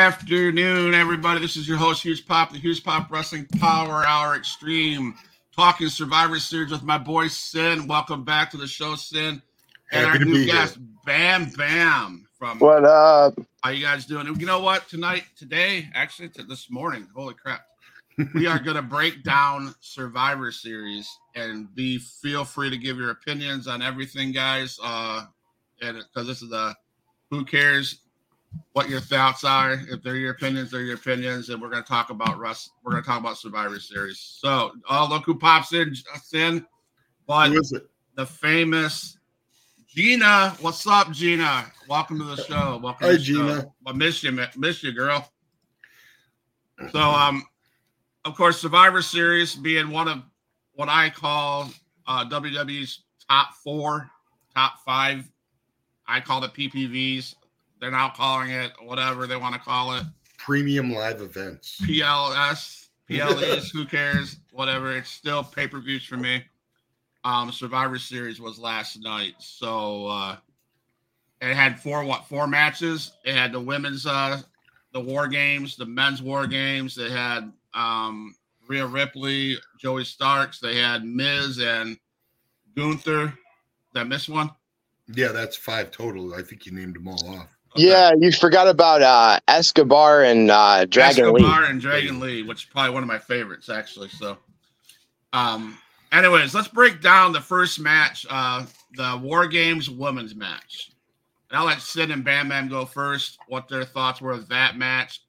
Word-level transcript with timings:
Good 0.00 0.06
afternoon, 0.06 0.94
everybody. 0.94 1.40
This 1.40 1.58
is 1.58 1.68
your 1.68 1.76
host, 1.76 2.02
Huge 2.02 2.24
Pop, 2.24 2.52
the 2.52 2.58
Huge 2.58 2.82
Pop 2.82 3.12
Wrestling 3.12 3.46
Power 3.58 4.02
Hour 4.02 4.34
Extreme, 4.34 5.14
talking 5.54 5.90
Survivor 5.90 6.38
Series 6.38 6.70
with 6.70 6.82
my 6.82 6.96
boy 6.96 7.28
Sin. 7.28 7.86
Welcome 7.86 8.24
back 8.24 8.50
to 8.52 8.56
the 8.56 8.66
show, 8.66 8.94
Sin. 8.94 9.42
And 9.92 10.06
Happy 10.06 10.06
our 10.06 10.18
to 10.18 10.24
new 10.24 10.32
be 10.32 10.44
here. 10.44 10.54
guest, 10.54 10.78
Bam 11.04 11.50
Bam 11.50 12.26
from 12.38 12.60
What 12.60 12.86
up? 12.86 13.38
How 13.62 13.70
you 13.70 13.84
guys 13.84 14.06
doing? 14.06 14.26
You 14.40 14.46
know 14.46 14.60
what? 14.60 14.88
Tonight, 14.88 15.24
today, 15.36 15.90
actually, 15.92 16.30
to 16.30 16.44
this 16.44 16.70
morning. 16.70 17.06
Holy 17.14 17.34
crap! 17.34 17.66
we 18.34 18.46
are 18.46 18.58
going 18.58 18.76
to 18.76 18.82
break 18.82 19.22
down 19.22 19.74
Survivor 19.80 20.50
Series 20.50 21.14
and 21.34 21.72
be 21.74 21.98
feel 21.98 22.46
free 22.46 22.70
to 22.70 22.78
give 22.78 22.96
your 22.96 23.10
opinions 23.10 23.68
on 23.68 23.82
everything, 23.82 24.32
guys. 24.32 24.78
Uh, 24.82 25.26
and 25.82 25.98
because 25.98 26.26
this 26.26 26.40
is 26.40 26.48
the 26.48 26.74
who 27.30 27.44
cares 27.44 28.00
what 28.72 28.88
your 28.88 29.00
thoughts 29.00 29.44
are. 29.44 29.72
If 29.88 30.02
they're 30.02 30.16
your 30.16 30.32
opinions, 30.32 30.70
they're 30.70 30.82
your 30.82 30.96
opinions, 30.96 31.48
and 31.48 31.60
we're 31.60 31.70
going 31.70 31.82
to 31.82 31.88
talk 31.88 32.10
about 32.10 32.38
Russ. 32.38 32.70
We're 32.82 32.92
going 32.92 33.02
to 33.02 33.08
talk 33.08 33.20
about 33.20 33.38
Survivor 33.38 33.78
Series. 33.78 34.18
So, 34.18 34.72
oh 34.88 35.06
look 35.10 35.24
who 35.24 35.38
pops 35.38 35.72
in, 35.72 35.94
in, 36.32 36.66
but 37.26 37.50
Who 37.50 37.60
is 37.60 37.72
it? 37.72 37.88
the 38.16 38.26
famous 38.26 39.18
Gina. 39.88 40.56
What's 40.60 40.86
up, 40.86 41.10
Gina? 41.10 41.66
Welcome 41.88 42.18
to 42.18 42.24
the 42.24 42.36
show. 42.44 42.78
Welcome 42.80 43.08
Hi, 43.08 43.12
to 43.12 43.18
the 43.18 43.24
show. 43.24 43.34
Gina. 43.34 43.72
I 43.86 43.92
miss 43.92 44.22
you, 44.22 44.46
miss 44.56 44.82
you, 44.84 44.92
girl. 44.92 45.28
So, 46.92 47.00
um, 47.00 47.44
of 48.24 48.36
course, 48.36 48.60
Survivor 48.60 49.02
Series 49.02 49.56
being 49.56 49.90
one 49.90 50.06
of 50.06 50.22
what 50.74 50.88
I 50.88 51.10
call 51.10 51.70
uh, 52.06 52.24
WWE's 52.26 53.02
top 53.28 53.54
four, 53.54 54.08
top 54.54 54.78
five. 54.84 55.28
I 56.06 56.20
call 56.20 56.44
it 56.44 56.54
PPVs. 56.54 57.34
They're 57.80 57.90
now 57.90 58.10
calling 58.10 58.50
it 58.50 58.72
whatever 58.82 59.26
they 59.26 59.36
want 59.36 59.54
to 59.54 59.60
call 59.60 59.94
it. 59.94 60.04
Premium 60.38 60.92
live 60.92 61.20
events. 61.22 61.80
PLS, 61.82 62.88
PLEs, 63.08 63.70
who 63.72 63.84
cares? 63.86 64.36
Whatever. 64.52 64.96
It's 64.96 65.10
still 65.10 65.42
pay 65.42 65.66
per 65.66 65.80
views 65.80 66.04
for 66.04 66.16
me. 66.16 66.44
Um, 67.24 67.52
Survivor 67.52 67.98
Series 67.98 68.40
was 68.40 68.58
last 68.58 69.02
night, 69.02 69.34
so 69.38 70.06
uh, 70.06 70.36
it 71.40 71.54
had 71.54 71.78
four 71.78 72.04
what 72.04 72.26
four 72.26 72.46
matches. 72.46 73.12
It 73.24 73.34
had 73.34 73.52
the 73.52 73.60
women's 73.60 74.06
uh, 74.06 74.40
the 74.92 75.00
War 75.00 75.28
Games, 75.28 75.76
the 75.76 75.86
men's 75.86 76.22
War 76.22 76.46
Games. 76.46 76.94
They 76.94 77.10
had 77.10 77.52
um, 77.74 78.34
Rhea 78.68 78.86
Ripley, 78.86 79.56
Zoey 79.82 80.04
Starks. 80.04 80.60
They 80.60 80.76
had 80.76 81.04
Miz 81.04 81.58
and 81.60 81.98
Gunther. 82.76 83.34
Did 83.94 84.00
I 84.00 84.04
miss 84.04 84.28
one? 84.28 84.50
Yeah, 85.14 85.32
that's 85.32 85.56
five 85.56 85.90
total. 85.90 86.34
I 86.34 86.42
think 86.42 86.66
you 86.66 86.72
named 86.72 86.96
them 86.96 87.08
all 87.08 87.28
off. 87.28 87.56
Okay. 87.76 87.86
Yeah, 87.86 88.12
you 88.18 88.32
forgot 88.32 88.66
about 88.66 89.00
uh, 89.00 89.38
Escobar 89.46 90.24
and 90.24 90.50
uh, 90.50 90.86
Dragon 90.86 91.32
Lee. 91.32 91.44
Escobar 91.44 91.64
and 91.64 91.80
Dragon 91.80 92.18
Lee, 92.18 92.42
which 92.42 92.64
is 92.64 92.68
probably 92.68 92.90
one 92.90 93.04
of 93.04 93.06
my 93.06 93.18
favorites, 93.18 93.68
actually. 93.68 94.08
So, 94.08 94.38
um, 95.32 95.78
anyways, 96.10 96.52
let's 96.52 96.66
break 96.66 97.00
down 97.00 97.32
the 97.32 97.40
first 97.40 97.78
match, 97.78 98.26
uh, 98.28 98.66
the 98.94 99.20
War 99.22 99.46
Games 99.46 99.88
women's 99.88 100.34
match. 100.34 100.90
And 101.48 101.58
I'll 101.58 101.66
let 101.66 101.80
Sid 101.80 102.10
and 102.10 102.24
Bam 102.24 102.48
Bam 102.48 102.68
go 102.68 102.84
first, 102.84 103.38
what 103.46 103.68
their 103.68 103.84
thoughts 103.84 104.20
were 104.20 104.32
of 104.32 104.48
that 104.48 104.76
match, 104.76 105.20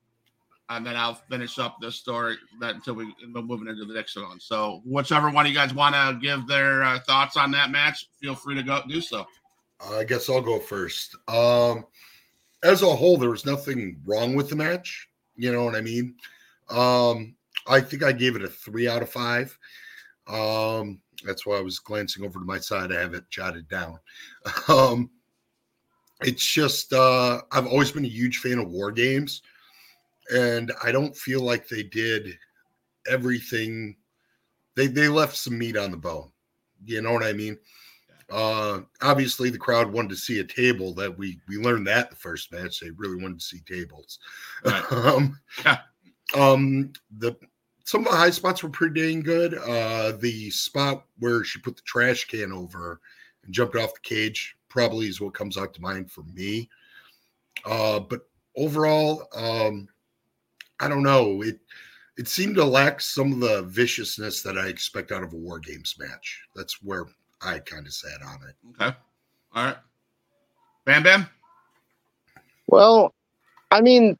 and 0.69 0.83
then 0.83 0.95
I'll 0.95 1.21
finish 1.29 1.59
up 1.59 1.77
the 1.79 1.91
story 1.91 2.37
that 2.59 2.73
until 2.73 2.95
we 2.95 3.13
we're 3.35 3.43
moving 3.43 3.67
into 3.67 3.85
the 3.85 3.93
next 3.93 4.15
one. 4.15 4.39
So, 4.39 4.81
whichever 4.83 5.29
one 5.29 5.45
you 5.45 5.53
guys 5.53 5.75
want 5.75 5.93
to 5.93 6.17
give 6.19 6.47
their 6.47 6.81
uh, 6.81 6.99
thoughts 7.01 7.37
on 7.37 7.51
that 7.51 7.69
match, 7.69 8.07
feel 8.19 8.33
free 8.33 8.55
to 8.55 8.63
go 8.63 8.81
do 8.87 8.99
so. 8.99 9.27
I 9.91 10.03
guess 10.03 10.27
I'll 10.27 10.41
go 10.41 10.59
first. 10.59 11.15
Um, 11.27 11.85
as 12.63 12.81
a 12.81 12.95
whole, 12.95 13.17
there 13.17 13.29
was 13.29 13.45
nothing 13.45 13.99
wrong 14.05 14.35
with 14.35 14.49
the 14.49 14.55
match. 14.55 15.07
You 15.35 15.51
know 15.51 15.63
what 15.63 15.75
I 15.75 15.81
mean? 15.81 16.15
Um, 16.69 17.35
I 17.67 17.81
think 17.81 18.03
I 18.03 18.11
gave 18.11 18.35
it 18.35 18.43
a 18.43 18.47
three 18.47 18.87
out 18.87 19.01
of 19.01 19.09
five. 19.09 19.57
Um, 20.27 21.01
that's 21.25 21.45
why 21.45 21.57
I 21.57 21.61
was 21.61 21.79
glancing 21.79 22.23
over 22.23 22.39
to 22.39 22.45
my 22.45 22.59
side. 22.59 22.91
I 22.91 22.99
have 22.99 23.13
it 23.13 23.29
jotted 23.29 23.67
down. 23.67 23.99
Um, 24.67 25.09
it's 26.23 26.45
just 26.45 26.93
uh, 26.93 27.41
I've 27.51 27.65
always 27.65 27.91
been 27.91 28.05
a 28.05 28.09
huge 28.09 28.37
fan 28.37 28.59
of 28.59 28.69
war 28.69 28.91
games, 28.91 29.41
and 30.33 30.71
I 30.83 30.91
don't 30.91 31.17
feel 31.17 31.41
like 31.41 31.67
they 31.67 31.83
did 31.83 32.37
everything. 33.09 33.95
They 34.75 34.87
they 34.87 35.07
left 35.07 35.35
some 35.35 35.57
meat 35.57 35.77
on 35.77 35.91
the 35.91 35.97
bone. 35.97 36.31
You 36.85 37.01
know 37.01 37.11
what 37.11 37.23
I 37.23 37.33
mean? 37.33 37.57
Uh, 38.31 38.81
obviously, 39.01 39.49
the 39.49 39.57
crowd 39.57 39.91
wanted 39.91 40.09
to 40.09 40.15
see 40.15 40.39
a 40.39 40.43
table. 40.43 40.93
That 40.93 41.17
we 41.17 41.39
we 41.47 41.57
learned 41.57 41.85
that 41.87 42.09
the 42.09 42.15
first 42.15 42.51
match. 42.51 42.79
They 42.79 42.91
really 42.91 43.21
wanted 43.21 43.39
to 43.39 43.45
see 43.45 43.59
tables. 43.67 44.19
Right. 44.63 44.83
um, 44.91 45.39
Yeah. 45.65 45.79
um, 46.35 46.93
the 47.17 47.35
some 47.83 48.05
of 48.05 48.11
the 48.11 48.17
high 48.17 48.29
spots 48.29 48.63
were 48.63 48.69
pretty 48.69 49.01
dang 49.01 49.21
good. 49.21 49.55
Uh, 49.55 50.13
the 50.19 50.49
spot 50.49 51.05
where 51.19 51.43
she 51.43 51.59
put 51.59 51.75
the 51.75 51.81
trash 51.85 52.25
can 52.25 52.51
over 52.53 53.01
and 53.43 53.53
jumped 53.53 53.75
off 53.75 53.93
the 53.93 53.99
cage 54.01 54.55
probably 54.69 55.07
is 55.07 55.19
what 55.19 55.33
comes 55.33 55.57
out 55.57 55.73
to 55.73 55.81
mind 55.81 56.09
for 56.09 56.23
me. 56.33 56.69
Uh, 57.65 57.99
but 57.99 58.21
overall, 58.55 59.27
um, 59.35 59.87
I 60.79 60.87
don't 60.87 61.03
know. 61.03 61.41
It 61.41 61.59
it 62.17 62.27
seemed 62.27 62.55
to 62.55 62.65
lack 62.65 63.01
some 63.01 63.33
of 63.33 63.39
the 63.39 63.63
viciousness 63.63 64.41
that 64.43 64.57
I 64.57 64.67
expect 64.67 65.11
out 65.11 65.23
of 65.23 65.33
a 65.33 65.37
war 65.37 65.59
games 65.59 65.95
match. 65.99 66.43
That's 66.55 66.81
where 66.83 67.05
I 67.43 67.59
kind 67.59 67.85
of 67.85 67.93
sat 67.93 68.21
on 68.25 68.39
it. 68.47 68.55
Okay. 68.81 68.95
All 69.53 69.65
right. 69.65 69.77
Bam 70.85 71.03
Bam. 71.03 71.29
Well, 72.67 73.13
I 73.71 73.81
mean, 73.81 74.17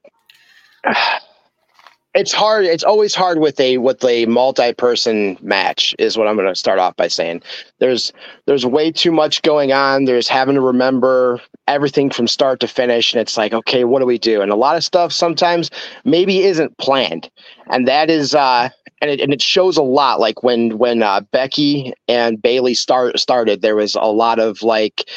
it's 2.13 2.33
hard. 2.33 2.65
It's 2.65 2.83
always 2.83 3.15
hard 3.15 3.39
with 3.39 3.59
a 3.59 3.77
with 3.77 4.03
a 4.03 4.25
multi-person 4.25 5.37
match. 5.41 5.95
Is 5.99 6.17
what 6.17 6.27
I'm 6.27 6.35
going 6.35 6.47
to 6.47 6.55
start 6.55 6.79
off 6.79 6.95
by 6.95 7.07
saying. 7.07 7.41
There's 7.79 8.11
there's 8.45 8.65
way 8.65 8.91
too 8.91 9.11
much 9.11 9.41
going 9.41 9.71
on. 9.71 10.05
There's 10.05 10.27
having 10.27 10.55
to 10.55 10.61
remember 10.61 11.39
everything 11.67 12.09
from 12.09 12.27
start 12.27 12.59
to 12.61 12.67
finish, 12.67 13.13
and 13.13 13.21
it's 13.21 13.37
like, 13.37 13.53
okay, 13.53 13.83
what 13.85 13.99
do 13.99 14.05
we 14.05 14.17
do? 14.17 14.41
And 14.41 14.51
a 14.51 14.55
lot 14.55 14.75
of 14.75 14.83
stuff 14.83 15.13
sometimes 15.13 15.69
maybe 16.03 16.43
isn't 16.43 16.77
planned, 16.77 17.29
and 17.67 17.87
that 17.87 18.09
is 18.09 18.35
uh, 18.35 18.69
and 19.01 19.09
it 19.09 19.19
and 19.19 19.34
it 19.34 19.41
shows 19.41 19.78
a 19.78 19.84
lot. 19.84 20.19
Like 20.19 20.44
when 20.44 20.78
when 20.78 21.01
uh, 21.01 21.22
Becky 21.31 21.91
and 22.07 22.41
Bayley 22.41 22.75
start 22.75 23.19
started, 23.19 23.62
there 23.62 23.75
was 23.75 23.95
a 23.95 24.12
lot 24.12 24.39
of 24.39 24.62
like 24.62 25.09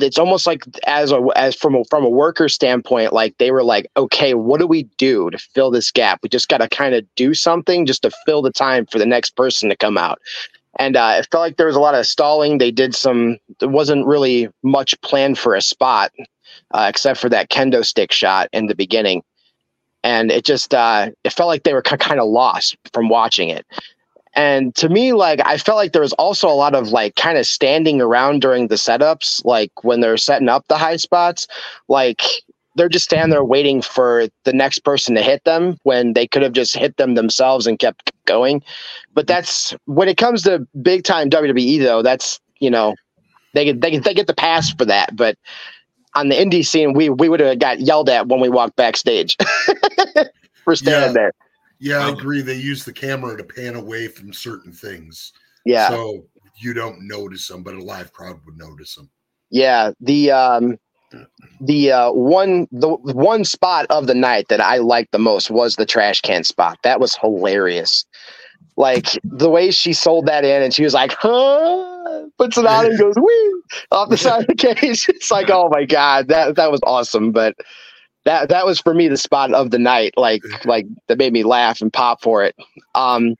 it's 0.00 0.18
almost 0.18 0.46
like 0.46 0.62
as 0.86 1.10
a 1.10 1.20
as 1.34 1.54
from 1.54 1.74
a 1.74 1.84
from 1.90 2.04
a 2.04 2.08
worker 2.08 2.48
standpoint 2.48 3.12
like 3.12 3.36
they 3.36 3.50
were 3.50 3.62
like 3.62 3.86
okay 3.98 4.32
what 4.32 4.58
do 4.58 4.66
we 4.66 4.84
do 4.96 5.28
to 5.30 5.38
fill 5.38 5.70
this 5.70 5.90
gap? 5.90 6.20
We 6.22 6.28
just 6.28 6.48
got 6.48 6.58
to 6.58 6.68
kind 6.68 6.94
of 6.94 7.04
do 7.16 7.34
something 7.34 7.84
just 7.84 8.02
to 8.02 8.12
fill 8.24 8.40
the 8.40 8.52
time 8.52 8.86
for 8.86 8.98
the 8.98 9.06
next 9.06 9.36
person 9.36 9.68
to 9.68 9.76
come 9.76 9.98
out. 9.98 10.20
And 10.78 10.96
uh, 10.96 11.16
it 11.18 11.28
felt 11.30 11.42
like 11.42 11.56
there 11.56 11.66
was 11.68 11.76
a 11.76 11.80
lot 11.80 11.94
of 11.94 12.06
stalling. 12.06 12.58
They 12.58 12.70
did 12.70 12.94
some 12.94 13.38
there 13.58 13.68
wasn't 13.68 14.06
really 14.06 14.48
much 14.62 14.98
planned 15.02 15.38
for 15.38 15.54
a 15.54 15.60
spot 15.60 16.12
uh, 16.72 16.86
except 16.88 17.18
for 17.20 17.28
that 17.30 17.50
kendo 17.50 17.84
stick 17.84 18.12
shot 18.12 18.48
in 18.52 18.66
the 18.66 18.76
beginning 18.76 19.22
and 20.04 20.30
it 20.30 20.44
just 20.44 20.72
uh, 20.72 21.10
it 21.24 21.32
felt 21.32 21.48
like 21.48 21.64
they 21.64 21.74
were 21.74 21.82
kind 21.82 22.20
of 22.20 22.28
lost 22.28 22.76
from 22.92 23.08
watching 23.08 23.48
it 23.48 23.66
and 24.34 24.74
to 24.76 24.88
me, 24.88 25.12
like 25.12 25.40
I 25.44 25.58
felt 25.58 25.76
like 25.76 25.92
there 25.92 26.02
was 26.02 26.12
also 26.14 26.48
a 26.48 26.54
lot 26.54 26.74
of 26.74 26.88
like 26.88 27.14
kind 27.14 27.38
of 27.38 27.46
standing 27.46 28.00
around 28.00 28.42
during 28.42 28.66
the 28.66 28.74
setups, 28.74 29.44
like 29.44 29.70
when 29.84 30.00
they're 30.00 30.16
setting 30.16 30.48
up 30.48 30.66
the 30.68 30.76
high 30.76 30.96
spots, 30.96 31.46
like 31.88 32.22
they're 32.74 32.88
just 32.88 33.04
standing 33.04 33.30
there 33.30 33.44
waiting 33.44 33.80
for 33.80 34.26
the 34.42 34.52
next 34.52 34.80
person 34.80 35.14
to 35.14 35.22
hit 35.22 35.44
them 35.44 35.78
when 35.84 36.14
they 36.14 36.26
could 36.26 36.42
have 36.42 36.52
just 36.52 36.76
hit 36.76 36.96
them 36.96 37.14
themselves 37.14 37.68
and 37.68 37.78
kept 37.78 38.10
going. 38.26 38.60
But 39.14 39.28
that's 39.28 39.74
when 39.84 40.08
it 40.08 40.16
comes 40.16 40.42
to 40.42 40.66
big 40.82 41.04
time 41.04 41.30
WWE 41.30 41.80
though, 41.80 42.02
that's 42.02 42.40
you 42.58 42.70
know, 42.70 42.96
they 43.54 43.64
get 43.64 43.80
they 43.80 43.92
get 43.92 44.02
they 44.02 44.14
get 44.14 44.26
the 44.26 44.34
pass 44.34 44.72
for 44.72 44.84
that. 44.84 45.14
But 45.14 45.38
on 46.14 46.28
the 46.28 46.36
indie 46.36 46.64
scene, 46.64 46.92
we 46.92 47.08
we 47.08 47.28
would 47.28 47.40
have 47.40 47.58
got 47.58 47.80
yelled 47.80 48.08
at 48.08 48.28
when 48.28 48.40
we 48.40 48.48
walked 48.48 48.76
backstage 48.76 49.36
for 50.64 50.76
standing 50.76 51.08
Yeah. 51.08 51.12
there. 51.12 51.32
Yeah, 51.80 52.06
I 52.06 52.10
agree. 52.10 52.40
They 52.40 52.54
use 52.54 52.84
the 52.84 52.92
camera 52.92 53.36
to 53.36 53.44
pan 53.44 53.74
away 53.74 54.08
from 54.08 54.32
certain 54.32 54.72
things. 54.72 55.32
Yeah. 55.66 55.88
So 55.88 56.24
you 56.56 56.72
don't 56.72 57.06
notice 57.06 57.48
them, 57.48 57.62
but 57.62 57.74
a 57.74 57.82
live 57.82 58.12
crowd 58.12 58.40
would 58.46 58.56
notice 58.56 58.94
them. 58.94 59.10
Yeah, 59.50 59.90
the 60.00 60.30
um 60.30 60.78
the 61.60 61.92
uh 61.92 62.12
one 62.12 62.66
the 62.72 62.88
one 62.88 63.44
spot 63.44 63.86
of 63.90 64.06
the 64.06 64.14
night 64.14 64.46
that 64.48 64.60
I 64.60 64.78
liked 64.78 65.12
the 65.12 65.18
most 65.18 65.50
was 65.50 65.74
the 65.76 65.86
trash 65.86 66.20
can 66.20 66.44
spot. 66.44 66.78
That 66.84 67.00
was 67.00 67.16
hilarious. 67.16 68.04
Like 68.76 69.18
the 69.24 69.50
way 69.50 69.70
she 69.70 69.92
sold 69.92 70.26
that 70.26 70.44
in 70.44 70.62
and 70.62 70.74
she 70.74 70.82
was 70.84 70.94
like, 70.94 71.12
huh, 71.12 71.93
puts 72.38 72.58
it 72.58 72.66
on 72.66 72.86
and 72.86 72.98
goes 72.98 73.14
wee 73.20 73.62
off 73.90 74.10
the 74.10 74.16
side 74.16 74.42
of 74.42 74.46
the 74.46 74.54
cage. 74.54 75.06
It's 75.08 75.30
like, 75.30 75.50
oh 75.50 75.68
my 75.70 75.84
god, 75.84 76.28
that 76.28 76.56
that 76.56 76.70
was 76.70 76.80
awesome. 76.84 77.32
But 77.32 77.54
that 78.24 78.48
that 78.48 78.66
was 78.66 78.80
for 78.80 78.94
me 78.94 79.08
the 79.08 79.16
spot 79.16 79.52
of 79.52 79.70
the 79.70 79.78
night. 79.78 80.14
Like 80.16 80.42
like 80.64 80.86
that 81.08 81.18
made 81.18 81.32
me 81.32 81.44
laugh 81.44 81.80
and 81.80 81.92
pop 81.92 82.22
for 82.22 82.44
it. 82.44 82.54
Um 82.94 83.34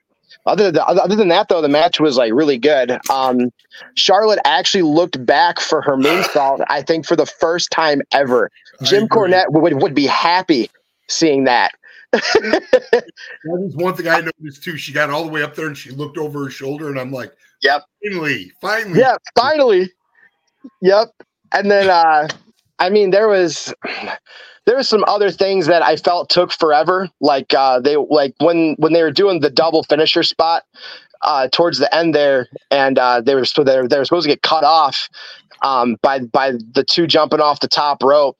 other 0.47 0.69
than, 0.69 0.83
other 0.85 1.15
than 1.15 1.29
that 1.29 1.49
though, 1.49 1.61
the 1.61 1.69
match 1.69 1.99
was 1.99 2.17
like 2.17 2.31
really 2.33 2.57
good. 2.57 2.97
Um 3.09 3.51
Charlotte 3.95 4.39
actually 4.45 4.83
looked 4.83 5.23
back 5.25 5.59
for 5.59 5.81
her 5.81 5.97
moonsault, 5.97 6.63
I 6.69 6.81
think, 6.81 7.05
for 7.05 7.15
the 7.15 7.25
first 7.25 7.71
time 7.71 8.01
ever. 8.11 8.49
Jim. 8.83 9.07
Cornette 9.07 9.51
would, 9.51 9.81
would 9.81 9.95
be 9.95 10.05
happy 10.05 10.69
seeing 11.07 11.45
that. 11.45 11.71
That 12.13 13.03
was 13.45 13.75
one 13.75 13.93
thing 13.95 14.07
I 14.07 14.21
noticed 14.21 14.63
too. 14.63 14.77
She 14.77 14.93
got 14.93 15.09
all 15.09 15.25
the 15.25 15.31
way 15.31 15.43
up 15.43 15.55
there 15.55 15.67
and 15.67 15.77
she 15.77 15.91
looked 15.91 16.17
over 16.17 16.45
her 16.45 16.49
shoulder, 16.49 16.89
and 16.89 16.99
I'm 16.99 17.11
like, 17.11 17.33
Yep. 17.65 17.83
finally, 18.03 18.51
finally. 18.61 18.99
yeah, 18.99 19.15
finally. 19.35 19.91
Yep. 20.81 21.09
And 21.51 21.71
then 21.71 21.89
uh 21.89 22.27
I 22.79 22.89
mean 22.89 23.09
there 23.11 23.27
was 23.27 23.73
there 24.65 24.75
was 24.77 24.87
some 24.87 25.03
other 25.07 25.31
things 25.31 25.67
that 25.67 25.81
I 25.81 25.95
felt 25.95 26.29
took 26.29 26.51
forever. 26.51 27.09
Like 27.21 27.53
uh 27.53 27.79
they 27.79 27.97
like 27.97 28.35
when 28.39 28.75
when 28.77 28.93
they 28.93 29.01
were 29.01 29.11
doing 29.11 29.39
the 29.39 29.49
double 29.49 29.83
finisher 29.83 30.23
spot 30.23 30.63
uh 31.23 31.47
towards 31.51 31.79
the 31.79 31.93
end 31.93 32.13
there 32.13 32.47
and 32.69 32.99
uh 32.99 33.21
they 33.21 33.35
were 33.35 33.45
so 33.45 33.63
they 33.63 33.81
were, 33.81 33.87
they 33.87 33.97
were 33.97 34.05
supposed 34.05 34.25
to 34.25 34.29
get 34.31 34.43
cut 34.43 34.63
off 34.63 35.09
um 35.63 35.97
by 36.03 36.19
by 36.19 36.51
the 36.73 36.83
two 36.83 37.07
jumping 37.07 37.41
off 37.41 37.61
the 37.61 37.67
top 37.67 38.03
rope. 38.03 38.37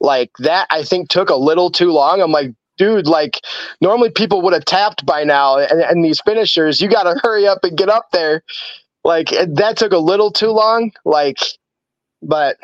Like 0.00 0.30
that 0.38 0.68
I 0.70 0.84
think 0.84 1.08
took 1.08 1.30
a 1.30 1.36
little 1.36 1.70
too 1.70 1.90
long. 1.90 2.20
I'm 2.20 2.30
like 2.30 2.52
Dude, 2.78 3.06
like 3.06 3.40
normally 3.80 4.10
people 4.10 4.40
would 4.42 4.52
have 4.54 4.64
tapped 4.64 5.04
by 5.04 5.24
now, 5.24 5.58
and, 5.58 5.80
and 5.80 6.04
these 6.04 6.20
finishers, 6.20 6.80
you 6.80 6.88
got 6.88 7.02
to 7.02 7.18
hurry 7.22 7.46
up 7.46 7.58
and 7.62 7.76
get 7.76 7.88
up 7.88 8.10
there. 8.12 8.42
Like 9.04 9.30
that 9.30 9.76
took 9.76 9.92
a 9.92 9.98
little 9.98 10.30
too 10.30 10.50
long 10.50 10.92
like 11.04 11.38
but 12.22 12.56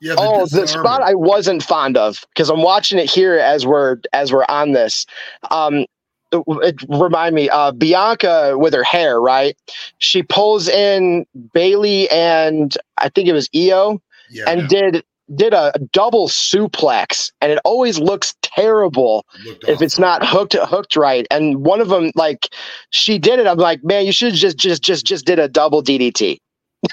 Yeah. 0.00 0.16
oh 0.18 0.46
the 0.46 0.66
spot 0.66 1.02
i 1.02 1.14
wasn't 1.14 1.62
fond 1.62 1.96
of 1.96 2.24
because 2.30 2.50
i'm 2.50 2.62
watching 2.62 2.98
it 2.98 3.10
here 3.10 3.38
as 3.38 3.66
we're 3.66 3.98
as 4.12 4.32
we're 4.32 4.44
on 4.48 4.72
this. 4.72 5.06
Um 5.50 5.86
it, 6.32 6.74
remind 6.88 7.34
me 7.34 7.48
uh 7.48 7.70
bianca 7.70 8.58
with 8.58 8.74
her 8.74 8.82
hair 8.82 9.20
right? 9.20 9.56
She 9.98 10.22
pulls 10.22 10.68
in 10.68 11.26
bayley 11.52 12.10
and 12.10 12.76
i 12.98 13.08
think 13.08 13.28
it 13.28 13.32
was 13.32 13.48
iyo 13.50 14.00
yeah, 14.30 14.44
and 14.48 14.68
did 14.68 15.04
did 15.34 15.54
a 15.54 15.72
double 15.92 16.28
suplex 16.28 17.30
and 17.40 17.50
it 17.50 17.58
always 17.64 17.98
looks 17.98 18.34
terrible 18.42 19.24
looked 19.44 19.64
if 19.68 19.80
it's 19.80 19.98
not 19.98 20.26
hooked 20.26 20.54
hooked 20.54 20.96
right. 20.96 21.26
And 21.30 21.64
one 21.64 21.80
of 21.80 21.88
them, 21.88 22.10
like 22.14 22.48
she 22.90 23.18
did 23.18 23.38
it. 23.38 23.46
I'm 23.46 23.56
like, 23.58 23.82
man, 23.82 24.04
you 24.04 24.12
should 24.12 24.34
just 24.34 24.56
just 24.58 24.82
just 24.82 25.06
just 25.06 25.24
did 25.24 25.38
a 25.38 25.48
double 25.48 25.82
DDT. 25.82 26.38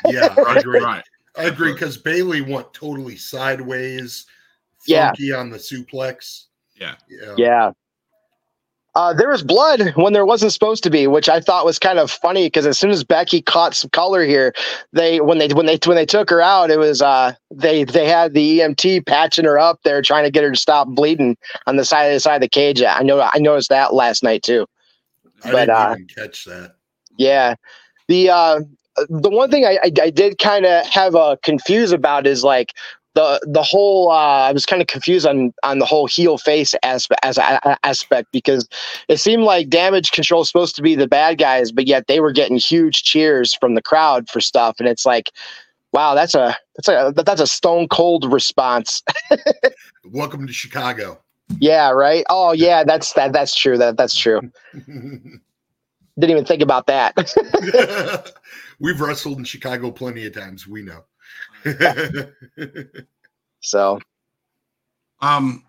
yeah, 0.08 0.34
I 0.48 0.58
agree. 0.60 0.80
Right. 0.84 1.04
I 1.38 1.44
agree 1.46 1.72
because 1.74 1.98
Bayley 1.98 2.42
went 2.42 2.74
totally 2.74 3.16
sideways, 3.16 4.26
Yeah. 4.86 5.08
funky 5.08 5.32
on 5.34 5.50
the 5.50 5.58
suplex. 5.58 6.46
Yeah. 6.76 6.96
Yeah. 7.10 7.36
Yeah. 7.38 7.72
Uh, 8.94 9.14
there 9.14 9.30
was 9.30 9.42
blood 9.44 9.92
when 9.96 10.14
there 10.14 10.26
wasn't 10.26 10.52
supposed 10.52 10.84
to 10.84 10.90
be, 10.90 11.08
which 11.08 11.30
I 11.30 11.40
thought 11.40 11.66
was 11.66 11.80
kind 11.80 11.98
of 12.00 12.12
funny 12.12 12.48
because 12.48 12.66
as 12.66 12.78
soon 12.78 12.90
as 12.92 13.04
Becky 13.06 13.42
caught 13.42 13.74
some 13.74 13.90
color 13.92 14.24
here, 14.26 14.54
they 14.92 15.22
when 15.22 15.38
they 15.38 15.48
when 15.50 15.66
they 15.66 15.80
when 15.86 15.96
they 15.96 16.06
took 16.06 16.30
her 16.30 16.42
out, 16.42 16.70
it 16.72 16.78
was 16.80 17.02
uh 17.02 17.34
they 17.52 17.86
they 17.86 18.08
had 18.08 18.34
the 18.34 18.60
EMT 18.60 19.06
patching 19.06 19.46
her 19.46 19.58
up 19.58 19.80
there, 19.84 20.02
trying 20.02 20.26
to 20.26 20.32
get 20.32 20.44
her 20.44 20.52
to 20.52 20.58
stop 20.60 20.90
bleeding 20.90 21.38
on 21.68 21.78
the 21.78 21.86
side 21.86 22.06
of 22.08 22.14
the 22.14 22.20
side 22.20 22.36
of 22.36 22.42
the 22.42 22.50
cage. 22.50 22.84
I 22.84 23.02
know 23.04 23.22
I 23.22 23.40
noticed 23.40 23.70
that 23.70 23.94
last 23.94 24.24
night 24.24 24.44
too. 24.44 24.66
I 25.44 25.52
But, 25.52 25.56
didn't 25.56 25.78
uh, 25.78 25.96
even 25.96 26.08
catch 26.08 26.46
that. 26.46 26.76
Yeah. 27.18 27.56
The 28.08 28.30
uh 28.30 28.62
the 29.10 29.30
one 29.30 29.50
thing 29.52 29.66
I 29.66 29.80
I, 29.84 29.92
I 30.02 30.10
did 30.10 30.38
kind 30.38 30.66
of 30.66 30.86
have 30.88 31.16
uh 31.16 31.38
confused 31.44 31.94
about 31.94 32.28
is 32.28 32.44
like 32.44 32.74
the 33.14 33.40
the 33.46 33.62
whole 33.62 34.10
uh 34.10 34.48
I 34.48 34.52
was 34.52 34.66
kind 34.66 34.82
of 34.82 34.88
confused 34.88 35.26
on 35.26 35.54
on 35.64 35.80
the 35.80 35.86
whole 35.86 36.08
heel 36.08 36.38
face 36.38 36.74
aspect 36.84 37.20
as 37.24 37.38
aspect 37.84 38.30
because 38.32 38.68
it 39.08 39.18
seemed 39.18 39.44
like 39.44 39.70
damage 39.70 40.12
control 40.12 40.40
was 40.40 40.48
supposed 40.48 40.76
to 40.78 40.82
be 40.82 40.96
the 40.96 41.08
bad 41.08 41.38
guys 41.38 41.72
but 41.72 41.88
yet 41.88 42.08
they 42.08 42.20
were 42.20 42.32
getting 42.32 42.58
huge 42.58 43.04
cheers 43.04 43.54
from 43.54 43.76
the 43.76 43.82
crowd 43.82 44.30
for 44.30 44.40
stuff 44.40 44.76
and 44.80 44.88
it's 44.88 45.06
like 45.06 45.32
wow 45.92 46.16
that's 46.16 46.36
a 46.36 46.56
that's 46.78 46.88
a 46.88 47.14
that's 47.24 47.42
a 47.42 47.48
stone 47.48 47.88
cold 47.88 48.32
response 48.32 49.04
Welcome 50.06 50.48
to 50.48 50.54
Chicago. 50.54 51.20
yeah 51.60 51.90
right 51.90 52.24
oh 52.30 52.54
yeah 52.54 52.84
that's 52.84 53.14
that 53.14 53.34
that's 53.34 53.54
true 53.56 53.78
that 53.78 53.98
that's 53.98 54.16
true 54.16 54.40
didn't 54.74 55.42
even 56.20 56.46
think 56.46 56.62
about 56.62 56.88
that 56.88 57.14
We've 58.82 59.00
wrestled 59.00 59.38
in 59.38 59.44
Chicago 59.44 59.92
plenty 59.92 60.26
of 60.26 60.34
times. 60.34 60.66
We 60.68 60.82
know. 60.82 61.04
So 63.62 64.00
Um, 65.22 65.64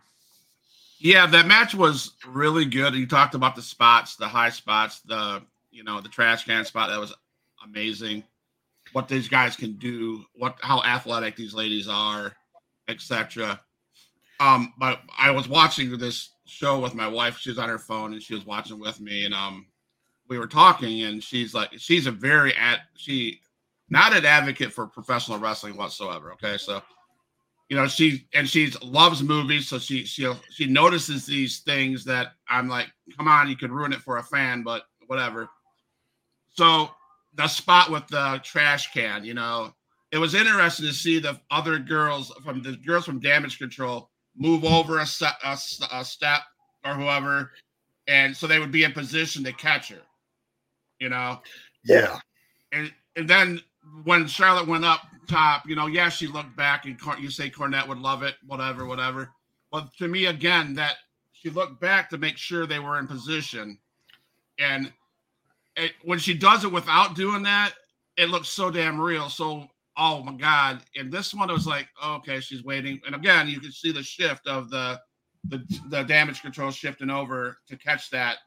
yeah, 0.98 1.26
that 1.26 1.46
match 1.46 1.74
was 1.74 2.12
really 2.26 2.64
good. 2.64 2.94
You 2.94 3.06
talked 3.06 3.34
about 3.34 3.56
the 3.56 3.62
spots, 3.62 4.16
the 4.16 4.28
high 4.28 4.50
spots, 4.50 5.00
the 5.00 5.42
you 5.70 5.84
know 5.84 6.00
the 6.00 6.08
trash 6.08 6.44
can 6.44 6.64
spot. 6.64 6.90
That 6.90 7.00
was 7.00 7.12
amazing. 7.64 8.24
What 8.92 9.08
these 9.08 9.28
guys 9.28 9.56
can 9.56 9.74
do, 9.74 10.24
what 10.34 10.56
how 10.62 10.82
athletic 10.82 11.36
these 11.36 11.54
ladies 11.54 11.88
are, 11.88 12.34
etc. 12.88 13.60
Um, 14.40 14.72
but 14.78 15.00
I 15.18 15.30
was 15.30 15.48
watching 15.48 15.96
this 15.98 16.30
show 16.46 16.78
with 16.78 16.94
my 16.94 17.08
wife. 17.08 17.38
She 17.38 17.50
was 17.50 17.58
on 17.58 17.68
her 17.68 17.78
phone 17.78 18.12
and 18.12 18.22
she 18.22 18.34
was 18.34 18.46
watching 18.46 18.78
with 18.78 19.00
me, 19.00 19.24
and 19.24 19.34
um, 19.34 19.66
we 20.28 20.38
were 20.38 20.46
talking, 20.46 21.02
and 21.02 21.22
she's 21.22 21.52
like, 21.52 21.70
she's 21.76 22.06
a 22.06 22.12
very 22.12 22.54
at 22.56 22.80
she 22.96 23.40
not 23.92 24.16
an 24.16 24.24
advocate 24.24 24.72
for 24.72 24.86
professional 24.86 25.38
wrestling 25.38 25.76
whatsoever. 25.76 26.32
Okay, 26.32 26.56
so 26.56 26.82
you 27.68 27.76
know 27.76 27.86
she 27.86 28.26
and 28.34 28.46
she 28.46 28.70
loves 28.82 29.22
movies 29.22 29.66
so 29.66 29.78
she 29.78 30.04
she 30.04 30.30
she 30.50 30.66
notices 30.66 31.24
these 31.24 31.60
things 31.60 32.04
that 32.04 32.32
i'm 32.50 32.68
like 32.68 32.88
come 33.16 33.26
on 33.26 33.48
you 33.48 33.56
could 33.56 33.70
ruin 33.70 33.94
it 33.94 34.02
for 34.02 34.18
a 34.18 34.22
fan 34.22 34.62
but 34.62 34.82
whatever 35.06 35.48
so 36.50 36.90
the 37.34 37.48
spot 37.48 37.90
with 37.90 38.06
the 38.08 38.38
trash 38.44 38.92
can 38.92 39.24
you 39.24 39.32
know 39.32 39.72
it 40.10 40.18
was 40.18 40.34
interesting 40.34 40.84
to 40.84 40.92
see 40.92 41.18
the 41.18 41.40
other 41.50 41.78
girls 41.78 42.30
from 42.44 42.62
the 42.62 42.76
girls 42.84 43.06
from 43.06 43.18
damage 43.20 43.58
control 43.58 44.10
move 44.36 44.66
over 44.66 44.98
a, 44.98 45.06
se- 45.06 45.40
a, 45.42 45.56
a 45.92 46.04
step 46.04 46.40
or 46.84 46.92
whoever 46.92 47.52
and 48.06 48.36
so 48.36 48.46
they 48.46 48.58
would 48.58 48.72
be 48.72 48.84
in 48.84 48.92
position 48.92 49.42
to 49.42 49.52
catch 49.54 49.88
her 49.88 50.02
you 50.98 51.08
know 51.08 51.40
yeah. 51.84 52.18
and 52.72 52.92
and 53.16 53.26
then 53.26 53.62
when 54.04 54.26
Charlotte 54.26 54.68
went 54.68 54.84
up 54.84 55.02
top, 55.28 55.68
you 55.68 55.76
know, 55.76 55.86
yeah, 55.86 56.08
she 56.08 56.26
looked 56.26 56.56
back, 56.56 56.84
and 56.84 56.98
you 57.18 57.30
say 57.30 57.50
Cornette 57.50 57.88
would 57.88 57.98
love 57.98 58.22
it, 58.22 58.34
whatever, 58.46 58.86
whatever. 58.86 59.30
But 59.70 59.94
to 59.98 60.08
me, 60.08 60.26
again, 60.26 60.74
that 60.74 60.96
she 61.32 61.50
looked 61.50 61.80
back 61.80 62.10
to 62.10 62.18
make 62.18 62.36
sure 62.36 62.66
they 62.66 62.78
were 62.78 62.98
in 62.98 63.06
position, 63.06 63.78
and 64.58 64.92
it, 65.76 65.92
when 66.04 66.18
she 66.18 66.34
does 66.34 66.64
it 66.64 66.72
without 66.72 67.16
doing 67.16 67.42
that, 67.44 67.72
it 68.16 68.28
looks 68.28 68.48
so 68.48 68.70
damn 68.70 69.00
real. 69.00 69.28
So, 69.28 69.66
oh 69.96 70.22
my 70.22 70.34
god! 70.34 70.82
And 70.96 71.10
this 71.10 71.34
one, 71.34 71.50
it 71.50 71.54
was 71.54 71.66
like, 71.66 71.88
okay, 72.04 72.40
she's 72.40 72.64
waiting, 72.64 73.00
and 73.06 73.14
again, 73.14 73.48
you 73.48 73.60
can 73.60 73.72
see 73.72 73.92
the 73.92 74.02
shift 74.02 74.46
of 74.46 74.70
the 74.70 75.00
the 75.48 75.64
the 75.88 76.02
damage 76.04 76.42
control 76.42 76.70
shifting 76.70 77.10
over 77.10 77.58
to 77.68 77.76
catch 77.76 78.10
that, 78.10 78.38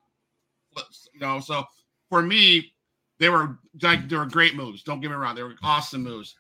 you 1.14 1.20
know. 1.20 1.40
So 1.40 1.64
for 2.10 2.22
me, 2.22 2.74
they 3.20 3.30
were 3.30 3.58
like 3.82 4.08
they 4.10 4.16
were 4.16 4.26
great 4.26 4.56
moves. 4.56 4.84
Don't 4.84 5.00
get 5.02 5.10
me 5.12 5.16
wrong, 5.18 5.36
they 5.36 5.44
were 5.44 5.56
awesome 5.64 6.04
moves. 6.04 6.36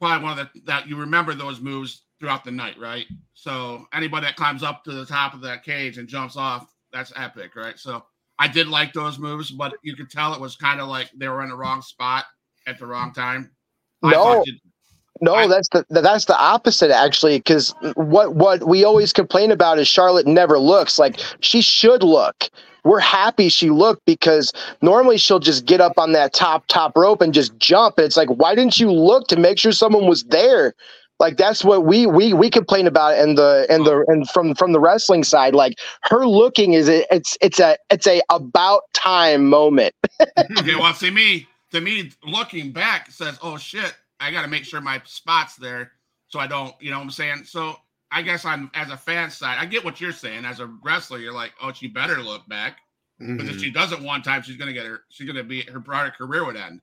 Probably 0.00 0.24
one 0.24 0.38
of 0.38 0.48
the 0.54 0.60
that 0.62 0.88
you 0.88 0.96
remember 0.96 1.34
those 1.34 1.60
moves 1.60 2.02
throughout 2.18 2.44
the 2.44 2.50
night, 2.50 2.78
right? 2.78 3.06
So 3.34 3.86
anybody 3.92 4.26
that 4.26 4.36
climbs 4.36 4.62
up 4.62 4.84
to 4.84 4.92
the 4.92 5.06
top 5.06 5.34
of 5.34 5.40
that 5.42 5.64
cage 5.64 5.98
and 5.98 6.08
jumps 6.08 6.36
off, 6.36 6.66
that's 6.92 7.12
epic, 7.16 7.56
right? 7.56 7.78
So 7.78 8.04
I 8.38 8.48
did 8.48 8.68
like 8.68 8.92
those 8.92 9.18
moves, 9.18 9.50
but 9.50 9.74
you 9.82 9.94
could 9.96 10.10
tell 10.10 10.34
it 10.34 10.40
was 10.40 10.56
kind 10.56 10.80
of 10.80 10.88
like 10.88 11.10
they 11.16 11.28
were 11.28 11.42
in 11.42 11.50
the 11.50 11.56
wrong 11.56 11.82
spot 11.82 12.24
at 12.66 12.78
the 12.78 12.86
wrong 12.86 13.12
time. 13.12 13.50
No. 14.02 14.44
No, 15.22 15.34
I- 15.34 15.46
that's 15.48 15.68
the 15.68 15.84
that's 15.90 16.24
the 16.24 16.38
opposite 16.38 16.90
actually. 16.90 17.38
Because 17.38 17.74
what 17.94 18.34
what 18.34 18.66
we 18.66 18.84
always 18.84 19.12
complain 19.12 19.50
about 19.50 19.78
is 19.78 19.86
Charlotte 19.86 20.26
never 20.26 20.58
looks 20.58 20.98
like 20.98 21.20
she 21.40 21.60
should 21.60 22.02
look. 22.02 22.48
We're 22.84 23.00
happy 23.00 23.48
she 23.48 23.70
looked 23.70 24.04
because 24.06 24.52
normally 24.82 25.18
she'll 25.18 25.38
just 25.38 25.64
get 25.66 25.80
up 25.80 25.98
on 25.98 26.12
that 26.12 26.32
top 26.32 26.66
top 26.68 26.96
rope 26.96 27.20
and 27.20 27.34
just 27.34 27.56
jump. 27.58 27.98
And 27.98 28.06
it's 28.06 28.16
like, 28.16 28.28
why 28.28 28.54
didn't 28.54 28.78
you 28.78 28.90
look 28.90 29.28
to 29.28 29.36
make 29.36 29.58
sure 29.58 29.72
someone 29.72 30.06
was 30.06 30.24
there? 30.24 30.74
Like 31.20 31.36
that's 31.36 31.62
what 31.62 31.84
we 31.84 32.06
we 32.06 32.32
we 32.32 32.48
complain 32.48 32.86
about 32.86 33.18
in 33.18 33.34
the 33.34 33.66
in 33.68 33.84
the 33.84 34.04
and 34.08 34.28
from 34.30 34.54
from 34.54 34.72
the 34.72 34.80
wrestling 34.80 35.22
side. 35.22 35.54
Like 35.54 35.78
her 36.04 36.26
looking 36.26 36.72
is 36.72 36.88
a, 36.88 37.04
it's 37.14 37.36
it's 37.42 37.60
a 37.60 37.76
it's 37.90 38.06
a 38.06 38.22
about 38.30 38.82
time 38.94 39.46
moment. 39.46 39.94
okay, 40.58 40.74
well, 40.76 40.94
to 40.94 41.10
me, 41.10 41.46
to 41.72 41.80
me, 41.82 42.10
looking 42.24 42.72
back 42.72 43.10
says, 43.10 43.38
"Oh 43.42 43.58
shit, 43.58 43.94
I 44.18 44.30
got 44.30 44.42
to 44.42 44.48
make 44.48 44.64
sure 44.64 44.80
my 44.80 45.02
spot's 45.04 45.56
there, 45.56 45.92
so 46.28 46.40
I 46.40 46.46
don't." 46.46 46.74
You 46.80 46.90
know 46.90 46.96
what 46.96 47.04
I'm 47.04 47.10
saying? 47.10 47.44
So 47.44 47.76
I 48.12 48.22
guess 48.22 48.44
I'm 48.44 48.70
as 48.74 48.90
a 48.90 48.96
fan 48.96 49.30
side, 49.30 49.58
I 49.58 49.66
get 49.66 49.84
what 49.84 50.00
you're 50.00 50.12
saying. 50.12 50.44
As 50.44 50.60
a 50.60 50.66
wrestler, 50.82 51.18
you're 51.18 51.32
like, 51.32 51.52
"Oh, 51.62 51.72
she 51.72 51.86
better 51.86 52.18
look 52.22 52.46
back 52.48 52.78
because 53.18 53.48
if 53.48 53.60
she 53.60 53.70
doesn't 53.70 54.02
one 54.02 54.22
time, 54.22 54.42
she's 54.42 54.56
gonna 54.56 54.72
get 54.72 54.86
her. 54.86 55.02
She's 55.10 55.26
gonna 55.26 55.44
be 55.44 55.62
her 55.62 55.78
broader 55.78 56.10
career 56.10 56.44
would 56.44 56.56
end." 56.56 56.80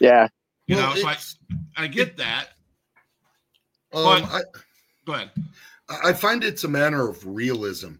Yeah, 0.00 0.28
You 0.66 0.76
Well, 0.76 0.94
know, 0.94 1.00
so 1.02 1.08
I, 1.08 1.16
I 1.76 1.86
get 1.88 2.16
that. 2.16 2.50
um, 3.92 4.22
but- 4.22 4.24
I, 4.24 4.40
Go 5.06 5.12
ahead. 5.14 5.30
I 6.04 6.12
find 6.12 6.44
it's 6.44 6.64
a 6.64 6.68
matter 6.68 7.08
of 7.08 7.26
realism. 7.26 7.94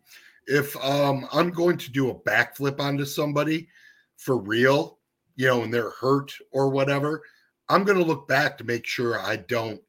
If 0.47 0.77
um, 0.85 1.27
I'm 1.33 1.51
going 1.51 1.77
to 1.79 1.91
do 1.91 2.11
a 2.11 2.15
backflip 2.15 2.79
onto 2.81 3.05
somebody 3.05 3.69
for 4.17 4.37
real, 4.39 4.99
you 5.37 5.49
know, 5.49 5.63
and 5.65 5.75
they're 5.75 5.91
hurt 5.91 6.33
or 6.53 6.71
whatever, 6.71 7.23
I'm 7.69 7.83
going 7.85 7.99
to 7.99 8.05
look 8.05 8.29
back 8.29 8.57
to 8.59 8.65
make 8.65 8.87
sure 8.87 9.19
I 9.21 9.37
don't 9.37 9.81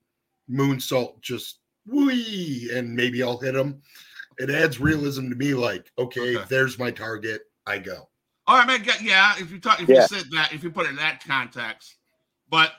moonsault 0.50 1.22
just 1.22 1.60
wee 1.86 2.70
and 2.74 2.96
maybe 2.96 3.24
I'll 3.24 3.38
hit 3.38 3.54
them. 3.54 3.82
it 4.38 4.50
adds 4.50 4.80
realism 4.80 5.30
to 5.30 5.36
me. 5.36 5.54
Like, 5.54 5.92
okay, 5.98 6.36
Okay. 6.38 6.46
there's 6.50 6.80
my 6.80 6.90
target. 6.92 7.42
I 7.68 7.78
go. 7.78 8.10
All 8.48 8.58
right, 8.58 8.66
man. 8.68 8.84
Yeah, 9.02 9.34
if 9.38 9.52
you 9.52 9.60
talk, 9.60 9.82
if 9.82 9.88
Yeah. 9.90 10.02
you 10.02 10.08
said 10.08 10.26
that, 10.32 10.52
if 10.54 10.64
you 10.64 10.72
put 10.72 10.88
it 10.88 10.90
in 10.90 10.96
that 10.96 11.24
context, 11.26 11.98
but 12.50 12.72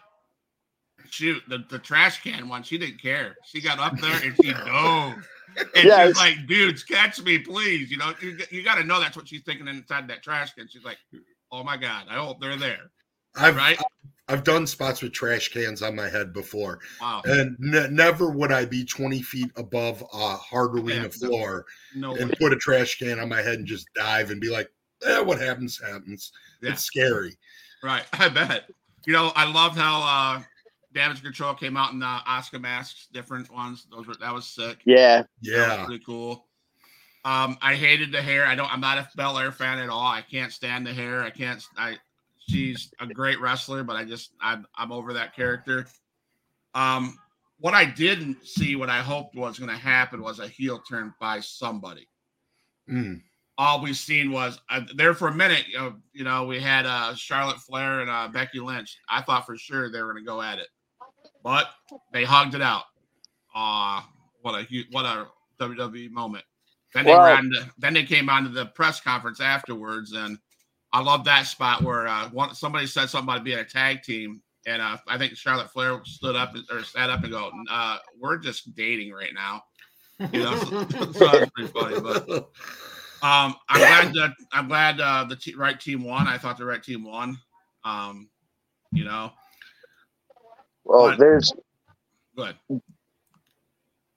shoot, 1.11 1.43
the, 1.49 1.65
the 1.69 1.79
trash 1.79 2.23
can 2.23 2.49
one, 2.49 2.63
she 2.63 2.79
didn't 2.79 3.01
care. 3.01 3.37
She 3.45 3.61
got 3.61 3.79
up 3.79 3.99
there 4.01 4.21
and 4.25 4.35
she 4.43 4.53
dove. 4.67 5.15
And 5.57 5.69
Yeah, 5.85 6.07
she's 6.07 6.11
it's- 6.11 6.17
like, 6.17 6.47
dudes, 6.49 6.83
catch 6.83 7.23
me, 7.23 7.39
please. 7.39 7.91
You 7.91 7.99
know, 7.99 8.13
you, 8.21 8.39
you 8.51 8.63
got 8.65 8.77
to 8.77 8.85
know 8.85 8.99
that's 9.01 9.17
what 9.17 9.29
she's 9.29 9.43
thinking 9.43 9.69
inside 9.69 10.09
that 10.09 10.23
trash 10.23 10.53
can. 10.55 10.67
She's 10.69 10.85
like, 10.85 10.99
oh 11.53 11.63
my 11.63 11.77
God, 11.77 12.07
I 12.09 12.15
hope 12.17 12.41
they're 12.41 12.57
there. 12.57 12.91
I've 13.37 13.57
Right? 13.57 13.79
I've 14.33 14.45
done 14.45 14.67
spots 14.67 15.03
with 15.03 15.13
trash 15.13 15.49
cans 15.51 15.83
on 15.83 15.95
my 15.95 16.09
head 16.09 16.33
before, 16.33 16.81
Wow. 17.01 17.21
and 17.27 17.55
ne- 17.59 17.89
never 17.89 18.31
would 18.31 18.51
I 18.51 18.65
be 18.65 18.85
20 18.85 19.21
feet 19.23 19.51
above 19.57 20.03
a 20.13 20.37
hard 20.37 20.79
arena 20.79 21.03
Yeah. 21.03 21.09
floor 21.09 21.67
No 21.95 22.17
and 22.17 22.31
way. 22.31 22.37
put 22.39 22.53
a 22.53 22.57
trash 22.57 22.99
can 22.99 23.21
on 23.21 23.29
my 23.29 23.43
head 23.43 23.55
and 23.57 23.67
just 23.67 23.87
dive 23.95 24.31
and 24.31 24.41
be 24.41 24.49
like, 24.49 24.71
eh, 25.05 25.19
what 25.21 25.39
happens, 25.41 25.79
happens. 25.79 26.33
Yeah. 26.63 26.71
It's 26.73 26.83
scary. 26.83 27.37
Right. 27.83 28.05
I 28.15 28.29
bet. 28.31 28.71
You 29.07 29.13
know, 29.13 29.33
I 29.37 29.51
loved 29.51 29.77
how 29.77 30.01
uh 30.39 30.43
Damage 30.95 31.23
Control 31.23 31.55
came 31.55 31.77
out 31.77 31.93
in 31.93 31.99
the 31.99 32.07
Oscar 32.07 32.59
masks, 32.59 33.09
different 33.13 33.51
ones. 33.51 33.87
Those 33.91 34.07
were 34.07 34.15
that 34.17 34.33
was 34.33 34.47
sick. 34.47 34.79
Yeah. 34.85 35.23
That 35.23 35.29
was 35.43 35.49
Yeah. 35.51 35.85
pretty 35.87 36.05
cool. 36.05 36.47
Um, 37.25 37.57
I 37.63 37.75
hated 37.77 38.13
the 38.13 38.21
hair. 38.21 38.45
I 38.47 38.55
don't. 38.55 38.71
I'm 38.73 38.81
not 38.81 38.99
a 38.99 39.09
Belair 39.17 39.53
fan 39.53 39.79
at 39.79 39.89
all. 39.89 40.07
I 40.07 40.23
can't 40.23 40.53
stand 40.53 40.87
the 40.87 40.93
hair. 40.93 41.23
I 41.23 41.31
can't. 41.31 41.63
I. 41.77 41.97
She's 42.49 42.93
a 43.01 43.07
great 43.07 43.41
wrestler, 43.41 43.85
but 43.85 43.97
I 43.97 44.05
just 44.05 44.33
I'm 44.41 44.67
I'm 44.77 44.93
over 44.93 45.13
that 45.13 45.35
character. 45.35 45.87
Um, 46.75 47.19
what 47.59 47.75
I 47.75 47.85
didn't 47.85 48.45
see, 48.47 48.75
what 48.75 48.91
I 48.91 49.01
hoped 49.01 49.37
was 49.37 49.59
going 49.59 49.71
to 49.71 49.77
happen, 49.77 50.21
was 50.21 50.41
a 50.41 50.49
heel 50.49 50.81
turn 50.89 51.15
by 51.21 51.41
somebody. 51.41 52.09
Mm. 52.91 53.23
All 53.59 53.81
we've 53.81 53.97
seen 53.97 54.33
was 54.33 54.59
uh, 54.71 54.81
there 54.97 55.15
for 55.15 55.29
a 55.29 55.35
minute. 55.35 55.69
You 55.69 55.79
know, 55.79 55.95
you 56.13 56.25
know, 56.25 56.45
we 56.45 56.59
had 56.61 56.87
uh, 56.87 57.15
Charlotte 57.15 57.59
Flair 57.59 58.01
and 58.01 58.11
uh, 58.11 58.29
Becky 58.29 58.59
Lynch. 58.59 58.99
I 59.09 59.23
thought 59.23 59.47
for 59.47 59.57
sure 59.57 59.91
they 59.91 60.03
were 60.03 60.13
going 60.13 60.25
to 60.25 60.29
go 60.29 60.43
at 60.43 60.59
it, 60.59 60.69
but 61.45 61.71
they 62.13 62.25
hugged 62.25 62.55
it 62.55 62.63
out. 62.63 62.85
Ah, 63.55 64.09
what 64.41 64.55
a 64.55 64.85
what 64.91 65.05
a 65.05 65.29
WWE 65.61 66.11
moment. 66.11 66.45
Then 66.95 67.05
they 67.05 67.13
Well- 67.13 67.25
ran. 67.25 67.51
To, 67.51 67.71
then 67.79 67.95
they 67.95 68.05
came 68.05 68.29
on 68.29 68.43
to 68.45 68.51
the 68.51 68.67
press 68.67 69.01
conference 69.01 69.41
afterwards, 69.41 70.13
and 70.13 70.39
I 70.93 71.01
love 71.01 71.25
that 71.25 71.47
spot 71.47 71.83
where 71.83 72.07
uh, 72.07 72.29
one, 72.31 72.55
somebody 72.55 72.87
said 72.87 73.09
something 73.09 73.33
about 73.33 73.45
being 73.45 73.59
a 73.59 73.65
tag 73.65 74.03
team, 74.03 74.43
and 74.67 74.83
uh, 74.83 74.99
I 75.09 75.17
think 75.19 75.37
Charlotte 75.37 75.71
Flair 75.71 76.01
stood 76.05 76.37
up 76.37 76.55
or 76.71 76.83
sat 76.85 77.09
up 77.11 77.23
and 77.23 77.33
go, 77.33 77.51
uh, 77.71 77.99
"We're 78.21 78.37
just 78.39 78.75
dating 78.75 79.13
right 79.13 79.33
now." 79.35 79.63
You 80.33 80.43
know, 80.45 80.57
so, 80.59 80.87
so 81.13 81.29
that's 81.29 81.51
pretty 81.51 81.73
funny. 81.73 81.99
But 82.01 82.29
um, 83.23 83.55
I'm 83.69 83.79
glad 83.79 84.13
that 84.15 84.35
I'm 84.53 84.69
glad 84.69 85.01
uh, 85.01 85.25
the 85.25 85.37
te- 85.37 85.55
right 85.55 85.81
team 85.81 86.05
won. 86.05 86.27
I 86.29 86.37
thought 86.39 86.59
the 86.59 86.67
right 86.67 86.83
team 86.83 87.05
won. 87.05 87.39
Um, 87.85 88.29
you 88.93 89.05
know, 89.05 89.33
Well, 90.85 91.09
But- 91.09 91.19
there's 91.19 91.53
good. 92.37 92.55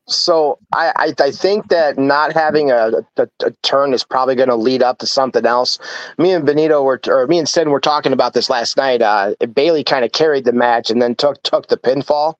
So 0.07 0.59
I, 0.74 0.91
I 0.95 1.13
I 1.19 1.31
think 1.31 1.69
that 1.69 1.97
not 1.97 2.33
having 2.33 2.69
a, 2.69 2.91
a, 3.17 3.27
a 3.43 3.51
turn 3.63 3.93
is 3.93 4.03
probably 4.03 4.35
going 4.35 4.50
to 4.50 4.55
lead 4.55 4.83
up 4.83 5.00
to 5.00 5.07
something 5.07 5.45
else. 5.45 5.79
Me 6.17 6.31
and 6.31 6.45
Benito 6.45 6.83
were, 6.83 7.00
or 7.07 7.25
me 7.25 7.39
and 7.39 7.50
Sid 7.50 7.67
were 7.67 7.79
talking 7.79 8.13
about 8.13 8.33
this 8.33 8.50
last 8.50 8.77
night. 8.77 9.01
Uh, 9.01 9.33
Bayley 9.53 9.83
kind 9.83 10.05
of 10.05 10.12
carried 10.12 10.45
the 10.45 10.53
match 10.53 10.91
and 10.91 11.01
then 11.01 11.15
took 11.15 11.41
took 11.41 11.67
the 11.67 11.77
pinfall. 11.77 12.35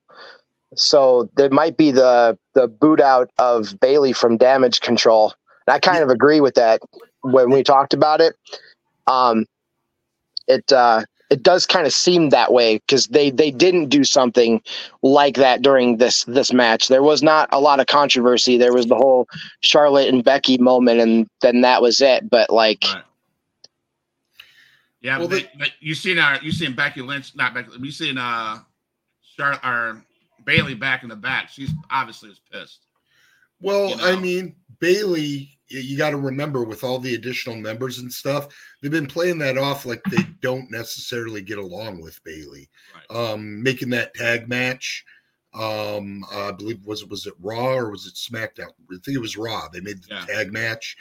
So 0.76 1.28
there 1.36 1.50
might 1.50 1.76
be 1.76 1.90
the 1.90 2.38
the 2.54 2.68
boot 2.68 3.00
out 3.00 3.30
of 3.38 3.78
Bayley 3.80 4.12
from 4.12 4.36
Damage 4.36 4.80
Control. 4.80 5.34
And 5.66 5.74
I 5.74 5.80
kind 5.80 6.04
of 6.04 6.10
agree 6.10 6.40
with 6.40 6.54
that 6.54 6.80
when 7.22 7.50
we 7.50 7.64
talked 7.64 7.94
about 7.94 8.20
it. 8.20 8.36
Um, 9.08 9.46
it 10.46 10.70
uh, 10.72 11.04
it 11.30 11.42
does 11.42 11.66
kind 11.66 11.86
of 11.86 11.92
seem 11.92 12.30
that 12.30 12.52
way 12.52 12.78
because 12.78 13.08
they 13.08 13.30
they 13.30 13.50
didn't 13.50 13.88
do 13.88 14.04
something 14.04 14.62
like 15.02 15.34
that 15.36 15.62
during 15.62 15.96
this 15.96 16.24
this 16.24 16.52
match. 16.52 16.88
There 16.88 17.02
was 17.02 17.22
not 17.22 17.48
a 17.52 17.60
lot 17.60 17.80
of 17.80 17.86
controversy. 17.86 18.56
There 18.58 18.72
was 18.72 18.86
the 18.86 18.94
whole 18.96 19.28
Charlotte 19.60 20.08
and 20.12 20.22
Becky 20.24 20.58
moment, 20.58 21.00
and 21.00 21.28
then 21.40 21.62
that 21.62 21.82
was 21.82 22.00
it. 22.00 22.28
But 22.30 22.50
like, 22.50 22.84
Right. 22.84 23.02
Yeah, 25.00 25.18
Well, 25.18 25.28
but, 25.28 25.42
they- 25.42 25.50
but 25.58 25.70
you 25.80 25.94
seen 25.94 26.18
uh 26.18 26.38
you 26.42 26.50
seen 26.52 26.74
Becky 26.74 27.02
Lynch, 27.02 27.34
not 27.36 27.54
Becky. 27.54 27.70
You 27.80 27.90
seen 27.92 28.18
uh, 28.18 28.58
Char 29.36 29.60
or 29.64 30.04
Bayley 30.44 30.74
back 30.74 31.02
in 31.02 31.08
the 31.08 31.16
back. 31.16 31.48
She's 31.48 31.70
obviously 31.90 32.28
was 32.30 32.40
pissed. 32.52 32.86
Well, 33.60 33.90
You 33.90 33.96
I 34.00 34.16
mean, 34.16 34.54
Bayley, 34.80 35.55
you 35.68 35.96
got 35.96 36.10
to 36.10 36.16
remember 36.16 36.64
with 36.64 36.84
all 36.84 36.98
the 36.98 37.14
additional 37.14 37.56
members 37.56 37.98
and 37.98 38.12
stuff, 38.12 38.48
they've 38.80 38.90
been 38.90 39.06
playing 39.06 39.38
that 39.38 39.58
off 39.58 39.86
like 39.86 40.02
they 40.10 40.22
don't 40.40 40.70
necessarily 40.70 41.42
get 41.42 41.58
along 41.58 42.00
with 42.00 42.22
Bayley. 42.24 42.68
Right. 42.94 43.16
Um, 43.16 43.62
making 43.62 43.90
that 43.90 44.14
tag 44.14 44.48
match, 44.48 45.04
um, 45.54 46.24
I 46.32 46.52
believe 46.52 46.84
was 46.84 47.04
was 47.06 47.26
it 47.26 47.34
Raw 47.40 47.74
or 47.74 47.90
was 47.90 48.06
it 48.06 48.14
SmackDown? 48.14 48.68
I 48.90 48.96
think 49.04 49.16
it 49.16 49.20
was 49.20 49.36
Raw. 49.36 49.68
They 49.68 49.80
made 49.80 50.02
the 50.02 50.08
Yeah. 50.10 50.24
tag 50.26 50.52
match, 50.52 50.96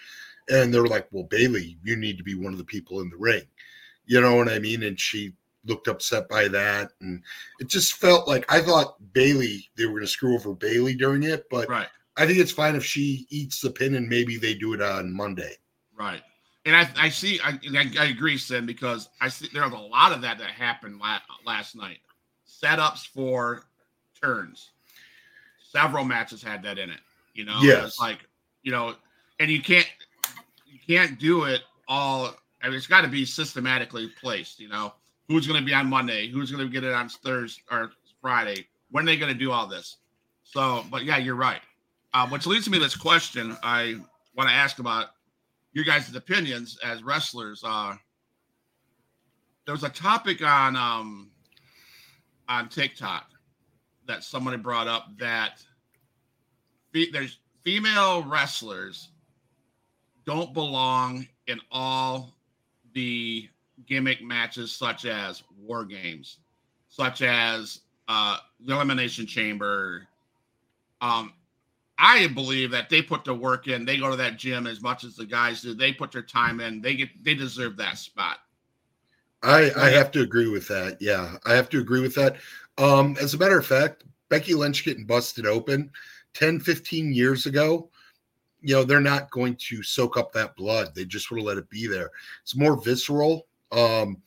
and 0.50 0.74
they 0.74 0.80
were 0.80 0.88
like, 0.88 1.08
"Well, 1.12 1.26
Bayley, 1.26 1.78
you 1.84 1.96
need 1.96 2.18
to 2.18 2.24
be 2.24 2.36
one 2.36 2.54
of 2.54 2.58
the 2.58 2.64
people 2.66 3.02
in 3.02 3.10
the 3.10 3.18
ring." 3.18 3.44
You 4.06 4.22
know 4.22 4.36
what 4.36 4.50
I 4.50 4.60
mean? 4.60 4.84
And 4.84 5.00
she 5.00 5.34
looked 5.66 5.88
upset 5.88 6.30
by 6.30 6.48
that, 6.48 6.92
and 7.02 7.22
it 7.60 7.68
just 7.68 7.94
felt 7.94 8.28
like 8.28 8.46
I 8.52 8.62
thought 8.62 8.96
Bayley 9.14 9.70
they 9.76 9.86
were 9.86 9.94
going 9.94 10.04
to 10.04 10.08
screw 10.08 10.36
over 10.36 10.54
Bayley 10.54 10.94
during 10.96 11.24
it, 11.24 11.48
but 11.50 11.68
Right. 11.68 11.90
I 12.18 12.26
think 12.26 12.40
it's 12.40 12.52
fine 12.52 12.76
if 12.76 12.86
she 12.86 13.28
eats 13.30 13.60
the 13.62 13.70
pin 13.70 13.96
and 13.96 14.08
maybe 14.08 14.38
they 14.38 14.54
do 14.54 14.74
it 14.74 14.82
on 14.82 15.12
Monday. 15.12 15.54
Right. 15.98 16.22
And 16.66 16.76
I, 16.76 16.90
I 16.98 17.10
see, 17.10 17.40
I, 17.44 17.60
I, 17.78 17.92
I 18.00 18.06
agree, 18.06 18.38
Sin, 18.38 18.66
because 18.66 19.10
I 19.22 19.28
see 19.28 19.50
there's 19.54 19.72
a 19.72 19.78
lot 19.78 20.12
of 20.12 20.22
that 20.22 20.38
that 20.40 20.48
happened 20.50 21.00
la- 21.00 21.20
last 21.46 21.76
night. 21.76 22.00
Setups 22.48 23.08
for 23.08 23.64
turns. 24.20 24.72
Several 25.72 26.06
matches 26.06 26.42
had 26.42 26.64
that 26.64 26.80
in 26.80 26.90
it. 26.90 27.00
You 27.34 27.46
know, 27.46 27.60
Yes. 27.62 27.86
it's 27.88 28.00
like, 28.00 28.20
you 28.64 28.72
know, 28.72 28.96
and 29.40 29.52
you 29.52 29.62
can't, 29.62 29.88
you 30.66 30.80
can't 30.88 31.20
do 31.20 31.44
it 31.44 31.62
all. 31.88 32.34
I 32.64 32.68
mean, 32.68 32.78
it's 32.78 32.88
got 32.88 33.02
to 33.02 33.08
be 33.10 33.26
systematically 33.26 34.10
placed. 34.22 34.60
You 34.60 34.70
know, 34.70 34.94
who's 35.28 35.46
going 35.46 35.60
to 35.60 35.66
be 35.66 35.74
on 35.74 35.88
Monday? 35.88 36.30
Who's 36.30 36.50
going 36.52 36.66
to 36.66 36.72
get 36.72 36.84
it 36.84 36.94
on 36.94 37.10
Thursday 37.10 37.62
or 37.70 37.92
Friday? 38.22 38.68
When 38.90 39.04
are 39.04 39.08
they 39.08 39.18
going 39.18 39.34
to 39.34 39.38
do 39.38 39.52
all 39.52 39.68
this? 39.68 39.98
So, 40.44 40.84
but 40.90 41.04
yeah, 41.04 41.18
you're 41.18 41.36
right. 41.36 41.62
Uh, 42.16 42.26
which 42.30 42.48
leads 42.48 42.70
me 42.70 42.78
to 42.78 42.84
this 42.86 42.96
question 42.96 43.58
I 43.62 43.98
want 44.38 44.48
to 44.50 44.56
ask 44.56 44.80
about 44.80 45.08
your 45.74 45.84
guys' 45.84 46.16
opinions 46.16 46.80
as 46.82 47.04
wrestlers. 47.04 47.62
Uh, 47.62 47.96
there 49.66 49.74
was 49.74 49.84
a 49.84 49.90
topic 49.90 50.42
on 50.42 50.78
um, 50.78 51.30
on 52.48 52.70
TikTok 52.70 53.32
that 54.08 54.24
somebody 54.24 54.56
brought 54.56 54.88
up 54.88 55.10
that 55.18 55.62
fe- 56.94 57.12
there's 57.12 57.40
female 57.66 58.24
wrestlers 58.24 59.10
don't 60.26 60.54
belong 60.54 61.28
in 61.48 61.60
all 61.70 62.34
the 62.94 63.50
gimmick 63.88 64.24
matches, 64.24 64.72
such 64.72 65.04
as 65.04 65.44
war 65.60 65.84
games, 65.84 66.38
such 66.88 67.22
as 67.22 67.82
uh, 68.08 68.38
the 68.62 68.74
Elimination 68.74 69.28
Chamber. 69.28 70.08
Um, 71.02 71.34
I 71.98 72.28
believe 72.28 72.72
that 72.72 72.90
they 72.90 73.02
put 73.02 73.24
the 73.24 73.34
work 73.34 73.68
in. 73.68 73.86
They 73.86 73.98
go 73.98 74.10
to 74.10 74.18
that 74.18 74.38
gym 74.38 74.68
as 74.68 74.82
much 74.82 75.04
as 75.04 75.16
the 75.16 75.26
guys 75.26 75.62
do. 75.62 75.74
They 75.74 75.94
put 75.94 76.12
their 76.12 76.22
time 76.22 76.60
in. 76.60 76.82
They 76.82 76.96
get 76.96 77.10
they 77.24 77.36
deserve 77.36 77.78
that 77.78 77.98
spot. 77.98 78.40
I, 79.44 79.72
I 79.78 79.90
have 79.92 80.12
to 80.12 80.22
agree 80.22 80.50
with 80.50 80.68
that. 80.70 80.98
Yeah, 81.00 81.38
I 81.46 81.54
have 81.54 81.70
to 81.70 81.80
agree 81.80 82.02
with 82.02 82.16
that. 82.16 82.38
Um, 82.78 83.16
as 83.22 83.34
a 83.34 83.38
matter 83.38 83.60
of 83.60 83.66
fact, 83.66 84.04
Becky 84.30 84.56
Lynch 84.56 84.84
getting 84.84 85.06
busted 85.06 85.46
open 85.46 85.92
10, 86.34 86.60
15 86.60 87.14
years 87.14 87.46
ago, 87.46 87.90
you 88.62 88.74
know, 88.74 88.84
they're 88.84 89.00
not 89.00 89.30
going 89.30 89.56
to 89.58 89.84
soak 89.84 90.18
up 90.18 90.34
that 90.34 90.56
blood. 90.56 90.96
They 90.96 91.06
just 91.06 91.30
want 91.30 91.42
to 91.42 91.48
let 91.48 91.58
it 91.58 91.70
be 91.70 91.88
there. 91.88 92.10
It's 92.42 92.56
more 92.56 92.82
visceral. 92.82 93.48
Um, 93.72 94.18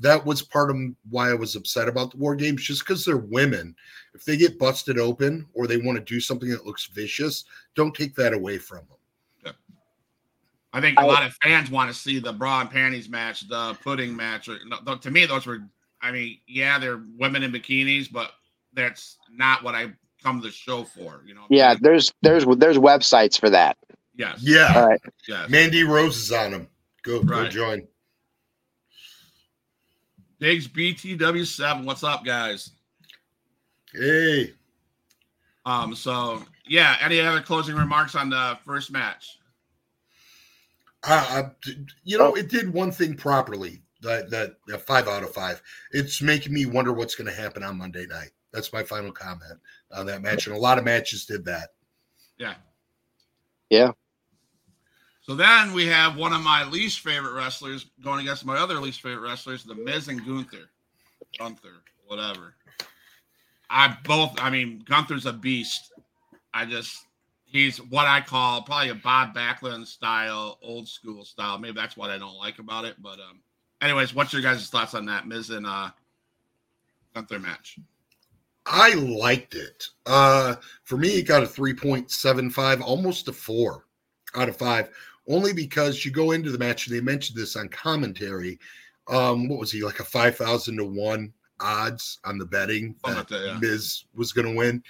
that 0.00 0.24
was 0.24 0.42
part 0.42 0.70
of 0.70 0.76
why 1.08 1.30
I 1.30 1.34
was 1.34 1.56
upset 1.56 1.88
about 1.88 2.10
the 2.10 2.16
war 2.16 2.34
games, 2.34 2.62
just 2.64 2.80
because 2.80 3.04
they're 3.04 3.16
women. 3.18 3.74
If 4.14 4.24
they 4.24 4.36
get 4.36 4.58
busted 4.58 4.98
open 4.98 5.46
or 5.54 5.66
they 5.66 5.76
want 5.76 5.98
to 5.98 6.04
do 6.04 6.20
something 6.20 6.48
that 6.50 6.66
looks 6.66 6.86
vicious, 6.86 7.44
don't 7.74 7.94
take 7.94 8.14
that 8.16 8.32
away 8.32 8.58
from 8.58 8.78
them. 8.78 8.96
Yeah. 9.44 9.52
I 10.72 10.80
think 10.80 10.98
a 10.98 11.02
I- 11.02 11.06
lot 11.06 11.24
of 11.24 11.34
fans 11.42 11.70
want 11.70 11.92
to 11.92 11.94
see 11.98 12.18
the 12.18 12.32
bra 12.32 12.62
and 12.62 12.70
panties 12.70 13.08
match, 13.08 13.46
the 13.48 13.74
pudding 13.84 14.16
match. 14.16 14.48
Or, 14.48 14.58
no, 14.66 14.96
to 14.96 15.10
me, 15.10 15.26
those 15.26 15.46
were. 15.46 15.60
I 16.02 16.10
mean, 16.12 16.38
yeah, 16.46 16.78
they're 16.78 17.02
women 17.18 17.42
in 17.42 17.52
bikinis, 17.52 18.10
but 18.10 18.32
that's 18.72 19.18
not 19.30 19.62
what 19.62 19.74
I 19.74 19.92
come 20.22 20.40
to 20.40 20.46
the 20.46 20.52
show 20.52 20.84
for. 20.84 21.22
You 21.26 21.34
know. 21.34 21.42
what 21.42 21.52
I 21.52 21.56
yeah, 21.56 21.68
mean? 21.74 21.78
there's 21.82 22.12
there's 22.22 22.46
there's 22.56 22.78
websites 22.78 23.38
for 23.38 23.50
that. 23.50 23.76
Yes. 24.16 24.38
Yeah. 24.40 24.72
All 24.74 24.88
right. 24.88 25.00
Yes. 25.28 25.50
Mandy 25.50 25.84
Rose 25.84 26.16
is 26.16 26.32
on 26.32 26.52
them. 26.52 26.68
Go, 27.02 27.22
go 27.22 27.48
join. 27.48 27.86
Diggs 30.40 30.66
BTW7. 30.66 31.84
What's 31.84 32.02
up, 32.02 32.24
guys? 32.24 32.70
Hey. 33.92 34.54
Um, 35.66 35.94
so 35.94 36.42
yeah. 36.66 36.96
Any 37.00 37.20
other 37.20 37.40
closing 37.42 37.76
remarks 37.76 38.14
on 38.14 38.30
the 38.30 38.58
first 38.64 38.90
match? 38.90 39.38
Uh, 41.02 41.44
you 42.04 42.18
know, 42.18 42.34
it 42.34 42.48
did 42.48 42.72
one 42.72 42.90
thing 42.90 43.14
properly. 43.14 43.82
That, 44.02 44.30
that 44.30 44.56
that 44.66 44.80
five 44.80 45.08
out 45.08 45.22
of 45.22 45.34
five. 45.34 45.60
It's 45.92 46.22
making 46.22 46.54
me 46.54 46.64
wonder 46.64 46.94
what's 46.94 47.14
going 47.14 47.28
to 47.28 47.38
happen 47.38 47.62
on 47.62 47.76
Monday 47.76 48.06
night. 48.06 48.30
That's 48.50 48.72
my 48.72 48.82
final 48.82 49.12
comment 49.12 49.60
on 49.92 50.06
that 50.06 50.22
match, 50.22 50.46
and 50.46 50.56
a 50.56 50.58
lot 50.58 50.78
of 50.78 50.84
matches 50.84 51.26
did 51.26 51.44
that. 51.44 51.70
Yeah. 52.38 52.54
Yeah. 53.68 53.92
So 55.30 55.36
then 55.36 55.72
we 55.72 55.86
have 55.86 56.16
one 56.16 56.32
of 56.32 56.42
my 56.42 56.64
least 56.64 57.02
favorite 57.02 57.34
wrestlers 57.34 57.86
going 58.02 58.18
against 58.18 58.44
my 58.44 58.56
other 58.56 58.80
least 58.80 59.00
favorite 59.00 59.28
wrestlers, 59.28 59.62
The 59.62 59.76
Miz 59.76 60.08
and 60.08 60.26
Gunther. 60.26 60.68
Gunther, 61.38 61.84
whatever. 62.08 62.56
I 63.70 63.96
both, 64.02 64.36
I 64.40 64.50
mean, 64.50 64.82
Gunther's 64.84 65.26
a 65.26 65.32
beast. 65.32 65.92
I 66.52 66.64
just, 66.64 67.06
he's 67.44 67.76
what 67.76 68.08
I 68.08 68.22
call 68.22 68.62
probably 68.62 68.88
a 68.88 68.96
Bob 68.96 69.32
Backlund 69.32 69.86
style, 69.86 70.58
old 70.62 70.88
school 70.88 71.24
style. 71.24 71.58
Maybe 71.58 71.74
that's 71.74 71.96
what 71.96 72.10
I 72.10 72.18
don't 72.18 72.36
like 72.36 72.58
about 72.58 72.84
it. 72.84 72.96
But, 73.00 73.20
um, 73.20 73.38
anyways, 73.80 74.12
what's 74.12 74.32
your 74.32 74.42
guys' 74.42 74.68
thoughts 74.68 74.94
on 74.94 75.06
that 75.06 75.28
Miz 75.28 75.50
and 75.50 75.64
uh, 75.64 75.90
Gunther 77.14 77.38
match? 77.38 77.78
I 78.66 78.94
liked 78.94 79.54
it. 79.54 79.90
Uh, 80.06 80.56
for 80.82 80.96
me, 80.96 81.18
it 81.18 81.28
got 81.28 81.44
a 81.44 81.46
3.75, 81.46 82.80
almost 82.80 83.28
a 83.28 83.32
four 83.32 83.84
out 84.34 84.48
of 84.48 84.56
five, 84.56 84.90
only 85.28 85.52
because 85.52 86.04
you 86.04 86.10
go 86.10 86.32
into 86.32 86.50
the 86.50 86.58
match, 86.58 86.86
and 86.86 86.96
they 86.96 87.00
mentioned 87.00 87.38
this 87.38 87.56
on 87.56 87.68
commentary. 87.68 88.58
Um, 89.08 89.48
what 89.48 89.58
was 89.58 89.72
he 89.72 89.82
like 89.82 90.00
a 90.00 90.04
5,000 90.04 90.76
to 90.76 90.84
one 90.84 91.32
odds 91.60 92.18
on 92.24 92.38
the 92.38 92.46
betting 92.46 92.94
that, 93.04 93.28
that 93.28 93.44
yeah. 93.44 93.58
Miz 93.60 94.04
was 94.14 94.32
going 94.32 94.46
to 94.46 94.56
win? 94.56 94.82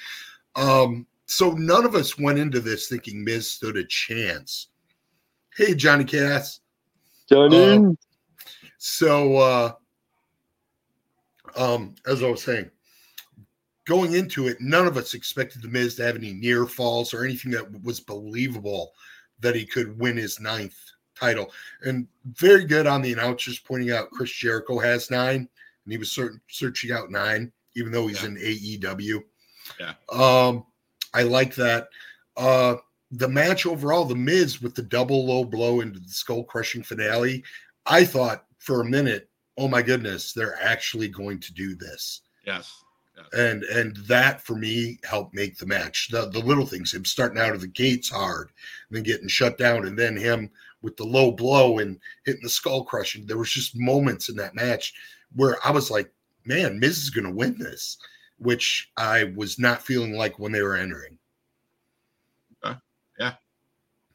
Um, 0.56 1.06
so 1.26 1.52
none 1.52 1.84
of 1.84 1.94
us 1.94 2.18
went 2.18 2.38
into 2.38 2.60
this 2.60 2.88
thinking 2.88 3.24
Miz 3.24 3.50
stood 3.50 3.76
a 3.76 3.84
chance. 3.84 4.68
Hey, 5.56 5.74
Johnny 5.74 6.04
Cass. 6.04 6.60
Johnny. 7.28 7.76
Um, 7.76 7.98
so, 8.78 9.36
uh, 9.36 9.72
um, 11.56 11.94
as 12.06 12.22
I 12.22 12.28
was 12.28 12.42
saying, 12.42 12.70
going 13.84 14.14
into 14.14 14.48
it, 14.48 14.60
none 14.60 14.86
of 14.86 14.96
us 14.96 15.14
expected 15.14 15.62
the 15.62 15.68
Miz 15.68 15.96
to 15.96 16.04
have 16.04 16.16
any 16.16 16.32
near 16.32 16.66
falls 16.66 17.12
or 17.12 17.24
anything 17.24 17.52
that 17.52 17.82
was 17.82 18.00
believable 18.00 18.92
that 19.40 19.54
he 19.54 19.64
could 19.66 19.98
win 19.98 20.16
his 20.16 20.40
ninth 20.40 20.76
title. 21.14 21.52
And 21.82 22.06
very 22.24 22.64
good 22.64 22.86
on 22.86 23.02
the 23.02 23.12
announcers 23.12 23.58
pointing 23.58 23.90
out 23.90 24.10
Chris 24.10 24.30
Jericho 24.32 24.78
has 24.78 25.10
nine, 25.10 25.48
and 25.84 25.92
he 25.92 25.98
was 25.98 26.10
certain, 26.10 26.40
searching 26.48 26.92
out 26.92 27.10
nine, 27.10 27.52
even 27.76 27.92
though 27.92 28.06
he's 28.06 28.22
Yeah. 28.22 28.28
in 28.28 28.36
AEW. 28.38 29.22
Yeah. 29.78 29.94
Um, 30.10 30.64
I 31.14 31.22
like 31.22 31.54
that. 31.56 31.88
Uh, 32.36 32.76
the 33.12 33.28
match 33.28 33.66
overall, 33.66 34.04
the 34.04 34.14
Miz 34.14 34.62
with 34.62 34.74
the 34.74 34.82
double 34.82 35.26
low 35.26 35.44
blow 35.44 35.80
into 35.80 35.98
the 35.98 36.08
skull 36.08 36.44
crushing 36.44 36.82
finale. 36.82 37.42
I 37.86 38.04
thought 38.04 38.46
for 38.58 38.80
a 38.82 38.84
minute, 38.84 39.28
oh 39.58 39.68
my 39.68 39.82
goodness, 39.82 40.32
they're 40.32 40.60
actually 40.62 41.08
going 41.08 41.40
to 41.40 41.52
do 41.52 41.74
this 41.74 42.22
Yes. 42.46 42.72
And 43.32 43.62
and 43.64 43.96
that 44.06 44.40
for 44.40 44.56
me 44.56 44.98
helped 45.04 45.34
make 45.34 45.58
the 45.58 45.66
match. 45.66 46.08
The 46.10 46.28
the 46.30 46.40
little 46.40 46.66
things, 46.66 46.92
him 46.92 47.04
starting 47.04 47.40
out 47.40 47.54
of 47.54 47.60
the 47.60 47.66
gates 47.66 48.10
hard, 48.10 48.50
and 48.88 48.96
then 48.96 49.02
getting 49.04 49.28
shut 49.28 49.58
down, 49.58 49.86
and 49.86 49.98
then 49.98 50.16
him 50.16 50.50
with 50.82 50.96
the 50.96 51.04
low 51.04 51.30
blow 51.30 51.78
and 51.78 51.98
hitting 52.24 52.42
the 52.42 52.48
skull 52.48 52.84
crushing. 52.84 53.26
There 53.26 53.38
was 53.38 53.50
just 53.50 53.76
moments 53.76 54.28
in 54.28 54.36
that 54.36 54.54
match 54.54 54.94
where 55.34 55.56
I 55.64 55.70
was 55.70 55.90
like, 55.90 56.10
man, 56.44 56.78
Miz 56.78 56.98
is 56.98 57.10
going 57.10 57.26
to 57.26 57.34
win 57.34 57.58
this, 57.58 57.98
which 58.38 58.90
I 58.96 59.24
was 59.36 59.58
not 59.58 59.82
feeling 59.82 60.14
like 60.14 60.38
when 60.38 60.52
they 60.52 60.62
were 60.62 60.76
entering. 60.76 61.18
Yeah. 63.18 63.34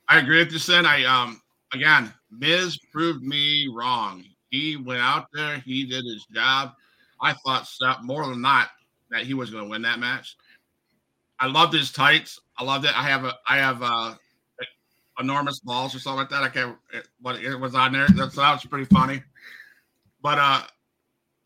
I 0.09 0.19
agree 0.19 0.39
with 0.39 0.51
you, 0.51 0.59
Sin. 0.59 0.85
I 0.85 1.05
um 1.05 1.41
again, 1.73 2.11
Miz 2.31 2.77
proved 2.91 3.23
me 3.23 3.69
wrong. 3.73 4.23
He 4.49 4.77
went 4.77 5.01
out 5.01 5.27
there, 5.33 5.59
he 5.59 5.85
did 5.85 6.03
his 6.05 6.25
job. 6.33 6.71
I 7.21 7.33
thought 7.33 7.67
more 8.03 8.25
than 8.27 8.41
not 8.41 8.69
that 9.15 9.25
he 9.25 9.33
was 9.33 9.49
going 9.49 9.63
to 9.63 9.69
win 9.69 9.81
that 9.83 9.99
match. 9.99 10.35
I 11.39 11.47
loved 11.47 11.73
his 11.73 11.91
tights. 11.91 12.39
I 12.57 12.63
loved 12.63 12.85
it. 12.85 12.97
I 12.97 13.03
have 13.03 13.25
a 13.25 13.33
I 13.47 13.57
have 13.57 13.81
uh 13.81 14.15
enormous 15.19 15.59
balls 15.59 15.95
or 15.95 15.99
something 15.99 16.19
like 16.19 16.29
that. 16.29 16.43
I 16.43 16.49
can't 16.49 16.77
what 17.21 17.41
it 17.41 17.55
was 17.59 17.75
on 17.75 17.93
there. 17.93 18.07
That's 18.07 18.35
that 18.35 18.53
was 18.53 18.65
pretty 18.65 18.85
funny. 18.85 19.23
But 20.21 20.39
uh 20.39 20.61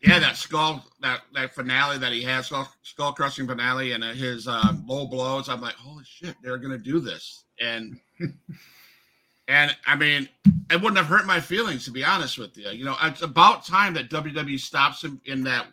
yeah, 0.02 0.18
that 0.18 0.36
skull 0.36 0.84
that 1.00 1.20
that 1.34 1.54
finale 1.54 1.98
that 1.98 2.12
he 2.12 2.22
has 2.22 2.46
skull, 2.46 2.68
skull 2.82 3.12
crushing 3.12 3.46
finale, 3.46 3.92
and 3.92 4.02
uh, 4.02 4.12
his 4.12 4.48
uh, 4.48 4.72
low 4.86 5.06
blows. 5.06 5.48
I'm 5.48 5.60
like, 5.60 5.74
holy 5.74 6.04
shit, 6.04 6.34
they're 6.42 6.56
gonna 6.56 6.78
do 6.78 7.00
this, 7.00 7.44
and 7.60 8.00
and 9.48 9.76
I 9.86 9.96
mean, 9.96 10.26
it 10.70 10.80
wouldn't 10.80 10.96
have 10.96 11.06
hurt 11.06 11.26
my 11.26 11.38
feelings 11.38 11.84
to 11.84 11.90
be 11.90 12.02
honest 12.02 12.38
with 12.38 12.56
you. 12.56 12.70
You 12.70 12.86
know, 12.86 12.96
it's 13.02 13.20
about 13.20 13.66
time 13.66 13.92
that 13.94 14.08
WWE 14.08 14.58
stops 14.58 15.04
him 15.04 15.20
in 15.26 15.44
that 15.44 15.66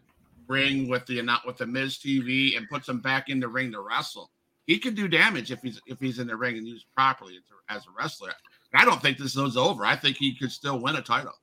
ring 0.47 0.87
with 0.87 1.05
the 1.05 1.21
not 1.21 1.45
with 1.45 1.57
the 1.57 1.67
Miz 1.67 1.97
TV 1.97 2.57
and 2.57 2.69
puts 2.69 2.87
him 2.89 2.99
back 2.99 3.29
in 3.29 3.39
the 3.39 3.47
ring 3.47 3.71
to 3.71 3.81
wrestle. 3.81 4.31
He 4.65 4.77
can 4.79 4.93
do 4.95 5.07
damage 5.07 5.51
if 5.51 5.61
he's 5.61 5.81
if 5.87 5.99
he's 5.99 6.19
in 6.19 6.27
the 6.27 6.35
ring 6.35 6.57
and 6.57 6.67
used 6.67 6.85
properly 6.95 7.39
as 7.69 7.85
a 7.85 7.89
wrestler. 7.97 8.31
I 8.73 8.85
don't 8.85 9.01
think 9.01 9.17
this 9.17 9.35
is 9.35 9.57
over. 9.57 9.85
I 9.85 9.95
think 9.95 10.17
he 10.17 10.35
could 10.35 10.51
still 10.51 10.79
win 10.79 10.95
a 10.97 11.01
title. 11.01 11.33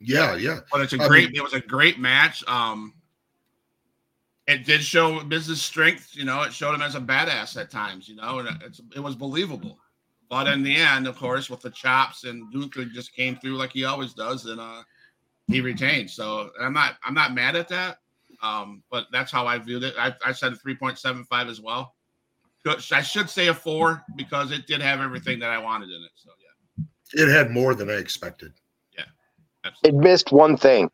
Yeah, 0.00 0.36
yeah. 0.36 0.60
But 0.72 0.82
it's 0.82 0.92
a 0.92 1.02
I 1.02 1.08
great. 1.08 1.28
mean- 1.28 1.36
it 1.36 1.42
was 1.42 1.54
a 1.54 1.60
great 1.60 1.98
match. 1.98 2.46
Um, 2.48 2.94
it 4.46 4.64
did 4.64 4.82
show 4.82 5.22
business 5.24 5.60
strength. 5.60 6.10
You 6.14 6.24
know, 6.24 6.42
it 6.42 6.52
showed 6.52 6.74
him 6.74 6.82
as 6.82 6.94
a 6.94 7.00
badass 7.00 7.60
at 7.60 7.70
times. 7.70 8.08
You 8.08 8.16
know, 8.16 8.38
and 8.38 8.62
it's 8.62 8.80
it 8.94 9.00
was 9.00 9.14
believable. 9.14 9.78
But 10.28 10.48
in 10.48 10.62
the 10.62 10.74
end, 10.74 11.06
of 11.06 11.16
course, 11.16 11.48
with 11.48 11.60
the 11.60 11.70
chops 11.70 12.24
and 12.24 12.52
Gunther 12.52 12.86
just 12.86 13.14
came 13.14 13.36
through 13.36 13.56
like 13.56 13.72
he 13.72 13.84
always 13.84 14.12
does, 14.12 14.46
and 14.46 14.60
uh, 14.60 14.82
he 15.46 15.60
retained. 15.60 16.10
So 16.10 16.50
I'm 16.60 16.72
not 16.72 16.96
I'm 17.04 17.14
not 17.14 17.34
mad 17.34 17.54
at 17.56 17.68
that. 17.68 17.98
Um, 18.42 18.82
but 18.90 19.06
that's 19.12 19.32
how 19.32 19.46
I 19.46 19.58
viewed 19.58 19.82
it. 19.82 19.94
I, 19.98 20.14
I 20.24 20.32
said 20.32 20.52
a 20.52 20.56
3.75 20.56 21.48
as 21.48 21.60
well. 21.60 21.94
I 22.92 23.02
should 23.02 23.30
say 23.30 23.48
a 23.48 23.54
four 23.54 24.02
because 24.16 24.50
it 24.50 24.66
did 24.66 24.80
have 24.80 25.00
everything 25.00 25.38
that 25.38 25.50
I 25.50 25.58
wanted 25.58 25.88
in 25.88 26.02
it. 26.02 26.10
So 26.16 26.30
yeah, 26.76 27.22
It 27.24 27.30
had 27.30 27.50
more 27.50 27.74
than 27.74 27.88
I 27.88 27.94
expected. 27.94 28.52
Yeah, 28.96 29.70
it 29.84 29.94
missed 29.94 30.32
one 30.32 30.56
thing. 30.56 30.90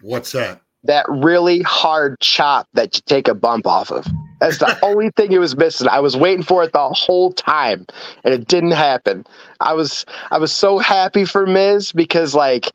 What's 0.00 0.32
that? 0.32 0.62
That 0.84 1.04
really 1.08 1.60
hard 1.60 2.18
chop 2.20 2.66
that 2.72 2.96
you 2.96 3.02
take 3.04 3.28
a 3.28 3.34
bump 3.34 3.66
off 3.66 3.90
of. 3.92 4.06
That's 4.40 4.58
the 4.58 4.78
only 4.82 5.10
thing 5.10 5.32
it 5.32 5.38
was 5.38 5.56
missing. 5.56 5.88
I 5.88 6.00
was 6.00 6.16
waiting 6.16 6.42
for 6.42 6.64
it 6.64 6.72
the 6.72 6.88
whole 6.88 7.32
time, 7.32 7.86
and 8.24 8.32
it 8.32 8.48
didn't 8.48 8.70
happen. 8.70 9.26
I 9.60 9.74
was 9.74 10.06
I 10.30 10.38
was 10.38 10.52
so 10.52 10.78
happy 10.78 11.26
for 11.26 11.46
Miz 11.46 11.92
because, 11.92 12.34
like, 12.34 12.70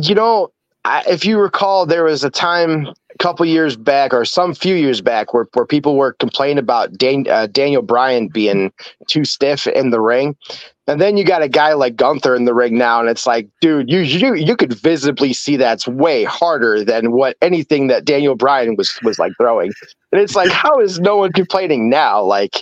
you 0.00 0.14
know, 0.14 0.52
I, 0.86 1.02
if 1.08 1.24
you 1.24 1.38
recall, 1.40 1.84
there 1.84 2.04
was 2.04 2.22
a 2.22 2.30
time 2.30 2.86
a 2.86 3.18
couple 3.18 3.44
years 3.44 3.76
back 3.76 4.14
or 4.14 4.24
some 4.24 4.54
few 4.54 4.76
years 4.76 5.00
back 5.00 5.34
where, 5.34 5.48
where 5.54 5.66
people 5.66 5.96
were 5.96 6.12
complaining 6.12 6.58
about 6.58 6.92
Dan, 6.96 7.26
uh, 7.28 7.48
Daniel 7.48 7.82
Bryan 7.82 8.28
being 8.28 8.72
too 9.08 9.24
stiff 9.24 9.66
in 9.66 9.90
the 9.90 10.00
ring. 10.00 10.36
And 10.86 11.00
then 11.00 11.16
you 11.16 11.24
got 11.24 11.42
a 11.42 11.48
guy 11.48 11.72
like 11.72 11.96
Gunther 11.96 12.36
in 12.36 12.44
the 12.44 12.54
ring 12.54 12.78
now, 12.78 13.00
and 13.00 13.08
it's 13.08 13.26
like, 13.26 13.48
dude, 13.60 13.90
you 13.90 13.98
you 13.98 14.34
you 14.34 14.54
could 14.54 14.72
visibly 14.72 15.32
see 15.32 15.56
that's 15.56 15.88
way 15.88 16.22
harder 16.22 16.84
than 16.84 17.10
what 17.10 17.36
anything 17.42 17.88
that 17.88 18.04
Daniel 18.04 18.36
Bryan 18.36 18.76
was 18.76 18.96
was 19.02 19.18
like 19.18 19.32
throwing. 19.36 19.72
And 20.12 20.20
it's 20.20 20.36
like, 20.36 20.52
how 20.52 20.78
is 20.78 21.00
no 21.00 21.16
one 21.16 21.32
complaining 21.32 21.90
now? 21.90 22.22
Like, 22.22 22.60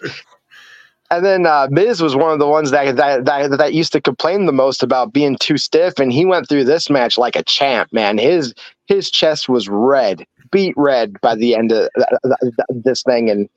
and 1.10 1.24
then 1.24 1.46
uh, 1.46 1.68
Miz 1.70 2.02
was 2.02 2.16
one 2.16 2.32
of 2.32 2.38
the 2.38 2.48
ones 2.48 2.70
that, 2.70 2.96
that 2.96 3.24
that 3.24 3.58
that 3.58 3.74
used 3.74 3.92
to 3.92 4.00
complain 4.00 4.46
the 4.46 4.52
most 4.52 4.82
about 4.82 5.12
being 5.12 5.36
too 5.36 5.58
stiff, 5.58 5.98
and 5.98 6.12
he 6.12 6.24
went 6.24 6.48
through 6.48 6.64
this 6.64 6.88
match 6.88 7.18
like 7.18 7.36
a 7.36 7.42
champ. 7.42 7.92
Man, 7.92 8.18
his 8.18 8.54
his 8.86 9.10
chest 9.10 9.48
was 9.48 9.68
red, 9.68 10.26
beat 10.50 10.74
red 10.76 11.20
by 11.20 11.34
the 11.34 11.54
end 11.54 11.72
of 11.72 11.88
th- 11.96 12.08
th- 12.24 12.36
th- 12.40 12.82
this 12.84 13.02
thing, 13.02 13.28
and 13.28 13.48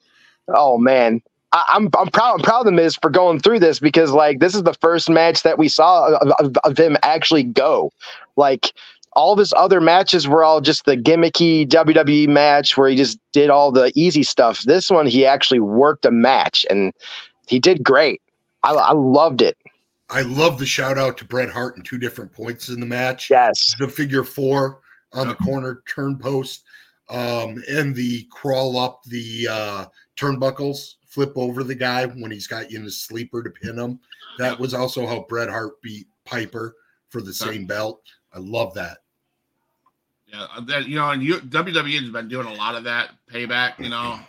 oh 0.50 0.78
man, 0.78 1.22
I, 1.54 1.64
I'm 1.70 1.90
I'm 1.98 2.10
proud 2.10 2.36
I'm 2.36 2.42
proud 2.42 2.68
of 2.68 2.74
Miz 2.74 2.98
for 3.02 3.10
going 3.10 3.40
through 3.40 3.60
this 3.60 3.80
because 3.80 4.12
like 4.12 4.40
this 4.40 4.54
is 4.54 4.64
the 4.64 4.74
first 4.76 5.10
match 5.10 5.44
that 5.44 5.58
we 5.58 5.70
saw 5.70 6.16
of, 6.18 6.32
of, 6.40 6.58
of 6.64 6.78
him 6.78 6.98
actually 7.02 7.44
go. 7.44 7.92
Like 8.36 8.74
all 9.14 9.34
of 9.34 9.40
his 9.40 9.54
other 9.58 9.82
matches 9.82 10.28
were 10.28 10.44
all 10.44 10.62
just 10.62 10.86
the 10.86 10.96
gimmicky 10.96 11.68
WWE 11.68 12.28
match 12.28 12.78
where 12.78 12.90
he 12.90 12.96
just 12.96 13.18
did 13.32 13.50
all 13.50 13.72
the 13.72 13.92
easy 13.96 14.22
stuff. 14.22 14.62
This 14.62 14.92
one 14.92 15.08
he 15.08 15.26
actually 15.26 15.60
worked 15.60 16.06
a 16.06 16.12
match 16.12 16.66
and 16.70 16.94
he 17.48 17.60
did 17.60 17.84
great. 17.84 18.22
I, 18.64 18.74
I 18.74 18.94
loved 18.94 19.42
it. 19.42 19.58
I 20.10 20.22
love 20.22 20.58
the 20.58 20.66
shout 20.66 20.98
out 20.98 21.18
to 21.18 21.26
Bret 21.26 21.50
Hart 21.50 21.78
in 21.78 21.84
two 21.84 21.98
different 21.98 22.32
points 22.32 22.70
in 22.70 22.80
the 22.80 22.86
match. 22.86 23.30
Yes. 23.30 23.76
the 23.80 23.88
figure 23.88 24.24
four 24.24 24.80
on 25.14 25.28
the 25.28 25.36
corner 25.36 25.82
turn 25.88 26.18
post 26.18 26.64
um 27.10 27.64
and 27.70 27.96
the 27.96 28.28
crawl 28.30 28.78
up 28.78 29.02
the 29.06 29.48
uh 29.50 29.86
turnbuckles 30.18 30.96
flip 31.06 31.32
over 31.38 31.64
the 31.64 31.74
guy 31.74 32.06
when 32.06 32.30
he's 32.30 32.48
got 32.48 32.70
you 32.70 32.78
in 32.78 32.84
his 32.84 33.00
sleeper 33.00 33.42
to 33.42 33.50
pin 33.50 33.80
him 33.80 33.98
that 34.38 34.60
was 34.60 34.74
also 34.74 35.08
how 35.08 35.26
bret 35.30 35.48
hart 35.50 35.82
beat 35.82 36.06
piper 36.26 36.76
for 37.08 37.22
the 37.22 37.34
same 37.34 37.66
belt 37.66 38.02
i 38.34 38.40
love 38.40 38.74
that 38.74 38.98
Yeah, 40.28 40.48
uh, 40.54 40.60
that 40.66 40.88
you 40.88 40.98
know, 40.98 41.12
and 41.12 41.24
you 41.24 41.36
WWE 41.36 42.02
has 42.02 42.10
been 42.10 42.28
doing 42.28 42.48
a 42.48 42.54
lot 42.54 42.76
of 42.76 42.84
that 42.84 43.12
payback, 43.32 43.80
you 43.80 43.88
know, 43.88 44.20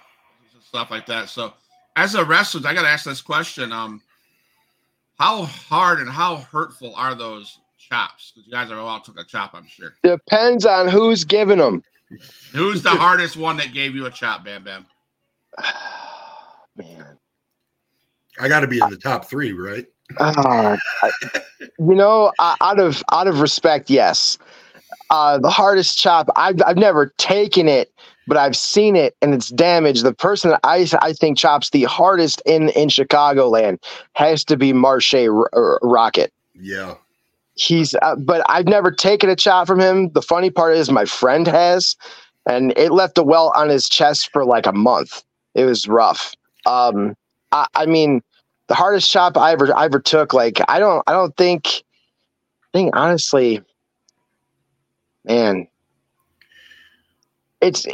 stuff 0.65 0.93
like 0.93 1.07
that. 1.07 1.29
So 1.29 1.53
as 1.99 2.15
a 2.15 2.25
wrestler, 2.25 2.61
I 2.69 2.75
got 2.75 2.83
to 2.83 2.89
ask 2.89 3.05
this 3.05 3.21
question. 3.21 3.73
Um, 3.73 4.01
how 5.19 5.43
hard 5.45 5.99
and 5.99 6.09
how 6.09 6.37
hurtful 6.37 6.95
are 6.95 7.15
those 7.15 7.59
chops? 7.77 8.33
Because 8.33 8.47
you 8.47 8.53
guys 8.53 8.71
are 8.71 8.79
all 8.79 9.01
took 9.01 9.19
a 9.19 9.25
chop, 9.25 9.51
I'm 9.53 9.67
sure. 9.67 9.95
Depends 10.05 10.65
on 10.65 10.87
who's 10.87 11.25
giving 11.25 11.59
them. 11.59 11.83
Who's 12.53 12.83
the 12.83 12.91
hardest 12.91 13.37
one 13.37 13.57
that 13.57 13.75
gave 13.75 13.95
you 13.97 14.07
a 14.07 14.11
chop, 14.11 14.45
Bam 14.45 14.63
Bam? 14.65 14.87
Man. 16.77 17.19
I 18.41 18.47
got 18.49 18.61
to 18.61 18.69
be 18.69 18.79
in 18.81 18.89
the 18.89 18.97
top 18.97 19.25
three, 19.29 19.53
right? 19.53 19.85
Uh, 20.19 20.77
I- 21.03 21.11
you 21.61 21.95
know, 21.95 22.33
uh, 22.39 22.55
out 22.61 22.79
of 22.79 23.03
out 23.11 23.27
of 23.27 23.41
respect, 23.41 23.91
yes. 23.91 24.39
Uh, 25.11 25.39
the 25.39 25.51
hardest 25.51 25.99
chop 25.99 26.29
I've 26.37 26.63
I've 26.65 26.77
never 26.77 27.13
taken 27.19 27.67
it, 27.69 27.93
but 28.29 28.37
I've 28.37 28.57
seen 28.57 28.95
it 28.95 29.17
and 29.23 29.35
it's 29.35 29.49
damaged. 29.49 30.05
The 30.05 30.15
person 30.15 30.51
that 30.51 30.61
I 30.63 30.87
I 31.01 31.15
think 31.15 31.39
chops 31.39 31.71
the 31.71 31.85
hardest 31.85 32.43
in 32.45 32.69
in 32.71 32.89
Chicagoland 32.89 33.79
has 34.13 34.45
to 34.45 34.57
be 34.57 34.73
Marshe 34.73 35.29
R- 35.29 35.51
R- 35.53 35.81
Rocket. 35.83 36.33
Yeah. 36.55 36.95
He's 37.55 37.95
uh, 38.03 38.15
but 38.17 38.45
I've 38.49 38.69
never 38.69 38.93
taken 38.93 39.31
a 39.31 39.35
chop 39.35 39.67
from 39.67 39.81
him. 39.81 40.11
The 40.11 40.23
funny 40.23 40.51
part 40.51 40.77
is 40.77 40.91
my 40.91 41.07
friend 41.07 41.47
has, 41.49 41.97
and 42.47 42.73
it 42.77 42.93
left 42.93 43.19
a 43.19 43.25
welt 43.25 43.55
on 43.57 43.69
his 43.69 43.89
chest 43.89 44.31
for 44.33 44.45
like 44.45 44.67
a 44.67 44.73
month. 44.73 45.25
It 45.55 45.65
was 45.65 45.89
rough. 45.89 46.35
Um, 46.67 47.17
I, 47.51 47.67
I 47.75 47.87
mean, 47.87 48.23
the 48.69 48.75
hardest 48.75 49.11
chop 49.11 49.37
I 49.37 49.53
ever 49.53 49.75
I 49.77 49.87
ever 49.87 49.99
took. 49.99 50.33
Like 50.33 50.61
I 50.69 50.79
don't 50.79 51.03
I 51.07 51.13
don't 51.13 51.37
think. 51.37 51.67
I 51.67 52.79
think 52.79 52.95
honestly, 52.95 53.63
man, 55.25 55.67
it's 57.61 57.87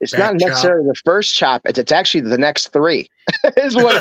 it's 0.00 0.12
Back 0.12 0.32
not 0.34 0.40
chop. 0.40 0.48
necessarily 0.48 0.86
the 0.88 0.94
first 1.04 1.34
chop. 1.34 1.62
It's 1.64 1.78
it's 1.78 1.92
actually 1.92 2.22
the 2.22 2.38
next 2.38 2.68
three. 2.68 3.08
is 3.56 3.76
what 3.76 4.00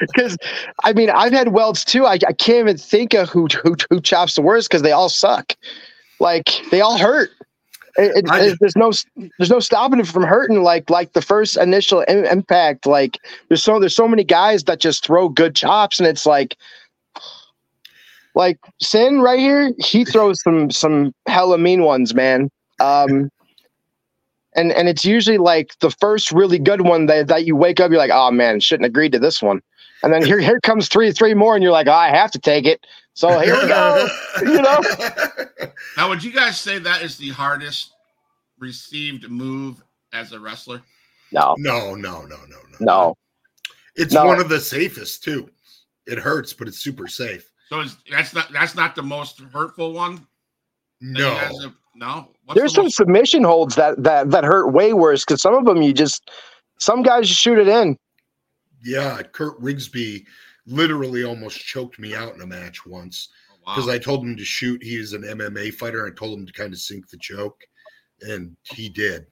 because 0.00 0.36
I 0.84 0.92
mean 0.92 1.10
I've 1.10 1.32
had 1.32 1.48
welts 1.48 1.84
too. 1.84 2.06
I, 2.06 2.14
I 2.26 2.32
can't 2.32 2.60
even 2.60 2.76
think 2.76 3.12
of 3.14 3.28
who 3.28 3.46
who, 3.62 3.76
who 3.90 4.00
chops 4.00 4.34
the 4.34 4.42
worst 4.42 4.68
because 4.68 4.82
they 4.82 4.92
all 4.92 5.08
suck. 5.08 5.54
Like 6.20 6.50
they 6.70 6.80
all 6.80 6.96
hurt. 6.98 7.30
It, 7.96 8.24
it- 8.24 8.24
it- 8.52 8.58
there's 8.60 8.76
no 8.76 8.92
there's 9.38 9.50
no 9.50 9.58
stopping 9.60 9.98
it 10.00 10.06
from 10.06 10.22
hurting. 10.22 10.62
Like 10.62 10.88
like 10.88 11.12
the 11.14 11.20
first 11.22 11.56
initial 11.56 12.04
im- 12.08 12.24
impact. 12.24 12.86
Like 12.86 13.18
there's 13.48 13.62
so 13.62 13.78
there's 13.80 13.96
so 13.96 14.06
many 14.08 14.24
guys 14.24 14.64
that 14.64 14.78
just 14.80 15.04
throw 15.04 15.28
good 15.28 15.54
chops, 15.56 15.98
and 15.98 16.06
it's 16.06 16.24
like 16.26 16.56
like 18.34 18.58
Sin 18.80 19.20
right 19.20 19.38
here. 19.38 19.72
He 19.78 20.04
throws 20.04 20.40
some 20.42 20.70
some 20.70 21.12
hella 21.26 21.58
mean 21.58 21.82
ones, 21.82 22.14
man. 22.14 22.50
Um, 22.80 23.30
and 24.54 24.72
and 24.72 24.88
it's 24.88 25.04
usually 25.04 25.38
like 25.38 25.78
the 25.80 25.90
first 25.90 26.32
really 26.32 26.58
good 26.58 26.82
one 26.82 27.06
that, 27.06 27.28
that 27.28 27.46
you 27.46 27.56
wake 27.56 27.80
up, 27.80 27.90
you're 27.90 27.98
like, 27.98 28.10
oh 28.12 28.30
man, 28.30 28.60
shouldn't 28.60 28.86
agreed 28.86 29.12
to 29.12 29.18
this 29.18 29.42
one. 29.42 29.62
And 30.02 30.12
then 30.12 30.24
here 30.24 30.38
here 30.38 30.60
comes 30.60 30.88
three 30.88 31.12
three 31.12 31.34
more, 31.34 31.54
and 31.54 31.62
you're 31.62 31.72
like, 31.72 31.86
oh, 31.86 31.92
I 31.92 32.08
have 32.08 32.30
to 32.32 32.38
take 32.38 32.66
it. 32.66 32.86
So 33.14 33.38
here 33.40 33.54
we 33.60 33.68
go. 33.68 34.08
you 34.42 34.62
know? 34.62 34.80
Now, 35.96 36.08
would 36.08 36.24
you 36.24 36.32
guys 36.32 36.58
say 36.58 36.78
that 36.78 37.02
is 37.02 37.18
the 37.18 37.28
hardest 37.28 37.92
received 38.58 39.28
move 39.30 39.82
as 40.12 40.32
a 40.32 40.40
wrestler? 40.40 40.80
No, 41.30 41.54
No, 41.58 41.94
no, 41.94 42.22
no, 42.22 42.36
no, 42.48 42.56
no. 42.70 42.76
no. 42.80 43.16
It's 43.94 44.14
No. 44.14 44.24
one 44.24 44.40
of 44.40 44.48
the 44.48 44.60
safest 44.60 45.22
too. 45.24 45.50
It 46.06 46.18
hurts, 46.18 46.52
but 46.52 46.68
it's 46.68 46.78
super 46.78 47.06
safe. 47.06 47.50
So 47.68 47.80
is, 47.80 47.96
that's 48.10 48.34
not 48.34 48.52
that's 48.52 48.74
not 48.74 48.94
the 48.94 49.02
most 49.02 49.40
hurtful 49.40 49.92
one. 49.92 50.26
No. 51.00 51.30
guys 51.34 51.66
no. 51.94 52.28
What's 52.52 52.60
There's 52.60 52.74
some 52.74 52.90
submission 52.90 53.44
holds 53.44 53.74
that 53.76 54.02
that 54.02 54.30
that 54.30 54.44
hurt 54.44 54.72
way 54.72 54.92
worse 54.92 55.24
because 55.24 55.40
some 55.42 55.54
of 55.54 55.64
them 55.64 55.82
you 55.82 55.92
just 55.92 56.30
some 56.78 57.02
guys 57.02 57.28
just 57.28 57.40
shoot 57.40 57.58
it 57.58 57.68
in. 57.68 57.96
Yeah, 58.84 59.22
Kurt 59.22 59.60
Rigsby 59.60 60.24
literally 60.66 61.24
almost 61.24 61.58
choked 61.58 61.98
me 61.98 62.14
out 62.14 62.34
in 62.34 62.40
a 62.40 62.46
match 62.46 62.84
once 62.86 63.28
Wow. 63.66 63.74
because 63.76 63.88
I 63.88 63.98
told 63.98 64.24
him 64.24 64.36
to 64.36 64.44
shoot. 64.44 64.82
He 64.82 64.96
is 64.96 65.12
an 65.12 65.22
MMA 65.22 65.72
fighter. 65.74 66.06
I 66.06 66.10
told 66.10 66.38
him 66.38 66.46
to 66.46 66.52
kind 66.52 66.72
of 66.72 66.80
sink 66.80 67.08
the 67.08 67.18
choke, 67.18 67.62
and 68.20 68.56
he 68.64 68.88
did. 68.88 69.26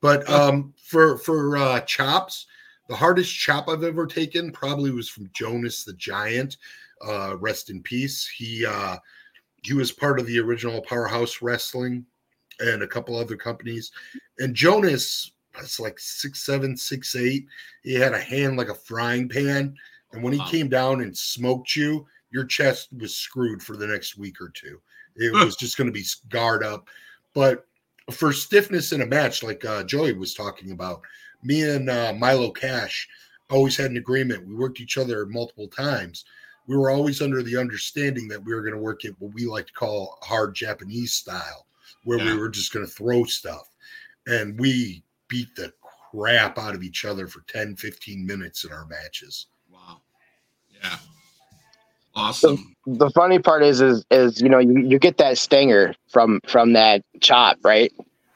But 0.00 0.28
um, 0.28 0.74
for 0.76 1.16
for 1.18 1.56
uh, 1.56 1.80
chops, 1.80 2.46
the 2.88 2.96
hardest 2.96 3.34
chop 3.34 3.68
I've 3.68 3.84
ever 3.84 4.06
taken 4.06 4.52
probably 4.52 4.90
was 4.90 5.08
from 5.08 5.30
Jonas 5.32 5.84
the 5.84 5.94
Giant. 5.94 6.58
Uh, 7.06 7.36
rest 7.38 7.70
in 7.70 7.82
peace. 7.82 8.28
He 8.28 8.66
uh, 8.66 8.96
he 9.62 9.72
was 9.72 9.90
part 9.90 10.20
of 10.20 10.26
the 10.26 10.38
original 10.38 10.82
Powerhouse 10.82 11.40
Wrestling 11.40 12.04
and 12.60 12.82
a 12.82 12.88
couple 12.88 13.16
other 13.16 13.36
companies. 13.36 13.92
And 14.38 14.54
Jonas 14.54 15.32
was 15.60 15.78
like 15.80 15.98
six 15.98 16.44
seven, 16.44 16.76
six 16.76 17.14
eight. 17.16 17.46
He 17.82 17.94
had 17.94 18.12
a 18.14 18.20
hand 18.20 18.56
like 18.56 18.68
a 18.68 18.74
frying 18.74 19.28
pan, 19.28 19.74
and 20.12 20.22
when 20.22 20.32
he 20.32 20.38
Wow. 20.38 20.48
came 20.48 20.68
down 20.68 21.00
and 21.00 21.16
smoked 21.16 21.76
you, 21.76 22.06
your 22.30 22.44
chest 22.44 22.88
was 22.98 23.14
screwed 23.14 23.62
for 23.62 23.76
the 23.76 23.86
next 23.86 24.16
week 24.16 24.40
or 24.40 24.48
two. 24.48 24.80
It 25.16 25.32
was 25.32 25.56
just 25.56 25.76
going 25.76 25.88
to 25.88 25.92
be 25.92 26.02
scarred 26.02 26.64
up. 26.64 26.88
But 27.34 27.66
for 28.10 28.32
stiffness 28.32 28.92
in 28.92 29.02
a 29.02 29.06
match, 29.06 29.42
like 29.42 29.64
uh, 29.64 29.84
Joey 29.84 30.14
was 30.14 30.34
talking 30.34 30.72
about, 30.72 31.02
me 31.42 31.62
and 31.62 31.90
uh, 31.90 32.14
Milo 32.16 32.50
Cash 32.50 33.08
always 33.50 33.76
had 33.76 33.90
an 33.90 33.98
agreement. 33.98 34.46
We 34.46 34.54
worked 34.54 34.80
each 34.80 34.96
other 34.96 35.26
multiple 35.26 35.68
times. 35.68 36.24
We 36.66 36.76
were 36.76 36.90
always 36.90 37.20
under 37.20 37.42
the 37.42 37.56
understanding 37.56 38.28
that 38.28 38.42
we 38.42 38.54
were 38.54 38.62
going 38.62 38.74
to 38.74 38.80
work 38.80 39.04
it 39.04 39.14
what 39.18 39.34
we 39.34 39.44
like 39.46 39.66
to 39.66 39.72
call 39.72 40.18
hard 40.22 40.54
Japanese 40.54 41.12
style, 41.12 41.66
where 42.04 42.18
Yeah. 42.18 42.32
we 42.34 42.38
were 42.38 42.48
just 42.48 42.72
going 42.72 42.84
to 42.86 42.90
throw 42.92 43.24
stuff. 43.24 43.68
And 44.26 44.58
we 44.58 45.02
beat 45.28 45.54
the 45.56 45.72
crap 46.10 46.58
out 46.58 46.74
of 46.74 46.82
each 46.82 47.04
other 47.04 47.26
for 47.26 47.40
10, 47.48 47.76
15 47.76 48.26
minutes 48.26 48.64
in 48.64 48.72
our 48.72 48.86
matches. 48.86 49.46
wow. 49.70 50.00
Yeah. 50.82 50.96
Awesome. 52.14 52.76
The 52.86 53.08
funny 53.10 53.38
part 53.38 53.62
is 53.62 53.80
is 53.80 54.04
is 54.10 54.40
you 54.42 54.48
know 54.48 54.58
you, 54.58 54.80
you 54.80 54.98
get 54.98 55.16
that 55.16 55.38
stinger 55.38 55.94
from 56.10 56.40
from 56.46 56.74
that 56.74 57.02
chop 57.20 57.56
right, 57.64 57.90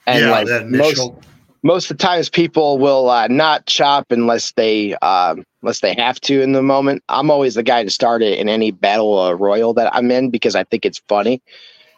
and 0.07 0.20
yeah, 0.24 0.31
like 0.31 0.46
that 0.46 0.66
most 0.68 0.87
initial. 0.96 1.22
most 1.62 1.90
of 1.90 1.98
the 1.98 2.02
times 2.02 2.31
people 2.31 2.79
will 2.79 3.11
uh, 3.11 3.26
not 3.26 3.66
chop 3.66 4.07
unless 4.11 4.52
they 4.52 4.94
um, 5.02 5.44
unless 5.61 5.81
they 5.81 5.94
have 5.94 6.18
to 6.22 6.40
in 6.40 6.52
the 6.52 6.62
moment. 6.62 7.02
I'm 7.11 7.31
always 7.31 7.55
the 7.57 7.62
guy 7.62 7.83
to 7.85 7.90
start 7.90 8.22
it 8.22 8.38
in 8.38 8.48
any 8.48 8.70
battle 8.70 9.18
uh, 9.18 9.33
royal 9.33 9.74
that 9.74 9.94
I'm 9.94 10.11
in 10.11 10.31
because 10.31 10.55
I 10.57 10.64
think 10.64 10.87
it's 10.87 11.02
funny 11.09 11.42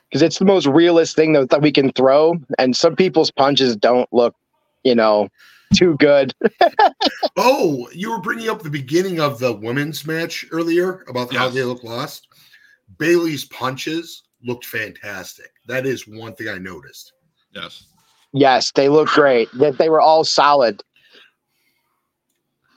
because 0.09 0.23
it's 0.23 0.39
the 0.39 0.45
most 0.45 0.67
realist 0.67 1.17
thing 1.17 1.33
that, 1.35 1.51
that 1.51 1.63
we 1.63 1.73
can 1.73 1.93
throw. 1.93 2.35
And 2.59 2.77
some 2.77 2.97
people's 2.97 3.31
punches 3.31 3.77
don't 3.77 4.11
look, 4.13 4.35
you 4.85 4.95
know, 4.95 5.29
too 5.75 5.97
good. 5.99 6.35
Oh, 7.41 7.89
you 7.93 8.11
were 8.11 8.21
bringing 8.21 8.49
up 8.49 8.63
the 8.63 8.71
beginning 8.71 9.21
of 9.21 9.39
the 9.39 9.53
women's 9.53 10.05
match 10.05 10.45
earlier 10.51 11.05
about 11.09 11.33
how 11.33 11.49
they 11.49 11.63
look 11.63 11.85
lost. 11.85 12.27
Bayley's 12.99 13.45
punches 13.45 14.25
looked 14.43 14.67
fantastic. 14.67 15.53
That 15.67 15.87
is 15.87 16.09
one 16.09 16.35
thing 16.35 16.49
I 16.49 16.59
noticed. 16.59 17.13
Yes. 17.55 17.85
Yes, 18.33 18.73
they 18.73 18.89
look 18.89 19.09
great. 19.09 19.49
That 19.55 19.79
they 19.79 19.89
were 19.89 20.01
all 20.01 20.25
solid. 20.25 20.83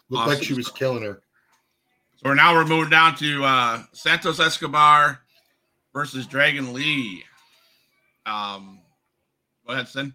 Looked 0.10 0.28
like 0.28 0.44
she 0.44 0.54
was 0.54 0.70
killing 0.70 1.04
her. 1.04 1.22
So 2.18 2.30
we're 2.30 2.36
now 2.36 2.54
we're 2.54 2.66
moving 2.66 2.92
down 2.92 3.16
to 3.16 3.44
uh, 3.44 3.84
Santos 3.94 4.40
Escobar 4.40 5.22
versus 5.94 6.28
Dragon 6.28 6.74
Lee. 6.74 7.24
Um, 8.26 8.80
go 9.66 9.74
ahead, 9.74 9.88
Sin. 9.88 10.14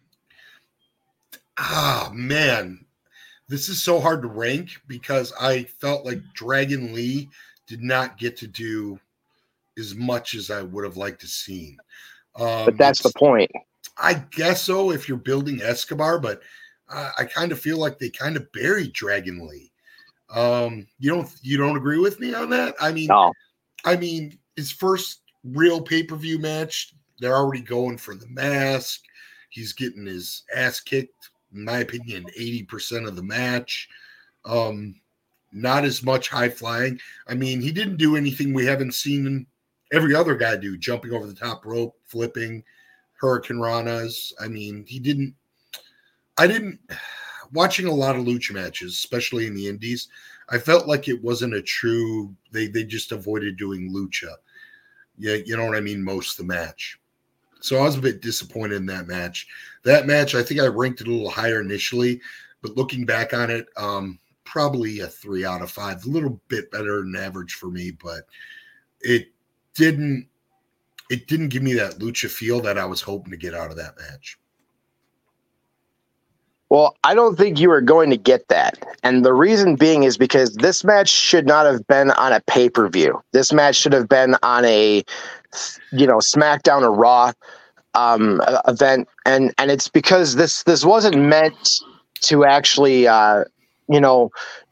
Ah, 1.59 2.11
man. 2.15 2.85
This 3.49 3.69
is 3.69 3.83
so 3.83 4.01
hard 4.01 4.23
to 4.23 4.29
rank 4.29 4.71
because 4.89 5.33
I 5.41 5.65
felt 5.65 6.05
like 6.05 6.19
Dragon 6.35 6.93
Lee 6.93 7.29
did 7.67 7.83
not 7.83 8.19
get 8.19 8.37
to 8.39 8.47
do 8.47 8.99
as 9.79 9.95
much 9.95 10.35
as 10.35 10.51
I 10.51 10.63
would 10.63 10.85
have 10.85 10.97
liked 10.97 11.21
to 11.21 11.29
seen. 11.29 11.79
Um, 12.35 12.67
But 12.67 12.79
that's 12.79 13.03
the 13.03 13.13
point. 13.17 13.51
I 13.99 14.15
guess 14.33 14.63
so 14.63 14.91
if 14.91 15.09
you're 15.09 15.17
building 15.17 15.63
Escobar, 15.63 16.19
but 16.19 16.43
I, 16.89 17.11
I 17.21 17.25
kind 17.25 17.53
of 17.53 17.61
feel 17.61 17.79
like 17.79 17.99
they 17.99 18.11
kind 18.11 18.37
of 18.37 18.51
buried 18.53 18.93
Dragon 18.93 19.47
Lee. 19.47 19.71
Um, 20.35 20.87
you 20.99 21.11
don't 21.11 21.31
you 21.43 21.57
don't 21.57 21.77
agree 21.77 21.99
with 21.99 22.19
me 22.19 22.35
on 22.35 22.51
that? 22.51 22.75
I 22.81 22.93
mean, 22.93 23.07
No, 23.07 23.33
I 23.85 23.97
mean, 23.97 24.39
his 24.57 24.73
first 24.73 25.21
real 25.53 25.81
pay 25.81 26.03
per 26.03 26.17
view 26.17 26.39
match, 26.39 26.95
they're 27.19 27.37
already 27.37 27.63
going 27.63 27.99
for 27.99 28.15
the 28.15 28.29
mask. 28.29 29.03
He's 29.51 29.73
getting 29.73 30.07
his 30.07 30.43
ass 30.55 30.81
kicked, 30.81 31.31
in 31.55 31.65
my 31.65 31.79
opinion, 31.79 32.27
80% 32.39 33.07
of 33.07 33.17
the 33.17 33.23
match. 33.23 33.89
Um, 34.45 35.01
not 35.53 35.85
as 35.85 36.03
much 36.03 36.29
high 36.29 36.49
flying. 36.49 37.01
I 37.27 37.35
mean, 37.35 37.61
he 37.61 37.73
didn't 37.73 37.97
do 37.97 38.17
anything 38.17 38.53
we 38.53 38.67
haven't 38.67 38.95
seen 38.95 39.47
every 39.93 40.15
other 40.15 40.37
guy 40.37 40.57
do, 40.57 40.77
jumping 40.77 41.13
over 41.13 41.27
the 41.27 41.35
top 41.35 41.65
rope, 41.65 41.97
flipping, 42.05 42.63
hurricane 43.15 43.57
ranas. 43.57 44.33
I 44.41 44.49
mean, 44.49 44.85
he 44.87 44.99
didn't. 44.99 45.35
I 46.39 46.47
didn't. 46.47 46.81
Watching 47.53 47.87
a 47.87 47.95
lot 47.95 48.17
of 48.17 48.25
lucha 48.25 48.53
matches, 48.53 48.95
especially 48.95 49.47
in 49.47 49.55
the 49.55 49.69
indies, 49.69 50.09
I 50.49 50.59
felt 50.59 50.89
like 50.89 51.07
it 51.07 51.23
wasn't 51.23 51.55
a 51.55 51.63
true. 51.63 52.35
They 52.51 52.67
they 52.67 52.83
just 52.83 53.13
avoided 53.13 53.57
doing 53.57 53.95
lucha. 53.95 54.35
Yeah, 55.19 55.35
you 55.35 55.57
know 55.57 55.65
what 55.65 55.77
I 55.77 55.81
mean. 55.81 56.03
Most 56.03 56.33
of 56.33 56.47
the 56.47 56.55
match, 56.55 56.99
so 57.61 57.79
I 57.79 57.83
was 57.83 57.97
a 57.97 58.01
bit 58.01 58.23
disappointed 58.23 58.77
in 58.77 58.87
that 58.87 59.07
match. 59.07 59.47
That 59.83 60.07
match, 60.07 60.35
I 60.35 60.43
think 60.43 60.61
I 60.61 60.67
ranked 60.67 61.01
it 61.01 61.09
a 61.09 61.11
little 61.11 61.31
higher 61.31 61.61
initially, 61.61 62.21
but 62.63 62.77
looking 62.77 63.05
back 63.07 63.33
on 63.33 63.51
it, 63.51 63.67
um, 63.77 64.19
probably 64.45 65.01
a 65.01 65.07
three 65.07 65.45
out 65.45 65.63
of 65.63 65.71
five, 65.71 66.05
a 66.05 66.09
little 66.09 66.41
bit 66.49 66.71
better 66.71 67.03
than 67.03 67.17
average 67.17 67.55
for 67.55 67.71
me, 67.71 67.91
but 67.91 68.23
it 69.01 69.29
didn't 69.75 70.29
it 71.11 71.29
didn't 71.29 71.51
give 71.51 71.63
me 71.63 71.75
that 71.75 71.99
lucha 71.99 72.29
feel 72.29 72.61
that 72.61 72.79
I 72.79 72.85
was 72.85 73.01
hoping 73.01 73.31
to 73.31 73.37
get 73.37 73.55
out 73.55 73.71
of 73.71 73.77
that 73.77 73.97
match. 73.99 74.39
Well, 76.69 76.97
I 77.05 77.15
don't 77.15 77.37
think 77.37 77.61
you 77.61 77.71
are 77.71 77.81
going 77.81 78.11
to 78.11 78.17
get 78.17 78.49
that. 78.49 78.85
And 79.05 79.25
the 79.25 79.33
reason 79.33 79.77
being 79.77 80.03
is 80.03 80.17
because 80.19 80.55
this 80.55 80.83
match 80.83 81.09
should 81.09 81.47
not 81.47 81.65
have 81.67 81.87
been 81.87 82.11
on 82.13 82.33
a 82.33 82.41
pay 82.41 82.69
per 82.69 82.89
view. 82.89 83.23
This 83.33 83.53
match 83.53 83.77
should 83.77 83.93
have 83.93 84.09
been 84.09 84.37
on 84.43 84.65
a, 84.65 85.05
you 85.93 86.07
know, 86.07 86.19
SmackDown 86.19 86.83
or 86.83 86.93
Raw 86.93 87.33
um, 87.95 88.43
event. 88.67 89.09
And, 89.25 89.55
and 89.59 89.71
it's 89.71 89.89
because 89.89 90.35
this, 90.35 90.65
this 90.65 90.85
wasn't 90.85 91.17
meant 91.17 91.81
to 92.23 92.45
actually, 92.45 93.07
uh, 93.07 93.45
you 93.89 94.01
know, 94.01 94.31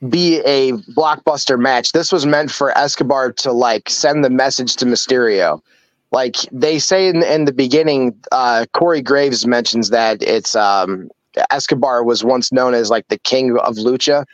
be 0.09 0.40
a 0.40 0.72
blockbuster 0.96 1.59
match. 1.59 1.92
This 1.92 2.11
was 2.11 2.26
meant 2.26 2.50
for 2.50 2.76
Escobar 2.76 3.33
to 3.35 3.52
like 3.52 3.88
send 3.88 4.24
the 4.24 4.30
message 4.30 4.74
to 4.76 4.85
Mysterio. 4.85 5.62
Like 6.11 6.37
they 6.50 6.80
say 6.80 7.07
in, 7.07 7.22
in 7.22 7.44
the 7.44 7.52
beginning, 7.52 8.18
uh, 8.33 8.66
Corey 8.72 9.02
Graves 9.02 9.46
mentions 9.46 9.90
that 9.90 10.22
it's 10.22 10.57
um, 10.57 11.09
Escobar 11.51 12.05
was 12.05 12.25
once 12.25 12.53
known 12.53 12.75
as 12.75 12.90
like 12.90 13.09
the 13.09 13.18
king 13.18 13.57
of 13.59 13.77
lucha, 13.77 14.25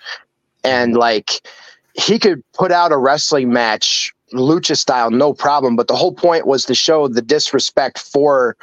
and 0.65 0.97
like 0.97 1.47
he 1.95 2.19
could 2.19 2.43
put 2.53 2.73
out 2.73 2.93
a 2.93 2.99
wrestling 2.99 3.53
match 3.53 4.13
lucha 4.33 4.77
style 4.77 5.11
no 5.11 5.33
problem. 5.33 5.77
But 5.77 5.89
the 5.89 5.97
whole 5.97 6.13
point 6.13 6.47
was 6.47 6.65
to 6.67 6.75
show 6.75 7.09
the 7.09 7.23
disrespect 7.23 7.99
for 7.99 8.57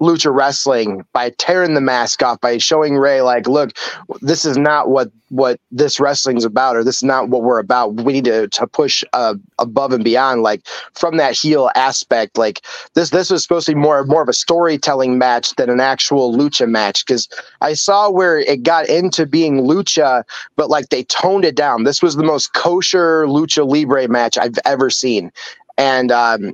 lucha 0.00 0.34
wrestling 0.34 1.04
by 1.12 1.30
tearing 1.38 1.74
the 1.74 1.80
mask 1.80 2.22
off 2.22 2.40
by 2.40 2.58
showing 2.58 2.96
Rey 2.96 3.20
like, 3.22 3.46
look, 3.46 3.72
this 4.20 4.44
is 4.44 4.56
not 4.56 4.88
what 4.88 5.10
what 5.28 5.60
this 5.70 6.00
wrestling's 6.00 6.44
about, 6.44 6.76
or 6.76 6.82
this 6.82 6.96
is 6.96 7.02
not 7.04 7.28
what 7.28 7.42
we're 7.42 7.60
about. 7.60 7.94
We 7.94 8.14
need 8.14 8.24
to 8.24 8.48
to 8.48 8.66
push 8.66 9.04
uh, 9.12 9.34
above 9.58 9.92
and 9.92 10.02
beyond, 10.02 10.42
like 10.42 10.66
from 10.94 11.18
that 11.18 11.34
heel 11.34 11.70
aspect. 11.76 12.36
Like 12.36 12.62
this 12.94 13.10
this 13.10 13.30
was 13.30 13.42
supposed 13.42 13.66
to 13.66 13.72
be 13.72 13.80
more 13.80 14.04
more 14.04 14.22
of 14.22 14.28
a 14.28 14.34
storytelling 14.34 15.18
match 15.18 15.54
than 15.56 15.70
an 15.70 15.80
actual 15.80 16.36
lucha 16.36 16.68
match 16.68 17.04
because 17.06 17.28
I 17.60 17.74
saw 17.74 18.10
where 18.10 18.38
it 18.38 18.62
got 18.62 18.88
into 18.88 19.26
being 19.26 19.62
lucha, 19.62 20.24
but 20.56 20.70
like 20.70 20.88
they 20.88 21.04
toned 21.04 21.44
it 21.44 21.54
down. 21.54 21.84
This 21.84 22.02
was 22.02 22.16
the 22.16 22.24
most 22.24 22.52
kosher 22.54 23.26
lucha 23.26 23.66
libre 23.68 24.08
match 24.08 24.36
I've 24.36 24.58
ever 24.64 24.90
seen, 24.90 25.30
and 25.78 26.10
um, 26.10 26.52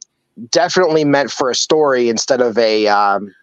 definitely 0.50 1.04
meant 1.04 1.30
for 1.30 1.50
a 1.50 1.54
story 1.54 2.08
instead 2.08 2.40
of 2.40 2.56
a 2.58 2.86
um, 2.88 3.34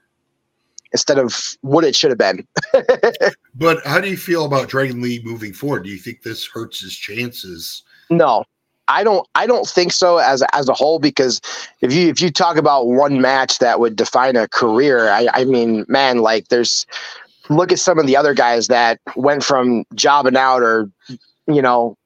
instead 0.92 1.18
of 1.18 1.58
what 1.62 1.84
it 1.84 1.96
should 1.96 2.12
have 2.12 2.18
been. 2.18 2.48
but 3.56 3.86
how 3.86 4.00
do 4.00 4.10
you 4.10 4.18
feel 4.18 4.46
about 4.46 4.70
Dragon 4.70 5.02
Lee 5.02 5.22
moving 5.24 5.54
forward? 5.54 5.84
Do 5.84 5.90
you 5.90 5.98
think 5.98 6.22
this 6.22 6.46
hurts 6.46 6.82
his 6.82 6.96
chances? 6.96 7.84
No. 8.10 8.46
I 8.90 9.04
don't 9.04 9.26
I 9.34 9.48
don't 9.48 9.68
think 9.68 9.94
so 9.94 10.18
as 10.18 10.44
as 10.52 10.68
a 10.68 10.74
whole 10.74 11.00
because 11.00 11.40
if 11.82 11.94
you 11.94 12.10
if 12.10 12.22
you 12.22 12.30
talk 12.30 12.58
about 12.58 12.88
one 12.88 13.22
match 13.22 13.60
that 13.60 13.80
would 13.80 13.96
define 13.96 14.36
a 14.36 14.48
career, 14.50 15.10
I, 15.10 15.28
I 15.34 15.46
mean, 15.46 15.86
man, 15.88 16.18
like 16.18 16.50
there's 16.50 16.86
look 17.50 17.72
at 17.72 17.80
some 17.80 17.98
of 17.98 18.08
the 18.08 18.18
other 18.18 18.34
guys 18.34 18.68
that 18.68 19.00
went 19.16 19.44
from 19.44 19.86
jobbing 19.96 20.36
out 20.36 20.62
or 20.62 20.90
you 21.48 21.62
know 21.62 21.98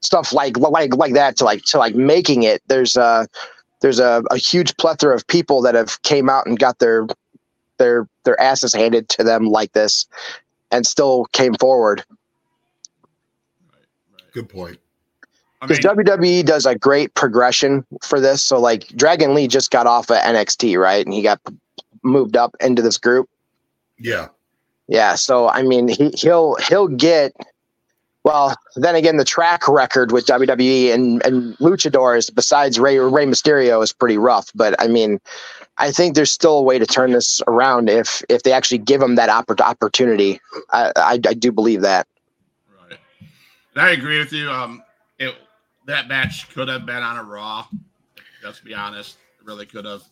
stuff 0.00 0.32
like 0.32 0.58
like 0.58 0.94
like 0.94 1.14
that 1.14 1.36
to 1.38 1.44
like 1.44 1.62
to 1.64 1.78
like 1.78 1.94
making 1.94 2.42
it. 2.42 2.62
There's 2.66 2.98
uh 2.98 3.24
there's 3.80 3.98
a, 3.98 4.22
a 4.30 4.36
huge 4.36 4.76
plethora 4.76 5.14
of 5.14 5.26
people 5.26 5.62
that 5.62 5.74
have 5.74 6.00
came 6.02 6.28
out 6.28 6.46
and 6.46 6.58
got 6.58 6.78
their 6.78 7.06
their 7.78 8.08
their 8.24 8.40
asses 8.40 8.74
handed 8.74 9.08
to 9.10 9.24
them 9.24 9.46
like 9.46 9.72
this 9.72 10.06
and 10.70 10.86
still 10.86 11.26
came 11.32 11.54
forward. 11.54 12.04
Good 14.32 14.48
point. 14.48 14.78
Because 15.60 15.78
WWE 15.78 16.44
does 16.44 16.66
a 16.66 16.74
great 16.74 17.14
progression 17.14 17.84
for 18.02 18.20
this. 18.20 18.42
So 18.42 18.60
like 18.60 18.88
Dragon 18.88 19.34
Lee 19.34 19.48
just 19.48 19.70
got 19.70 19.86
off 19.86 20.10
of 20.10 20.18
NXT, 20.18 20.78
right? 20.78 21.04
And 21.04 21.14
he 21.14 21.22
got 21.22 21.40
moved 22.02 22.36
up 22.36 22.54
into 22.60 22.82
this 22.82 22.98
group. 22.98 23.28
Yeah. 23.98 24.28
Yeah. 24.86 25.14
So 25.14 25.48
I 25.48 25.62
mean 25.62 25.88
he 25.88 26.10
he'll 26.10 26.56
he'll 26.56 26.88
get 26.88 27.32
well, 28.26 28.56
then 28.74 28.96
again, 28.96 29.18
the 29.18 29.24
track 29.24 29.68
record 29.68 30.10
with 30.10 30.26
WWE 30.26 30.92
and, 30.92 31.24
and 31.24 31.56
luchadors, 31.58 32.34
besides 32.34 32.76
Rey 32.76 32.98
Rey 32.98 33.24
Mysterio, 33.24 33.80
is 33.84 33.92
pretty 33.92 34.18
rough. 34.18 34.50
But 34.52 34.74
I 34.80 34.88
mean, 34.88 35.20
I 35.78 35.92
think 35.92 36.16
there's 36.16 36.32
still 36.32 36.58
a 36.58 36.62
way 36.62 36.76
to 36.76 36.86
turn 36.86 37.12
this 37.12 37.40
around 37.46 37.88
if 37.88 38.24
if 38.28 38.42
they 38.42 38.50
actually 38.50 38.78
give 38.78 39.00
him 39.00 39.14
that 39.14 39.28
opportunity. 39.28 40.40
I, 40.72 40.92
I, 40.96 41.12
I 41.12 41.34
do 41.34 41.52
believe 41.52 41.82
that. 41.82 42.08
Right, 42.90 42.98
I 43.76 43.90
agree 43.90 44.18
with 44.18 44.32
you. 44.32 44.50
Um, 44.50 44.82
it 45.20 45.32
that 45.86 46.08
match 46.08 46.52
could 46.52 46.66
have 46.66 46.84
been 46.84 47.04
on 47.04 47.18
a 47.18 47.22
Raw. 47.22 47.68
Let's 48.42 48.58
be 48.58 48.74
honest, 48.74 49.18
it 49.38 49.46
really 49.46 49.66
could 49.66 49.84
have. 49.84 50.02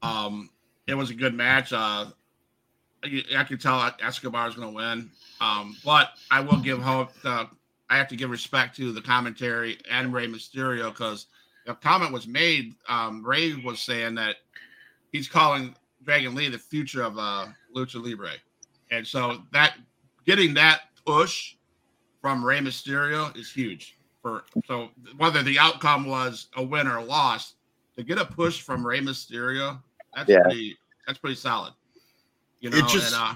Um, 0.00 0.48
it 0.86 0.94
was 0.94 1.10
a 1.10 1.14
good 1.14 1.34
match. 1.34 1.70
Uh, 1.70 2.06
I 3.36 3.44
could 3.44 3.60
tell 3.60 3.92
Escobar 4.02 4.48
is 4.48 4.54
going 4.54 4.68
to 4.68 4.74
win. 4.74 5.10
Um, 5.40 5.76
but 5.84 6.10
I 6.30 6.40
will 6.40 6.58
give 6.58 6.80
hope. 6.80 7.10
Uh, 7.24 7.46
I 7.88 7.96
have 7.96 8.08
to 8.08 8.16
give 8.16 8.30
respect 8.30 8.76
to 8.76 8.92
the 8.92 9.00
commentary 9.00 9.78
and 9.90 10.12
Rey 10.12 10.26
Mysterio 10.26 10.90
because 10.90 11.26
a 11.66 11.74
comment 11.74 12.12
was 12.12 12.26
made. 12.26 12.74
Um, 12.88 13.24
Rey 13.24 13.54
was 13.64 13.80
saying 13.80 14.14
that 14.16 14.36
he's 15.12 15.28
calling 15.28 15.74
Dragon 16.04 16.34
Lee 16.34 16.48
the 16.48 16.58
future 16.58 17.02
of 17.02 17.18
uh, 17.18 17.46
Lucha 17.74 18.02
Libre, 18.02 18.32
and 18.90 19.06
so 19.06 19.42
that 19.52 19.74
getting 20.24 20.54
that 20.54 20.82
push 21.04 21.54
from 22.20 22.44
Rey 22.44 22.58
Mysterio 22.58 23.36
is 23.36 23.52
huge. 23.52 23.96
For 24.22 24.44
so 24.66 24.88
whether 25.18 25.42
the 25.42 25.58
outcome 25.58 26.06
was 26.06 26.48
a 26.56 26.62
win 26.62 26.88
or 26.88 26.96
a 26.96 27.04
loss, 27.04 27.54
to 27.96 28.02
get 28.02 28.18
a 28.18 28.24
push 28.24 28.62
from 28.62 28.84
Rey 28.84 29.00
Mysterio, 29.00 29.80
that's 30.14 30.28
yeah. 30.28 30.42
pretty 30.42 30.76
that's 31.06 31.18
pretty 31.18 31.36
solid. 31.36 31.72
You 32.66 32.72
know, 32.72 32.78
it 32.78 32.88
just 32.88 33.14
and, 33.14 33.22
uh, 33.22 33.34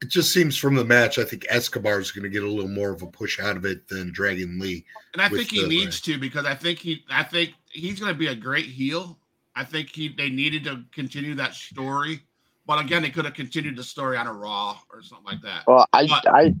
it 0.00 0.08
just 0.08 0.32
seems 0.32 0.56
from 0.56 0.74
the 0.74 0.84
match, 0.84 1.18
I 1.18 1.24
think 1.24 1.44
Escobar 1.50 2.00
is 2.00 2.10
going 2.10 2.22
to 2.22 2.30
get 2.30 2.42
a 2.42 2.48
little 2.48 2.70
more 2.70 2.90
of 2.90 3.02
a 3.02 3.06
push 3.06 3.38
out 3.38 3.54
of 3.54 3.66
it 3.66 3.86
than 3.86 4.12
Dragon 4.12 4.58
Lee. 4.58 4.84
And 5.12 5.20
I 5.20 5.28
think 5.28 5.50
he 5.50 5.66
needs 5.68 6.00
to 6.02 6.18
because 6.18 6.46
I 6.46 6.54
think 6.54 6.78
he, 6.78 7.04
I 7.10 7.22
think 7.22 7.52
he's 7.70 8.00
going 8.00 8.10
to 8.10 8.18
be 8.18 8.28
a 8.28 8.34
great 8.34 8.64
heel. 8.64 9.18
I 9.54 9.62
think 9.62 9.90
he, 9.90 10.08
they 10.08 10.30
needed 10.30 10.64
to 10.64 10.82
continue 10.90 11.34
that 11.34 11.52
story, 11.52 12.22
but 12.66 12.80
again, 12.80 13.02
they 13.02 13.10
could 13.10 13.26
have 13.26 13.34
continued 13.34 13.76
the 13.76 13.84
story 13.84 14.16
on 14.16 14.26
a 14.26 14.32
Raw 14.32 14.78
or 14.90 15.02
something 15.02 15.26
like 15.26 15.42
that. 15.42 15.64
Well, 15.66 15.86
I, 15.92 16.06
but, 16.06 16.26
I, 16.26 16.54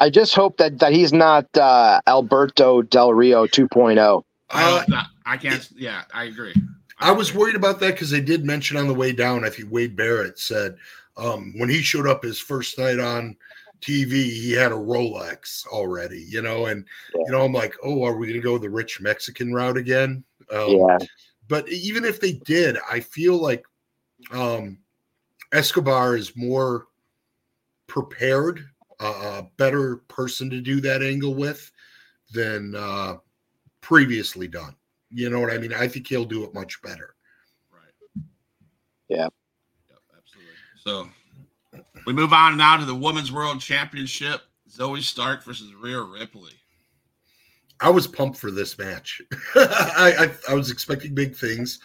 I 0.00 0.08
just 0.08 0.34
hope 0.34 0.56
that 0.56 0.78
that 0.78 0.92
he's 0.92 1.12
not 1.12 1.46
uh, 1.56 2.00
Alberto 2.06 2.80
Del 2.80 3.12
Rio 3.12 3.46
2.0. 3.46 4.24
I, 4.48 4.84
uh, 4.90 5.02
I 5.26 5.36
can't. 5.36 5.68
Yeah, 5.76 6.04
I 6.14 6.24
agree. 6.24 6.54
I, 6.98 7.10
I 7.10 7.12
was 7.12 7.34
worried 7.34 7.54
about 7.54 7.80
that 7.80 7.92
because 7.92 8.10
they 8.10 8.22
did 8.22 8.44
mention 8.44 8.78
on 8.78 8.88
the 8.88 8.94
way 8.94 9.12
down. 9.12 9.44
I 9.44 9.50
think 9.50 9.70
Wade 9.70 9.94
Barrett 9.94 10.38
said 10.38 10.78
um, 11.18 11.52
when 11.56 11.68
he 11.68 11.82
showed 11.82 12.06
up 12.06 12.22
his 12.22 12.38
first 12.38 12.78
night 12.78 12.98
on 12.98 13.36
TV, 13.80 14.10
he 14.10 14.52
had 14.52 14.72
a 14.72 14.76
Rolex 14.76 15.66
already, 15.66 16.24
you 16.28 16.42
know, 16.42 16.66
and 16.66 16.84
yeah. 17.14 17.22
you 17.26 17.32
know, 17.32 17.44
I'm 17.44 17.52
like, 17.52 17.74
oh, 17.82 18.04
are 18.04 18.16
we 18.16 18.28
gonna 18.28 18.40
go 18.40 18.58
the 18.58 18.70
rich 18.70 19.00
Mexican 19.00 19.52
route 19.52 19.76
again? 19.76 20.24
Um, 20.50 20.70
yeah. 20.70 20.98
But 21.48 21.68
even 21.70 22.04
if 22.04 22.20
they 22.20 22.32
did, 22.32 22.76
I 22.90 23.00
feel 23.00 23.36
like 23.36 23.64
um, 24.32 24.78
Escobar 25.52 26.16
is 26.16 26.36
more 26.36 26.86
prepared, 27.86 28.68
uh, 29.00 29.42
a 29.42 29.48
better 29.56 29.96
person 30.08 30.50
to 30.50 30.60
do 30.60 30.80
that 30.82 31.02
angle 31.02 31.34
with 31.34 31.70
than 32.32 32.74
uh, 32.74 33.16
previously 33.80 34.46
done. 34.46 34.74
You 35.10 35.30
know 35.30 35.40
what 35.40 35.52
I 35.52 35.58
mean? 35.58 35.72
I 35.72 35.88
think 35.88 36.06
he'll 36.06 36.26
do 36.26 36.44
it 36.44 36.52
much 36.52 36.82
better. 36.82 37.14
Right. 37.72 38.24
Yeah. 39.08 39.28
So 40.88 41.06
we 42.06 42.14
move 42.14 42.32
on 42.32 42.56
now 42.56 42.78
to 42.78 42.86
the 42.86 42.94
Women's 42.94 43.30
World 43.30 43.60
Championship. 43.60 44.40
Zoey 44.70 45.02
Stark 45.02 45.44
versus 45.44 45.74
Rhea 45.74 46.00
Ripley. 46.00 46.54
I 47.78 47.90
was 47.90 48.06
pumped 48.06 48.38
for 48.38 48.50
this 48.50 48.78
match. 48.78 49.20
I, 49.54 50.30
I, 50.48 50.52
I 50.52 50.54
was 50.54 50.70
expecting 50.70 51.14
big 51.14 51.36
things. 51.36 51.80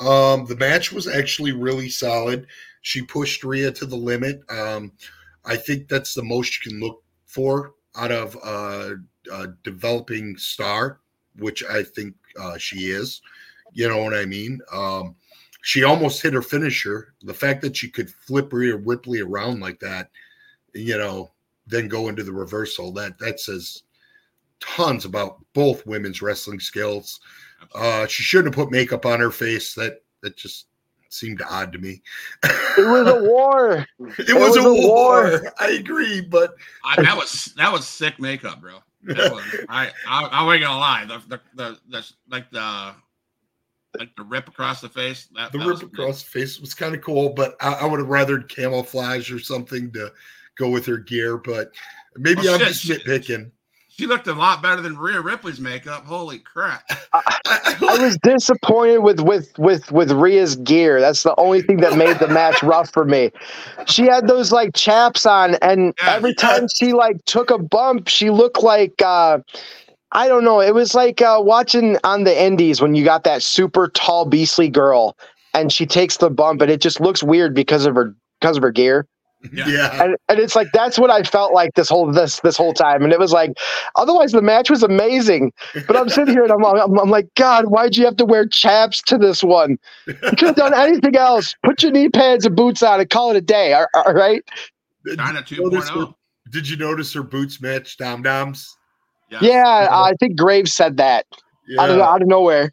Um, 0.00 0.44
the 0.46 0.56
match 0.56 0.90
was 0.92 1.06
actually 1.06 1.52
really 1.52 1.88
solid. 1.88 2.48
She 2.82 3.02
pushed 3.02 3.44
Rhea 3.44 3.70
to 3.70 3.86
the 3.86 3.94
limit. 3.94 4.40
Um, 4.50 4.90
I 5.44 5.54
think 5.54 5.86
that's 5.86 6.14
the 6.14 6.24
most 6.24 6.58
you 6.58 6.72
can 6.72 6.80
look 6.80 7.04
for 7.26 7.74
out 7.94 8.10
of 8.10 8.36
uh, 8.42 8.94
a 9.32 9.46
developing 9.62 10.36
star, 10.36 10.98
which 11.36 11.62
I 11.64 11.84
think 11.84 12.16
uh, 12.40 12.58
she 12.58 12.90
is. 12.90 13.22
You 13.72 13.88
know 13.88 14.02
what 14.02 14.14
I 14.14 14.24
mean? 14.24 14.58
Um, 14.72 15.14
she 15.68 15.84
almost 15.84 16.22
hit 16.22 16.32
her 16.32 16.40
finisher. 16.40 17.12
The 17.20 17.34
fact 17.34 17.60
that 17.60 17.76
she 17.76 17.90
could 17.90 18.08
flip 18.08 18.50
Rhea 18.54 18.74
Ripley 18.74 19.20
around 19.20 19.60
like 19.60 19.78
that, 19.80 20.08
you 20.72 20.96
know, 20.96 21.32
then 21.66 21.88
go 21.88 22.08
into 22.08 22.22
the 22.22 22.32
reversal, 22.32 22.90
that 22.92 23.18
that 23.18 23.38
says 23.38 23.82
tons 24.60 25.04
about 25.04 25.44
both 25.52 25.84
women's 25.84 26.22
wrestling 26.22 26.58
skills. 26.58 27.20
Uh, 27.74 28.06
she 28.06 28.22
shouldn't 28.22 28.54
have 28.54 28.64
put 28.64 28.72
makeup 28.72 29.04
on 29.04 29.20
her 29.20 29.30
face. 29.30 29.74
That 29.74 30.00
that 30.22 30.38
just 30.38 30.68
seemed 31.10 31.42
odd 31.42 31.70
to 31.74 31.78
me. 31.78 32.00
it 32.44 32.88
was 32.88 33.06
a 33.06 33.22
war. 33.28 33.86
it, 34.16 34.30
it 34.30 34.34
was, 34.34 34.56
was, 34.56 34.64
a, 34.64 34.72
war. 34.72 35.28
war. 35.28 35.52
I 35.58 35.72
agree, 35.72 36.22
but 36.22 36.54
I, 36.82 37.02
that 37.02 37.14
was 37.14 37.52
that 37.58 37.70
was 37.70 37.86
sick 37.86 38.18
makeup, 38.18 38.62
bro. 38.62 38.78
That 39.02 39.32
was, 39.32 39.44
I, 39.68 39.90
I 40.08 40.24
I 40.24 40.54
ain't 40.54 40.62
gonna 40.62 40.78
lie. 40.78 41.04
The 41.04 41.22
the 41.28 41.40
the, 41.54 41.78
the 41.90 42.10
like 42.30 42.50
the 42.50 42.94
like 43.98 44.14
the 44.16 44.22
rip 44.22 44.48
across 44.48 44.80
the 44.80 44.88
face. 44.88 45.28
That, 45.34 45.52
the 45.52 45.58
that 45.58 45.66
rip 45.66 45.82
across 45.82 46.22
the 46.22 46.30
face 46.30 46.60
was 46.60 46.74
kind 46.74 46.94
of 46.94 47.00
cool, 47.02 47.30
but 47.30 47.56
I, 47.60 47.74
I 47.74 47.84
would 47.86 48.00
have 48.00 48.08
rather 48.08 48.40
camouflage 48.40 49.30
or 49.32 49.38
something 49.38 49.90
to 49.92 50.12
go 50.56 50.68
with 50.68 50.86
her 50.86 50.98
gear. 50.98 51.38
But 51.38 51.70
maybe 52.16 52.42
Well, 52.42 52.54
I'm 52.54 52.60
shit, 52.60 52.68
just 52.68 52.82
shit. 52.82 53.04
nitpicking. 53.04 53.50
She 53.88 54.06
looked 54.06 54.28
a 54.28 54.32
lot 54.32 54.62
better 54.62 54.80
than 54.80 54.96
Rhea 54.96 55.20
Ripley's 55.20 55.58
makeup. 55.58 56.04
Holy 56.04 56.38
crap! 56.38 56.84
I, 57.12 57.20
I 57.46 57.76
I, 57.80 57.98
was 58.00 58.16
disappointed 58.18 58.98
with 58.98 59.18
with 59.18 59.58
with 59.58 59.90
with 59.90 60.12
Rhea's 60.12 60.54
gear. 60.54 61.00
That's 61.00 61.24
the 61.24 61.34
only 61.36 61.62
thing 61.62 61.78
that 61.78 61.96
made 61.96 62.16
the 62.20 62.28
match 62.28 62.62
rough 62.62 62.92
for 62.92 63.04
me. 63.04 63.32
She 63.86 64.04
had 64.04 64.28
those 64.28 64.52
like 64.52 64.72
chaps 64.76 65.26
on, 65.26 65.56
and 65.56 65.94
Yeah, 66.00 66.14
every 66.14 66.30
yeah. 66.38 66.48
time 66.48 66.66
she 66.72 66.92
like 66.92 67.24
took 67.24 67.50
a 67.50 67.58
bump, 67.58 68.06
she 68.06 68.30
looked 68.30 68.62
like 68.62 69.02
uh 69.02 69.38
I 70.12 70.28
don't 70.28 70.44
know. 70.44 70.60
It 70.60 70.74
was 70.74 70.94
like 70.94 71.20
uh, 71.20 71.40
watching 71.42 71.98
on 72.04 72.24
the 72.24 72.42
Indies 72.42 72.80
when 72.80 72.94
you 72.94 73.04
got 73.04 73.24
that 73.24 73.42
super 73.42 73.88
tall, 73.88 74.24
beastly 74.24 74.68
girl, 74.68 75.16
and 75.54 75.72
she 75.72 75.86
takes 75.86 76.16
the 76.16 76.30
bump, 76.30 76.62
and 76.62 76.70
it 76.70 76.80
just 76.80 77.00
looks 77.00 77.22
weird 77.22 77.54
because 77.54 77.84
of 77.86 77.94
her 77.94 78.14
because 78.40 78.56
of 78.56 78.62
her 78.62 78.70
gear. 78.70 79.06
Yeah. 79.52 79.68
yeah. 79.68 80.02
and, 80.02 80.16
and 80.28 80.40
it's 80.40 80.56
like 80.56 80.68
that's 80.72 80.98
what 80.98 81.10
I 81.10 81.22
felt 81.22 81.52
like 81.52 81.74
this 81.74 81.88
whole 81.88 82.10
this 82.10 82.40
this 82.40 82.56
whole 82.56 82.72
time, 82.72 83.04
and 83.04 83.12
it 83.12 83.18
was 83.18 83.32
like 83.32 83.52
otherwise 83.96 84.32
the 84.32 84.42
match 84.42 84.70
was 84.70 84.82
amazing, 84.82 85.52
but 85.86 85.96
I'm 85.96 86.08
sitting 86.08 86.34
here 86.34 86.42
and 86.42 86.52
I'm, 86.52 86.64
I'm 86.64 86.98
I'm 86.98 87.10
like 87.10 87.28
God, 87.36 87.66
why'd 87.66 87.96
you 87.96 88.04
have 88.06 88.16
to 88.16 88.24
wear 88.24 88.48
chaps 88.48 89.00
to 89.02 89.18
this 89.18 89.44
one? 89.44 89.78
You 90.06 90.14
could 90.14 90.40
have 90.40 90.56
done 90.56 90.74
anything 90.74 91.16
else. 91.16 91.54
Put 91.62 91.82
your 91.82 91.92
knee 91.92 92.08
pads 92.08 92.46
and 92.46 92.56
boots 92.56 92.82
on 92.82 92.98
and 92.98 93.08
call 93.08 93.30
it 93.30 93.36
a 93.36 93.40
day. 93.40 93.74
All, 93.74 93.86
all 93.94 94.12
right? 94.14 94.42
Chyna 95.06 95.46
Did 95.46 95.50
you 95.50 95.70
notice 95.70 95.88
her- 95.90 95.96
2.0. 95.96 96.14
Did 96.50 96.68
you 96.68 96.76
notice 96.76 97.12
her 97.12 97.22
boots 97.22 97.60
match 97.60 97.96
Dom 97.98 98.22
Doms? 98.22 98.77
Yeah. 99.30 99.38
Yeah, 99.42 99.88
uh, 99.90 100.02
I 100.02 100.14
think 100.18 100.36
Graves 100.36 100.72
said 100.72 100.96
that 100.96 101.26
out, 101.78 101.90
of, 101.90 102.00
out 102.00 102.22
of 102.22 102.28
nowhere. 102.28 102.72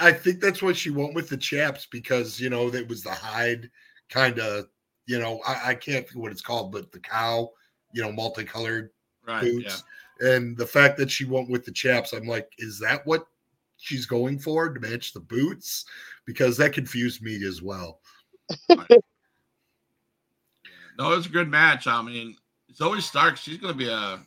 I 0.00 0.12
think 0.12 0.40
that's 0.40 0.60
what 0.60 0.76
she 0.76 0.90
went 0.90 1.14
with 1.14 1.28
the 1.28 1.36
chaps 1.36 1.86
because 1.90 2.40
you 2.40 2.50
know 2.50 2.68
it 2.68 2.88
was 2.88 3.02
the 3.02 3.12
hide 3.12 3.70
kind 4.10 4.40
of 4.40 4.66
you 5.06 5.20
know 5.20 5.40
I, 5.46 5.70
I 5.70 5.74
can't 5.74 6.08
think 6.08 6.20
what 6.20 6.32
it's 6.32 6.42
called 6.42 6.72
but 6.72 6.90
the 6.90 6.98
cow 6.98 7.50
you 7.92 8.02
know 8.02 8.10
multicolored 8.10 8.90
Right. 9.24 9.44
Yeah. 9.44 9.50
boots 9.50 9.84
and 10.20 10.56
the 10.56 10.66
fact 10.66 10.96
that 10.96 11.10
she 11.10 11.26
went 11.26 11.48
with 11.48 11.64
the 11.64 11.70
chaps 11.70 12.12
I'm 12.12 12.26
like 12.26 12.50
is 12.58 12.80
that 12.80 13.06
what 13.06 13.26
she's 13.76 14.04
going 14.04 14.40
for 14.40 14.68
to 14.68 14.80
match 14.80 15.12
the 15.12 15.20
boots 15.20 15.84
because 16.24 16.56
that 16.56 16.72
confused 16.72 17.22
me 17.22 17.44
as 17.46 17.62
well 17.62 18.00
No, 20.98 21.12
it 21.12 21.16
was 21.16 21.26
a 21.26 21.30
good 21.30 21.48
match. 21.48 21.86
I 21.86 22.02
mean, 22.02 22.36
Zoey 22.74 23.00
Stark, 23.00 23.36
she's 23.36 23.58
going 23.58 23.72
to 23.72 23.78
be 23.78 23.88
a, 23.88 23.94
I 23.94 24.16
mean, 24.16 24.26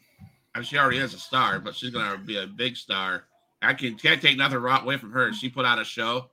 she 0.64 0.78
already 0.78 0.98
is 0.98 1.14
a 1.14 1.20
star, 1.20 1.60
but 1.60 1.76
she's 1.76 1.92
going 1.92 2.12
to 2.12 2.18
be 2.18 2.38
a 2.38 2.48
big 2.48 2.76
star. 2.76 3.26
I 3.62 3.74
can, 3.74 3.96
can't 3.96 4.22
take 4.22 4.38
nothing 4.38 4.60
ro- 4.60 4.78
away 4.78 4.98
from 4.98 5.12
her. 5.12 5.32
She 5.34 5.50
put 5.50 5.66
on 5.66 5.80
a 5.80 5.86
show. 5.86 6.30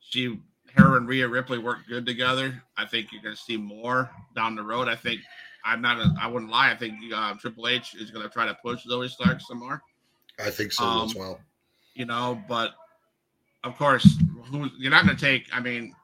She, 0.00 0.38
her 0.74 0.96
and 0.96 1.08
Rhea 1.08 1.26
Ripley 1.26 1.58
worked 1.58 1.88
good 1.88 2.06
together. 2.06 2.62
I 2.76 2.86
think 2.86 3.08
you're 3.12 3.22
going 3.22 3.34
to 3.34 3.40
see 3.40 3.56
more 3.56 4.10
down 4.36 4.54
the 4.54 4.62
road. 4.62 4.88
I 4.88 4.94
think, 4.94 5.20
I'm 5.64 5.82
not, 5.82 5.98
a, 5.98 6.14
I 6.20 6.26
wouldn't 6.26 6.50
lie. 6.50 6.70
I 6.70 6.76
think 6.76 6.94
uh, 7.14 7.34
Triple 7.34 7.68
H 7.68 7.94
is 7.94 8.10
going 8.10 8.22
to 8.22 8.32
try 8.32 8.46
to 8.46 8.56
push 8.62 8.86
Zoey 8.86 9.10
Stark 9.10 9.40
some 9.40 9.58
more, 9.58 9.82
I 10.38 10.50
think 10.50 10.72
so 10.72 10.84
Um, 10.84 11.08
as 11.08 11.14
well 11.14 11.40
you 11.94 12.06
know, 12.06 12.42
but 12.48 12.72
of 13.62 13.76
course, 13.76 14.16
who, 14.46 14.70
you're 14.78 14.90
not 14.90 15.04
going 15.04 15.16
to 15.16 15.20
take, 15.20 15.46
I 15.52 15.60
mean, 15.60 15.94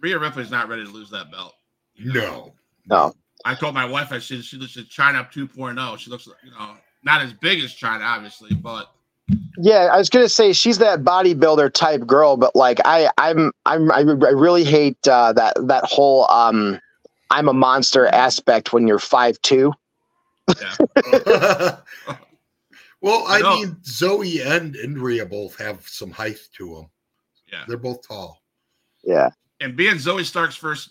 Rhea 0.00 0.18
Ripley's 0.18 0.50
not 0.50 0.68
ready 0.68 0.84
to 0.84 0.90
lose 0.90 1.10
that 1.10 1.30
belt. 1.30 1.54
you 1.94 2.14
know? 2.14 2.54
no 2.86 2.94
No, 2.96 3.14
I 3.44 3.54
told 3.54 3.74
my 3.74 3.84
wife 3.84 4.12
I 4.12 4.18
she 4.18 4.40
she 4.42 4.56
looks 4.56 4.76
like 4.76 4.86
Chyna 4.86 5.30
2.0. 5.32 5.98
She 5.98 6.10
looks 6.10 6.26
you 6.26 6.50
know 6.50 6.76
not 7.02 7.22
as 7.22 7.32
big 7.32 7.62
as 7.62 7.74
Chyna 7.74 8.04
obviously, 8.04 8.54
but 8.54 8.92
yeah, 9.58 9.90
I 9.92 9.98
was 9.98 10.10
gonna 10.10 10.28
say 10.28 10.52
she's 10.52 10.78
that 10.78 11.00
bodybuilder 11.00 11.72
type 11.72 12.06
girl, 12.06 12.36
but 12.36 12.54
like 12.56 12.80
I, 12.84 13.10
I'm, 13.18 13.52
I'm, 13.66 13.90
I, 13.92 13.98
I 13.98 14.30
really 14.30 14.64
hate 14.64 15.06
uh, 15.06 15.32
that 15.34 15.54
that 15.68 15.84
whole 15.84 16.30
um, 16.30 16.80
I'm 17.30 17.48
a 17.48 17.52
monster 17.52 18.06
aspect 18.06 18.72
when 18.72 18.86
you're 18.86 18.98
five 18.98 19.40
two. 19.42 19.72
yeah, 20.60 20.74
well 23.00 23.24
I, 23.28 23.40
I 23.44 23.54
mean 23.54 23.76
Zoey 23.82 24.44
and 24.44 24.74
Indria 24.74 25.28
both 25.28 25.56
have 25.58 25.86
some 25.86 26.10
height 26.10 26.38
to 26.56 26.74
them 26.74 26.90
yeah. 27.52 27.64
they're 27.68 27.76
both 27.76 28.06
tall 28.06 28.42
Yeah. 29.04 29.30
And 29.60 29.76
being 29.76 29.94
Zoey 29.94 30.24
Stark's 30.24 30.56
first 30.56 30.90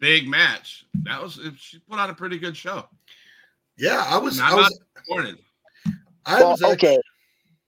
big 0.00 0.28
match, 0.28 0.84
that 1.04 1.22
was 1.22 1.38
she 1.56 1.78
put 1.78 1.98
on 1.98 2.10
a 2.10 2.14
pretty 2.14 2.38
good 2.38 2.56
show. 2.56 2.88
yeah 3.78 4.04
I 4.06 4.18
was 4.18 4.38
Not 4.38 4.52
I 4.52 4.54
was 4.56 4.80
disappointed. 4.96 5.38
I 6.26 6.40
well, 6.40 6.50
was 6.50 6.62
actually- 6.62 6.88
okay. 6.88 6.98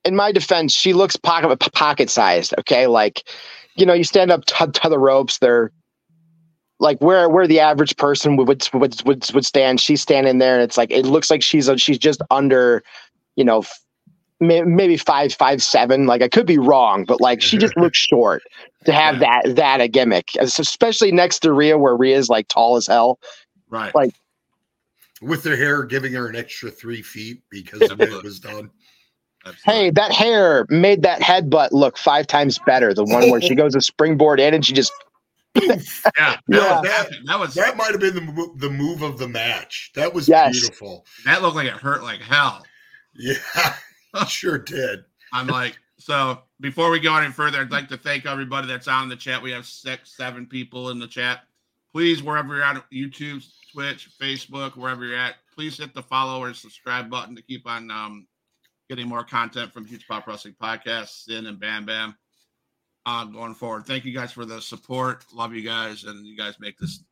In 0.05 0.16
my 0.16 0.33
defense, 0.33 0.75
she 0.75 0.95
looks 0.95 1.14
pocket 1.14 1.57
pocket 1.75 2.11
sized. 2.11 2.55
Okay, 2.59 2.88
like 2.88 3.23
you 3.77 3.87
know, 3.87 3.92
you 3.92 4.05
stand 4.05 4.33
up 4.33 4.45
to, 4.47 4.66
to 4.66 4.88
the 4.88 4.99
ropes. 4.99 5.38
They're 5.38 5.71
like 6.81 7.01
where 7.01 7.29
where 7.29 7.47
the 7.47 7.61
average 7.61 7.97
person 7.97 8.37
would 8.37 8.49
would 8.49 8.68
would 8.75 9.01
would, 9.05 9.33
would 9.33 9.47
stand. 9.47 9.81
She's 9.81 10.01
standing 10.01 10.38
there, 10.38 10.55
and 10.55 10.62
it's 10.62 10.77
like 10.77 10.90
it 10.90 11.07
looks 11.07 11.31
like 11.31 11.42
she's 11.42 11.68
a, 11.68 11.79
she's 11.79 11.99
just 11.99 12.21
under, 12.33 12.83
you 13.37 13.45
know, 13.45 13.62
maybe 14.40 14.97
five 14.97 15.33
five 15.33 15.62
seven. 15.62 16.07
Like 16.07 16.21
I 16.21 16.29
could 16.29 16.47
be 16.47 16.59
wrong, 16.59 17.05
but 17.05 17.21
like 17.21 17.40
she 17.40 17.57
just 17.57 17.77
looks 17.79 17.99
short 17.99 18.42
to 18.85 18.92
have 18.92 19.21
that 19.21 19.42
that 19.57 19.81
a 19.81 19.88
gimmick, 19.88 20.29
especially 20.40 21.12
next 21.12 21.40
to 21.40 21.53
Rhea, 21.53 21.79
where 21.79 21.97
Rhea's 21.97 22.29
like 22.29 22.49
tall 22.49 22.77
as 22.77 22.87
hell. 22.87 23.18
Right. 23.71 23.95
Like- 23.95 24.14
with 25.21 25.45
their 25.45 25.57
hair 25.57 25.85
giving 25.85 26.12
her 26.14 26.27
an 26.29 26.35
extra 26.35 26.68
three 26.71 27.01
feet 27.01 27.42
because 27.49 27.88
of 27.90 28.01
it 28.01 28.23
was 28.23 28.40
done. 28.40 28.71
Hey, 29.64 29.90
that 29.90 30.12
hair 30.12 30.66
made 30.68 31.03
that 31.03 31.21
headbutt 31.21 31.73
look 31.73 31.99
five 31.99 32.29
times 32.29 32.61
better. 32.64 32.95
The 32.95 33.03
one 33.05 33.29
where 33.29 33.40
she 33.40 33.57
goes 33.57 33.73
to 33.73 33.81
springboard 33.81 34.38
in 34.38 34.55
and 34.55 34.64
she 34.64 34.73
just 34.73 34.92
yeah, 35.57 35.75
that 36.16 36.40
Yeah. 36.49 36.81
was 36.81 36.88
epic. 36.88 37.18
that 37.27 37.40
was 37.40 37.55
That 37.55 37.77
might 37.77 37.90
have 37.90 37.99
been 37.99 38.14
the, 38.14 38.53
the 38.59 38.71
move 38.71 39.03
of 39.03 39.18
the 39.18 39.27
match. 39.27 39.90
That 39.97 40.14
was 40.14 40.29
Yes. 40.29 40.53
beautiful. 40.61 41.05
that 41.25 41.42
looked 41.42 41.57
like 41.57 41.66
it 41.66 41.73
hurt 41.73 42.05
like 42.05 42.21
hell. 42.21 42.64
Yeah, 43.16 43.35
sure 44.29 44.59
did. 44.59 45.01
I'm 45.33 45.49
like, 45.49 45.77
so 46.02 46.40
before 46.60 46.90
we 46.90 46.98
go 46.98 47.16
any 47.16 47.30
further, 47.32 47.60
I'd 47.60 47.70
like 47.70 47.88
to 47.88 47.96
thank 47.96 48.26
everybody 48.26 48.66
that's 48.66 48.88
on 48.88 49.08
the 49.08 49.16
chat. 49.16 49.40
We 49.40 49.52
have 49.52 49.66
six, 49.66 50.16
seven 50.16 50.46
people 50.46 50.90
in 50.90 50.98
the 50.98 51.06
chat. 51.06 51.44
Please, 51.92 52.22
wherever 52.22 52.56
you're 52.56 52.64
at, 52.64 52.82
YouTube, 52.90 53.46
Twitch, 53.72 54.10
Facebook, 54.20 54.76
wherever 54.76 55.04
you're 55.04 55.16
at, 55.16 55.36
please 55.54 55.78
hit 55.78 55.94
the 55.94 56.02
follow 56.02 56.40
or 56.40 56.54
subscribe 56.54 57.08
button 57.08 57.36
to 57.36 57.42
keep 57.42 57.68
on 57.68 57.90
um, 57.90 58.26
getting 58.88 59.09
more 59.09 59.24
content 59.24 59.72
from 59.72 59.84
Huge 59.84 60.07
Pop 60.09 60.26
Wrestling 60.26 60.57
Podcast, 60.61 61.24
Sin 61.24 61.46
and 61.46 61.61
Bam 61.61 61.84
Bam 61.84 62.16
uh, 63.07 63.24
going 63.24 63.55
forward. 63.55 63.86
Thank 63.86 64.05
you 64.05 64.12
guys 64.12 64.32
for 64.32 64.44
the 64.44 64.61
support. 64.61 65.24
Love 65.32 65.55
you 65.55 65.62
guys, 65.62 66.05
and 66.05 66.26
you 66.26 66.36
guys 66.36 66.59
make 66.59 66.78
this 66.78 67.05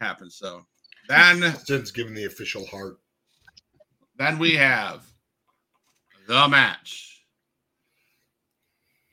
happen. 0.00 0.30
So 0.30 0.66
then, 1.08 1.54
Since 1.64 1.92
giving 1.92 2.14
the 2.14 2.24
official 2.24 2.66
heart. 2.66 2.98
then 4.16 4.38
we 4.38 4.54
have 4.56 5.04
the 6.26 6.48
match. 6.48 7.13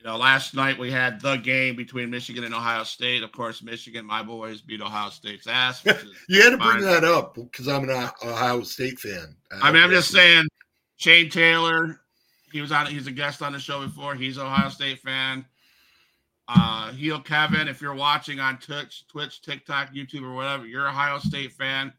You 0.02 0.08
know, 0.10 0.16
last 0.16 0.52
night 0.52 0.80
we 0.80 0.90
had 0.90 1.20
the 1.20 1.36
game 1.36 1.76
between 1.76 2.10
Michigan 2.10 2.42
and 2.42 2.52
Ohio 2.52 2.82
State. 2.82 3.22
Of 3.22 3.30
course, 3.30 3.62
Michigan, 3.62 4.04
my 4.04 4.20
boys, 4.20 4.60
beat 4.60 4.80
Ohio 4.80 5.10
State's 5.10 5.46
ass. 5.46 5.84
You 6.28 6.42
had 6.42 6.50
to 6.50 6.56
bring 6.56 6.80
that 6.80 7.04
up 7.04 7.36
because 7.36 7.68
I'm 7.68 7.88
an 7.88 8.10
Ohio 8.24 8.62
State 8.62 8.98
fan. 8.98 9.36
I 9.62 9.70
mean, 9.70 9.80
I'm 9.80 9.90
just 9.90 10.10
saying, 10.10 10.48
Shane 10.96 11.30
Taylor, 11.30 12.00
he 12.50 12.60
was 12.60 12.72
on. 12.72 12.86
He's 12.86 13.06
a 13.06 13.12
guest 13.12 13.42
on 13.42 13.52
the 13.52 13.60
show 13.60 13.86
before. 13.86 14.16
He's 14.16 14.38
an 14.38 14.46
Ohio 14.46 14.70
State 14.70 14.98
fan. 14.98 15.44
Uh, 16.48 16.90
Heel 16.92 17.20
Kevin, 17.20 17.68
if 17.68 17.80
you're 17.80 17.94
watching 17.94 18.40
on 18.40 18.58
Twitch, 18.58 19.06
Twitch, 19.06 19.40
TikTok, 19.40 19.94
YouTube, 19.94 20.24
or 20.24 20.34
whatever, 20.34 20.66
you're 20.66 20.86
a 20.86 20.90
Ohio 20.90 21.18
State 21.18 21.52
fan. 21.52 21.92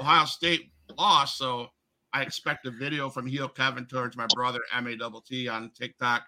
Ohio 0.00 0.24
State 0.24 0.72
lost, 0.98 1.38
so 1.38 1.68
I 2.12 2.22
expect 2.22 2.66
a 2.66 2.72
video 2.72 3.08
from 3.08 3.24
Heel 3.24 3.48
Kevin 3.48 3.86
towards 3.86 4.16
my 4.16 4.26
brother 4.34 4.62
M 4.74 4.88
A 4.88 4.96
Double 4.96 5.20
T 5.20 5.46
on 5.46 5.70
TikTok, 5.78 6.24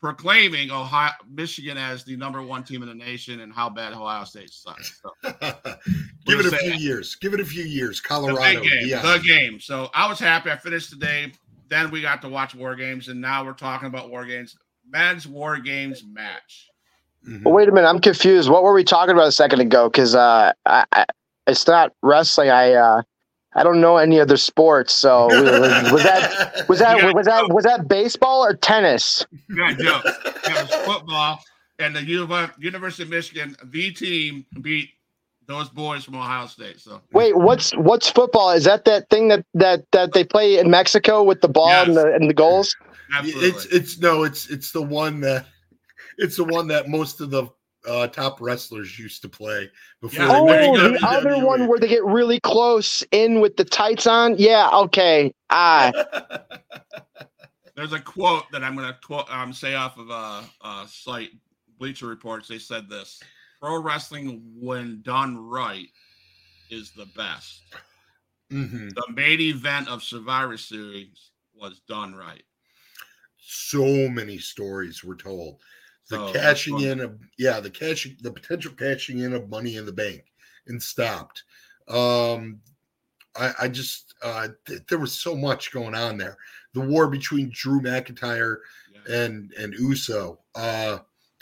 proclaiming 0.00 0.70
Ohio 0.70 1.12
Michigan 1.30 1.78
as 1.78 2.04
the 2.04 2.16
number 2.16 2.42
one 2.42 2.64
team 2.64 2.82
in 2.82 2.88
the 2.88 2.94
nation 2.94 3.40
and 3.40 3.52
how 3.52 3.70
bad 3.70 3.92
Ohio 3.92 4.24
State 4.24 4.50
sucks. 4.50 5.00
So, 5.00 5.10
Give 6.26 6.40
it 6.40 6.46
a 6.46 6.50
few 6.56 6.72
say- 6.72 6.76
years. 6.76 7.14
Give 7.14 7.34
it 7.34 7.40
a 7.40 7.44
few 7.44 7.62
years. 7.64 8.00
Colorado. 8.00 8.60
big 8.60 8.70
game, 8.70 8.88
yeah. 8.88 9.00
the 9.00 9.22
game. 9.24 9.60
So 9.60 9.90
I 9.94 10.08
was 10.08 10.18
happy. 10.18 10.50
I 10.50 10.56
finished 10.56 10.90
today. 10.90 11.32
Then 11.68 11.90
we 11.90 12.02
got 12.02 12.20
to 12.22 12.28
watch 12.28 12.54
War 12.54 12.74
Games, 12.74 13.08
and 13.08 13.20
now 13.20 13.44
we're 13.44 13.54
talking 13.54 13.86
about 13.86 14.10
War 14.10 14.26
Games. 14.26 14.56
Men's 14.90 15.26
War 15.26 15.58
Games 15.58 16.04
match. 16.04 16.68
Mhm. 17.26 17.44
Wait 17.44 17.68
a 17.68 17.72
minute, 17.72 17.88
I'm 17.88 18.00
confused. 18.00 18.50
What 18.50 18.64
were 18.64 18.74
we 18.74 18.82
talking 18.84 19.14
about 19.14 19.28
a 19.28 19.32
second 19.32 19.60
ago? 19.60 19.88
Because 19.88 20.14
uh, 20.16 20.52
I, 20.66 20.84
I, 20.92 21.06
it's 21.46 21.66
not 21.68 21.92
wrestling. 22.02 22.50
I 22.50 22.72
uh, 22.72 23.02
I 23.54 23.62
don't 23.62 23.80
know 23.80 23.98
any 23.98 24.18
other 24.18 24.36
sports. 24.36 24.94
So 24.94 25.26
was, 25.28 25.92
was 25.92 26.02
that 26.02 26.64
was 26.68 26.78
that 26.78 26.98
Yeah. 26.98 27.12
was 27.12 27.26
that 27.26 27.48
was 27.50 27.64
that 27.64 27.88
baseball 27.88 28.44
or 28.44 28.54
tennis? 28.54 29.26
Yeah, 29.54 29.72
joke. 29.74 30.04
It 30.04 30.62
was 30.62 30.74
football, 30.86 31.40
and 31.78 31.94
the 31.94 32.02
Uni- 32.04 32.48
University 32.58 33.02
of 33.04 33.10
Michigan, 33.10 33.56
the 33.64 33.90
team 33.92 34.46
beat 34.60 34.90
those 35.46 35.68
boys 35.68 36.04
from 36.04 36.14
Ohio 36.14 36.46
State. 36.46 36.80
So 36.80 37.02
Wait, 37.12 37.36
what's 37.36 37.72
what's 37.76 38.08
football? 38.10 38.50
Is 38.52 38.64
that 38.64 38.84
that 38.86 39.10
thing 39.10 39.28
that 39.28 39.44
that 39.54 39.84
that 39.92 40.12
they 40.12 40.24
play 40.24 40.58
in 40.58 40.70
Mexico 40.70 41.22
with 41.22 41.40
the 41.40 41.48
ball 41.48 41.70
and 41.70 41.96
the 41.96 42.14
and 42.14 42.30
the 42.30 42.34
goals? 42.34 42.74
absolutely. 43.12 43.48
It's 43.48 43.64
it's 43.66 43.98
no, 43.98 44.22
it's 44.22 44.48
it's 44.48 44.72
the 44.72 44.82
one 44.82 45.20
that 45.20 45.46
it's 46.18 46.36
the 46.36 46.44
one 46.44 46.68
that 46.68 46.88
most 46.88 47.20
of 47.20 47.30
the 47.30 47.48
uh, 47.86 48.06
top 48.06 48.40
wrestlers 48.40 48.98
used 48.98 49.22
to 49.22 49.28
play 49.28 49.70
before 50.00 50.24
Yeah, 50.26 50.28
they 50.28 50.68
Oh, 50.68 50.76
the 50.78 50.98
WWE. 50.98 51.16
other 51.16 51.44
one 51.44 51.66
where 51.68 51.78
they 51.78 51.88
get 51.88 52.04
really 52.04 52.38
close 52.40 53.02
in 53.10 53.40
with 53.40 53.56
the 53.56 53.64
tights 53.64 54.06
on. 54.06 54.36
Yeah, 54.38 54.68
okay. 54.72 55.32
Ah, 55.50 55.90
There's 57.74 57.92
a 57.92 58.00
quote 58.00 58.44
that 58.52 58.62
I'm 58.62 58.76
going 58.76 58.86
to 58.88 58.98
quote, 59.02 59.30
um, 59.32 59.52
say 59.52 59.74
off 59.74 59.98
of 59.98 60.10
a, 60.10 60.44
a 60.66 60.86
site, 60.88 61.30
Bleacher 61.78 62.06
Reports. 62.06 62.46
They 62.46 62.58
said 62.58 62.88
this: 62.88 63.20
"Pro 63.60 63.80
wrestling, 63.80 64.42
when 64.54 65.00
done 65.02 65.36
right, 65.38 65.88
is 66.70 66.92
the 66.92 67.06
best. 67.16 67.62
Mhm. 68.52 68.94
The 68.94 69.12
main 69.12 69.40
event 69.40 69.88
of 69.88 70.02
Survivor 70.02 70.58
Series 70.58 71.30
was 71.54 71.80
done 71.88 72.14
right." 72.14 72.42
So 73.38 74.08
many 74.08 74.38
stories 74.38 75.02
were 75.02 75.16
told. 75.16 75.60
The 76.12 76.26
So, 76.28 76.32
cashing 76.34 76.80
in 76.80 77.00
of 77.00 77.18
yeah, 77.38 77.58
the 77.58 77.70
cashing 77.70 78.16
the 78.20 78.30
potential 78.30 78.72
cashing 78.72 79.20
in 79.20 79.32
of 79.32 79.48
money 79.48 79.76
in 79.76 79.86
the 79.86 79.92
bank 79.92 80.24
and 80.66 80.82
stopped. 80.82 81.42
Um 81.88 82.60
I, 83.34 83.52
I 83.62 83.68
just 83.68 84.14
uh 84.22 84.48
th- 84.66 84.82
there 84.88 84.98
was 84.98 85.12
so 85.14 85.34
much 85.34 85.72
going 85.72 85.94
on 85.94 86.18
there. 86.18 86.36
The 86.74 86.80
war 86.80 87.08
between 87.08 87.50
Drew 87.54 87.80
McIntyre 87.80 88.58
Yeah. 88.92 89.14
and 89.24 89.52
and 89.58 89.72
Uso. 89.74 90.40
Uh 90.54 90.98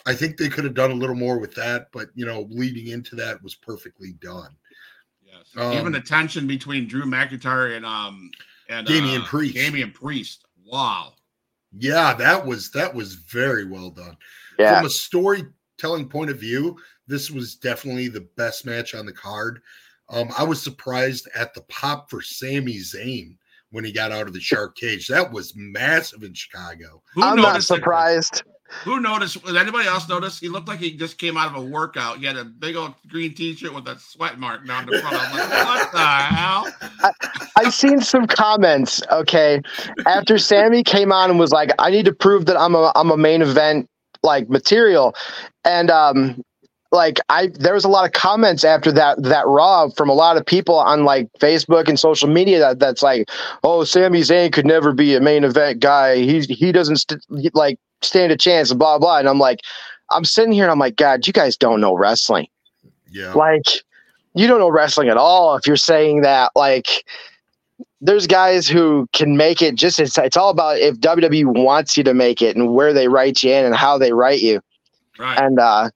I 0.07 0.15
think 0.15 0.37
they 0.37 0.49
could 0.49 0.65
have 0.65 0.75
done 0.75 0.93
a 0.93 0.95
little 0.95 1.17
more 1.17 1.39
with 1.39 1.55
that, 1.57 1.89
but 1.93 2.09
you 2.15 2.25
know, 2.27 2.47
leading 2.49 2.87
into 2.89 3.17
that 3.17 3.43
was 3.43 3.57
perfectly 3.57 4.13
done. 4.21 4.57
Yes. 5.23 5.45
Um, 5.57 5.73
Even 5.73 5.93
the 5.93 6.01
tension 6.01 6.47
between 6.47 6.87
Drew 6.87 7.05
McIntyre 7.05 7.77
and 7.77 7.85
um 7.85 8.31
and 8.69 8.87
Damian 8.87 9.23
uh, 9.23 9.27
Priest. 9.27 9.57
Damian 9.57 9.91
Priest. 9.91 10.45
Wow. 10.65 11.15
Yeah, 11.79 12.15
that 12.15 12.45
was 12.45 12.71
that 12.73 12.93
was 12.95 13.15
very 13.15 13.65
well 13.65 13.91
done. 13.91 14.17
Yeah. 14.61 14.77
From 14.77 14.87
a 14.87 14.91
storytelling 14.91 16.09
point 16.09 16.31
of 16.31 16.39
view, 16.39 16.77
this 17.07 17.31
was 17.31 17.57
definitely 17.57 18.09
the 18.09 18.29
best 18.37 18.67
match 18.67 18.95
on 18.95 19.07
the 19.07 19.13
card. 19.13 19.61
Um, 20.11 20.29
I 20.37 20.45
was 20.45 20.61
surprised 20.63 21.29
at 21.35 21.55
the 21.55 21.63
pop 21.63 22.11
for 22.11 22.21
Sami 22.21 22.77
Zayn 22.77 23.37
when 23.71 23.85
he 23.85 23.93
got 23.93 24.13
out 24.13 24.27
of 24.27 24.33
the 24.33 24.41
shark 24.41 24.77
cage. 24.77 25.07
That 25.07 25.33
was 25.33 25.55
massive 25.57 26.23
in 26.23 26.35
Chicago. 26.35 27.03
Who 27.15 27.23
I'm 27.23 27.37
not 27.37 27.53
noticed 27.53 27.71
it? 27.71 27.75
surprised. 27.77 28.43
Who 28.85 29.01
noticed? 29.01 29.45
Did 29.45 29.57
anybody 29.57 29.89
else 29.89 30.09
notice? 30.09 30.39
He 30.39 30.49
looked 30.49 30.69
like 30.69 30.79
he 30.79 30.97
just 30.97 31.19
came 31.19 31.37
out 31.37 31.49
of 31.49 31.57
a 31.57 31.67
workout. 31.67 32.19
He 32.19 32.27
had 32.27 32.37
a 32.37 32.45
big 32.45 32.77
old 32.77 32.95
green 33.09 33.35
T-shirt 33.35 33.75
with 33.75 33.89
a 33.89 33.99
sweat 33.99 34.39
mark 34.39 34.65
down 34.67 34.87
the 34.87 35.01
front. 35.01 35.17
I'm 35.17 35.37
like, 35.37 35.67
what 35.67 35.93
the 35.93 35.99
hell? 35.99 36.69
I 37.57 37.69
seen 37.71 38.01
some 38.01 38.27
comments. 38.27 39.03
Okay, 39.11 39.61
after 40.07 40.39
Sami 40.39 40.85
came 40.85 41.11
on 41.11 41.31
and 41.31 41.39
was 41.39 41.51
like, 41.51 41.71
"I 41.81 41.91
need 41.91 42.05
to 42.05 42.13
prove 42.13 42.47
that 42.47 42.57
I'm 42.57 42.77
a 42.77 42.93
I'm 42.95 43.11
a 43.11 43.17
main 43.17 43.43
event 43.43 43.89
like 44.23 44.49
material," 44.49 45.15
and 45.65 45.91
um, 45.91 46.43
like 46.93 47.19
I 47.29 47.49
there 47.55 47.75
was 47.75 47.85
a 47.85 47.89
lot 47.89 48.05
of 48.05 48.13
comments 48.13 48.65
after 48.65 48.93
that 48.93 49.23
that 49.23 49.47
Raw 49.47 49.89
from 49.91 50.09
a 50.09 50.15
lot 50.15 50.37
of 50.37 50.45
people 50.45 50.77
on 50.77 51.05
like 51.05 51.29
Facebook 51.39 51.89
and 51.89 51.99
social 51.99 52.29
media 52.29 52.59
that 52.61 52.79
that's 52.79 53.03
like, 53.03 53.29
"Oh, 53.63 53.85
Sami 53.85 54.21
Zayn 54.21 54.53
could 54.53 54.67
never 54.67 54.93
be 54.93 55.15
a 55.15 55.21
main 55.21 55.45
event 55.45 55.81
guy. 55.81 56.17
He's 56.17 56.47
he 56.47 56.73
doesn't 56.73 56.97
st- 56.99 57.55
like 57.55 57.79
stand 58.03 58.33
a 58.33 58.37
chance." 58.37 58.73
Blah 58.73 58.99
blah. 58.99 59.19
And 59.19 59.29
I'm 59.29 59.39
like, 59.39 59.61
I'm 60.11 60.25
sitting 60.25 60.53
here 60.53 60.65
and 60.65 60.73
I'm 60.73 60.79
like, 60.79 60.97
God, 60.97 61.27
you 61.27 61.33
guys 61.33 61.57
don't 61.57 61.81
know 61.81 61.95
wrestling 61.95 62.47
Yeah. 63.11 63.33
like 63.35 63.65
you 64.35 64.47
don't 64.47 64.59
know 64.61 64.71
wrestling 64.71 65.09
at 65.09 65.17
all 65.17 65.57
if 65.57 65.67
you're 65.67 65.77
saying 65.77 66.23
that 66.23 66.53
like 66.55 67.05
there's 68.01 68.27
guys 68.27 68.67
who 68.67 69.07
can 69.13 69.37
make 69.37 69.61
it 69.63 69.75
just 69.75 69.99
it's, 70.01 70.17
it's 70.19 70.37
all 70.37 70.51
about 70.51 70.79
if 70.79 70.97
WWE 71.01 71.45
wants 71.65 71.97
you 71.97 72.05
to 72.05 72.15
make 72.15 72.41
it 72.43 72.57
and 72.57 72.75
where 72.75 72.93
they 72.93 73.09
write 73.09 73.43
you 73.43 73.53
in 73.53 73.65
and 73.65 73.75
how 73.75 73.99
they 73.99 74.13
write 74.13 74.41
you 74.41 74.61
Right. 75.19 75.39
and 75.39 75.59
uh 75.59 75.91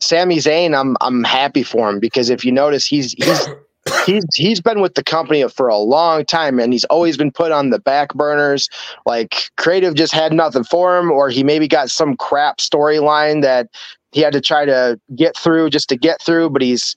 Sami 0.00 0.36
Zayn 0.38 0.78
I'm 0.78 0.96
I'm 1.00 1.24
happy 1.24 1.62
for 1.62 1.88
him 1.88 2.00
because 2.00 2.28
if 2.30 2.44
you 2.44 2.52
notice 2.52 2.86
he's 2.86 3.12
he's 3.12 3.48
he's 4.06 4.24
he's 4.34 4.60
been 4.60 4.80
with 4.80 4.94
the 4.94 5.04
company 5.04 5.46
for 5.48 5.68
a 5.68 5.76
long 5.76 6.24
time 6.24 6.58
and 6.58 6.72
he's 6.72 6.84
always 6.86 7.16
been 7.16 7.30
put 7.30 7.52
on 7.52 7.70
the 7.70 7.78
back 7.78 8.12
burners 8.14 8.68
like 9.06 9.50
creative 9.56 9.94
just 9.94 10.12
had 10.12 10.32
nothing 10.32 10.64
for 10.64 10.98
him 10.98 11.10
or 11.10 11.28
he 11.28 11.44
maybe 11.44 11.68
got 11.68 11.90
some 11.90 12.16
crap 12.16 12.58
storyline 12.58 13.42
that 13.42 13.68
he 14.12 14.20
had 14.20 14.32
to 14.32 14.40
try 14.40 14.64
to 14.64 14.98
get 15.14 15.36
through 15.36 15.68
just 15.70 15.88
to 15.88 15.96
get 15.96 16.20
through 16.22 16.48
but 16.50 16.62
he's 16.62 16.96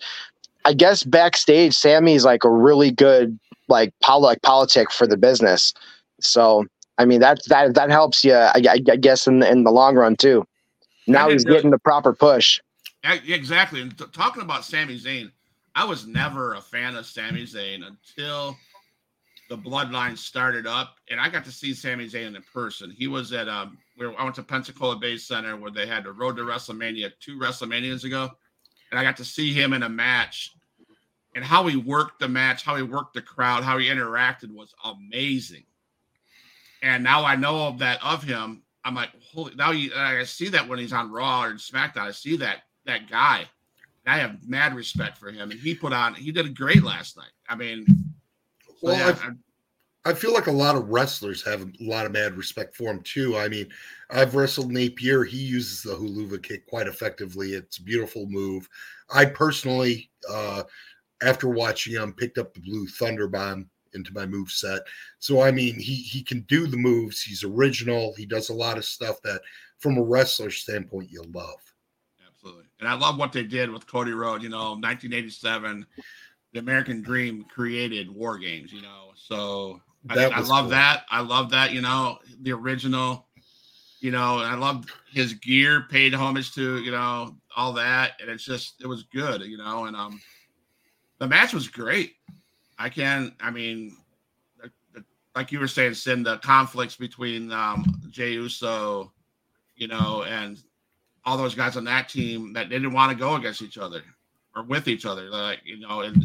i 0.66 0.74
guess 0.74 1.04
backstage 1.04 1.76
Sami's 1.76 2.24
like 2.26 2.44
a 2.44 2.50
really 2.52 2.92
good 2.92 3.38
like 3.68 3.94
pol- 4.02 4.22
like 4.22 4.42
politic 4.42 4.92
for 4.92 5.08
the 5.08 5.18
business 5.18 5.74
so 6.20 6.66
i 6.98 7.06
mean 7.06 7.20
that 7.20 7.40
that 7.48 7.74
that 7.76 7.90
helps 7.90 8.24
you 8.24 8.34
i, 8.34 8.62
I 8.74 8.78
guess 8.80 9.28
in 9.28 9.40
the, 9.40 9.52
in 9.52 9.64
the 9.64 9.72
long 9.72 9.96
run 9.96 10.16
too 10.16 10.46
now 11.08 11.30
he's 11.30 11.44
does- 11.44 11.56
getting 11.56 11.72
the 11.72 11.80
proper 11.80 12.14
push 12.14 12.60
Exactly. 13.04 13.82
And 13.82 13.98
t- 13.98 14.06
talking 14.12 14.42
about 14.42 14.66
Sami 14.66 15.00
Zayn, 15.00 15.32
I 15.76 15.86
was 15.86 16.08
never 16.08 16.56
a 16.56 16.62
fan 16.62 16.96
of 16.96 17.06
Sami 17.06 17.44
Zayn 17.44 17.84
until 17.86 18.58
the 19.50 19.58
bloodline 19.58 20.18
started 20.18 20.68
up, 20.68 20.98
and 21.10 21.20
I 21.20 21.30
got 21.30 21.46
to 21.46 21.52
see 21.52 21.74
Sami 21.74 22.08
Zayn 22.08 22.36
in 22.36 22.44
person. 22.54 22.92
He 22.92 23.08
was 23.08 23.32
at 23.32 23.48
um, 23.48 23.78
where 23.96 24.20
I 24.20 24.24
went 24.24 24.36
to 24.36 24.44
Pensacola 24.44 24.98
Bay 24.98 25.18
Center 25.18 25.56
where 25.56 25.72
they 25.72 25.88
had 25.88 26.04
the 26.04 26.12
Road 26.12 26.36
to 26.38 26.44
WrestleMania 26.44 27.12
two 27.22 27.38
WrestleManias 27.40 28.04
ago, 28.04 28.30
and 28.92 29.00
I 29.00 29.04
got 29.04 29.16
to 29.18 29.26
see 29.26 29.54
him 29.54 29.72
in 29.74 29.84
a 29.84 29.90
match, 29.90 30.54
and 31.38 31.46
how 31.46 31.68
he 31.68 31.76
worked 31.76 32.20
the 32.20 32.28
match, 32.28 32.64
how 32.64 32.76
he 32.76 32.82
worked 32.82 33.14
the 33.14 33.22
crowd, 33.22 33.64
how 33.64 33.78
he 33.78 33.90
interacted 33.90 34.52
was 34.52 34.74
amazing. 34.84 35.64
And 36.82 37.04
now 37.04 37.24
I 37.24 37.36
know 37.36 37.68
of 37.68 37.78
that 37.78 38.04
of 38.04 38.24
him. 38.24 38.64
I'm 38.84 38.96
like, 38.96 39.12
holy! 39.22 39.54
Now 39.54 39.70
you, 39.70 39.92
I 39.96 40.24
see 40.24 40.50
that 40.50 40.68
when 40.68 40.80
he's 40.80 40.94
on 40.94 41.12
Raw 41.12 41.44
or 41.44 41.54
SmackDown, 41.54 42.08
I 42.08 42.12
see 42.12 42.38
that 42.38 42.64
that 42.88 43.08
guy. 43.08 43.46
I 44.08 44.18
have 44.18 44.48
mad 44.48 44.74
respect 44.74 45.20
for 45.20 45.30
him, 45.30 45.52
and 45.52 45.60
he 45.60 45.76
put 45.76 45.94
on. 45.94 46.16
He 46.16 46.32
did 46.32 46.48
a 46.48 46.50
great 46.50 46.82
last 46.82 47.18
night. 47.18 47.34
I 47.48 47.56
mean, 47.56 47.86
so 48.66 48.74
Well, 48.82 48.98
yeah, 48.98 49.10
I've- 49.10 49.38
I 50.06 50.14
feel 50.14 50.34
like 50.34 50.48
a 50.48 50.52
lot 50.52 50.78
of 50.78 50.88
wrestlers 50.88 51.44
have 51.44 51.62
a 51.62 51.72
lot 51.82 52.06
of 52.06 52.14
mad 52.14 52.38
respect 52.38 52.78
for 52.78 52.90
him 52.90 53.02
too. 53.02 53.38
I 53.38 53.50
mean, 53.50 53.68
I've 54.10 54.36
wrestled 54.36 54.72
Napier. 54.72 55.26
He 55.26 55.36
uses 55.38 55.84
the 55.84 55.96
Helluva 55.96 56.42
Kick 56.42 56.66
quite 56.66 56.88
effectively. 56.88 57.52
It's 57.54 57.78
a 57.78 57.84
beautiful 57.84 58.26
move. 58.28 58.70
I 59.10 59.26
personally, 59.26 60.10
uh, 60.30 60.64
after 61.22 61.50
watching 61.50 61.94
him, 61.94 62.14
picked 62.14 62.38
up 62.38 62.54
the 62.54 62.60
blue 62.60 62.88
thunder 62.88 63.28
bomb 63.28 63.70
into 63.94 64.14
my 64.14 64.26
move 64.26 64.52
set. 64.52 64.82
So 65.20 65.42
I 65.42 65.52
mean, 65.52 65.76
he 65.80 65.96
he 65.96 66.22
can 66.22 66.42
do 66.42 66.68
the 66.68 66.78
moves. 66.78 67.22
He's 67.22 67.44
original. 67.44 68.14
He 68.16 68.26
does 68.26 68.50
a 68.50 68.54
lot 68.54 68.78
of 68.78 68.86
stuff 68.86 69.22
that, 69.24 69.42
from 69.80 69.98
a 69.98 70.04
wrestler 70.04 70.52
standpoint, 70.52 71.12
you 71.12 71.24
love. 71.34 71.60
absolutely. 72.26 72.66
And 72.80 72.88
I 72.88 72.94
love 72.94 73.18
what 73.18 73.34
they 73.34 73.44
did 73.44 73.70
with 73.70 73.88
Cody 73.88 74.12
Rhodes. 74.12 74.44
You 74.44 74.50
know, 74.50 74.72
1987, 74.72 75.86
the 76.54 76.60
American 76.60 77.02
Dream 77.02 77.46
created 77.46 78.10
War 78.10 78.38
Games. 78.38 78.72
You 78.72 78.82
know, 78.82 79.12
so 79.16 79.82
I, 80.10 80.26
I 80.26 80.40
love 80.40 80.66
cool. 80.66 80.70
that. 80.70 81.06
I 81.10 81.22
love 81.22 81.50
that. 81.52 81.74
You 81.74 81.82
know, 81.82 82.20
the 82.42 82.54
original. 82.54 83.26
You 84.00 84.12
know, 84.12 84.42
and 84.42 84.46
I 84.46 84.54
love 84.54 84.86
his 85.12 85.34
gear, 85.34 85.88
paid 85.90 86.14
homage 86.14 86.54
to 86.54 86.78
you 86.84 86.92
know 86.92 87.36
all 87.56 87.74
that, 87.74 88.12
and 88.22 88.30
it's 88.30 88.46
just 88.46 88.76
it 88.80 88.86
was 88.86 89.02
good. 89.12 89.42
You 89.42 89.58
know, 89.58 89.86
and 89.86 89.96
um, 89.96 90.22
the 91.20 91.28
match 91.28 91.54
was 91.54 91.68
great. 91.68 92.16
I 92.80 92.90
can, 92.90 93.34
I 93.40 93.50
mean, 93.52 93.98
like 95.36 95.52
you 95.52 95.60
were 95.60 95.68
saying, 95.68 95.94
Sin, 95.94 96.24
the 96.24 96.38
conflicts 96.38 96.96
between 96.96 97.52
um, 97.52 98.02
Jey 98.10 98.34
Uso, 98.34 99.12
you 99.76 99.88
know, 99.88 100.24
and 100.24 100.58
all 101.26 101.38
those 101.38 101.56
guys 101.56 101.78
on 101.78 101.84
that 101.84 102.10
team 102.10 102.54
that 102.54 102.70
they 102.70 102.76
didn't 102.76 102.94
want 102.94 103.12
to 103.12 103.18
go 103.18 103.36
against 103.36 103.62
each 103.62 103.78
other 103.78 104.02
or 104.56 104.64
with 104.64 104.88
each 104.88 105.06
other, 105.06 105.30
like 105.30 105.60
you 105.64 105.80
know, 105.80 106.02
and 106.02 106.24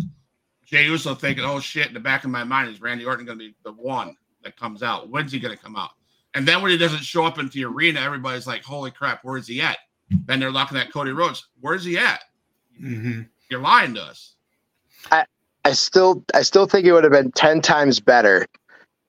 Jey 0.64 0.86
Uso 0.86 1.14
thinking, 1.14 1.45
"Oh 1.45 1.61
shit!" 1.61 1.88
In 1.88 1.95
the 1.95 2.01
back 2.01 2.24
of 2.24 2.30
my 2.30 2.45
mind 2.45 2.70
is 2.70 2.80
Randy 2.80 3.05
Orton 3.05 3.26
going 3.26 3.38
to 3.38 3.45
be 3.49 3.55
the 3.64 3.72
one 3.72 4.16
that 4.43 4.57
comes 4.57 4.82
out? 4.82 5.11
When's 5.11 5.30
he 5.30 5.38
going 5.38 5.55
to 5.55 5.62
come 5.62 5.76
out? 5.76 5.90
And 6.34 6.49
then 6.49 6.62
when 6.62 6.70
he 6.70 6.78
doesn't 6.78 7.03
show 7.03 7.26
up 7.26 7.38
into 7.38 7.53
the 7.53 7.66
arena, 7.66 8.01
everybody's 8.01 8.47
like, 8.47 8.64
"Holy 8.64 8.90
crap, 8.90 9.20
where's 9.22 9.47
he 9.47 9.61
at?" 9.61 9.78
Then 10.24 10.40
they're 10.40 10.51
looking 10.51 10.78
at 10.78 10.93
Cody 10.93 11.12
Rhodes. 11.12 11.49
Where's 11.61 11.84
he 11.84 11.99
at? 11.99 12.22
Mm-hmm. 12.82 13.22
You're 13.51 13.61
lying 13.61 13.95
to 13.95 14.03
us. 14.03 14.36
I 15.11 15.24
I 15.64 15.72
still 15.72 16.24
I 16.34 16.42
still 16.42 16.66
think 16.66 16.86
it 16.86 16.92
would 16.92 17.05
have 17.05 17.12
been 17.12 17.32
ten 17.32 17.61
times 17.61 18.00
better 18.00 18.46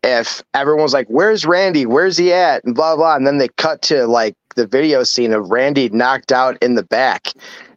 if 0.03 0.43
everyone 0.53 0.83
was 0.83 0.93
like, 0.93 1.07
"Where's 1.07 1.45
Randy? 1.45 1.85
Where's 1.85 2.17
he 2.17 2.33
at?" 2.33 2.63
and 2.63 2.75
blah 2.75 2.95
blah, 2.95 3.15
and 3.15 3.25
then 3.25 3.37
they 3.37 3.49
cut 3.57 3.81
to 3.83 4.07
like 4.07 4.35
the 4.55 4.67
video 4.67 5.03
scene 5.03 5.33
of 5.33 5.49
Randy 5.49 5.89
knocked 5.89 6.31
out 6.31 6.57
in 6.61 6.75
the 6.75 6.83
back, 6.83 7.27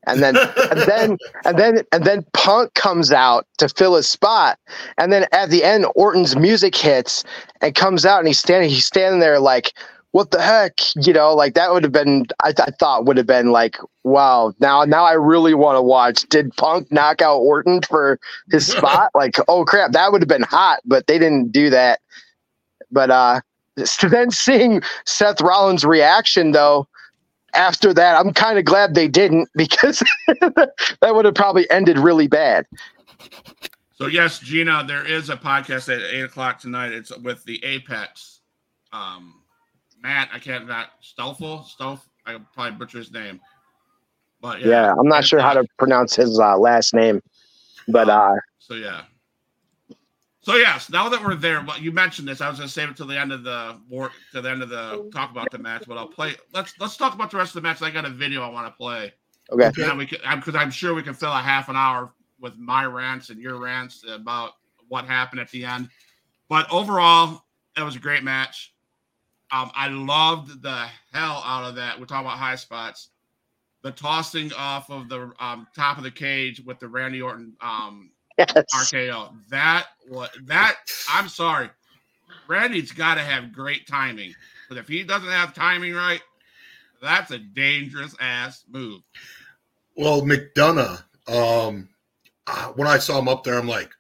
and 0.07 0.23
then 0.23 0.37
and 0.71 0.81
then 0.83 1.19
and 1.45 1.59
then 1.59 1.83
and 1.93 2.05
then 2.05 2.25
Punk 2.33 2.75
comes 2.75 3.13
out 3.13 3.47
to 3.59 3.69
fill 3.69 3.97
his 3.97 4.09
spot, 4.09 4.59
and 4.99 5.13
then 5.13 5.27
at 5.33 5.51
the 5.51 5.65
end 5.65 5.87
Orton's 5.95 6.37
music 6.37 6.77
hits 6.77 7.25
and 7.61 7.75
comes 7.75 8.05
out, 8.05 8.19
and 8.19 8.29
he's 8.29 8.39
standing 8.39 8.71
he's 8.71 8.87
standing 8.87 9.21
there 9.21 9.41
like. 9.41 9.73
What 10.17 10.31
the 10.31 10.41
heck? 10.41 10.81
You 10.97 11.13
know, 11.13 11.35
like 11.35 11.53
that 11.57 11.75
would 11.75 11.83
have 11.83 11.93
been, 11.93 12.25
I, 12.43 12.51
th- 12.51 12.69
I 12.69 12.71
thought 12.71 13.05
would 13.05 13.19
have 13.19 13.27
been 13.27 13.53
like, 13.53 13.77
wow, 14.03 14.55
now, 14.61 14.83
now 14.85 15.05
I 15.05 15.13
really 15.13 15.53
want 15.53 15.77
to 15.77 15.83
watch. 15.83 16.23
Did 16.31 16.57
Punk 16.57 16.91
knock 16.91 17.21
out 17.21 17.37
Orton 17.37 17.83
for 17.83 18.19
his 18.51 18.67
spot? 18.67 19.11
like, 19.15 19.37
oh 19.47 19.67
crap, 19.67 19.93
that 19.93 20.13
would 20.13 20.23
have 20.23 20.29
been 20.29 20.45
hot, 20.45 20.81
but 20.87 21.07
they 21.07 21.19
didn't 21.19 21.53
do 21.53 21.69
that. 21.69 22.01
But, 22.91 23.11
uh, 23.11 23.41
then 24.09 24.31
seeing 24.31 24.81
Seth 25.05 25.43
Rollins' 25.43 25.85
reaction 25.85 26.53
though, 26.53 26.89
after 27.53 27.93
that, 27.93 28.19
I'm 28.19 28.33
kind 28.33 28.59
of 28.59 28.65
glad 28.65 28.95
they 28.95 29.09
didn't 29.09 29.51
because 29.55 30.03
that 30.29 31.15
would 31.15 31.27
have 31.27 31.35
probably 31.35 31.71
ended 31.71 31.99
really 31.99 32.27
bad. 32.27 32.65
So 33.97 34.07
yes, 34.07 34.39
Gina, 34.39 34.83
there 34.89 35.07
is 35.07 35.29
a 35.29 35.37
podcast 35.37 35.95
at 35.95 36.01
eight 36.11 36.23
o'clock 36.23 36.59
tonight. 36.59 36.93
It's 36.93 37.15
with 37.19 37.45
the 37.45 37.63
Apex. 37.63 38.41
Um, 38.95 39.36
Matt, 40.07 40.29
I 40.33 40.39
can't 40.39 40.69
not 40.69 40.91
Stoffel, 41.01 41.65
Stoff. 41.65 42.09
I 42.25 42.39
probably 42.55 42.79
butcher 42.79 42.99
his 42.99 43.11
name, 43.11 43.41
but 44.41 44.61
yeah, 44.61 44.69
yeah 44.69 44.95
I'm 44.97 45.09
not 45.09 45.25
sure 45.25 45.41
how 45.41 45.53
to 45.53 45.65
pronounce 45.79 46.15
his 46.15 46.39
uh, 46.39 46.57
last 46.57 46.95
name, 46.95 47.21
but 47.89 48.09
uh, 48.09 48.37
so 48.61 48.75
yeah. 48.75 49.03
So 50.43 50.55
yes, 50.55 50.91
now 50.91 51.09
that 51.09 51.25
we're 51.25 51.35
there, 51.35 51.65
well, 51.67 51.77
you 51.77 51.91
mentioned 51.91 52.29
this. 52.29 52.41
I 52.41 52.49
was 52.49 52.59
going 52.59 52.69
to 52.69 52.73
save 52.73 52.91
it 52.91 52.97
to 52.99 53.05
the 53.05 53.19
end 53.19 53.33
of 53.33 53.43
the 53.43 53.81
war, 53.91 54.13
to 54.31 54.41
the 54.41 54.49
end 54.49 54.63
of 54.63 54.69
the 54.69 55.11
talk 55.13 55.33
about 55.33 55.51
the 55.51 55.59
match, 55.59 55.83
but 55.89 55.99
I'll 55.99 56.07
play. 56.07 56.37
Let's 56.55 56.73
let's 56.79 56.97
talk 56.97 57.15
about 57.15 57.33
the 57.33 57.37
rest 57.37 57.57
of 57.57 57.63
the 57.63 57.69
match. 57.69 57.83
I 57.83 57.91
got 57.91 58.05
a 58.05 58.11
video 58.11 58.43
I 58.43 58.49
want 58.49 58.69
to 58.69 58.77
play. 58.77 59.13
Okay. 59.51 59.73
Yeah, 59.77 59.97
we 59.97 60.07
because 60.07 60.55
I'm 60.55 60.71
sure 60.71 60.95
we 60.95 61.03
can 61.03 61.15
fill 61.15 61.33
a 61.33 61.43
half 61.43 61.69
an 61.69 61.75
hour 61.75 62.13
with 62.41 62.57
my 62.59 62.85
rants 62.85 63.31
and 63.31 63.41
your 63.41 63.59
rants 63.59 64.05
about 64.09 64.53
what 64.87 65.05
happened 65.05 65.41
at 65.41 65.51
the 65.51 65.65
end. 65.65 65.89
But 66.49 66.73
overall, 66.73 67.43
it 67.77 67.83
was 67.83 67.97
a 67.97 67.99
great 67.99 68.23
match. 68.23 68.73
Um, 69.53 69.71
I 69.75 69.89
loved 69.89 70.63
the 70.63 70.87
hell 71.13 71.43
out 71.45 71.65
of 71.65 71.77
that. 71.77 71.99
We're 71.99 72.07
talking 72.07 72.27
about 72.27 72.39
high 72.39 72.57
spots. 72.57 73.11
The 73.83 73.93
tossing 73.93 74.53
off 74.55 74.91
of 74.91 75.09
the 75.09 75.33
um, 75.39 75.69
top 75.77 75.99
of 75.99 76.05
the 76.05 76.11
cage 76.11 76.61
with 76.65 76.81
the 76.81 76.89
Randy 76.89 77.23
Orton 77.23 77.55
um, 77.61 78.11
yes. 78.37 78.53
RKO. 78.53 79.33
That 79.49 79.87
was 80.09 80.31
that. 80.47 80.77
I'm 81.09 81.29
sorry, 81.29 81.71
Randy's 82.49 82.93
got 82.93 83.15
to 83.15 83.21
have 83.21 83.53
great 83.53 83.87
timing. 83.87 84.35
But 84.69 84.79
if 84.79 84.89
he 84.89 85.05
doesn't 85.05 85.31
have 85.31 85.55
timing 85.55 85.95
right, 85.95 86.23
that's 87.01 87.31
a 87.31 87.39
dangerous 87.39 88.15
ass 88.21 88.65
move. 88.69 89.03
Well, 89.97 90.23
McDonagh. 90.23 91.03
um, 91.29 91.89
when 92.75 92.89
I 92.89 92.99
saw 92.99 93.19
him 93.19 93.29
up 93.29 93.45
there, 93.45 93.59
I'm 93.59 93.69
like, 93.69 93.91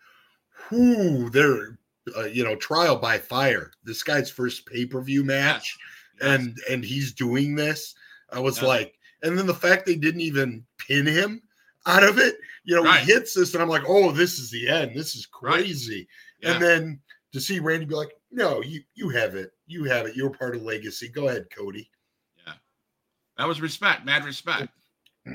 whoo, 0.70 1.30
they're 1.30 1.78
uh, 2.16 2.24
you 2.24 2.44
know 2.44 2.56
trial 2.56 2.96
by 2.96 3.18
fire. 3.18 3.72
This 3.84 4.02
guy's 4.02 4.30
first 4.30 4.66
pay 4.66 4.86
per 4.86 5.00
view 5.00 5.24
match, 5.24 5.76
yes. 6.20 6.28
Yes. 6.28 6.38
and 6.38 6.58
and 6.70 6.84
he's 6.84 7.12
doing 7.12 7.54
this. 7.54 7.94
I 8.32 8.40
was 8.40 8.58
yes. 8.58 8.66
like, 8.66 8.98
and 9.22 9.38
then 9.38 9.46
the 9.46 9.54
fact 9.54 9.86
they 9.86 9.96
didn't 9.96 10.20
even 10.20 10.64
pin 10.78 11.06
him 11.06 11.42
out 11.86 12.02
of 12.02 12.18
it, 12.18 12.36
you 12.64 12.74
know, 12.74 12.82
right. 12.82 13.00
he 13.00 13.12
hits 13.12 13.34
this, 13.34 13.54
and 13.54 13.62
I'm 13.62 13.68
like, 13.68 13.84
oh, 13.86 14.10
this 14.10 14.38
is 14.38 14.50
the 14.50 14.68
end. 14.68 14.92
This 14.94 15.14
is 15.14 15.26
crazy. 15.26 15.98
Right. 15.98 16.06
Yeah. 16.40 16.52
And 16.52 16.62
then 16.62 17.00
to 17.32 17.40
see 17.40 17.60
Randy 17.60 17.86
be 17.86 17.94
like, 17.94 18.12
no, 18.30 18.62
you 18.62 18.82
you 18.94 19.08
have 19.10 19.34
it, 19.34 19.52
you 19.66 19.84
have 19.84 20.06
it. 20.06 20.16
You're 20.16 20.30
part 20.30 20.56
of 20.56 20.62
legacy. 20.62 21.08
Go 21.08 21.28
ahead, 21.28 21.46
Cody. 21.56 21.88
Yeah, 22.46 22.54
that 23.38 23.48
was 23.48 23.60
respect, 23.60 24.04
mad 24.04 24.24
respect. 24.24 24.68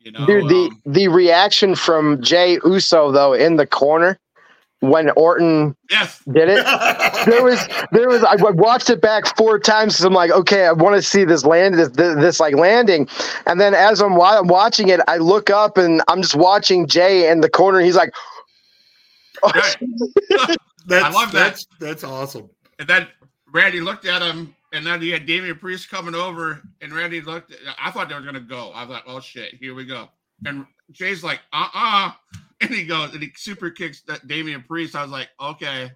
You 0.00 0.12
know, 0.12 0.26
Dude, 0.26 0.48
the 0.48 0.70
um, 0.70 0.82
the 0.86 1.08
reaction 1.08 1.74
from 1.74 2.22
Jey 2.22 2.60
Uso 2.64 3.10
though 3.10 3.32
in 3.32 3.56
the 3.56 3.66
corner 3.66 4.18
when 4.80 5.10
Orton 5.10 5.76
yes. 5.90 6.22
did 6.32 6.48
it. 6.48 6.64
there 7.26 7.42
was 7.42 7.66
there 7.92 8.08
was 8.08 8.22
I 8.22 8.36
watched 8.36 8.90
it 8.90 9.00
back 9.00 9.36
four 9.36 9.58
times 9.58 9.94
because 9.94 10.04
I'm 10.04 10.12
like, 10.12 10.30
okay, 10.30 10.66
I 10.66 10.72
want 10.72 10.96
to 10.96 11.02
see 11.02 11.24
this 11.24 11.44
land 11.44 11.74
this, 11.74 11.88
this, 11.90 12.16
this 12.16 12.40
like 12.40 12.54
landing, 12.54 13.08
and 13.46 13.60
then 13.60 13.74
as 13.74 14.00
I'm, 14.00 14.20
I'm 14.20 14.46
watching 14.46 14.88
it, 14.88 15.00
I 15.08 15.18
look 15.18 15.50
up 15.50 15.78
and 15.78 16.02
I'm 16.08 16.22
just 16.22 16.36
watching 16.36 16.86
Jey 16.86 17.30
in 17.30 17.40
the 17.40 17.50
corner. 17.50 17.80
he's 17.80 17.96
like, 17.96 18.12
oh. 19.42 19.50
that's, 20.86 21.04
I 21.04 21.10
love 21.10 21.32
that. 21.32 21.32
That's, 21.32 21.66
that's 21.80 22.04
awesome. 22.04 22.48
And 22.78 22.88
then 22.88 23.08
Randy 23.52 23.80
looked 23.80 24.06
at 24.06 24.22
him 24.22 24.54
and 24.72 24.86
then 24.86 25.00
he 25.00 25.10
had 25.10 25.26
Damian 25.26 25.56
Priest 25.56 25.88
coming 25.88 26.14
over, 26.14 26.62
and 26.80 26.92
Randy 26.92 27.20
looked. 27.20 27.54
I 27.80 27.90
thought 27.90 28.08
they 28.08 28.14
were 28.14 28.20
gonna 28.20 28.40
go. 28.40 28.70
I 28.74 28.86
thought, 28.86 29.04
oh 29.06 29.20
shit, 29.20 29.54
here 29.54 29.74
we 29.74 29.84
go. 29.84 30.08
And 30.44 30.66
Jey's 30.92 31.24
like, 31.24 31.40
uh 31.52 31.68
uh 31.74 32.12
and 32.60 32.70
he 32.70 32.84
goes 32.84 33.14
and 33.14 33.22
he 33.22 33.30
super 33.36 33.70
kicks 33.70 34.02
that 34.02 34.26
Damian 34.26 34.62
Priest. 34.62 34.96
I 34.96 35.02
was 35.02 35.10
like, 35.10 35.28
okay, 35.40 35.90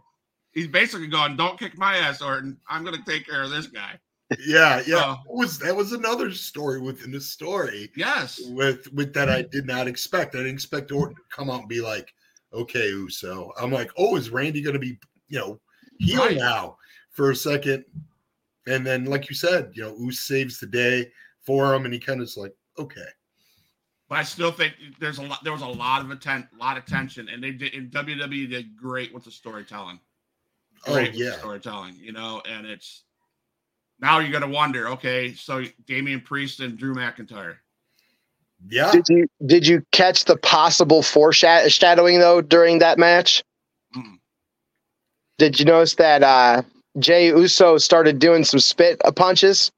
he's 0.53 0.69
basically 0.69 1.09
going, 1.09 1.37
don't 1.37 1.59
kick 1.59 1.77
my 1.77 1.97
ass, 1.97 2.23
Orton. 2.23 2.59
I'm 2.69 2.85
gonna 2.85 3.03
take 3.07 3.27
care 3.27 3.43
of 3.43 3.51
this 3.51 3.67
guy. 3.67 3.99
Yeah, 4.47 4.83
yeah. 4.87 5.17
So, 5.17 5.19
was 5.29 5.59
that 5.59 5.75
was 5.75 5.93
another 5.93 6.31
story 6.33 6.81
within 6.81 7.13
the 7.13 7.21
story? 7.21 7.91
Yes, 7.97 8.41
with 8.51 8.91
with 8.93 9.13
that 9.15 9.29
I 9.29 9.43
did 9.43 9.67
not 9.67 9.89
expect. 9.89 10.35
I 10.35 10.39
didn't 10.39 10.55
expect 10.55 10.93
Orton 10.93 11.17
to 11.17 11.23
come 11.31 11.51
out 11.51 11.61
and 11.61 11.69
be 11.69 11.81
like, 11.81 12.13
okay, 12.53 12.89
Uso. 12.89 13.53
I'm 13.61 13.71
like, 13.71 13.91
oh, 13.97 14.17
is 14.17 14.31
Randy 14.31 14.63
gonna 14.63 14.79
be, 14.79 14.99
you 15.29 15.39
know, 15.39 15.61
heel 15.99 16.27
right. 16.27 16.37
now 16.37 16.77
for 17.11 17.31
a 17.31 17.37
second? 17.37 17.85
And 18.67 18.87
then, 18.87 19.05
like 19.05 19.29
you 19.29 19.35
said, 19.35 19.73
you 19.75 19.83
know, 19.83 19.97
Uso 19.99 20.35
saves 20.35 20.59
the 20.59 20.67
day 20.67 21.11
for 21.45 21.75
him, 21.75 21.85
and 21.85 21.93
he 21.93 22.01
kind 22.01 22.21
of 22.21 22.29
is 22.29 22.37
like, 22.37 22.55
okay. 22.79 23.01
But 24.13 24.19
I 24.19 24.25
still 24.25 24.53
think 24.53 24.75
there's 25.01 25.17
a 25.17 25.23
lot. 25.23 25.43
There 25.43 25.55
was 25.55 25.63
a 25.63 25.67
lot 25.67 26.03
of 26.03 26.11
attention, 26.11 26.47
lot 26.61 26.77
of 26.77 26.85
tension, 26.85 27.31
and 27.31 27.43
they 27.43 27.51
did. 27.51 27.73
And 27.73 27.91
WWE 27.91 28.51
did 28.51 28.77
great 28.77 29.15
with 29.15 29.25
the 29.25 29.31
storytelling. 29.31 29.99
Oh, 30.87 30.93
great 30.93 31.13
oh 31.15 31.17
yeah, 31.17 31.39
storytelling. 31.39 31.95
You 31.99 32.13
know, 32.13 32.43
and 32.47 32.67
it's 32.67 33.05
now 34.01 34.19
you're 34.19 34.31
gonna 34.31 34.53
wonder. 34.53 34.91
Okay, 34.91 35.33
so 35.33 35.65
Damian 35.87 36.21
Priest 36.21 36.61
and 36.61 36.77
Drew 36.77 36.95
McIntyre. 36.95 37.57
Yeah. 38.69 38.93
Did 38.93 39.09
you 39.09 39.27
did 39.47 39.67
you 39.67 39.83
catch 39.93 40.27
the 40.27 40.37
possible 40.37 41.03
foreshadowing 41.03 42.19
though 42.19 42.43
during 42.43 42.81
that 42.81 42.99
match? 42.99 43.43
Mm. 43.97 44.19
Did 45.39 45.59
you 45.59 45.65
notice 45.65 45.95
that 45.95 46.23
uh 46.23 46.61
Jey 46.99 47.29
Uso 47.29 47.79
started 47.79 48.19
doing 48.19 48.45
some 48.45 48.61
spit 48.61 49.01
punches. 49.17 49.73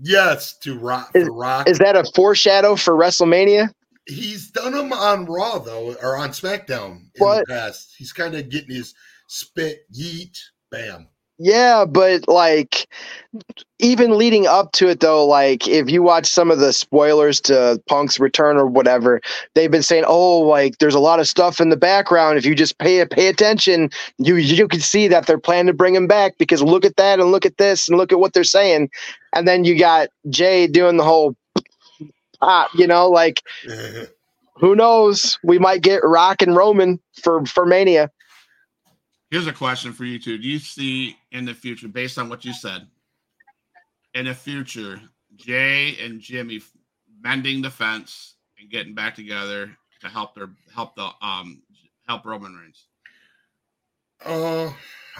Yes, 0.00 0.56
to 0.58 0.78
Rock. 0.78 1.10
Is, 1.14 1.28
rock. 1.30 1.68
is 1.68 1.78
that 1.78 1.96
a 1.96 2.04
foreshadow 2.14 2.76
for 2.76 2.94
WrestleMania? 2.94 3.72
He's 4.06 4.50
done 4.50 4.72
them 4.72 4.92
on 4.92 5.26
Raw 5.26 5.58
though, 5.58 5.94
or 6.02 6.16
on 6.16 6.30
SmackDown 6.30 6.90
in 6.96 7.10
what? 7.18 7.46
the 7.46 7.54
past. 7.54 7.94
He's 7.96 8.12
kind 8.12 8.34
of 8.34 8.48
getting 8.48 8.74
his 8.74 8.94
spit, 9.28 9.80
yeet, 9.96 10.36
bam. 10.70 11.08
Yeah, 11.44 11.86
but 11.86 12.28
like 12.28 12.86
even 13.80 14.16
leading 14.16 14.46
up 14.46 14.70
to 14.72 14.88
it 14.88 15.00
though, 15.00 15.26
like 15.26 15.66
if 15.66 15.90
you 15.90 16.00
watch 16.00 16.26
some 16.26 16.52
of 16.52 16.60
the 16.60 16.72
spoilers 16.72 17.40
to 17.40 17.82
Punk's 17.88 18.20
return 18.20 18.56
or 18.56 18.64
whatever, 18.64 19.20
they've 19.54 19.70
been 19.70 19.82
saying, 19.82 20.04
"Oh, 20.06 20.38
like 20.38 20.78
there's 20.78 20.94
a 20.94 21.00
lot 21.00 21.18
of 21.18 21.26
stuff 21.26 21.60
in 21.60 21.68
the 21.68 21.76
background. 21.76 22.38
If 22.38 22.46
you 22.46 22.54
just 22.54 22.78
pay 22.78 23.04
pay 23.06 23.26
attention, 23.26 23.90
you 24.18 24.36
you 24.36 24.68
can 24.68 24.78
see 24.78 25.08
that 25.08 25.26
they're 25.26 25.36
planning 25.36 25.66
to 25.66 25.72
bring 25.72 25.96
him 25.96 26.06
back 26.06 26.38
because 26.38 26.62
look 26.62 26.84
at 26.84 26.94
that 26.94 27.18
and 27.18 27.32
look 27.32 27.44
at 27.44 27.58
this 27.58 27.88
and 27.88 27.98
look 27.98 28.12
at 28.12 28.20
what 28.20 28.34
they're 28.34 28.44
saying." 28.44 28.88
And 29.32 29.48
then 29.48 29.64
you 29.64 29.76
got 29.76 30.10
Jey 30.30 30.68
doing 30.68 30.96
the 30.96 31.02
whole 31.04 31.34
pop, 32.40 32.70
you 32.76 32.86
know, 32.86 33.08
like 33.08 33.42
who 34.54 34.76
knows? 34.76 35.40
We 35.42 35.58
might 35.58 35.82
get 35.82 36.04
Rock 36.04 36.40
and 36.40 36.54
Roman 36.54 37.00
for 37.20 37.44
for 37.46 37.66
Mania. 37.66 38.12
Here's 39.32 39.46
a 39.46 39.52
question 39.52 39.94
for 39.94 40.04
you 40.04 40.18
two. 40.18 40.36
Do 40.36 40.46
you 40.46 40.58
see 40.58 41.16
in 41.30 41.46
the 41.46 41.54
future, 41.54 41.88
based 41.88 42.18
on 42.18 42.28
what 42.28 42.44
you 42.44 42.52
said, 42.52 42.86
in 44.14 44.26
the 44.26 44.34
future, 44.34 45.00
Jey 45.36 45.96
and 46.04 46.20
Jimmy 46.20 46.60
mending 47.22 47.62
the 47.62 47.70
fence 47.70 48.34
and 48.60 48.68
getting 48.68 48.94
back 48.94 49.14
together 49.14 49.74
to 50.02 50.08
help 50.08 50.34
their 50.34 50.50
help 50.74 50.96
the 50.96 51.08
um 51.22 51.62
help 52.06 52.26
Roman 52.26 52.54
Reigns? 52.54 52.88
Uh, 54.22 54.70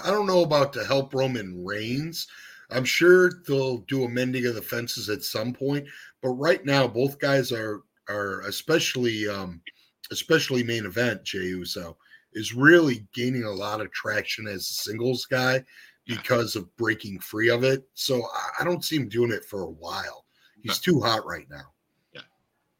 I 0.05 0.11
don't 0.11 0.27
know 0.27 0.43
about 0.43 0.75
to 0.75 0.85
help 0.85 1.15
Roman 1.15 1.65
Reigns. 1.65 2.27
I'm 2.71 2.85
sure 2.85 3.31
they'll 3.49 3.79
do 3.79 4.05
a 4.05 4.11
mending 4.11 4.45
of 4.45 4.55
the 4.55 4.61
fences 4.61 5.09
at 5.09 5.23
some 5.23 5.55
point, 5.55 5.87
but 6.21 6.33
right 6.33 6.63
now 6.67 6.87
both 6.87 7.19
guys 7.19 7.51
are 7.51 7.81
are 8.11 8.43
especially 8.43 9.27
um 9.27 9.63
especially 10.11 10.63
main 10.63 10.85
event 10.85 11.25
Jey 11.25 11.45
Uso 11.45 11.97
is 12.35 12.55
really 12.55 13.07
gaining 13.15 13.45
a 13.45 13.51
lot 13.51 13.81
of 13.81 13.91
traction 13.93 14.47
as 14.47 14.63
a 14.63 14.75
singles 14.75 15.27
guy 15.27 15.63
because 16.07 16.57
of 16.57 16.75
breaking 16.77 17.19
free 17.21 17.49
of 17.49 17.65
it. 17.65 17.85
So 17.95 18.23
I 18.59 18.65
don't 18.65 18.85
see 18.85 18.97
him 18.97 19.09
doing 19.09 19.33
it 19.33 19.45
for 19.45 19.63
a 19.63 19.71
while. 19.71 20.25
He's 20.61 20.79
too 20.79 21.01
hot 21.01 21.27
right 21.27 21.47
now. 21.51 21.73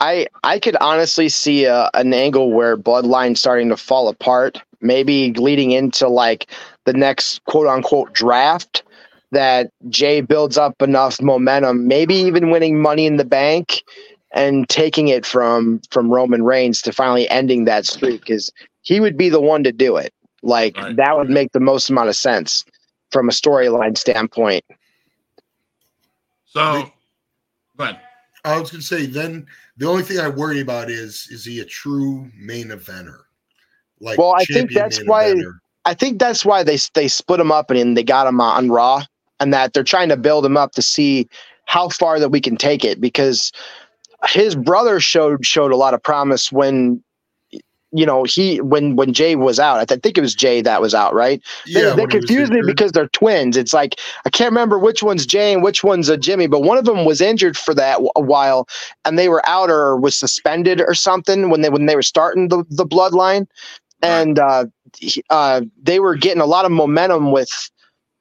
I 0.03 0.27
I 0.43 0.59
could 0.59 0.77
honestly 0.81 1.29
see 1.29 1.65
a, 1.65 1.89
an 1.95 2.13
angle 2.13 2.51
where 2.51 2.77
Bloodline 2.77 3.39
starting 3.39 3.69
to 3.69 3.77
fall 3.77 4.09
apart, 4.09 4.61
maybe 4.81 5.33
leading 5.35 5.71
into 5.71 6.09
like 6.09 6.51
the 6.85 6.93
next 6.93 7.45
quote 7.45 7.69
unquote 7.69 8.13
draft 8.13 8.83
that 9.31 9.71
Jey 9.89 10.21
builds 10.21 10.59
up 10.59 10.83
enough 10.83 11.23
momentum, 11.23 11.87
maybe 11.87 12.15
even 12.17 12.51
winning 12.51 12.83
Money 12.83 13.07
in 13.07 13.17
the 13.17 13.25
Bank 13.25 13.85
and 14.33 14.69
taking 14.69 15.07
it 15.07 15.25
from 15.25 15.81
from 15.91 16.11
Roman 16.11 16.43
Reigns 16.43 16.83
to 16.83 16.93
finally 16.93 17.29
ending 17.31 17.65
that 17.67 17.87
streak 17.87 18.23
because 18.23 18.53
he 18.83 19.01
would 19.01 19.17
be 19.17 19.29
the 19.29 19.41
one 19.41 19.65
to 19.65 19.73
do 19.73 19.97
it. 19.97 20.13
Like 20.43 20.77
right. 20.77 20.97
that 20.97 21.17
would 21.17 21.31
make 21.31 21.53
the 21.53 21.61
most 21.61 21.89
amount 21.89 22.09
of 22.09 22.17
sense 22.17 22.65
from 23.11 23.29
a 23.29 23.33
storyline 23.33 23.97
standpoint. 23.97 24.65
So, 26.47 26.91
but 27.77 28.01
I 28.45 28.61
was 28.61 28.71
gonna 28.71 28.83
say 28.83 29.07
then 29.07 29.47
the 29.77 29.87
only 29.89 30.03
thing 30.03 30.19
I 30.19 30.29
worry 30.29 30.61
about 30.61 30.91
is 30.91 31.29
is 31.31 31.45
he 31.45 31.61
a 31.61 31.65
true 31.65 32.31
main 32.37 32.69
eventer? 32.69 33.21
Like 34.01 34.19
Well, 34.19 34.35
I 34.35 34.45
think 34.45 34.73
that's 34.73 35.03
why- 35.05 35.33
eventer. 35.33 35.59
I 35.85 35.95
think 35.95 36.21
that's 36.21 36.45
why 36.45 36.63
they 36.63 36.79
they 36.95 37.09
split 37.09 37.41
him 37.41 37.51
up 37.51 37.71
and 37.71 37.97
they 37.97 38.05
got 38.05 38.27
him 38.27 38.41
on 38.41 38.71
Raw, 38.71 39.05
and 39.41 39.53
that 39.53 39.73
they're 39.73 39.83
trying 39.83 40.09
to 40.11 40.17
build 40.17 40.47
him 40.47 40.57
up 40.57 40.73
to 40.73 40.83
see 40.83 41.29
how 41.67 41.89
far 41.89 42.21
that 42.21 42.29
we 42.29 42.41
can 42.41 42.57
take 42.57 42.85
it 42.85 43.01
because 43.01 43.51
his 44.29 44.55
brother 44.55 45.01
showed 45.01 45.45
showed 45.45 45.73
a 45.73 45.77
lot 45.77 45.95
of 45.95 46.03
promise 46.03 46.53
when 46.53 47.03
you 47.93 48.07
know 48.07 48.25
he 48.25 48.61
when 48.61 48.97
when 48.97 49.13
Jey 49.13 49.37
was 49.37 49.59
out. 49.59 49.79
I 49.79 49.85
th- 49.85 50.01
think 50.01 50.19
it 50.19 50.23
was 50.23 50.35
Jey 50.35 50.61
that 50.63 50.81
was 50.81 50.95
out, 50.95 51.15
right? 51.15 51.43
They, 51.75 51.83
yeah, 51.83 51.93
they 51.93 52.03
when 52.03 52.11
he 52.11 52.21
confuse 52.21 52.51
me 52.51 52.63
because 52.63 52.93
they're 52.93 53.09
twins. 53.09 53.57
It's 53.57 53.73
like 53.73 54.01
I 54.27 54.31
can't 54.31 54.51
remember 54.51 54.79
which 54.79 55.03
one's 55.03 55.27
Jey 55.27 55.53
and 55.53 55.63
which 55.63 55.85
one's 55.85 56.09
a 56.09 56.17
Jimmy, 56.17 56.47
but 56.47 56.63
one 56.63 56.79
of 56.79 56.85
them 56.85 57.05
was 57.05 57.21
injured 57.21 57.57
for 57.57 57.75
that 57.75 57.95
w- 57.95 58.11
a 58.17 58.21
while, 58.21 58.69
and 59.05 59.19
they 59.19 59.29
were 59.29 59.47
out 59.47 59.71
or 59.71 59.97
was 59.97 60.17
suspended 60.17 60.81
or 60.81 60.95
something 60.95 61.51
when 61.51 61.61
they 61.61 61.71
when 61.71 61.87
they 61.87 61.97
were 61.97 62.03
starting 62.03 62.49
the 62.49 62.65
the 62.71 62.87
bloodline, 62.87 63.47
and 64.03 64.39
uh, 64.39 64.67
he- 64.99 65.25
uh, 65.31 65.63
they 65.83 66.01
were 66.01 66.17
getting 66.17 66.43
a 66.43 66.47
lot 66.47 66.65
of 66.65 66.73
momentum 66.73 67.33
with 67.33 67.51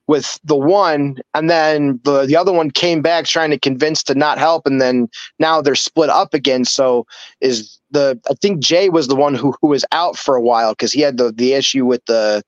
with 0.07 0.39
the 0.43 0.57
one, 0.57 1.17
and 1.33 1.49
then 1.49 1.99
the 2.03 2.25
the 2.25 2.35
other 2.35 2.51
one 2.53 2.71
came 2.71 3.01
back 3.01 3.25
trying 3.25 3.51
to 3.51 3.59
convince 3.59 4.03
to 4.03 4.15
not 4.15 4.37
help, 4.37 4.67
and 4.67 4.81
then 4.81 5.07
now 5.39 5.61
they're 5.61 5.75
split 5.75 6.09
up 6.09 6.33
again. 6.33 6.65
So 6.65 7.05
is 7.41 7.79
the 7.91 8.19
I 8.29 8.33
think 8.35 8.59
Jey 8.59 8.89
was 8.89 9.07
the 9.07 9.15
one 9.15 9.35
who 9.35 9.53
who 9.61 9.67
was 9.67 9.85
out 9.91 10.17
for 10.17 10.35
a 10.35 10.41
while 10.41 10.71
because 10.71 10.91
he 10.91 11.01
had 11.01 11.17
the 11.17 11.31
the 11.31 11.53
issue 11.53 11.85
with 11.85 12.03
the 12.05 12.43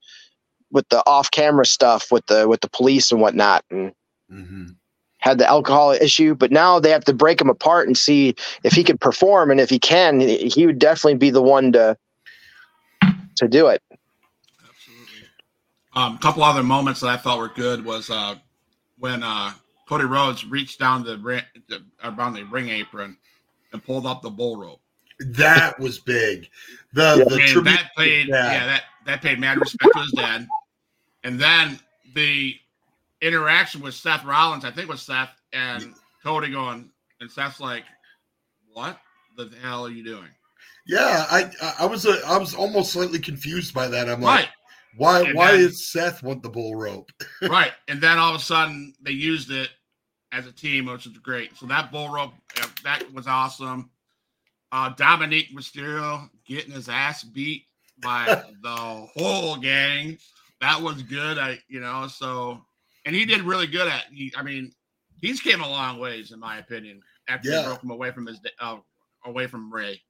with 0.72 0.88
the 0.90 1.04
off 1.06 1.30
camera 1.32 1.66
stuff 1.66 2.12
with 2.12 2.26
the 2.28 2.48
with 2.48 2.62
the 2.62 2.70
police 2.70 3.12
and 3.12 3.22
whatnot 3.22 3.64
and 3.70 3.94
Mhm. 4.32 4.76
had 5.20 5.38
the 5.38 5.48
alcohol 5.48 5.92
issue 5.92 6.34
but 6.34 6.52
now 6.52 6.80
they 6.80 6.90
have 6.90 7.06
to 7.06 7.14
break 7.14 7.40
him 7.40 7.50
apart 7.50 7.88
and 7.88 7.98
see 7.98 8.34
if 8.64 8.74
he 8.74 8.84
can 8.84 8.98
perform 8.98 9.52
and 9.52 9.60
if 9.60 9.70
he 9.70 9.78
can 9.78 10.20
he 10.20 10.48
he 10.48 10.66
would 10.66 10.80
definitely 10.80 11.16
be 11.16 11.30
the 11.30 11.42
one 11.42 11.72
to 11.74 11.96
to 13.36 13.48
do 13.48 13.68
it 13.68 13.82
Absolutely. 14.68 15.28
Um, 15.96 16.16
a 16.16 16.20
couple 16.20 16.44
other 16.44 16.64
moments 16.64 17.02
that 17.02 17.08
I 17.08 17.18
thought 17.18 17.38
were 17.38 17.50
good 17.50 17.86
was 17.86 18.10
uh, 18.10 18.36
when 18.98 19.24
uh, 19.24 19.52
Cody 19.88 20.06
Rhodes 20.06 20.46
reached 20.46 20.80
down 20.80 21.04
the, 21.04 21.18
ring, 21.18 21.44
the 21.70 21.84
around 22.04 22.34
the 22.34 22.44
ring 22.44 22.70
apron 22.70 23.18
and 23.72 23.84
pulled 23.84 24.06
up 24.06 24.22
the 24.22 24.30
bull 24.30 24.58
rope. 24.58 24.82
That 25.20 25.80
was 25.80 26.00
big. 26.00 26.50
The 26.94 27.16
Yeah. 27.20 27.24
the 27.26 27.36
and 27.36 27.48
tribute 27.48 27.64
that 27.76 27.92
paid, 27.98 28.28
yeah. 28.28 28.52
yeah, 28.52 28.66
that 28.66 28.84
that 29.06 29.22
paid 29.22 29.40
mad 29.40 29.60
respect 29.60 29.94
to 29.94 30.00
his 30.02 30.12
dad. 30.12 30.48
And 31.24 31.40
then 31.40 31.80
the 32.16 32.56
interaction 33.22 33.82
with 33.82 33.94
Seth 33.96 34.24
Rollins, 34.26 34.66
I 34.66 34.72
think 34.72 34.88
it 34.88 34.92
was 34.92 35.02
Seth 35.02 35.30
and 35.54 35.94
Cody 36.24 36.52
going, 36.52 36.90
and 37.22 37.32
Seth's 37.32 37.60
like, 37.60 37.84
"What 38.72 39.00
the 39.38 39.50
hell 39.62 39.86
are 39.86 39.92
you 39.92 40.04
doing?" 40.04 40.30
Yeah, 40.86 41.26
I 41.30 41.50
I- 41.62 41.76
I 41.82 41.86
was 41.86 42.06
uh, 42.06 42.22
I 42.28 42.38
was 42.38 42.54
almost 42.54 42.92
slightly 42.92 43.20
confused 43.20 43.74
by 43.74 43.88
that. 43.88 44.10
I'm 44.10 44.22
like, 44.22 44.40
Right, 44.46 44.50
why 44.98 45.22
And 45.22 45.36
why 45.36 45.52
then- 45.54 45.62
is 45.62 45.92
Seth 45.92 46.22
want 46.24 46.44
the 46.44 46.50
bull 46.50 46.76
rope? 46.76 47.10
right. 47.44 47.72
And 47.88 48.02
then 48.02 48.18
all 48.18 48.36
of 48.36 48.42
a 48.42 48.44
sudden 48.44 48.94
they 49.02 49.12
used 49.12 49.50
it 49.52 49.70
as 50.34 50.46
a 50.48 50.52
team, 50.52 50.86
which 50.88 51.06
was 51.06 51.18
great. 51.20 51.56
So 51.58 51.66
that 51.68 51.92
bull 51.92 52.10
rope, 52.10 52.34
that 52.84 53.12
was 53.14 53.28
awesome. 53.28 53.90
Uh, 54.74 54.92
Dominik 54.96 55.54
Mysterio 55.54 56.28
getting 56.48 56.72
his 56.74 56.90
ass 56.90 57.24
beat 57.24 57.66
by 58.02 58.26
the 58.64 59.08
whole 59.16 59.56
gang. 59.58 60.18
That 60.62 60.82
was 60.82 61.04
good. 61.04 61.38
I, 61.38 61.60
you 61.68 61.80
know, 61.80 62.08
so 62.08 62.60
and 63.06 63.16
he 63.16 63.24
did 63.24 63.42
really 63.42 63.68
good 63.68 63.88
at. 63.88 64.06
He, 64.12 64.34
I 64.36 64.42
mean, 64.42 64.72
he's 65.22 65.40
came 65.40 65.62
a 65.62 65.70
long 65.70 66.00
ways 66.00 66.32
in 66.32 66.40
my 66.40 66.58
opinion 66.58 67.02
after 67.28 67.50
Yeah. 67.50 67.60
he 67.62 67.66
broke 67.68 67.84
him 67.84 67.92
away 67.92 68.10
from 68.12 68.26
his, 68.26 68.40
uh, 68.60 68.78
away 69.26 69.46
from 69.46 69.72
Rey. 69.72 70.02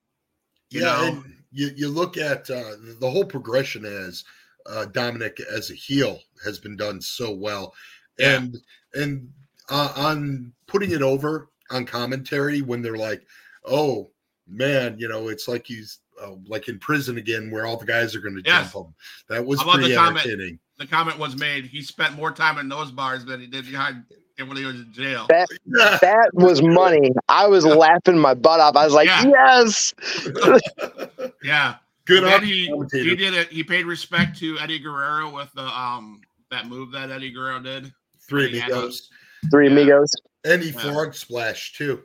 You 0.69 0.79
yeah, 0.79 0.85
know? 0.85 1.07
and 1.07 1.35
you 1.51 1.71
you 1.75 1.89
look 1.89 2.15
at 2.15 2.49
uh, 2.49 2.75
the 3.01 3.09
whole 3.11 3.25
progression 3.25 3.83
as 3.83 4.23
uh, 4.65 4.85
Dominik 4.89 5.41
as 5.41 5.71
a 5.71 5.75
heel 5.75 6.19
has 6.45 6.57
been 6.57 6.77
done 6.77 7.01
so 7.01 7.31
well, 7.31 7.73
Yeah. 8.17 8.37
and 8.37 8.57
and 8.93 9.29
uh, 9.69 9.91
on 9.97 10.53
putting 10.67 10.91
it 10.91 11.01
over 11.01 11.49
on 11.69 11.85
commentary 11.85 12.61
when 12.61 12.81
they're 12.81 12.95
like, 12.97 13.23
oh 13.65 14.09
man, 14.47 14.97
you 14.97 15.07
know, 15.07 15.27
it's 15.29 15.47
like 15.47 15.65
he's 15.65 15.99
uh, 16.21 16.31
like 16.47 16.67
in 16.69 16.77
prison 16.79 17.17
again 17.17 17.49
where 17.51 17.65
all 17.65 17.77
the 17.77 17.85
guys 17.85 18.15
are 18.15 18.19
going 18.19 18.35
to 18.35 18.41
Yes. 18.45 18.71
jump 18.71 18.87
him. 18.87 18.93
That 19.29 19.45
was 19.45 19.59
How 19.59 19.65
about 19.65 19.73
the 19.77 19.79
pretty 19.83 19.95
comment? 19.95 20.25
entertaining. 20.25 20.59
The 20.77 20.87
comment 20.87 21.17
was 21.19 21.35
made. 21.37 21.65
He 21.65 21.81
spent 21.81 22.15
more 22.15 22.31
time 22.31 22.57
in 22.57 22.67
those 22.69 22.91
bars 22.91 23.25
than 23.25 23.39
he 23.39 23.47
did 23.47 23.65
behind 23.65 24.03
when 24.37 24.57
he 24.57 24.65
was 24.65 24.75
in 24.75 24.91
jail. 24.91 25.25
that 25.29 25.47
that 26.01 26.29
was 26.33 26.59
money 26.61 27.11
i 27.29 27.45
was 27.47 27.65
laughing 27.65 28.17
my 28.17 28.33
butt 28.33 28.59
off 28.59 28.75
i 28.75 28.83
was 28.83 28.91
like 28.93 29.07
Yeah. 29.07 29.23
yes 29.25 29.93
Yeah. 31.43 31.75
Good 32.05 32.23
then 32.23 32.33
on 32.41 32.43
he 32.43 32.65
he 32.91 33.15
did 33.15 33.33
it. 33.33 33.47
He 33.49 33.63
paid 33.63 33.85
respect 33.85 34.37
to 34.39 34.57
Eddie 34.59 34.79
Guerrero 34.79 35.33
with 35.33 35.49
the 35.53 35.61
um 35.63 36.19
that 36.51 36.67
move 36.67 36.91
that 36.91 37.11
Eddie 37.11 37.31
Guerrero 37.31 37.59
did. 37.59 37.93
Three 38.27 38.49
he 38.51 38.59
had 38.59 38.71
amigos. 38.71 39.09
three 39.51 39.67
Yeah. 39.67 39.71
amigos 39.73 40.11
And 40.43 40.61
he 40.61 40.71
Yeah. 40.71 40.79
frog 40.91 41.13
splash 41.15 41.73
too. 41.73 42.01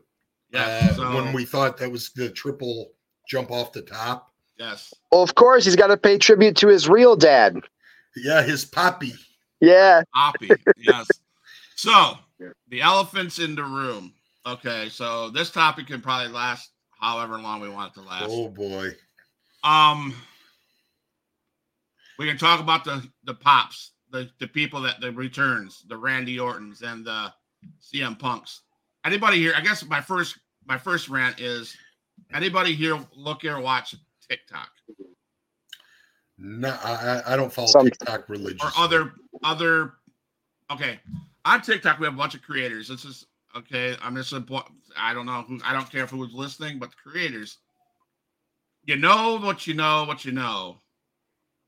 Yeah. 0.51 0.89
uh, 0.91 0.95
so, 0.95 1.15
when 1.15 1.33
we 1.33 1.45
thought 1.45 1.77
that 1.79 1.91
was 1.91 2.11
the 2.11 2.31
triple 2.31 2.93
jump 3.29 3.51
off 3.51 3.73
the 3.73 3.83
top. 3.83 4.33
yes. 4.59 4.93
well 5.13 5.23
of 5.23 5.35
course 5.35 5.65
he's 5.65 5.77
got 5.77 5.89
to 5.89 5.97
pay 5.97 6.17
tribute 6.19 6.57
to 6.57 6.69
his 6.69 6.89
real 6.89 7.15
dad 7.17 7.57
Yeah, 8.17 8.43
his 8.43 8.65
poppy. 8.65 9.13
yeah 9.61 10.03
Oppie. 10.17 10.57
yes. 10.79 11.07
So 11.77 12.15
the 12.69 12.81
elephants 12.81 13.39
in 13.39 13.55
the 13.55 13.65
room. 13.65 14.13
Okay, 14.47 14.89
so 14.89 15.29
this 15.31 15.51
topic 15.51 15.89
can 15.89 16.01
probably 16.01 16.33
last 16.33 16.71
however 17.01 17.39
long 17.39 17.61
we 17.61 17.69
want 17.69 17.93
it 17.93 18.01
to 18.01 18.07
last. 18.07 18.27
Oh 18.29 18.49
boy. 18.49 18.89
Um, 19.63 20.15
we 22.19 22.27
can 22.27 22.39
talk 22.39 22.61
about 22.61 22.85
the 22.85 23.07
the 23.25 23.35
pops, 23.35 23.93
the 24.11 24.29
the 24.41 24.49
people 24.49 24.81
that 24.83 25.01
the 25.01 25.13
returns, 25.13 25.85
the 25.89 25.97
Randy 25.97 26.39
Ortons 26.41 26.83
and 26.83 27.05
the 27.05 27.33
CM 27.83 28.19
Punks. 28.19 28.63
Anybody 29.05 29.39
here? 29.39 29.53
I 29.57 29.61
guess 29.61 29.85
my 29.87 30.01
first 30.01 30.39
my 30.67 30.77
first 30.79 31.09
rant 31.09 31.41
is 31.41 31.77
anybody 32.35 32.75
here 32.75 32.99
look 33.15 33.43
here 33.43 33.59
watch 33.61 33.95
TikTok 34.29 34.71
No, 36.37 36.77
I, 36.85 36.93
I- 37.27 37.33
I 37.33 37.37
don't 37.37 37.53
follow 37.53 37.69
Some- 37.69 37.85
TikTok 37.85 38.29
religiously. 38.29 38.69
or 38.69 38.73
other 38.77 39.13
other. 39.43 39.95
Okay, 40.71 41.01
on 41.47 41.63
TikTok 41.63 41.99
we 41.99 42.05
have 42.07 42.15
a 42.15 42.17
bunch 42.19 42.35
of 42.35 42.43
creators. 42.43 42.89
This 42.89 43.05
is 43.05 43.27
okay. 43.57 43.97
I'm 44.03 44.15
just 44.17 44.33
important. 44.35 44.77
I 44.97 45.15
don't 45.15 45.25
know 45.27 45.43
who. 45.43 45.59
I 45.65 45.73
don't 45.73 45.91
care 45.91 46.05
who's 46.07 46.33
listening, 46.35 46.79
but 46.79 46.91
the 46.91 46.97
creators. 47.11 47.59
You 48.85 48.97
know 48.97 49.39
what 49.39 49.67
you 49.67 49.75
know, 49.75 50.05
what 50.05 50.25
you 50.25 50.33
know. 50.33 50.79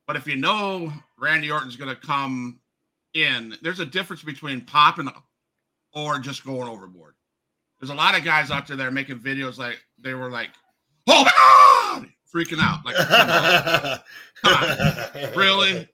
But 0.06 0.16
if 0.16 0.26
you 0.26 0.36
know 0.36 0.92
Randy 1.18 1.50
Orton's 1.50 1.76
going 1.76 1.94
to 1.94 2.00
come 2.00 2.58
in, 3.14 3.56
there's 3.62 3.80
a 3.80 3.86
difference 3.86 4.22
between 4.22 4.62
popping 4.62 5.08
or 5.94 6.18
just 6.18 6.44
going 6.44 6.68
overboard. 6.68 7.14
There's 7.80 7.90
a 7.90 7.94
lot 7.94 8.16
of 8.16 8.24
guys 8.24 8.50
out 8.50 8.66
there 8.66 8.76
that 8.76 8.86
are 8.86 8.90
making 8.90 9.20
videos 9.20 9.58
like 9.58 9.82
they 9.98 10.14
were 10.14 10.30
like, 10.30 10.50
"Oh 11.06 11.24
my 11.24 11.30
god!" 11.30 12.08
freaking 12.34 12.58
out. 12.60 12.84
Like, 12.84 12.96
come 14.42 15.24
on. 15.24 15.34
really? 15.36 15.88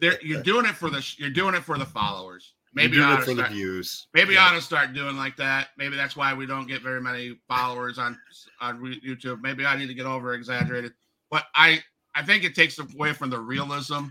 They're, 0.00 0.18
you're 0.22 0.42
doing 0.42 0.64
it 0.66 0.74
for 0.74 0.88
the 0.90 1.06
you're 1.18 1.30
doing 1.30 1.54
it 1.54 1.62
for 1.62 1.76
the 1.78 1.84
followers. 1.84 2.54
Maybe 2.74 2.96
You're 2.96 3.04
you 3.06 3.08
doing 3.08 3.12
ought 3.12 3.22
it 3.22 3.24
to 3.24 3.30
for 3.30 3.34
the 3.34 3.42
start, 3.42 3.52
views. 3.52 4.06
maybe 4.14 4.34
Yeah. 4.34 4.44
I 4.44 4.48
ought 4.48 4.54
to 4.54 4.60
start 4.62 4.92
doing 4.92 5.16
like 5.16 5.36
that. 5.36 5.68
Maybe 5.76 5.96
that's 5.96 6.16
why 6.16 6.32
we 6.34 6.46
don't 6.46 6.66
get 6.68 6.82
very 6.82 7.00
many 7.00 7.38
followers 7.48 7.98
on 7.98 8.18
on 8.60 8.80
YouTube. 8.80 9.40
Maybe 9.42 9.66
I 9.66 9.76
need 9.76 9.88
to 9.88 9.94
get 9.94 10.06
over 10.06 10.34
exaggerated. 10.34 10.92
But 11.30 11.44
I 11.54 11.82
I 12.14 12.22
think 12.22 12.44
it 12.44 12.54
takes 12.54 12.78
away 12.78 13.12
from 13.12 13.30
the 13.30 13.38
realism 13.38 14.06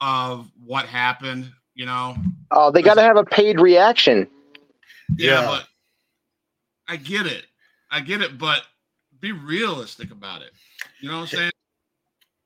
of 0.00 0.50
what 0.64 0.86
happened. 0.86 1.50
You 1.74 1.86
know, 1.86 2.16
oh 2.50 2.70
they 2.72 2.82
got 2.82 2.94
to 2.94 3.02
have 3.02 3.16
a 3.16 3.24
paid 3.24 3.60
reaction 3.60 4.28
yeah, 5.16 5.40
Yeah. 5.40 5.46
but 5.46 5.66
I 6.86 6.96
get 6.96 7.26
it. 7.26 7.46
I 7.90 8.00
get 8.00 8.20
it, 8.22 8.38
but 8.38 8.62
be 9.20 9.32
realistic 9.32 10.10
about 10.10 10.42
it. 10.42 10.52
You 11.00 11.08
know 11.08 11.16
what 11.16 11.22
I'm 11.22 11.26
saying? 11.28 11.50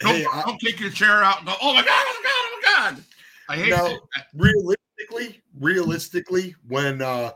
Don't, 0.01 0.15
Hey, 0.17 0.27
I- 0.33 0.43
don't 0.43 0.61
kick 0.61 0.81
your 0.81 0.91
chair 0.91 1.23
out 1.23 1.39
and 1.39 1.47
go, 1.47 1.55
oh 1.61 1.75
my 1.75 1.83
God, 1.83 1.89
oh 1.91 2.21
my 2.23 2.29
God, 2.29 2.33
oh 2.35 2.61
my 2.63 2.93
God. 2.95 3.05
I 3.49 3.57
hate 3.57 3.71
No. 3.71 3.87
it. 3.87 4.01
realistically, 4.35 5.43
realistically, 5.59 6.55
when 6.69 7.03
uh 7.03 7.33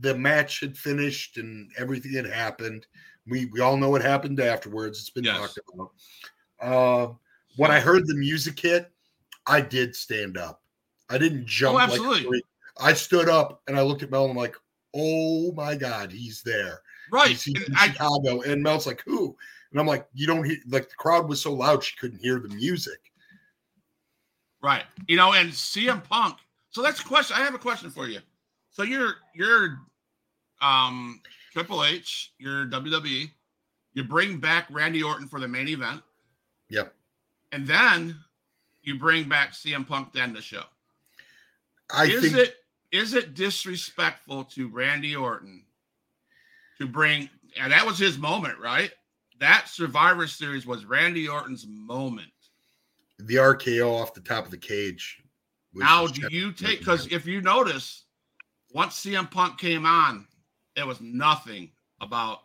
the 0.00 0.14
match 0.14 0.60
had 0.60 0.76
finished 0.76 1.36
and 1.36 1.70
everything 1.76 2.12
had 2.14 2.26
happened, 2.26 2.86
we 3.26 3.46
we 3.46 3.60
all 3.60 3.76
know 3.76 3.90
what 3.90 4.02
happened 4.02 4.40
afterwards. 4.40 4.98
It's 5.00 5.10
been 5.10 5.24
Yes. 5.24 5.38
talked 5.38 5.58
about. 5.72 5.92
Uh, 6.60 7.14
when 7.56 7.70
I 7.70 7.78
heard 7.80 8.06
the 8.06 8.14
music 8.14 8.58
hit, 8.58 8.90
I 9.46 9.60
did 9.60 9.94
stand 9.94 10.38
up. 10.38 10.62
I 11.10 11.18
didn't 11.18 11.46
jump. 11.46 11.74
like 11.74 11.88
a 11.90 11.92
absolutely. 11.92 12.24
freak. 12.24 12.44
I 12.80 12.94
stood 12.94 13.28
up 13.28 13.62
and 13.68 13.76
I 13.78 13.82
looked 13.82 14.02
at 14.02 14.10
Mel 14.10 14.22
and 14.24 14.30
I'm 14.30 14.36
like, 14.36 14.56
"Oh 14.94 15.52
my 15.52 15.74
God, 15.74 16.10
he's 16.12 16.42
there! 16.42 16.82
Right. 17.10 17.30
He's, 17.30 17.42
he's 17.44 17.56
And 17.56 17.68
in 17.68 17.74
I, 17.76 17.88
Chicago." 17.88 18.42
And 18.42 18.62
Mel's 18.62 18.86
like, 18.86 19.02
"Who?" 19.04 19.36
And 19.70 19.80
I'm 19.80 19.86
like, 19.86 20.06
"You 20.14 20.26
don't 20.26 20.44
hear." 20.44 20.58
Like 20.68 20.88
the 20.88 20.94
crowd 20.96 21.28
was 21.28 21.40
so 21.40 21.52
loud 21.52 21.82
she 21.84 21.96
couldn't 21.96 22.20
hear 22.20 22.38
the 22.38 22.48
music. 22.48 23.12
right. 24.62 24.84
You 25.08 25.16
know, 25.16 25.32
and 25.32 25.50
CM 25.50 26.02
Punk. 26.04 26.38
So 26.70 26.82
that's 26.82 27.00
a 27.00 27.04
question. 27.04 27.36
I 27.38 27.40
have 27.44 27.54
a 27.54 27.58
question 27.58 27.90
for 27.90 28.06
you. 28.08 28.20
So 28.70 28.82
you're 28.82 29.16
you're 29.34 29.78
um 30.60 31.20
Triple 31.52 31.84
H, 31.84 32.32
you're 32.38 32.66
WWE. 32.66 33.30
You 33.94 34.04
bring 34.04 34.38
back 34.38 34.66
Randy 34.70 35.02
Orton 35.02 35.28
for 35.28 35.38
the 35.38 35.48
main 35.48 35.68
event. 35.68 36.02
Yep. 36.70 36.94
And 37.52 37.66
then 37.66 38.16
you 38.82 38.98
bring 38.98 39.28
back 39.28 39.52
CM 39.52 39.86
Punk 39.86 40.12
to 40.14 40.20
end 40.22 40.34
the 40.34 40.40
show. 40.40 40.62
I 41.94 42.06
is 42.06 42.22
think 42.22 42.36
it 42.36 42.56
is 42.92 43.14
it 43.14 43.34
disrespectful 43.34 44.44
to 44.44 44.68
Randy 44.68 45.16
Orton 45.16 45.64
to 46.78 46.86
bring 46.86 47.28
and 47.60 47.72
that 47.72 47.84
was 47.84 47.98
his 47.98 48.16
moment, 48.18 48.58
right? 48.58 48.90
That 49.40 49.68
Survivor 49.68 50.26
Series 50.26 50.66
was 50.66 50.84
Randy 50.84 51.28
Orton's 51.28 51.66
moment. 51.66 52.28
the 53.18 53.34
RKO 53.36 54.00
off 54.00 54.14
the 54.14 54.20
top 54.20 54.44
of 54.44 54.50
the 54.50 54.56
cage. 54.58 55.18
Now, 55.74 56.06
do 56.06 56.26
you 56.30 56.50
take 56.52 56.80
because 56.80 57.06
if 57.12 57.24
you 57.26 57.40
notice, 57.40 58.04
once 58.74 59.00
CM 59.04 59.30
Punk 59.30 59.58
came 59.58 59.86
on, 59.86 60.26
it 60.76 60.86
was 60.86 61.00
nothing 61.00 61.70
about 62.00 62.40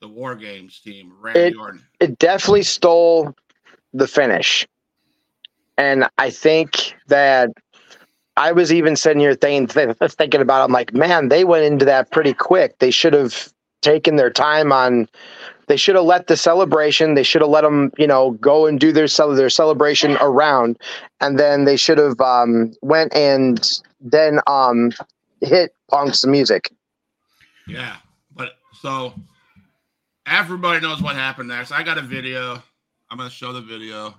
the 0.00 0.08
War 0.08 0.34
Games 0.34 0.80
team, 0.80 1.12
Randy 1.20 1.40
It- 1.40 1.56
Orton. 1.56 1.84
it 2.00 2.18
definitely 2.18 2.62
stole 2.62 3.34
the 3.92 4.06
finish. 4.06 4.66
And 5.76 6.06
I 6.18 6.30
think 6.30 6.94
that 7.08 7.50
I 8.36 8.52
was 8.52 8.72
even 8.72 8.96
sitting 8.96 9.20
here 9.20 9.34
thinking, 9.34 9.94
thinking 10.08 10.40
about 10.40 10.62
it. 10.62 10.64
I'm 10.64 10.72
like, 10.72 10.94
man, 10.94 11.28
they 11.28 11.44
went 11.44 11.64
into 11.64 11.84
that 11.84 12.10
pretty 12.10 12.34
quick. 12.34 12.78
They 12.78 12.90
should 12.90 13.12
have 13.12 13.52
taken 13.82 14.16
their 14.16 14.30
time 14.30 14.72
on. 14.72 15.08
They 15.68 15.76
should 15.76 15.96
have 15.96 16.04
let 16.04 16.26
the 16.26 16.36
celebration. 16.36 17.14
They 17.14 17.22
should 17.22 17.42
have 17.42 17.50
let 17.50 17.62
them, 17.62 17.92
you 17.98 18.06
know, 18.06 18.32
go 18.32 18.66
and 18.66 18.80
do 18.80 18.92
their 18.92 19.06
their 19.06 19.50
celebration 19.50 20.16
around, 20.20 20.78
and 21.20 21.38
then 21.38 21.64
they 21.64 21.76
should 21.76 21.98
have 21.98 22.20
um, 22.20 22.72
went 22.82 23.14
and 23.14 23.80
then 24.00 24.40
um, 24.46 24.92
hit 25.40 25.74
Punk's 25.90 26.26
music. 26.26 26.72
Yeah, 27.66 27.96
but 28.34 28.54
so 28.80 29.14
everybody 30.26 30.80
knows 30.80 31.00
what 31.00 31.14
happened 31.14 31.48
next. 31.48 31.70
I 31.70 31.82
got 31.82 31.98
a 31.98 32.02
video. 32.02 32.62
I'm 33.10 33.18
gonna 33.18 33.30
show 33.30 33.52
the 33.52 33.60
video. 33.60 34.14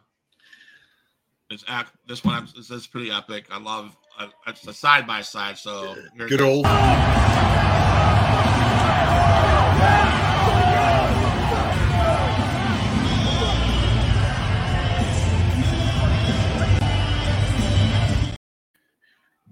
It's 1.50 1.64
act. 1.68 1.92
This 2.08 2.24
one 2.24 2.48
is 2.56 2.88
pretty 2.88 3.12
epic. 3.12 3.46
I 3.52 3.60
love. 3.60 3.96
Uh, 4.18 4.28
it's 4.48 4.68
a 4.68 4.74
side 4.74 5.08
by 5.08 5.22
side. 5.22 5.58
So 5.58 5.96
good 6.18 6.42
old. 6.42 6.66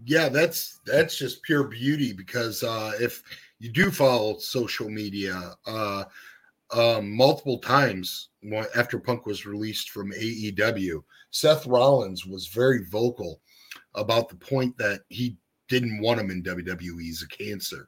Yeah, 0.03 0.29
that's 0.29 0.79
that's 0.85 1.17
just 1.17 1.41
pure 1.43 1.63
beauty 1.63 2.11
because 2.13 2.63
uh, 2.63 2.91
if 2.99 3.23
you 3.59 3.69
do 3.69 3.91
follow 3.91 4.37
social 4.39 4.89
media, 4.89 5.53
uh, 5.65 6.03
um, 6.71 7.11
multiple 7.11 7.59
times 7.59 8.29
after 8.75 8.99
Punk 8.99 9.25
was 9.25 9.45
released 9.45 9.91
from 9.91 10.11
AEW, 10.11 11.03
Seth 11.31 11.65
Rollins 11.65 12.25
was 12.25 12.47
very 12.47 12.83
vocal 12.85 13.41
about 13.95 14.29
the 14.29 14.35
point 14.35 14.77
that 14.77 15.01
he 15.09 15.37
didn't 15.67 16.01
want 16.01 16.19
him 16.19 16.31
in 16.31 16.43
WWE 16.43 17.09
as 17.09 17.23
a 17.23 17.27
cancer. 17.27 17.87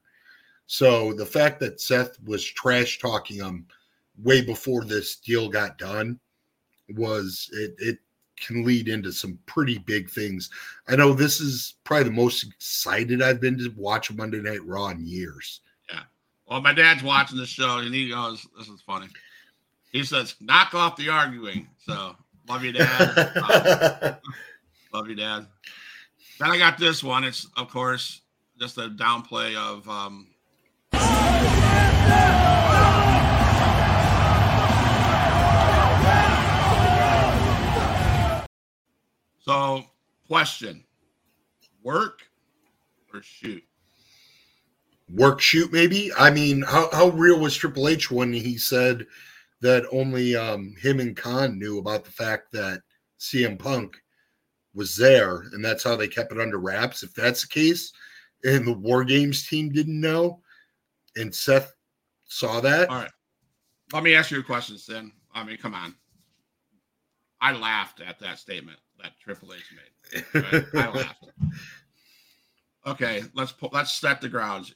So 0.65 1.13
the 1.13 1.25
fact 1.25 1.59
that 1.59 1.81
Seth 1.81 2.17
was 2.23 2.43
trash 2.43 2.99
talking 2.99 3.37
him 3.37 3.67
way 4.21 4.41
before 4.41 4.83
this 4.83 5.17
deal 5.17 5.49
got 5.49 5.77
done 5.77 6.19
was 6.89 7.49
it, 7.53 7.75
it 7.79 7.97
can 8.39 8.63
lead 8.63 8.87
into 8.87 9.11
some 9.11 9.37
pretty 9.45 9.77
big 9.79 10.09
things. 10.09 10.49
I 10.87 10.95
know 10.95 11.13
this 11.13 11.39
is 11.39 11.75
probably 11.83 12.05
the 12.05 12.11
most 12.11 12.43
excited 12.43 13.21
I've 13.21 13.41
been 13.41 13.57
to 13.59 13.73
watch 13.77 14.11
Monday 14.11 14.39
Night 14.39 14.65
Raw 14.65 14.89
in 14.89 15.05
years. 15.05 15.61
Yeah. 15.89 16.01
Well, 16.47 16.61
my 16.61 16.73
dad's 16.73 17.03
watching 17.03 17.37
the 17.37 17.45
show 17.45 17.79
and 17.79 17.93
he 17.93 18.09
goes, 18.09 18.45
"This 18.57 18.67
is 18.67 18.81
funny." 18.81 19.07
He 19.91 20.03
says, 20.03 20.35
"Knock 20.39 20.73
off 20.73 20.95
the 20.95 21.09
arguing." 21.09 21.67
So 21.77 22.15
love 22.47 22.63
you, 22.63 22.71
Dad. 22.73 24.19
Love 24.93 25.09
you, 25.09 25.15
Dad. 25.15 25.47
Then 26.39 26.51
I 26.51 26.57
got 26.57 26.77
this 26.77 27.03
one. 27.03 27.23
It's 27.23 27.47
of 27.57 27.69
course 27.69 28.21
just 28.59 28.77
a 28.77 28.89
downplay 28.89 29.55
of 29.55 29.87
um, 29.87 30.27
So, 39.45 39.83
question: 40.25 40.85
work 41.83 42.21
or 43.13 43.21
shoot? 43.21 43.61
Work 45.09 45.41
shoot, 45.41 45.71
maybe. 45.73 46.11
I 46.17 46.31
mean, 46.31 46.61
how, 46.61 46.89
how 46.93 47.09
real 47.09 47.39
was 47.39 47.53
Triple 47.53 47.89
H 47.89 48.09
when 48.09 48.31
he 48.31 48.57
said 48.57 49.05
that 49.59 49.85
only 49.91 50.37
um, 50.37 50.73
him 50.81 51.01
and 51.01 51.15
Khan 51.15 51.59
knew 51.59 51.77
about 51.77 52.05
the 52.05 52.11
fact 52.11 52.53
that 52.53 52.81
CM 53.19 53.59
Punk 53.59 54.01
was 54.73 54.95
there, 54.95 55.41
and 55.53 55.63
that's 55.63 55.83
how 55.83 55.95
they 55.95 56.07
kept 56.07 56.31
it 56.31 56.39
under 56.39 56.57
wraps? 56.57 57.03
If 57.03 57.13
that's 57.13 57.41
the 57.41 57.47
case, 57.47 57.93
and 58.43 58.65
the 58.65 58.73
War 58.73 59.03
Games 59.03 59.47
team 59.47 59.69
didn't 59.69 59.99
know, 59.99 60.41
and 61.15 61.33
Seth 61.33 61.73
saw 62.25 62.59
that, 62.61 62.89
All 62.89 62.97
right. 62.97 63.11
Let 63.91 64.03
me 64.03 64.15
ask 64.15 64.31
you 64.31 64.39
a 64.39 64.43
question, 64.43 64.77
Sin. 64.77 65.11
I 65.33 65.43
mean, 65.43 65.57
come 65.57 65.75
on. 65.75 65.93
I 67.39 67.51
laughed 67.51 68.01
at 68.01 68.19
that 68.19 68.39
statement 68.39 68.77
that 69.01 69.11
Triple 69.19 69.53
H 69.53 69.73
made. 69.75 70.25
Right? 70.33 70.65
I 70.73 70.89
laughed. 70.89 71.25
Okay, 72.85 73.23
let's 73.33 73.53
pull, 73.53 73.69
let's 73.71 73.93
set 73.93 74.19
the 74.19 74.27
grounds. 74.27 74.75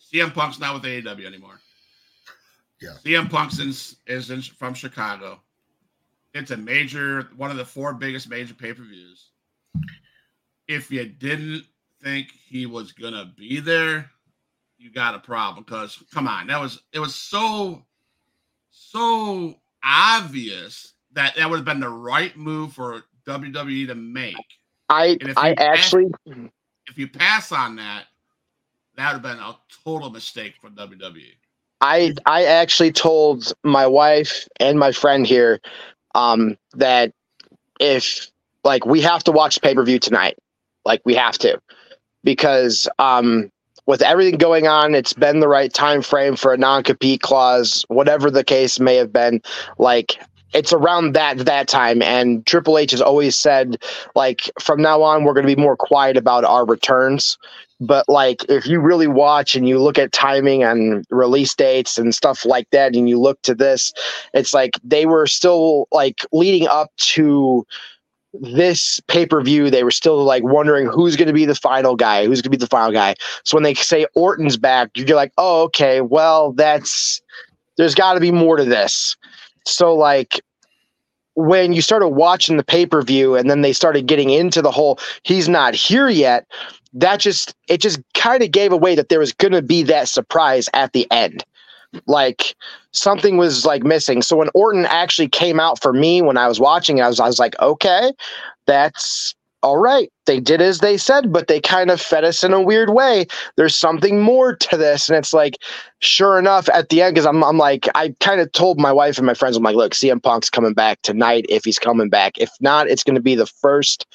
CM 0.00 0.32
Punk's 0.32 0.60
not 0.60 0.74
with 0.74 0.84
AEW 0.84 1.26
anymore. 1.26 1.58
Yeah. 2.80 2.90
CM 3.04 3.28
Punk's 3.28 3.58
in, 3.58 3.70
is 4.06 4.30
in, 4.30 4.42
from 4.42 4.74
Chicago. 4.74 5.40
It's 6.36 6.50
a 6.50 6.56
major, 6.56 7.28
one 7.36 7.50
of 7.50 7.56
the 7.56 7.64
four 7.64 7.94
biggest 7.94 8.28
major 8.28 8.52
pay 8.52 8.74
per 8.74 8.82
views. 8.82 9.30
If 10.68 10.90
you 10.90 11.06
didn't 11.06 11.64
think 12.02 12.28
he 12.30 12.66
was 12.66 12.92
gonna 12.92 13.32
be 13.36 13.58
there, 13.58 14.10
you 14.76 14.92
got 14.92 15.14
a 15.14 15.18
problem. 15.18 15.64
Because 15.64 16.02
come 16.12 16.28
on, 16.28 16.48
that 16.48 16.60
was 16.60 16.82
it 16.92 16.98
was 16.98 17.14
so 17.14 17.82
so 18.70 19.54
obvious 19.82 20.92
that 21.12 21.36
that 21.36 21.48
would 21.48 21.56
have 21.56 21.64
been 21.64 21.80
the 21.80 21.88
right 21.88 22.36
move 22.36 22.74
for 22.74 23.04
WWE 23.26 23.86
to 23.86 23.94
make. 23.94 24.36
I 24.90 25.16
And 25.20 25.30
if 25.30 25.38
I 25.38 25.52
actually 25.52 26.10
If 26.26 26.98
you 26.98 27.08
pass 27.08 27.50
on 27.50 27.76
that, 27.76 28.04
that 28.96 29.06
would 29.14 29.24
have 29.24 29.36
been 29.36 29.42
a 29.42 29.56
total 29.84 30.10
mistake 30.10 30.54
for. 30.60 30.68
WWE. 30.68 31.32
I 31.80 32.14
I 32.26 32.44
actually 32.44 32.92
told 32.92 33.54
my 33.64 33.86
wife 33.86 34.46
and 34.60 34.78
my 34.78 34.92
friend 34.92 35.26
here 35.26 35.60
um, 36.16 36.56
that 36.74 37.12
if 37.78 38.28
like 38.64 38.86
we 38.86 39.02
have 39.02 39.22
to 39.24 39.32
watch 39.32 39.60
pay 39.60 39.74
per 39.74 39.84
view 39.84 39.98
tonight, 39.98 40.36
like 40.84 41.02
we 41.04 41.14
have 41.14 41.38
to, 41.38 41.60
because 42.24 42.88
um, 42.98 43.52
with 43.84 44.02
everything 44.02 44.38
going 44.38 44.66
on, 44.66 44.94
it's 44.94 45.12
been 45.12 45.40
the 45.40 45.48
right 45.48 45.72
time 45.72 46.02
frame 46.02 46.34
for 46.34 46.52
a 46.52 46.56
non 46.56 46.82
compete 46.82 47.20
clause, 47.20 47.84
whatever 47.88 48.30
the 48.30 48.42
case 48.42 48.80
may 48.80 48.96
have 48.96 49.12
been. 49.12 49.42
Like 49.78 50.18
it's 50.54 50.72
around 50.72 51.12
that 51.14 51.38
that 51.38 51.68
time, 51.68 52.00
and 52.00 52.44
Triple 52.46 52.78
H 52.78 52.92
has 52.92 53.02
always 53.02 53.36
said 53.36 53.76
like 54.14 54.50
from 54.58 54.80
now 54.80 55.02
on 55.02 55.22
we're 55.22 55.34
going 55.34 55.46
to 55.46 55.54
be 55.54 55.60
more 55.60 55.76
quiet 55.76 56.16
about 56.16 56.44
our 56.44 56.64
returns 56.64 57.36
but 57.80 58.08
like 58.08 58.44
if 58.48 58.66
you 58.66 58.80
really 58.80 59.06
watch 59.06 59.54
and 59.54 59.68
you 59.68 59.78
look 59.78 59.98
at 59.98 60.12
timing 60.12 60.62
and 60.62 61.04
release 61.10 61.54
dates 61.54 61.98
and 61.98 62.14
stuff 62.14 62.44
like 62.44 62.68
that 62.70 62.94
and 62.94 63.08
you 63.08 63.20
look 63.20 63.40
to 63.42 63.54
this 63.54 63.92
it's 64.32 64.54
like 64.54 64.72
they 64.82 65.06
were 65.06 65.26
still 65.26 65.86
like 65.92 66.24
leading 66.32 66.66
up 66.68 66.90
to 66.96 67.66
this 68.32 69.00
pay-per-view 69.08 69.70
they 69.70 69.84
were 69.84 69.90
still 69.90 70.24
like 70.24 70.42
wondering 70.42 70.86
who's 70.86 71.16
going 71.16 71.26
to 71.26 71.34
be 71.34 71.44
the 71.44 71.54
final 71.54 71.96
guy 71.96 72.26
who's 72.26 72.40
going 72.40 72.50
to 72.50 72.50
be 72.50 72.56
the 72.56 72.66
final 72.66 72.92
guy. 72.92 73.14
So 73.44 73.56
when 73.56 73.64
they 73.64 73.74
say 73.74 74.06
orton's 74.14 74.56
back 74.56 74.90
you're 74.94 75.16
like 75.16 75.32
oh 75.38 75.62
okay 75.64 76.00
well 76.00 76.52
that's 76.52 77.20
there's 77.76 77.94
got 77.94 78.14
to 78.14 78.20
be 78.20 78.32
more 78.32 78.56
to 78.56 78.64
this. 78.64 79.16
So 79.66 79.94
like 79.94 80.40
when 81.34 81.74
you 81.74 81.82
started 81.82 82.08
watching 82.08 82.56
the 82.56 82.64
pay-per-view 82.64 83.34
and 83.36 83.50
then 83.50 83.60
they 83.60 83.74
started 83.74 84.06
getting 84.06 84.30
into 84.30 84.62
the 84.62 84.70
whole 84.70 84.98
he's 85.22 85.48
not 85.48 85.74
here 85.74 86.08
yet 86.08 86.46
that 86.96 87.20
just 87.20 87.54
it 87.68 87.80
just 87.80 88.00
kind 88.14 88.42
of 88.42 88.50
gave 88.50 88.72
away 88.72 88.94
that 88.94 89.08
there 89.08 89.20
was 89.20 89.32
going 89.32 89.52
to 89.52 89.62
be 89.62 89.82
that 89.84 90.08
surprise 90.08 90.68
at 90.74 90.92
the 90.92 91.06
end. 91.12 91.44
Like 92.06 92.56
something 92.92 93.36
was 93.36 93.64
like 93.64 93.84
missing. 93.84 94.22
So 94.22 94.36
when 94.36 94.48
orton 94.54 94.86
actually 94.86 95.28
came 95.28 95.60
out 95.60 95.80
for 95.80 95.92
me 95.92 96.22
when 96.22 96.36
i 96.36 96.48
was 96.48 96.58
watching 96.58 97.00
i 97.00 97.08
was, 97.08 97.20
I 97.20 97.26
was 97.26 97.38
like 97.38 97.54
okay 97.60 98.12
that's 98.66 99.34
all 99.62 99.78
right. 99.78 100.12
They 100.26 100.38
did 100.38 100.60
as 100.60 100.78
they 100.78 100.96
said 100.96 101.32
but 101.32 101.48
they 101.48 101.60
kind 101.60 101.90
of 101.90 102.00
fed 102.00 102.24
us 102.24 102.44
in 102.44 102.52
a 102.52 102.60
weird 102.60 102.90
way. 102.90 103.26
There's 103.56 103.76
something 103.76 104.20
more 104.20 104.54
to 104.54 104.76
this. 104.76 105.08
And 105.08 105.18
it's 105.18 105.32
like 105.32 105.58
sure 105.98 106.38
enough 106.38 106.68
at 106.70 106.88
the 106.88 107.02
end 107.02 107.14
because 107.14 107.26
I'm, 107.26 107.42
I'm 107.44 107.58
like 107.58 107.88
i 107.94 108.14
kind 108.20 108.40
of 108.40 108.52
told 108.52 108.78
my 108.78 108.92
wife 108.92 109.18
and 109.18 109.26
my 109.26 109.34
friends 109.34 109.56
i'm 109.56 109.62
like 109.62 109.76
look 109.76 109.92
cm 109.92 110.22
punk's 110.22 110.50
coming 110.50 110.74
back 110.74 111.02
tonight 111.02 111.46
if 111.48 111.64
he's 111.64 111.78
coming 111.78 112.08
back. 112.08 112.38
If 112.38 112.50
not 112.60 112.88
it's 112.88 113.02
going 113.02 113.16
to 113.16 113.22
be 113.22 113.34
the 113.34 113.46
first 113.46 114.06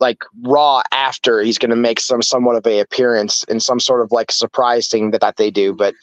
like 0.00 0.22
Raw 0.42 0.82
after 0.92 1.40
he's 1.40 1.58
going 1.58 1.70
to 1.70 1.76
make 1.76 2.00
some 2.00 2.22
somewhat 2.22 2.56
of 2.56 2.66
a 2.66 2.80
appearance 2.80 3.44
in 3.44 3.60
some 3.60 3.80
sort 3.80 4.02
of 4.02 4.12
like 4.12 4.30
surprise 4.30 4.88
thing 4.88 5.10
that, 5.10 5.20
that 5.20 5.36
they 5.36 5.50
do. 5.50 5.72
But 5.72 5.94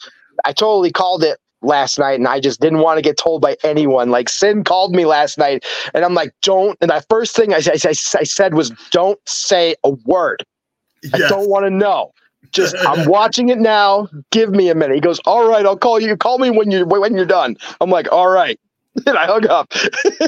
I 0.44 0.52
totally 0.52 0.90
called 0.90 1.22
it 1.22 1.38
last 1.62 1.98
night 1.98 2.18
and 2.18 2.28
I 2.28 2.40
just 2.40 2.60
didn't 2.60 2.80
want 2.80 2.98
to 2.98 3.02
get 3.02 3.16
told 3.16 3.40
by 3.40 3.56
anyone. 3.64 4.10
Like 4.10 4.28
Sin 4.28 4.64
called 4.64 4.94
me 4.94 5.04
last 5.04 5.38
night 5.38 5.64
and 5.94 6.04
I'm 6.04 6.14
like, 6.14 6.32
don't. 6.42 6.76
And 6.80 6.90
the 6.90 7.04
first 7.08 7.34
thing 7.34 7.54
I, 7.54 7.58
I, 7.58 7.88
I 7.88 8.24
said 8.24 8.54
was, 8.54 8.70
don't 8.90 9.18
say 9.26 9.74
a 9.84 9.90
word. 9.90 10.44
Yes. 11.02 11.14
I 11.14 11.28
don't 11.28 11.48
want 11.48 11.64
to 11.64 11.70
know. 11.70 12.12
Just 12.52 12.76
I'm 12.78 13.08
watching 13.08 13.48
it 13.48 13.58
now. 13.58 14.08
Give 14.30 14.50
me 14.50 14.68
a 14.68 14.74
minute. 14.74 14.94
He 14.94 15.00
goes, 15.00 15.18
all 15.20 15.48
right, 15.48 15.66
I'll 15.66 15.76
call 15.76 16.00
you. 16.00 16.16
Call 16.16 16.38
me 16.38 16.50
when 16.50 16.70
you're 16.70 16.86
when 16.86 17.14
you're 17.16 17.26
done. 17.26 17.56
I'm 17.80 17.90
like, 17.90 18.10
all 18.12 18.28
right. 18.28 18.58
And 19.06 19.18
I 19.18 19.26
hung 19.26 19.44
up. 19.48 19.72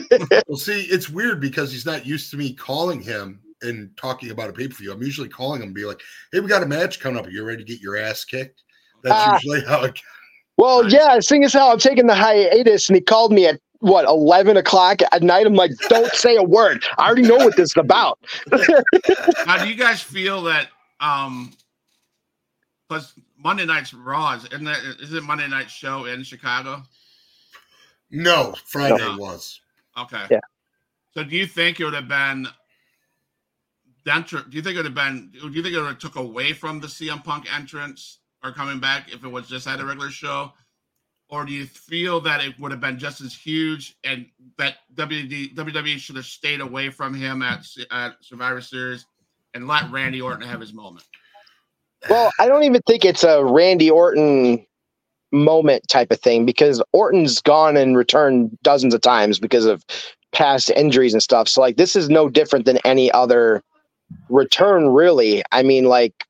well, 0.49 0.59
see, 0.59 0.83
it's 0.83 1.09
weird 1.09 1.41
because 1.41 1.71
he's 1.71 1.87
not 1.87 2.05
used 2.05 2.33
to 2.33 2.37
me 2.37 2.53
calling 2.53 3.01
him 3.01 3.39
and 3.63 3.91
talking 3.97 4.31
about 4.31 4.51
a 4.51 4.53
pay 4.53 4.69
per 4.69 4.75
view. 4.75 4.93
I'm 4.93 5.03
usually 5.03 5.29
calling 5.29 5.61
them 5.61 5.69
and 5.69 5.75
be 5.75 5.85
like, 5.85 6.01
"Hey, 6.33 6.41
we 6.41 6.49
got 6.49 6.63
a 6.63 6.67
match 6.67 7.01
coming 7.01 7.19
up. 7.19 7.27
Are 7.27 7.31
you 7.31 7.45
ready 7.45 7.65
to 7.65 7.73
get 7.73 7.81
your 7.81 7.97
ass 7.97 8.25
kicked?" 8.25 8.63
That's 9.03 9.27
uh, 9.27 9.33
usually 9.33 9.65
how 9.65 9.85
it. 9.85 9.99
Well, 10.59 10.85
nice. 10.85 10.93
yeah, 10.93 11.21
seeing 11.21 11.45
as 11.45 11.53
how 11.53 11.71
I'm 11.71 11.79
taking 11.79 12.07
the 12.07 12.15
hiatus, 12.15 12.89
and 12.89 12.97
he 12.97 13.03
called 13.03 13.33
me 13.33 13.47
at 13.47 13.61
what 13.81 14.07
11 14.07 14.57
o'clock 14.57 15.01
at 15.13 15.23
night. 15.23 15.47
I'm 15.47 15.55
like, 15.55 15.73
don't 15.89 16.13
say 16.15 16.37
a 16.37 16.43
word. 16.43 16.83
I 16.97 17.07
already 17.07 17.23
know 17.23 17.37
what 17.37 17.57
this 17.57 17.71
is 17.71 17.77
about. 17.77 18.19
now, 18.51 19.63
do 19.63 19.69
you 19.69 19.75
guys 19.75 20.01
feel 20.01 20.43
that? 20.45 20.69
um 21.01 21.53
Plus, 22.89 23.15
Monday 23.37 23.67
night's 23.67 23.93
Raw 23.93 24.35
is 24.35 24.45
isn't 24.47 24.65
that 24.65 24.79
is 25.01 25.13
it 25.13 25.25
Monday 25.25 25.49
night 25.49 25.71
show 25.71 26.05
in 26.05 26.23
Chicago? 26.23 26.83
No, 28.11 28.55
Friday 28.65 28.99
no. 28.99 29.17
was. 29.17 29.61
Okay. 29.99 30.25
Yeah. 30.31 30.41
So, 31.13 31.25
do 31.25 31.35
you 31.35 31.47
think 31.47 31.81
it 31.81 31.85
would 31.85 31.95
have 31.95 32.09
been 32.09 32.47
do 34.07 34.13
you 34.51 34.63
think 34.63 34.75
it 34.75 34.77
would 34.77 34.85
have 34.87 34.95
been? 34.95 35.31
Do 35.33 35.49
you 35.49 35.63
think 35.63 35.75
it 35.75 35.81
would 35.81 35.89
have 35.89 35.99
took 35.99 36.17
away 36.17 36.53
from 36.53 36.81
the 36.81 36.87
CM 36.87 37.25
Punk 37.25 37.53
entrance 37.53 38.21
or 38.45 38.53
coming 38.53 38.79
back 38.79 39.13
if 39.13 39.25
it 39.25 39.29
was 39.29 39.49
just 39.49 39.67
at 39.67 39.81
a 39.81 39.85
regular 39.85 40.11
show, 40.11 40.53
or 41.29 41.45
do 41.45 41.53
you 41.53 41.67
feel 41.67 42.21
that 42.21 42.45
it 42.45 42.59
would 42.61 42.71
have 42.71 42.81
been 42.81 42.99
just 42.99 43.21
as 43.21 43.35
huge 43.35 43.97
and 44.05 44.27
that 44.59 44.77
WWE 44.95 45.99
should 45.99 46.17
have 46.17 46.25
stayed 46.25 46.61
away 46.61 46.89
from 46.89 47.15
him 47.15 47.43
at, 47.43 47.67
at 47.91 48.15
Survivor 48.21 48.61
Series 48.61 49.07
and 49.55 49.67
let 49.67 49.91
Randy 49.91 50.21
Orton 50.21 50.47
have 50.47 50.61
his 50.61 50.73
moment? 50.73 51.05
Well, 52.09 52.31
I 52.39 52.47
don't 52.47 52.63
even 52.63 52.83
think 52.87 53.05
it's 53.05 53.25
a 53.25 53.45
Randy 53.45 53.91
Orton 53.91 54.65
moment 55.33 55.89
type 55.89 56.13
of 56.13 56.21
thing 56.21 56.47
because 56.47 56.81
Orton's 56.93 57.41
gone 57.41 57.77
and 57.77 57.97
returned 57.97 58.57
dozens 58.63 58.95
of 58.95 59.01
times 59.01 59.41
because 59.41 59.65
of 59.65 59.85
past 60.33 60.71
injuries 60.71 61.13
and 61.13 61.23
stuff. 61.23 61.49
So 61.49 61.61
like 61.61 61.77
this 61.77 61.97
is 61.97 62.09
no 62.09 62.29
different 62.29 62.67
than 62.67 62.79
any 62.85 63.11
other 63.11 63.65
return 64.29 64.89
really. 64.89 65.43
I 65.53 65.63
mean 65.63 65.85
like 65.85 66.27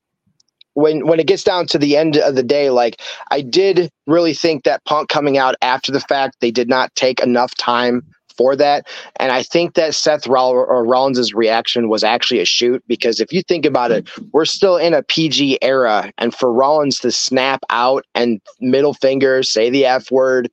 when 0.74 1.06
when 1.06 1.18
it 1.18 1.26
gets 1.26 1.42
down 1.42 1.66
to 1.66 1.78
the 1.78 1.96
end 1.96 2.18
of 2.18 2.34
the 2.34 2.42
day 2.42 2.68
like 2.68 3.00
i 3.30 3.40
did 3.40 3.90
really 4.06 4.34
think 4.34 4.62
that 4.64 4.84
punk 4.84 5.08
coming 5.08 5.38
out 5.38 5.54
after 5.62 5.90
the 5.90 6.00
fact 6.00 6.36
they 6.40 6.50
did 6.50 6.68
not 6.68 6.94
take 6.94 7.18
enough 7.20 7.54
time 7.54 8.02
for 8.36 8.54
that. 8.54 8.86
And 9.18 9.32
i 9.32 9.42
think 9.42 9.74
that 9.74 9.94
seth 9.94 10.26
Rollins's 10.26 11.32
reaction 11.32 11.88
was 11.88 12.04
actually 12.04 12.40
a 12.40 12.44
shoot 12.44 12.84
because 12.86 13.20
if 13.20 13.32
you 13.32 13.42
think 13.42 13.64
about 13.64 13.90
it 13.90 14.06
we're 14.32 14.44
still 14.44 14.76
in 14.76 14.92
a 14.92 15.02
pg 15.02 15.58
era 15.62 16.12
and 16.18 16.34
for 16.34 16.52
rollins 16.52 16.98
to 17.00 17.10
snap 17.10 17.60
out 17.70 18.04
and 18.14 18.40
middle 18.60 18.92
finger 18.92 19.42
say 19.42 19.70
the 19.70 19.86
f 19.86 20.10
word 20.10 20.50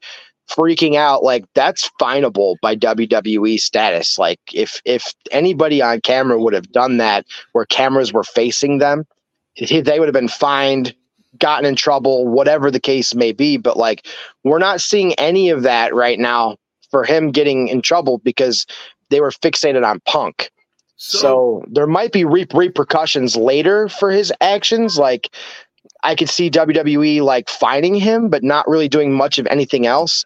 freaking 0.50 0.96
out 0.96 1.24
like 1.24 1.46
that's 1.56 1.90
finable 2.00 2.58
by 2.62 2.76
WWE 2.76 3.60
status. 3.60 4.18
Like 4.18 4.40
if 4.54 4.82
if 4.86 5.14
anybody 5.32 5.82
on 5.82 6.02
camera 6.02 6.40
would 6.40 6.54
have 6.54 6.72
done 6.72 6.98
that 6.98 7.26
where 7.54 7.66
cameras 7.66 8.14
were 8.14 8.24
facing 8.24 8.80
them 8.80 9.06
they 9.56 10.00
would 10.00 10.08
have 10.08 10.14
been 10.14 10.28
fined 10.28 10.96
gotten 11.40 11.66
in 11.66 11.76
trouble 11.76 12.28
whatever 12.28 12.70
the 12.70 12.80
case 12.80 13.16
may 13.16 13.32
be. 13.32 13.58
But 13.58 13.78
like 13.78 14.08
we're 14.44 14.60
not 14.60 14.82
seeing 14.82 15.14
any 15.16 15.50
of 15.50 15.64
that 15.64 15.94
right 15.94 16.20
now 16.20 16.58
for 16.92 17.04
him 17.04 17.32
getting 17.32 17.68
in 17.70 17.82
trouble 17.82 18.20
because 18.20 18.66
they 19.10 19.20
were 19.22 19.32
fixated 19.32 19.86
on 19.88 20.00
punk. 20.06 20.52
So, 20.96 21.18
so 21.18 21.66
there 21.72 21.88
might 21.88 22.12
be 22.12 22.24
re- 22.24 22.48
repercussions 22.54 23.36
later 23.36 23.90
for 23.90 24.12
his 24.12 24.32
actions. 24.42 24.98
Like 24.98 25.36
I 26.04 26.16
could 26.16 26.30
see 26.30 26.50
WWE 26.50 27.22
like 27.22 27.50
finding 27.50 27.96
him, 27.96 28.30
but 28.30 28.44
not 28.44 28.68
really 28.68 28.88
doing 28.88 29.14
much 29.14 29.40
of 29.40 29.48
anything 29.48 29.86
else. 29.86 30.26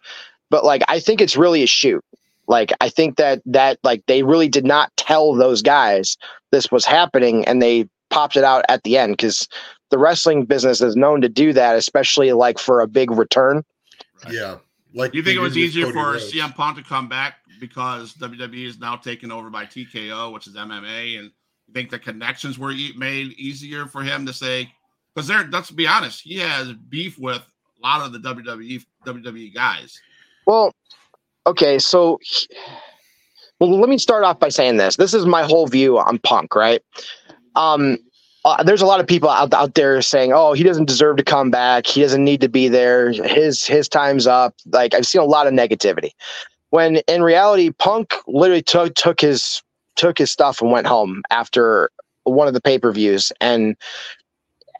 But 0.50 0.64
like, 0.64 0.82
I 0.88 1.00
think 1.00 1.20
it's 1.20 1.36
really 1.36 1.62
a 1.62 1.66
shoot. 1.66 2.04
Like, 2.46 2.72
I 2.80 2.88
think 2.88 3.16
that 3.16 3.42
that 3.46 3.78
like 3.82 4.04
they 4.06 4.22
really 4.22 4.48
did 4.48 4.64
not 4.64 4.94
tell 4.96 5.34
those 5.34 5.62
guys 5.62 6.16
this 6.50 6.70
was 6.72 6.84
happening, 6.84 7.44
and 7.44 7.60
they 7.62 7.88
popped 8.10 8.36
it 8.36 8.44
out 8.44 8.64
at 8.68 8.82
the 8.84 8.96
end 8.96 9.12
because 9.12 9.46
the 9.90 9.98
wrestling 9.98 10.44
business 10.44 10.80
is 10.80 10.96
known 10.96 11.20
to 11.20 11.28
do 11.28 11.52
that, 11.52 11.76
especially 11.76 12.32
like 12.32 12.58
for 12.58 12.80
a 12.80 12.86
big 12.86 13.10
return. 13.10 13.64
Yeah. 14.30 14.58
Like, 14.94 15.12
do 15.12 15.18
you 15.18 15.24
think 15.24 15.36
it 15.36 15.42
was 15.42 15.56
easier 15.56 15.92
for 15.92 16.12
Rhodes. 16.12 16.32
CM 16.32 16.54
Punk 16.54 16.78
to 16.78 16.82
come 16.82 17.08
back 17.08 17.36
because 17.60 18.14
WWE 18.14 18.66
is 18.66 18.78
now 18.78 18.96
taken 18.96 19.30
over 19.30 19.50
by 19.50 19.66
TKO, 19.66 20.32
which 20.32 20.46
is 20.46 20.54
MMA, 20.54 21.18
and 21.18 21.30
you 21.66 21.74
think 21.74 21.90
the 21.90 21.98
connections 21.98 22.58
were 22.58 22.72
made 22.96 23.32
easier 23.32 23.86
for 23.86 24.02
him 24.02 24.24
to 24.26 24.32
say, 24.32 24.72
because 25.18 25.26
there, 25.26 25.48
let's 25.50 25.72
be 25.72 25.84
honest, 25.84 26.20
he 26.20 26.36
has 26.38 26.72
beef 26.88 27.18
with 27.18 27.42
a 27.42 27.82
lot 27.82 28.06
of 28.06 28.12
the 28.12 28.20
WWE 28.20 28.84
WWE 29.04 29.52
guys. 29.52 30.00
Well, 30.46 30.72
okay, 31.44 31.80
so 31.80 32.20
well, 33.58 33.76
let 33.80 33.88
me 33.88 33.98
start 33.98 34.22
off 34.22 34.38
by 34.38 34.48
saying 34.48 34.76
this. 34.76 34.94
This 34.94 35.14
is 35.14 35.26
my 35.26 35.42
whole 35.42 35.66
view 35.66 35.98
on 35.98 36.20
Punk, 36.20 36.54
right? 36.54 36.80
Um, 37.56 37.98
uh, 38.44 38.62
there's 38.62 38.80
a 38.80 38.86
lot 38.86 39.00
of 39.00 39.08
people 39.08 39.28
out, 39.28 39.52
out 39.52 39.74
there 39.74 40.00
saying, 40.02 40.32
"Oh, 40.32 40.52
he 40.52 40.62
doesn't 40.62 40.84
deserve 40.84 41.16
to 41.16 41.24
come 41.24 41.50
back. 41.50 41.88
He 41.88 42.00
doesn't 42.00 42.22
need 42.22 42.40
to 42.42 42.48
be 42.48 42.68
there. 42.68 43.10
His 43.10 43.64
his 43.64 43.88
time's 43.88 44.28
up." 44.28 44.54
Like 44.66 44.94
I've 44.94 45.04
seen 45.04 45.20
a 45.20 45.24
lot 45.24 45.48
of 45.48 45.52
negativity. 45.52 46.12
When 46.70 46.98
in 47.08 47.24
reality, 47.24 47.72
Punk 47.72 48.14
literally 48.28 48.62
took 48.62 48.94
took 48.94 49.20
his 49.20 49.64
took 49.96 50.16
his 50.16 50.30
stuff 50.30 50.62
and 50.62 50.70
went 50.70 50.86
home 50.86 51.24
after 51.30 51.90
one 52.22 52.46
of 52.46 52.54
the 52.54 52.60
pay 52.60 52.78
per 52.78 52.92
views, 52.92 53.32
and 53.40 53.76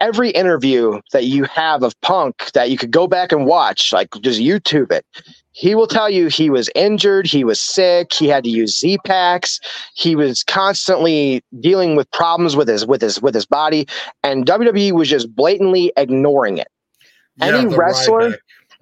every 0.01 0.31
interview 0.31 1.01
that 1.13 1.25
you 1.25 1.45
have 1.45 1.83
of 1.83 1.99
Punk 2.01 2.53
that 2.53 2.71
you 2.71 2.79
could 2.79 2.91
go 2.91 3.07
back 3.07 3.33
and 3.33 3.47
watch, 3.47 3.93
like 3.93 4.09
just 4.21 4.41
YouTube 4.41 4.93
it. 4.93 5.05
He 5.53 5.75
will 5.75 5.89
tell 5.89 6.09
you 6.09 6.29
he 6.29 6.51
was 6.51 6.71
injured, 6.77 7.27
he 7.27 7.43
was 7.43 7.61
sick, 7.61 8.13
he 8.13 8.29
had 8.29 8.45
to 8.45 8.51
use 8.51 8.79
Z 8.79 8.99
packs, 9.05 9.59
he 9.95 10.15
was 10.15 10.45
constantly 10.45 11.43
dealing 11.59 11.97
with 11.97 12.09
problems 12.13 12.55
with 12.55 12.69
his 12.69 12.87
with 12.87 13.03
his 13.03 13.21
with 13.21 13.35
his 13.35 13.47
body, 13.47 13.89
and 14.23 14.47
WWE 14.47 14.93
was 14.93 15.09
just 15.09 15.35
blatantly 15.35 15.93
ignoring 15.97 16.59
it. 16.59 16.69
Yeah, 17.37 17.47
any 17.47 17.75
wrestler, 17.75 18.39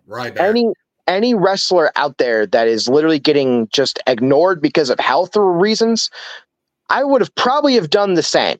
right 0.06 0.38
any 0.38 0.70
any 1.06 1.34
wrestler 1.34 1.92
out 1.96 2.18
there 2.18 2.46
that 2.46 2.68
is 2.68 2.88
literally 2.88 3.18
getting 3.18 3.68
just 3.72 3.98
ignored 4.06 4.60
because 4.60 4.90
of 4.90 5.00
health 5.00 5.36
reasons, 5.36 6.10
I 6.90 7.04
would 7.04 7.20
have 7.20 7.34
probably 7.34 7.74
have 7.74 7.90
done 7.90 8.14
the 8.14 8.22
same. 8.22 8.58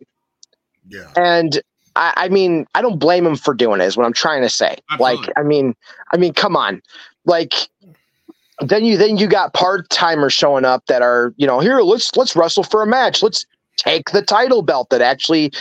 Yeah. 0.88 1.10
And 1.16 1.60
I, 1.96 2.12
I, 2.16 2.28
mean, 2.28 2.66
I 2.74 2.82
don't 2.82 2.98
blame 2.98 3.26
him 3.26 3.36
for 3.36 3.54
doing 3.54 3.80
it. 3.80 3.84
Is 3.84 3.96
what 3.96 4.06
I'm 4.06 4.12
trying 4.12 4.42
to 4.42 4.48
say. 4.48 4.76
Absolutely. 4.90 5.26
Like, 5.26 5.32
I 5.36 5.42
mean, 5.42 5.74
I 6.12 6.16
mean, 6.16 6.32
come 6.32 6.56
on, 6.56 6.82
like. 7.24 7.54
Then 8.60 8.86
you 8.86 8.96
then 8.96 9.18
you 9.18 9.26
got 9.26 9.52
part 9.52 9.90
timers 9.90 10.32
showing 10.32 10.64
up 10.64 10.86
that 10.86 11.02
are 11.02 11.34
you 11.36 11.46
know 11.46 11.60
here 11.60 11.80
let's 11.82 12.16
let's 12.16 12.34
wrestle 12.34 12.62
for 12.62 12.82
a 12.82 12.86
match 12.86 13.22
let's 13.22 13.44
take 13.76 14.12
the 14.12 14.22
title 14.22 14.62
belt 14.62 14.88
that 14.88 15.02
actually 15.02 15.52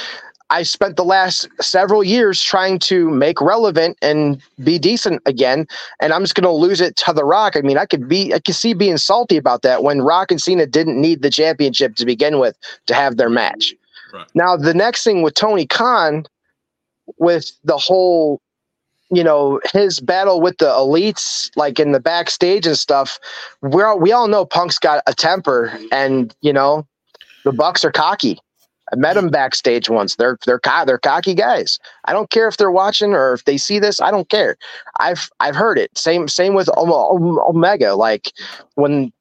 I 0.50 0.64
spent 0.64 0.96
the 0.96 1.04
last 1.04 1.48
several 1.60 2.04
years 2.04 2.42
trying 2.42 2.80
to 2.80 3.10
make 3.10 3.42
relevant 3.42 3.98
and 4.02 4.42
be 4.64 4.78
decent 4.78 5.22
again, 5.26 5.68
and 6.00 6.14
I'm 6.14 6.22
just 6.22 6.36
going 6.36 6.44
to 6.44 6.52
lose 6.52 6.82
it 6.82 6.96
to 6.98 7.14
The 7.14 7.26
Rock. 7.26 7.56
I 7.56 7.62
mean, 7.62 7.78
I 7.78 7.86
could 7.86 8.08
be, 8.08 8.34
I 8.34 8.40
could 8.40 8.56
see 8.56 8.74
being 8.74 8.98
salty 8.98 9.38
about 9.38 9.64
that 9.64 9.84
when 9.84 10.02
Rock 10.02 10.32
and 10.32 10.42
Cena 10.42 10.68
didn't 10.68 11.02
need 11.02 11.24
the 11.24 11.32
championship 11.32 11.96
to 11.96 12.06
begin 12.06 12.40
with 12.40 12.56
to 12.86 12.94
have 12.94 13.18
their 13.18 13.30
match. 13.30 13.74
Now, 14.34 14.56
the 14.56 14.74
next 14.74 15.04
thing 15.04 15.22
with 15.22 15.34
Tony 15.34 15.66
Khan, 15.66 16.26
with 17.18 17.52
the 17.64 17.78
whole, 17.78 18.42
you 19.12 19.24
know, 19.24 19.60
his 19.74 20.00
battle 20.00 20.42
with 20.42 20.58
the 20.58 20.70
elites, 20.70 21.52
like 21.56 21.80
in 21.80 21.92
the 21.92 22.00
backstage 22.00 22.66
and 22.66 22.78
stuff, 22.78 23.20
we 23.62 23.82
all, 23.84 24.00
we 24.00 24.12
all 24.12 24.28
know 24.28 24.46
Punk's 24.46 24.80
got 24.80 25.04
a 25.08 25.14
temper, 25.14 25.78
and 25.92 26.36
you 26.42 26.54
know, 26.54 26.86
the 27.44 27.52
Bucks 27.52 27.86
are 27.86 27.92
cocky. 27.92 28.40
I 28.94 28.96
met 28.98 29.14
them 29.14 29.30
backstage 29.30 29.90
once. 29.90 30.16
They're 30.16 30.38
they're 30.46 30.60
they're 30.86 31.00
cocky 31.00 31.34
guys. 31.34 31.80
I 32.06 32.14
don't 32.14 32.30
care 32.30 32.48
if 32.48 32.58
they're 32.58 32.72
watching 32.72 33.14
or 33.14 33.34
if 33.34 33.46
they 33.46 33.58
see 33.58 33.80
this. 33.80 34.00
I 34.00 34.12
don't 34.12 34.30
care. 34.30 34.58
I've 35.00 35.30
I've 35.40 35.56
heard 35.56 35.78
it. 35.80 35.98
Same 35.98 36.28
same 36.28 36.54
with 36.54 36.70
Omega. 36.78 37.96
Like 37.96 38.32
when 38.76 39.12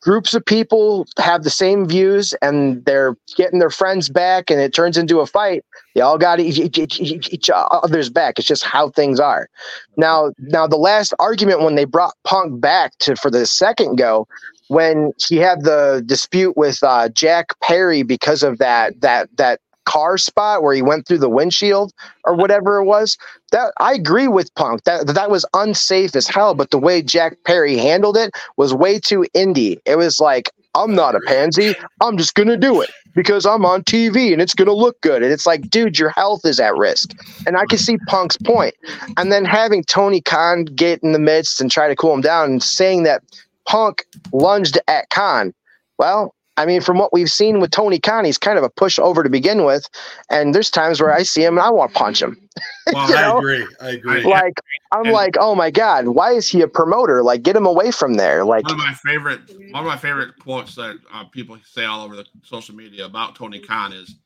groups 0.00 0.34
of 0.34 0.44
people 0.44 1.06
have 1.18 1.42
the 1.44 1.50
same 1.50 1.86
views 1.86 2.32
and 2.42 2.84
they're 2.84 3.16
getting 3.36 3.58
their 3.58 3.70
friends 3.70 4.08
back 4.08 4.50
and 4.50 4.60
it 4.60 4.74
turns 4.74 4.96
into 4.96 5.20
a 5.20 5.26
fight 5.26 5.64
they 5.94 6.00
all 6.00 6.18
got 6.18 6.40
each, 6.40 6.78
each, 6.78 7.50
other's 7.52 8.10
back. 8.10 8.38
It's 8.38 8.46
just 8.46 8.64
how 8.64 8.90
things 8.90 9.18
are. 9.18 9.48
Now 9.96 10.32
now 10.38 10.66
the 10.66 10.76
last 10.76 11.12
argument 11.18 11.62
when 11.62 11.74
they 11.74 11.84
brought 11.84 12.14
punk 12.24 12.60
back 12.60 12.96
to 13.00 13.16
for 13.16 13.30
the 13.30 13.46
second 13.46 13.96
go 13.96 14.28
when 14.68 15.12
he 15.18 15.36
had 15.36 15.64
the 15.64 16.02
dispute 16.06 16.56
with 16.56 16.82
uh, 16.82 17.08
jack 17.08 17.58
perry 17.60 18.02
because 18.02 18.42
of 18.42 18.58
that 18.58 19.00
that 19.00 19.28
that 19.36 19.60
car 19.84 20.18
spot 20.18 20.62
where 20.62 20.74
he 20.74 20.82
went 20.82 21.06
through 21.06 21.18
the 21.18 21.28
windshield 21.28 21.92
or 22.24 22.34
whatever 22.34 22.78
it 22.78 22.84
was. 22.84 23.16
That 23.52 23.72
I 23.80 23.94
agree 23.94 24.28
with 24.28 24.54
Punk. 24.54 24.84
That 24.84 25.08
that 25.08 25.30
was 25.30 25.44
unsafe 25.54 26.14
as 26.14 26.28
hell. 26.28 26.54
But 26.54 26.70
the 26.70 26.78
way 26.78 27.02
Jack 27.02 27.36
Perry 27.44 27.76
handled 27.76 28.16
it 28.16 28.32
was 28.56 28.72
way 28.72 28.98
too 28.98 29.26
indie. 29.34 29.78
It 29.84 29.96
was 29.96 30.20
like 30.20 30.50
I'm 30.74 30.94
not 30.94 31.16
a 31.16 31.20
pansy. 31.20 31.74
I'm 32.00 32.16
just 32.16 32.34
gonna 32.34 32.56
do 32.56 32.80
it 32.80 32.90
because 33.14 33.44
I'm 33.44 33.64
on 33.64 33.82
TV 33.82 34.32
and 34.32 34.40
it's 34.40 34.54
gonna 34.54 34.72
look 34.72 35.00
good. 35.00 35.22
And 35.22 35.32
it's 35.32 35.46
like, 35.46 35.68
dude, 35.68 35.98
your 35.98 36.10
health 36.10 36.44
is 36.44 36.60
at 36.60 36.76
risk. 36.76 37.10
And 37.46 37.56
I 37.56 37.66
can 37.66 37.78
see 37.78 37.98
Punk's 38.06 38.36
point. 38.36 38.74
And 39.16 39.32
then 39.32 39.44
having 39.44 39.82
Tony 39.82 40.20
Khan 40.20 40.64
get 40.66 41.02
in 41.02 41.12
the 41.12 41.18
midst 41.18 41.60
and 41.60 41.70
try 41.70 41.88
to 41.88 41.96
cool 41.96 42.14
him 42.14 42.20
down 42.20 42.50
and 42.50 42.62
saying 42.62 43.02
that 43.02 43.22
Punk 43.66 44.04
lunged 44.32 44.78
at 44.86 45.10
Khan. 45.10 45.52
Well, 45.98 46.34
I 46.60 46.66
mean, 46.66 46.82
from 46.82 46.98
what 46.98 47.10
we've 47.10 47.30
seen 47.30 47.58
with 47.58 47.70
Tony 47.70 47.98
Khan, 47.98 48.26
he's 48.26 48.36
kind 48.36 48.58
of 48.58 48.64
a 48.64 48.68
pushover 48.68 49.22
to 49.22 49.30
begin 49.30 49.64
with. 49.64 49.88
And 50.28 50.54
there's 50.54 50.70
times 50.70 51.00
where 51.00 51.10
I 51.10 51.22
see 51.22 51.42
him 51.42 51.56
and 51.56 51.64
I 51.64 51.70
want 51.70 51.94
to 51.94 51.98
punch 51.98 52.20
him. 52.20 52.36
Well, 52.92 53.16
I 53.16 53.38
agree. 53.38 53.66
I 53.80 53.90
agree. 53.90 54.24
Like 54.24 54.60
I'm 54.90 55.04
and, 55.04 55.12
like, 55.12 55.36
oh 55.38 55.54
my 55.54 55.70
god, 55.70 56.08
why 56.08 56.32
is 56.32 56.48
he 56.48 56.60
a 56.60 56.66
promoter? 56.68 57.22
Like, 57.22 57.44
get 57.44 57.54
him 57.54 57.64
away 57.64 57.92
from 57.92 58.14
there. 58.14 58.44
Like 58.44 58.64
one 58.64 58.72
of 58.72 58.78
my 58.78 58.92
favorite, 58.92 59.40
one 59.70 59.84
of 59.84 59.86
my 59.86 59.96
favorite 59.96 60.36
quotes 60.40 60.74
that 60.74 60.96
uh, 61.12 61.24
people 61.26 61.56
say 61.64 61.84
all 61.84 62.04
over 62.04 62.16
the 62.16 62.26
social 62.42 62.74
media 62.74 63.04
about 63.04 63.36
Tony 63.36 63.60
Khan 63.60 63.92
is, 63.92 64.16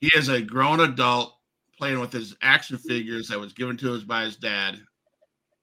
he 0.00 0.10
is 0.16 0.28
a 0.28 0.42
grown 0.42 0.80
adult 0.80 1.34
playing 1.78 2.00
with 2.00 2.12
his 2.12 2.34
action 2.42 2.76
figures 2.76 3.28
that 3.28 3.38
was 3.38 3.52
given 3.52 3.76
to 3.76 3.94
us 3.94 4.02
by 4.02 4.24
his 4.24 4.36
dad, 4.36 4.80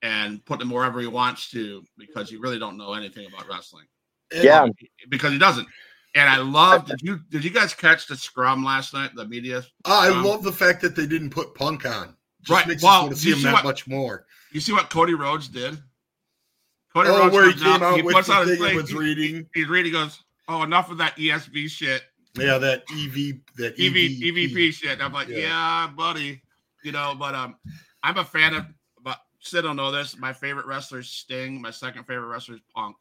and 0.01 0.43
put 0.45 0.59
them 0.59 0.69
wherever 0.69 1.01
he 1.01 1.07
wants 1.07 1.51
to 1.51 1.83
because 1.97 2.29
he 2.29 2.37
really 2.37 2.59
don't 2.59 2.77
know 2.77 2.93
anything 2.93 3.27
about 3.27 3.49
wrestling. 3.49 3.85
Yeah, 4.33 4.67
because 5.09 5.33
he 5.33 5.37
doesn't. 5.37 5.67
And 6.15 6.29
I 6.29 6.37
love. 6.37 6.85
Did 6.87 7.01
you 7.01 7.19
did 7.29 7.43
you 7.43 7.49
guys 7.49 7.73
catch 7.73 8.07
the 8.07 8.17
scrum 8.17 8.63
last 8.63 8.93
night? 8.93 9.11
The 9.15 9.25
media. 9.25 9.63
I 9.85 10.09
love 10.09 10.43
the 10.43 10.51
fact 10.51 10.81
that 10.81 10.95
they 10.95 11.07
didn't 11.07 11.29
put 11.29 11.55
Punk 11.55 11.85
on. 11.85 12.15
Just 12.41 12.49
right. 12.49 12.67
Makes 12.67 12.83
well, 12.83 13.03
want 13.03 13.13
to 13.13 13.19
see 13.19 13.31
him 13.31 13.41
that 13.43 13.53
what, 13.53 13.63
much 13.63 13.87
more. 13.87 14.25
You 14.51 14.59
see 14.59 14.73
what 14.73 14.89
Cody 14.89 15.13
Rhodes 15.13 15.47
did? 15.47 15.77
Cody 16.93 17.09
oh, 17.09 17.19
Rhodes 17.19 17.33
where 17.33 17.47
he 17.47 17.53
came 17.53 17.67
out, 17.67 17.81
out 17.81 17.95
he 17.95 18.01
with 18.01 18.25
the 18.25 18.57
thing 18.57 18.71
he 18.71 18.75
was 18.75 18.93
reading. 18.93 19.47
He, 19.53 19.61
he's 19.61 19.69
reading. 19.69 19.93
Goes, 19.93 20.21
oh, 20.49 20.63
enough 20.63 20.91
of 20.91 20.97
that 20.97 21.15
ESB 21.15 21.69
shit. 21.69 22.01
Yeah, 22.37 22.57
that 22.57 22.83
EV, 22.91 23.39
that 23.57 23.73
EV, 23.73 23.93
EVP, 23.93 24.21
EVP 24.21 24.73
shit. 24.73 25.01
I'm 25.01 25.13
like, 25.13 25.27
yeah. 25.27 25.37
yeah, 25.37 25.89
buddy. 25.95 26.41
You 26.83 26.91
know, 26.91 27.15
but 27.17 27.35
um, 27.35 27.55
I'm 28.03 28.17
a 28.17 28.25
fan 28.25 28.53
of. 28.53 28.65
But 29.01 29.19
Sid 29.39 29.63
don't 29.63 29.75
know 29.75 29.91
this. 29.91 30.17
My 30.17 30.33
favorite 30.33 30.65
wrestler 30.65 30.99
is 30.99 31.09
Sting. 31.09 31.61
My 31.61 31.71
second 31.71 32.05
favorite 32.05 32.27
wrestler 32.27 32.55
is 32.55 32.61
Punk. 32.73 32.95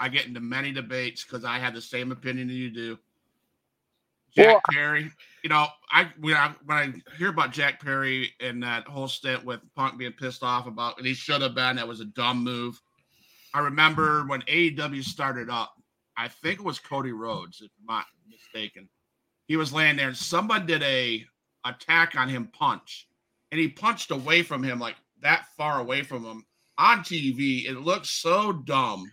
I 0.00 0.08
get 0.08 0.26
into 0.26 0.40
many 0.40 0.72
debates 0.72 1.24
because 1.24 1.44
I 1.44 1.58
have 1.58 1.74
the 1.74 1.80
same 1.80 2.12
opinion 2.12 2.48
that 2.48 2.54
you 2.54 2.70
do. 2.70 2.98
Jack 4.34 4.46
well, 4.46 4.60
Perry, 4.70 5.10
you 5.42 5.48
know, 5.48 5.66
I 5.90 6.10
when, 6.20 6.34
I 6.34 6.54
when 6.66 6.76
I 6.76 7.16
hear 7.16 7.30
about 7.30 7.52
Jack 7.52 7.80
Perry 7.80 8.32
and 8.40 8.62
that 8.62 8.86
whole 8.86 9.08
stint 9.08 9.44
with 9.44 9.60
Punk 9.74 9.96
being 9.96 10.12
pissed 10.12 10.42
off 10.42 10.66
about, 10.66 10.98
and 10.98 11.06
he 11.06 11.14
should 11.14 11.40
have 11.40 11.54
been, 11.54 11.76
that 11.76 11.88
was 11.88 12.00
a 12.00 12.04
dumb 12.04 12.44
move. 12.44 12.80
I 13.54 13.60
remember 13.60 14.24
when 14.26 14.42
AEW 14.42 15.02
started 15.02 15.48
up, 15.48 15.72
I 16.18 16.28
think 16.28 16.58
it 16.58 16.64
was 16.64 16.78
Cody 16.78 17.12
Rhodes, 17.12 17.62
if 17.62 17.70
I'm 17.80 17.94
not 17.94 18.04
mistaken. 18.28 18.88
He 19.46 19.56
was 19.56 19.72
laying 19.72 19.96
there, 19.96 20.08
and 20.08 20.16
somebody 20.16 20.66
did 20.66 20.82
a 20.82 21.24
attack 21.64 22.14
on 22.16 22.28
him 22.28 22.48
punch, 22.52 23.08
and 23.52 23.58
he 23.58 23.68
punched 23.68 24.10
away 24.10 24.42
from 24.42 24.62
him 24.62 24.78
like 24.78 24.96
that 25.22 25.46
far 25.56 25.80
away 25.80 26.02
from 26.02 26.24
him 26.24 26.44
on 26.76 26.98
TV. 26.98 27.64
It 27.66 27.80
looked 27.80 28.06
so 28.06 28.52
dumb 28.52 29.10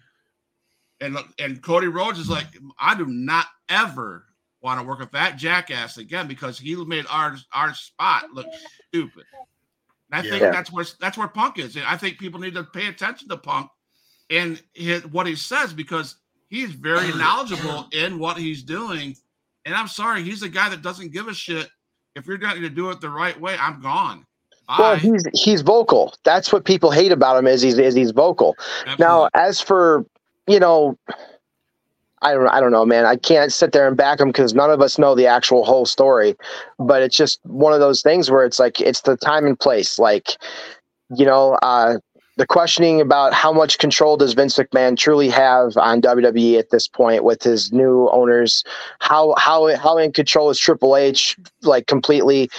and 1.04 1.18
and 1.40 1.62
Cody 1.62 1.88
Rhodes 1.88 2.20
is 2.20 2.30
like, 2.30 2.48
I 2.80 2.96
do 2.96 3.06
not 3.06 3.48
ever 3.70 4.26
want 4.62 4.80
to 4.80 4.88
work 4.88 5.00
with 5.00 5.12
that 5.12 5.38
jackass 5.38 5.98
again 5.98 6.28
because 6.28 6.58
he 6.58 6.76
made 6.86 7.06
our 7.10 7.36
our 7.52 7.74
spot 7.74 8.32
look 8.34 8.48
stupid. 8.88 9.26
And 10.12 10.26
I 10.26 10.30
think 10.30 10.42
yeah. 10.42 10.52
that's 10.52 10.72
where 10.72 10.86
that's 11.00 11.18
where 11.18 11.28
Punk 11.28 11.60
is. 11.60 11.78
I 11.78 11.98
think 11.98 12.18
people 12.18 12.40
need 12.40 12.54
to 12.54 12.64
pay 12.64 12.88
attention 12.88 13.28
to 13.30 13.38
Punk 13.38 13.70
and 14.30 14.62
his, 14.74 15.06
what 15.08 15.28
he 15.28 15.36
says 15.36 15.74
because 15.74 16.16
he's 16.48 16.72
very 16.72 17.14
knowledgeable 17.16 17.88
in 17.92 18.18
what 18.18 18.38
he's 18.38 18.64
doing. 18.64 19.16
And 19.66 19.76
I'm 19.76 19.88
sorry, 19.88 20.24
he's 20.24 20.44
a 20.44 20.50
guy 20.50 20.70
that 20.70 20.82
doesn't 20.82 21.12
give 21.12 21.28
a 21.28 21.34
shit. 21.34 21.70
If 22.16 22.28
you're 22.28 22.38
not 22.38 22.52
going 22.52 22.64
to 22.64 22.70
do 22.70 22.90
it 22.92 23.02
the 23.02 23.10
right 23.10 23.40
way, 23.40 23.58
I'm 23.60 23.82
gone. 23.82 24.26
Bye. 24.68 24.76
Well, 24.80 24.96
he's 24.96 25.26
he's 25.34 25.62
vocal. 25.62 26.14
That's 26.24 26.54
what 26.54 26.64
people 26.64 26.92
hate 26.92 27.12
about 27.12 27.38
him 27.38 27.48
is 27.48 27.62
he's 27.62 27.78
is 27.78 27.96
he's 27.96 28.12
vocal. 28.12 28.56
Absolutely. 28.60 29.06
Now, 29.06 29.30
as 29.34 29.60
for 29.60 30.06
you 30.48 30.60
know, 30.60 30.98
I 32.22 32.34
don't, 32.34 32.48
I 32.48 32.60
don't 32.60 32.72
know, 32.72 32.86
man. 32.86 33.06
I 33.06 33.18
can't 33.18 33.52
sit 33.52 33.74
there 33.74 33.88
and 33.88 33.98
back 33.98 34.20
him 34.20 34.30
because 34.30 34.54
none 34.54 34.72
of 34.72 34.82
us 34.82 34.98
know 34.98 35.14
the 35.14 35.28
actual 35.28 35.66
whole 35.66 35.86
story. 35.86 36.36
But 36.80 37.02
it's 37.02 37.18
just 37.18 37.40
one 37.44 37.74
of 37.74 37.80
those 37.80 38.02
things 38.02 38.32
where 38.32 38.46
it's 38.46 38.60
like 38.60 38.80
it's 38.80 39.02
the 39.02 39.18
time 39.18 39.46
and 39.46 39.60
place. 39.60 40.00
Like, 40.00 40.38
you 41.16 41.26
know, 41.26 41.56
uh, 41.62 41.98
the 42.38 42.48
questioning 42.48 43.00
about 43.00 43.34
how 43.34 43.52
much 43.52 43.78
control 43.78 44.18
does 44.18 44.34
Vince 44.34 44.58
McMahon 44.58 44.98
truly 44.98 45.30
have 45.30 45.78
on 45.78 46.02
WWE 46.02 46.58
at 46.58 46.72
this 46.72 46.88
point 46.88 47.24
with 47.24 47.44
his 47.44 47.72
new 47.72 48.10
owners? 48.10 48.64
How 49.00 49.36
how 49.38 49.76
how 49.76 49.98
in 49.98 50.12
control 50.12 50.50
is 50.50 50.58
Triple 50.58 50.96
H 50.96 51.38
like 51.62 51.88
completely? 51.88 52.50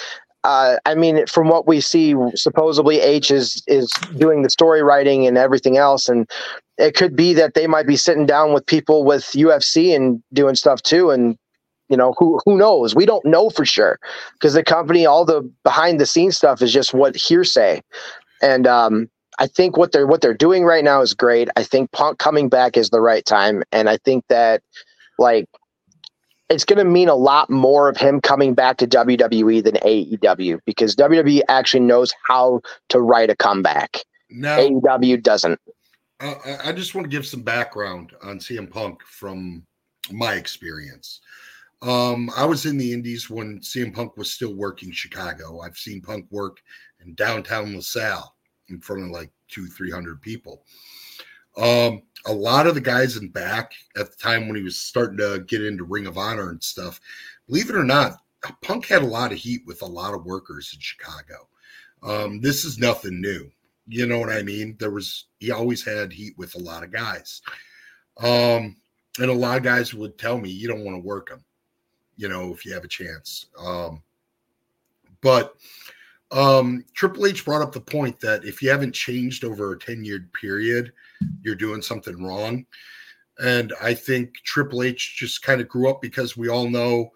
Uh, 0.45 0.76
I 0.84 0.95
mean, 0.95 1.26
from 1.26 1.49
what 1.49 1.66
we 1.66 1.80
see, 1.80 2.14
supposedly 2.34 3.01
H 3.01 3.30
is 3.30 3.62
is 3.66 3.90
doing 4.16 4.42
the 4.42 4.51
story 4.51 4.82
writing 4.82 5.26
and 5.26 5.38
everything 5.38 5.78
else, 5.78 6.09
and 6.09 6.30
it 6.76 6.95
could 6.95 7.16
be 7.16 7.32
that 7.34 7.55
they 7.55 7.66
might 7.66 7.86
be 7.86 7.97
sitting 7.97 8.26
down 8.26 8.53
with 8.53 8.66
people 8.66 9.05
with 9.05 9.24
UFC 9.32 9.97
and 9.97 10.22
doing 10.34 10.55
stuff 10.55 10.82
too. 10.82 11.11
And 11.11 11.38
you 11.88 11.97
know, 11.97 12.14
who 12.18 12.40
who 12.45 12.59
knows? 12.59 12.95
We 12.95 13.07
don't 13.07 13.24
know 13.24 13.49
for 13.49 13.64
sure 13.64 13.99
because 14.34 14.53
the 14.53 14.62
company, 14.62 15.07
all 15.07 15.24
the 15.24 15.51
behind 15.62 15.99
the 15.99 16.07
scenes 16.07 16.36
stuff 16.36 16.61
is 16.61 16.72
just 16.72 16.92
what 16.92 17.16
hearsay. 17.16 17.80
And 18.42 18.66
um, 18.66 19.09
I 19.38 19.47
think 19.47 19.78
what 19.78 19.92
they're 19.92 20.07
what 20.07 20.20
they're 20.20 20.34
doing 20.34 20.64
right 20.64 20.84
now 20.84 21.01
is 21.01 21.14
great. 21.14 21.49
I 21.57 21.62
think 21.62 21.90
Punk 21.92 22.18
coming 22.18 22.51
back 22.51 22.76
is 22.76 22.90
the 22.90 23.01
right 23.01 23.24
time, 23.24 23.62
and 23.72 23.88
I 23.88 23.97
think 23.99 24.24
that 24.28 24.62
like 25.18 25.47
it's 26.55 26.64
going 26.64 26.78
to 26.78 26.90
mean 26.90 27.09
a 27.09 27.14
lot 27.14 27.50
more 27.50 27.88
of 27.88 27.96
him 27.96 28.20
coming 28.20 28.55
back 28.55 28.78
to 28.78 28.86
WWE 28.86 29.62
than 29.62 29.74
AEW 29.74 30.61
because 30.64 30.96
WWE 30.96 31.42
actually 31.48 31.80
knows 31.80 32.14
how 32.26 32.61
to 32.88 33.00
write 33.00 33.30
a 33.30 33.36
comeback. 33.36 33.98
No, 34.30 34.59
AEW 34.59 35.22
doesn't 35.22 35.61
uh, 36.20 36.34
I 36.64 36.72
just 36.72 36.94
want 36.94 37.05
to 37.05 37.11
give 37.11 37.26
some 37.26 37.42
background 37.42 38.12
on 38.22 38.38
CM 38.38 38.70
Punk 38.70 39.02
from 39.02 39.64
my 40.11 40.34
experience. 40.34 41.20
Um, 41.82 42.30
I 42.36 42.46
was 42.46 42.66
in 42.66 42.78
the 42.78 42.92
Indies 42.92 43.28
when 43.28 43.61
CM 43.61 43.94
Punk 43.94 44.16
was 44.16 44.32
still 44.32 44.55
working 44.55 44.90
Chicago. 44.90 45.61
I've 45.61 45.76
seen 45.76 46.00
Punk 46.00 46.26
work 46.30 46.59
in 47.05 47.14
downtown 47.14 47.74
LaSalle 47.74 48.34
in 48.68 48.80
front 48.80 49.02
of 49.02 49.11
like 49.11 49.30
two, 49.48 49.66
three 49.66 49.90
hundred 49.90 50.22
people. 50.22 50.64
Um, 51.57 52.02
a 52.27 52.33
lot 52.33 52.66
of 52.66 52.75
the 52.75 52.81
guys 52.81 53.16
in 53.16 53.29
back 53.29 53.72
at 53.97 54.11
the 54.11 54.16
time 54.16 54.47
when 54.47 54.57
he 54.57 54.62
was 54.62 54.79
starting 54.81 55.18
to 55.18 55.45
get 55.47 55.64
into 55.64 55.85
Ring 55.85 56.07
of 56.07 56.18
Honor 56.18 56.51
and 56.51 56.62
stuff, 56.62 57.01
believe 57.47 57.68
it 57.68 57.77
or 57.77 57.85
not, 57.85 58.18
Punk 58.62 58.87
had 58.87 59.03
a 59.03 59.07
lot 59.07 59.33
of 59.33 59.39
heat 59.39 59.62
with 59.66 59.83
a 59.83 59.87
lot 59.87 60.14
of 60.14 60.25
workers 60.25 60.72
in 60.75 60.81
Chicago. 60.81 61.49
Um, 62.03 62.41
this 62.41 62.64
is 62.64 62.79
nothing 62.79 63.20
new. 63.20 63.51
You 63.87 64.07
know 64.07 64.18
what 64.18 64.31
I 64.31 64.43
mean? 64.43 64.77
There 64.79 64.91
was 64.91 65.27
he 65.39 65.51
always 65.51 65.85
had 65.85 66.12
heat 66.12 66.35
with 66.39 66.55
a 66.55 66.59
lot 66.59 66.83
of 66.83 66.93
guys. 66.93 67.43
Um, 68.18 68.77
and 69.18 69.31
a 69.31 69.35
lot 69.35 69.57
of 69.57 69.62
guys 69.62 69.95
would 69.95 70.18
tell 70.18 70.39
me 70.39 70.51
you 70.51 70.68
don't 70.68 70.85
want 70.85 70.97
to 70.97 71.07
work 71.07 71.29
them, 71.29 71.45
you 72.16 72.29
know, 72.29 72.53
if 72.53 72.64
you 72.64 72.72
have 72.72 72.85
a 72.85 72.89
chance. 72.89 73.47
Um, 73.59 74.03
but 75.20 75.55
um, 76.31 76.85
Triple 76.95 77.27
H 77.27 77.45
brought 77.45 77.62
up 77.62 77.72
the 77.72 77.81
point 77.81 78.18
that 78.20 78.45
if 78.45 78.62
you 78.62 78.70
haven't 78.70 78.95
changed 78.95 79.45
over 79.45 79.72
a 79.72 79.79
10 79.79 80.05
year 80.05 80.29
period, 80.41 80.93
you're 81.43 81.55
doing 81.55 81.83
something 81.83 82.22
wrong. 82.22 82.66
And 83.39 83.72
I 83.83 83.95
think 83.95 84.35
Triple 84.45 84.83
H 84.83 85.16
just 85.16 85.43
kind 85.43 85.61
of 85.61 85.68
grew 85.68 85.89
up 85.89 86.01
because 86.01 86.37
we 86.37 86.49
all 86.49 86.68
know, 86.68 87.11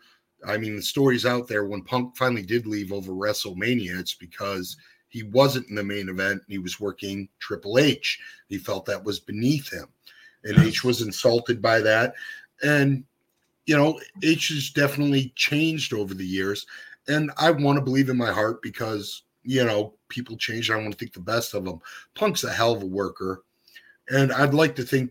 I 0.47 0.57
mean, 0.57 0.77
the 0.77 0.83
story's 0.83 1.27
out 1.27 1.49
there 1.49 1.65
when 1.65 1.83
Punk 1.83 2.17
finally 2.17 2.43
did 2.43 2.67
leave 2.67 2.93
over 2.93 3.13
WrestleMania, 3.13 3.99
it's 3.99 4.15
because 4.15 4.77
he 5.09 5.23
wasn't 5.25 5.69
in 5.69 5.75
the 5.75 5.83
main 5.83 6.09
event. 6.09 6.43
He 6.49 6.59
was 6.59 6.81
working 6.81 7.29
Triple 7.41 7.79
H. 7.79 8.21
He 8.49 8.59
felt 8.59 8.85
that 8.87 9.03
was 9.03 9.21
beneath 9.21 9.73
him. 9.73 9.87
And 10.45 10.59
H 10.59 10.85
was 10.85 11.03
insulted 11.03 11.61
by 11.61 11.81
that. 11.81 12.15
And, 12.63 13.05
you 13.67 13.77
know, 13.77 13.99
H 14.23 14.49
has 14.49 14.71
definitely 14.71 15.33
changed 15.35 15.93
over 15.93 16.15
the 16.15 16.27
years. 16.27 16.67
And 17.09 17.31
I 17.39 17.51
want 17.51 17.79
to 17.79 17.85
believe 17.85 18.11
in 18.11 18.17
my 18.17 18.31
heart 18.31 18.61
because, 18.63 19.23
you 19.43 19.65
know, 19.65 19.95
people 20.09 20.37
change. 20.37 20.71
I 20.71 20.77
want 20.77 20.93
to 20.93 20.99
think 20.99 21.15
the 21.15 21.21
best 21.21 21.55
of 21.55 21.65
them. 21.65 21.81
Punk's 22.15 22.45
a 22.45 22.53
hell 22.53 22.73
of 22.73 22.83
a 22.83 22.87
worker. 22.87 23.43
And 24.11 24.31
I'd 24.33 24.55
like 24.55 24.77
to 24.77 24.83
think 24.83 25.11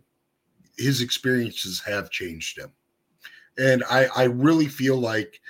his 0.78 1.02
experiences 1.02 1.82
have 1.86 2.12
changed 2.12 2.60
him. 2.60 2.72
And 3.58 3.84
I, 3.89 4.08
I 4.16 4.24
really 4.26 4.68
feel 4.68 4.98
like 4.98 5.41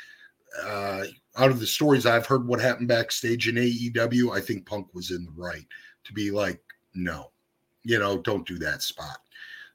uh, 0.64 1.04
out 1.38 1.52
of 1.52 1.60
the 1.60 1.68
stories 1.68 2.06
I've 2.06 2.26
heard 2.26 2.48
what 2.48 2.62
happened 2.62 2.88
backstage 2.88 3.50
in 3.50 3.56
AEW, 3.56 4.36
I 4.36 4.39
think 4.39 4.66
Punk 4.66 4.88
was 4.93 5.12
in 5.12 5.26
the 5.26 5.34
right 5.36 5.66
to 6.06 6.14
be 6.14 6.32
like, 6.32 6.62
no, 6.95 7.32
you 7.84 8.00
know, 8.00 8.18
don't 8.18 8.48
do 8.48 8.58
that 8.60 8.82
spot. 8.82 9.20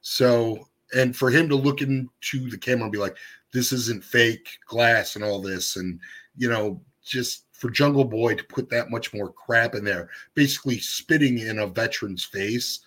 So, 0.01 0.67
and 0.95 1.15
for 1.15 1.29
him 1.29 1.47
to 1.49 1.55
look 1.55 1.81
into 1.81 2.49
the 2.49 2.57
camera 2.57 2.83
and 2.83 2.91
be 2.91 2.97
like, 2.97 3.17
this 3.53 3.71
isn't 3.71 4.03
fake 4.03 4.49
glass 4.67 5.15
and 5.15 5.23
all 5.23 5.39
this, 5.39 5.75
and, 5.75 5.99
you 6.35 6.49
know, 6.49 6.81
just 7.03 7.45
for 7.51 7.69
Jungle 7.69 8.05
Boy 8.05 8.35
to 8.35 8.43
put 8.45 8.69
that 8.69 8.89
much 8.89 9.13
more 9.13 9.31
crap 9.31 9.75
in 9.75 9.83
there, 9.83 10.09
basically 10.33 10.79
spitting 10.79 11.39
in 11.39 11.59
a 11.59 11.67
veteran's 11.67 12.23
face, 12.23 12.81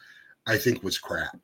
I 0.46 0.56
think 0.56 0.82
was 0.82 0.98
crap. 0.98 1.38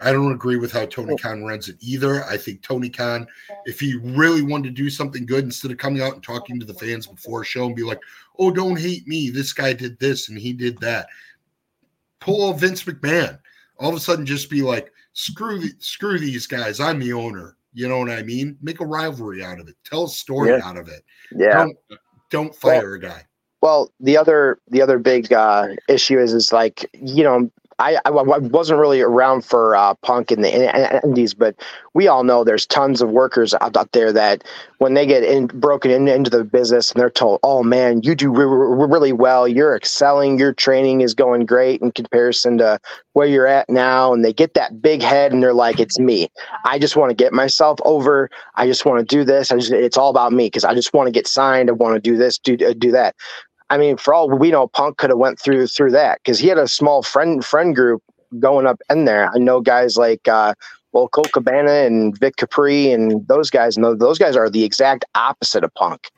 I 0.00 0.12
don't 0.12 0.32
agree 0.32 0.56
with 0.56 0.70
how 0.70 0.86
Tony 0.86 1.16
Khan 1.16 1.42
runs 1.42 1.68
it 1.68 1.76
either. 1.80 2.24
I 2.24 2.36
think 2.36 2.62
Tony 2.62 2.88
Khan, 2.88 3.26
if 3.64 3.80
he 3.80 3.96
really 3.96 4.42
wanted 4.42 4.68
to 4.68 4.82
do 4.82 4.90
something 4.90 5.26
good, 5.26 5.44
instead 5.44 5.72
of 5.72 5.78
coming 5.78 6.02
out 6.02 6.14
and 6.14 6.22
talking 6.22 6.60
to 6.60 6.66
the 6.66 6.74
fans 6.74 7.06
before 7.06 7.42
a 7.42 7.44
show 7.44 7.66
and 7.66 7.74
be 7.74 7.82
like, 7.82 8.00
oh, 8.38 8.52
don't 8.52 8.78
hate 8.78 9.08
me. 9.08 9.30
This 9.30 9.52
guy 9.52 9.72
did 9.72 9.98
this 9.98 10.28
and 10.28 10.38
he 10.38 10.52
did 10.52 10.78
that. 10.78 11.08
Pull 12.20 12.50
a 12.50 12.56
Vince 12.56 12.84
McMahon. 12.84 13.40
All 13.78 13.90
of 13.90 13.96
a 13.96 14.00
sudden, 14.00 14.24
just 14.26 14.50
be 14.50 14.62
like, 14.62 14.92
screw 15.14 15.58
the, 15.58 15.72
screw 15.80 16.18
these 16.18 16.46
guys. 16.46 16.78
I'm 16.78 17.00
the 17.00 17.12
owner. 17.12 17.56
You 17.78 17.86
know 17.88 18.00
what 18.00 18.10
I 18.10 18.24
mean? 18.24 18.58
Make 18.60 18.80
a 18.80 18.84
rivalry 18.86 19.44
out 19.44 19.60
of 19.60 19.68
it. 19.68 19.76
Tell 19.84 20.06
a 20.06 20.08
story 20.08 20.50
Yeah. 20.50 20.60
out 20.64 20.76
of 20.76 20.88
it. 20.88 21.04
Yeah. 21.30 21.58
Don't, 21.58 21.76
don't 22.28 22.52
fire 22.56 22.94
a 22.94 23.00
guy. 23.00 23.22
Well, 23.62 23.92
the 24.00 24.16
other 24.16 24.58
the 24.66 24.82
other 24.82 24.98
big 24.98 25.32
uh, 25.32 25.68
issue 25.88 26.18
is 26.18 26.32
is 26.34 26.52
like 26.52 26.90
you 26.92 27.22
know 27.22 27.48
I, 27.80 27.98
I 28.04 28.10
wasn't 28.10 28.80
really 28.80 29.00
around 29.00 29.44
for 29.44 29.76
uh, 29.76 29.94
punk 30.02 30.32
in 30.32 30.42
the 30.42 30.52
in- 30.52 31.00
indies, 31.04 31.32
but 31.32 31.54
we 31.94 32.08
all 32.08 32.24
know 32.24 32.42
there's 32.42 32.66
tons 32.66 33.00
of 33.00 33.10
workers 33.10 33.54
out, 33.60 33.76
out 33.76 33.92
there 33.92 34.12
that 34.12 34.42
when 34.78 34.94
they 34.94 35.06
get 35.06 35.22
in, 35.22 35.46
broken 35.46 35.92
in, 35.92 36.08
into 36.08 36.28
the 36.28 36.42
business 36.42 36.90
and 36.90 37.00
they're 37.00 37.08
told, 37.08 37.38
"Oh 37.44 37.62
man, 37.62 38.02
you 38.02 38.16
do 38.16 38.32
re- 38.32 38.44
re- 38.44 38.88
really 38.88 39.12
well. 39.12 39.46
You're 39.46 39.76
excelling. 39.76 40.38
Your 40.40 40.52
training 40.52 41.02
is 41.02 41.14
going 41.14 41.46
great 41.46 41.80
in 41.80 41.92
comparison 41.92 42.58
to 42.58 42.80
where 43.12 43.28
you're 43.28 43.46
at 43.46 43.68
now," 43.70 44.12
and 44.12 44.24
they 44.24 44.32
get 44.32 44.54
that 44.54 44.82
big 44.82 45.00
head 45.00 45.32
and 45.32 45.40
they're 45.40 45.54
like, 45.54 45.78
"It's 45.78 46.00
me. 46.00 46.28
I 46.64 46.80
just 46.80 46.96
want 46.96 47.10
to 47.10 47.14
get 47.14 47.32
myself 47.32 47.78
over. 47.84 48.28
I 48.56 48.66
just 48.66 48.84
want 48.86 48.98
to 48.98 49.16
do 49.16 49.24
this. 49.24 49.50
Just, 49.50 49.70
it's 49.70 49.96
all 49.96 50.10
about 50.10 50.32
me 50.32 50.46
because 50.46 50.64
I 50.64 50.74
just 50.74 50.92
want 50.92 51.06
to 51.06 51.12
get 51.12 51.28
signed. 51.28 51.68
I 51.68 51.72
want 51.74 51.94
to 51.94 52.00
do 52.00 52.16
this, 52.16 52.38
do 52.38 52.54
uh, 52.66 52.74
do 52.76 52.90
that." 52.90 53.14
I 53.70 53.78
mean, 53.78 53.96
for 53.96 54.14
all 54.14 54.28
we 54.30 54.50
know, 54.50 54.68
Punk 54.68 54.96
could 54.96 55.10
have 55.10 55.18
went 55.18 55.38
through 55.38 55.66
through 55.66 55.90
that 55.92 56.20
because 56.22 56.38
he 56.38 56.48
had 56.48 56.58
a 56.58 56.68
small 56.68 57.02
friend 57.02 57.44
friend 57.44 57.74
group 57.74 58.02
going 58.38 58.66
up 58.66 58.80
in 58.90 59.04
there. 59.04 59.30
I 59.34 59.38
know 59.38 59.60
guys 59.60 59.96
like 59.96 60.26
uh, 60.28 60.54
well, 60.92 61.08
Colt 61.08 61.30
Cabana 61.32 61.70
and 61.70 62.18
Vic 62.18 62.36
Capri 62.36 62.92
and 62.92 63.26
those 63.28 63.50
guys. 63.50 63.76
And 63.76 64.00
those 64.00 64.18
guys 64.18 64.36
are 64.36 64.48
the 64.48 64.64
exact 64.64 65.04
opposite 65.14 65.64
of 65.64 65.72
Punk. 65.74 66.10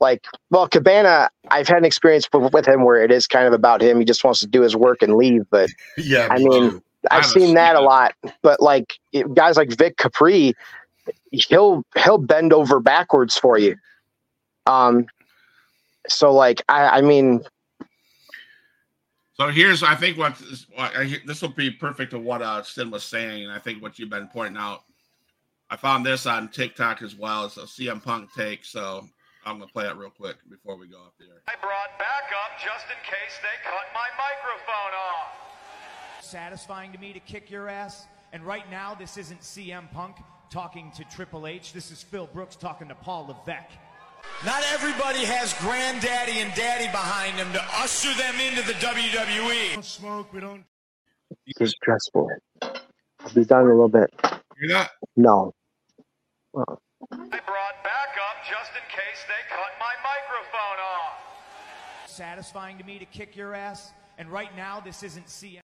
Like, 0.00 0.24
well, 0.50 0.68
Cabana, 0.68 1.28
I've 1.50 1.66
had 1.66 1.78
an 1.78 1.84
experience 1.84 2.28
with 2.32 2.66
him 2.66 2.84
where 2.84 3.02
it 3.02 3.10
is 3.10 3.26
kind 3.26 3.46
of 3.46 3.52
about 3.52 3.82
him. 3.82 3.98
He 3.98 4.04
just 4.04 4.22
wants 4.22 4.40
to 4.40 4.46
do 4.46 4.62
his 4.62 4.76
work 4.76 5.02
and 5.02 5.14
leave. 5.14 5.44
But 5.50 5.70
Yeah. 5.96 6.28
I 6.30 6.38
mean, 6.38 6.70
too. 6.70 6.82
I've 7.10 7.18
I've 7.20 7.26
seen 7.26 7.54
that 7.54 7.76
a 7.76 7.80
lot. 7.80 8.14
But 8.42 8.60
like 8.60 8.94
it- 9.12 9.32
guys 9.34 9.56
like 9.56 9.70
Vic 9.76 9.96
Capri, 9.96 10.54
he'll 11.32 11.84
he'll 11.96 12.18
bend 12.18 12.52
over 12.52 12.80
backwards 12.80 13.36
for 13.36 13.58
you. 13.58 13.76
Um. 14.66 15.06
So 16.10 16.32
like 16.32 16.62
I 16.68 16.98
I 16.98 17.00
mean 17.02 17.42
So 19.34 19.48
here's, 19.48 19.84
I 19.84 19.94
think 19.94 20.18
what 20.18 20.36
this, 20.38 20.66
what 20.74 20.96
I, 20.96 21.16
this 21.24 21.42
will 21.42 21.50
be 21.50 21.70
perfect 21.70 22.10
to 22.10 22.18
what 22.18 22.42
uh, 22.42 22.62
Sid 22.62 22.90
was 22.90 23.04
saying, 23.04 23.44
and 23.44 23.52
I 23.52 23.60
think 23.60 23.80
what 23.80 23.98
you've 23.98 24.10
been 24.10 24.28
pointing 24.28 24.60
out. 24.60 24.82
I 25.70 25.76
found 25.76 26.04
this 26.04 26.26
on 26.26 26.48
TikTok 26.48 27.02
as 27.02 27.14
well. 27.14 27.44
It's 27.44 27.56
a 27.56 27.62
CM 27.62 28.02
Punk 28.02 28.30
take, 28.34 28.64
so 28.64 29.06
I'm 29.44 29.58
gonna 29.58 29.70
play 29.70 29.86
it 29.86 29.96
real 29.96 30.10
quick 30.10 30.36
before 30.50 30.76
we 30.76 30.88
go 30.88 30.98
up 30.98 31.14
there. 31.18 31.42
I 31.46 31.54
brought 31.60 31.98
backup 31.98 32.58
just 32.58 32.86
in 32.86 32.98
case 33.04 33.38
they 33.42 33.68
cut 33.68 33.86
my 33.94 34.08
microphone 34.16 34.94
off. 34.96 36.24
satisfying 36.24 36.92
to 36.92 36.98
me 36.98 37.12
to 37.12 37.20
kick 37.20 37.50
your 37.50 37.68
ass. 37.68 38.06
And 38.32 38.42
right 38.44 38.68
now, 38.70 38.94
this 38.94 39.16
isn't 39.16 39.40
CM 39.40 39.90
Punk 39.92 40.16
talking 40.50 40.90
to 40.96 41.04
Triple 41.04 41.46
H. 41.46 41.72
This 41.72 41.90
is 41.90 42.02
Phil 42.02 42.26
Brooks 42.26 42.56
talking 42.56 42.88
to 42.88 42.94
Paul 42.94 43.26
Levesque. 43.28 43.78
Not 44.44 44.62
everybody 44.72 45.24
has 45.24 45.52
granddaddy 45.54 46.38
and 46.38 46.54
daddy 46.54 46.86
behind 46.86 47.38
them 47.38 47.52
to 47.52 47.62
usher 47.74 48.12
them 48.14 48.34
into 48.40 48.62
the 48.66 48.74
WWE. 48.74 49.74
Don't 49.74 49.84
smoke. 49.84 50.32
We 50.32 50.40
don't 50.40 50.64
this 51.46 51.68
is 51.68 51.70
stressful. 51.72 52.30
I'll 52.62 53.34
be 53.34 53.44
done 53.44 53.62
in 53.62 53.66
a 53.66 53.70
little 53.70 53.88
bit. 53.88 54.10
Hear 54.22 54.68
that? 54.68 54.90
No. 55.16 55.52
I 56.56 56.64
brought 57.12 57.84
backup 57.84 58.36
just 58.48 58.70
in 58.72 58.82
case 58.90 59.24
they 59.26 59.42
cut 59.48 59.72
my 59.78 59.94
microphone 60.02 60.78
off. 60.82 62.08
Satisfying 62.08 62.78
to 62.78 62.84
me 62.84 62.98
to 62.98 63.04
kick 63.06 63.36
your 63.36 63.54
ass. 63.54 63.92
And 64.18 64.30
right 64.30 64.54
now, 64.56 64.80
this 64.80 65.02
isn't 65.02 65.26
CM. 65.26 65.60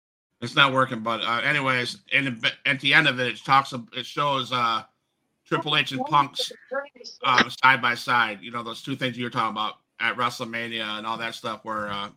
It's 0.42 0.56
not 0.56 0.74
working, 0.74 1.02
but 1.02 1.22
uh, 1.22 1.42
anyways, 1.44 2.00
in 2.12 2.42
at 2.66 2.80
the 2.80 2.94
end 2.94 3.08
of 3.08 3.20
it, 3.20 3.28
it 3.28 3.44
talks. 3.44 3.74
It 3.96 4.06
shows 4.06 4.52
uh, 4.52 4.84
Triple 5.50 5.76
H 5.76 5.92
and 5.92 6.06
Punk's 6.06 6.52
uh, 7.26 7.50
side 7.50 7.82
by 7.82 7.96
side. 7.96 8.40
You 8.42 8.52
know 8.52 8.64
those 8.64 8.82
two 8.82 8.96
things 8.96 9.18
you 9.18 9.26
were 9.26 9.30
talking 9.30 9.52
about 9.52 9.76
at 10.00 10.16
WrestleMania 10.16 10.98
and 10.98 11.06
all 11.06 11.18
that 11.18 11.36
stuff, 11.36 11.62
where 11.64 11.90
uh, 11.90 12.10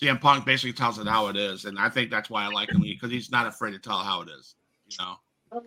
CM 0.00 0.20
Punk 0.20 0.44
basically 0.44 0.72
tells 0.72 0.98
it 0.98 1.06
how 1.06 1.28
it 1.28 1.36
is, 1.36 1.64
and 1.64 1.78
I 1.78 1.88
think 1.88 2.10
that's 2.10 2.28
why 2.28 2.44
I 2.44 2.48
like 2.48 2.70
him 2.70 2.82
because 2.82 3.10
he's 3.10 3.30
not 3.30 3.46
afraid 3.46 3.72
to 3.72 3.78
tell 3.78 3.98
how 3.98 4.22
it 4.22 4.28
is. 4.28 4.56
You 4.88 4.96
know, 5.00 5.62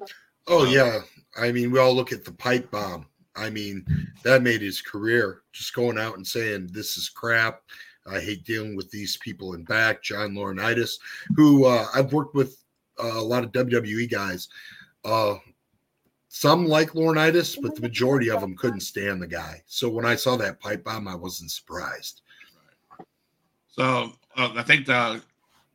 Oh 0.47 0.65
yeah, 0.65 1.01
I 1.37 1.51
mean, 1.51 1.71
we 1.71 1.79
all 1.79 1.93
look 1.93 2.11
at 2.11 2.25
the 2.25 2.31
pipe 2.31 2.71
bomb. 2.71 3.05
I 3.35 3.49
mean, 3.49 3.85
that 4.23 4.41
made 4.41 4.61
his 4.61 4.81
career 4.81 5.43
just 5.53 5.73
going 5.73 5.97
out 5.97 6.17
and 6.17 6.27
saying 6.27 6.69
this 6.71 6.97
is 6.97 7.09
crap. 7.09 7.61
I 8.07 8.19
hate 8.19 8.43
dealing 8.43 8.75
with 8.75 8.89
these 8.91 9.17
people 9.17 9.53
in 9.53 9.63
back. 9.63 10.03
John 10.03 10.31
Laurinaitis, 10.31 10.93
who 11.35 11.65
uh, 11.65 11.85
I've 11.93 12.11
worked 12.11 12.35
with 12.35 12.57
uh, 13.01 13.19
a 13.19 13.21
lot 13.21 13.43
of 13.43 13.51
WWE 13.51 14.09
guys. 14.09 14.49
Uh, 15.05 15.35
some 16.33 16.65
like 16.65 16.91
Laurinaitis, 16.91 17.57
but 17.61 17.75
the 17.75 17.81
majority 17.81 18.29
of 18.29 18.39
them 18.39 18.55
couldn't 18.55 18.79
stand 18.79 19.21
the 19.21 19.27
guy. 19.27 19.61
So 19.67 19.89
when 19.89 20.05
I 20.05 20.15
saw 20.15 20.37
that 20.37 20.61
pipe 20.61 20.85
bomb, 20.85 21.05
I 21.05 21.13
wasn't 21.13 21.51
surprised. 21.51 22.21
so 23.67 24.13
uh, 24.37 24.53
I 24.55 24.63
think 24.63 24.85
the 24.85 25.21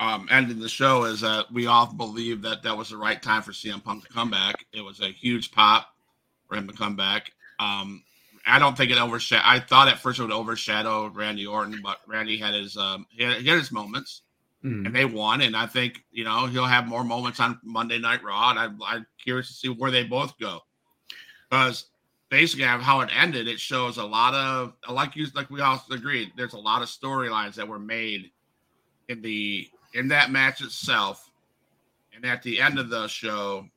um, 0.00 0.26
end 0.30 0.50
of 0.50 0.58
the 0.58 0.68
show 0.68 1.04
is 1.04 1.20
that 1.20 1.52
we 1.52 1.66
all 1.66 1.92
believe 1.92 2.40
that 2.40 2.62
that 2.62 2.74
was 2.74 2.88
the 2.88 2.96
right 2.96 3.22
time 3.22 3.42
for 3.42 3.52
CM 3.52 3.84
Punk 3.84 4.06
to 4.06 4.12
come 4.12 4.30
back. 4.30 4.64
It 4.72 4.80
was 4.80 5.00
a 5.00 5.12
huge 5.12 5.52
pop 5.52 5.94
for 6.48 6.56
him 6.56 6.66
to 6.68 6.74
come 6.74 6.96
back. 6.96 7.32
Um, 7.60 8.02
I 8.46 8.58
don't 8.58 8.78
think 8.78 8.90
it 8.90 8.98
overshadowed. 8.98 9.44
I 9.44 9.60
thought 9.60 9.88
at 9.88 9.98
first 9.98 10.20
it 10.20 10.22
would 10.22 10.32
overshadow 10.32 11.08
Randy 11.08 11.46
Orton, 11.46 11.80
but 11.82 11.98
Randy 12.06 12.38
had 12.38 12.54
his 12.54 12.78
um, 12.78 13.06
he 13.10 13.24
had, 13.24 13.42
he 13.42 13.48
had 13.48 13.58
his 13.58 13.72
moments, 13.72 14.22
Mhm. 14.66 14.86
and 14.86 14.94
they 14.94 15.04
won. 15.04 15.40
And 15.42 15.56
I 15.56 15.66
think 15.66 16.04
you 16.10 16.24
know 16.24 16.46
he'll 16.46 16.66
have 16.66 16.86
more 16.86 17.04
moments 17.04 17.40
on 17.40 17.60
Monday 17.62 17.98
Night 17.98 18.22
Raw. 18.22 18.50
And 18.50 18.58
I'm, 18.58 18.82
I'm 18.82 19.06
curious 19.22 19.48
to 19.48 19.54
see 19.54 19.68
where 19.68 19.90
they 19.90 20.04
both 20.04 20.36
go, 20.38 20.60
because 21.48 21.86
basically 22.28 22.66
how 22.66 23.00
it 23.00 23.10
ended, 23.16 23.46
it 23.46 23.60
shows 23.60 23.98
a 23.98 24.04
lot 24.04 24.34
of 24.34 24.74
like 24.88 25.14
you 25.16 25.26
like 25.34 25.50
we 25.50 25.60
all 25.60 25.82
agreed. 25.90 26.32
There's 26.36 26.54
a 26.54 26.58
lot 26.58 26.82
of 26.82 26.88
storylines 26.88 27.54
that 27.54 27.68
were 27.68 27.78
made 27.78 28.30
in 29.08 29.22
the 29.22 29.68
in 29.94 30.08
that 30.08 30.30
match 30.30 30.60
itself, 30.62 31.30
and 32.14 32.24
at 32.26 32.42
the 32.42 32.60
end 32.60 32.78
of 32.78 32.90
the 32.90 33.06
show, 33.06 33.68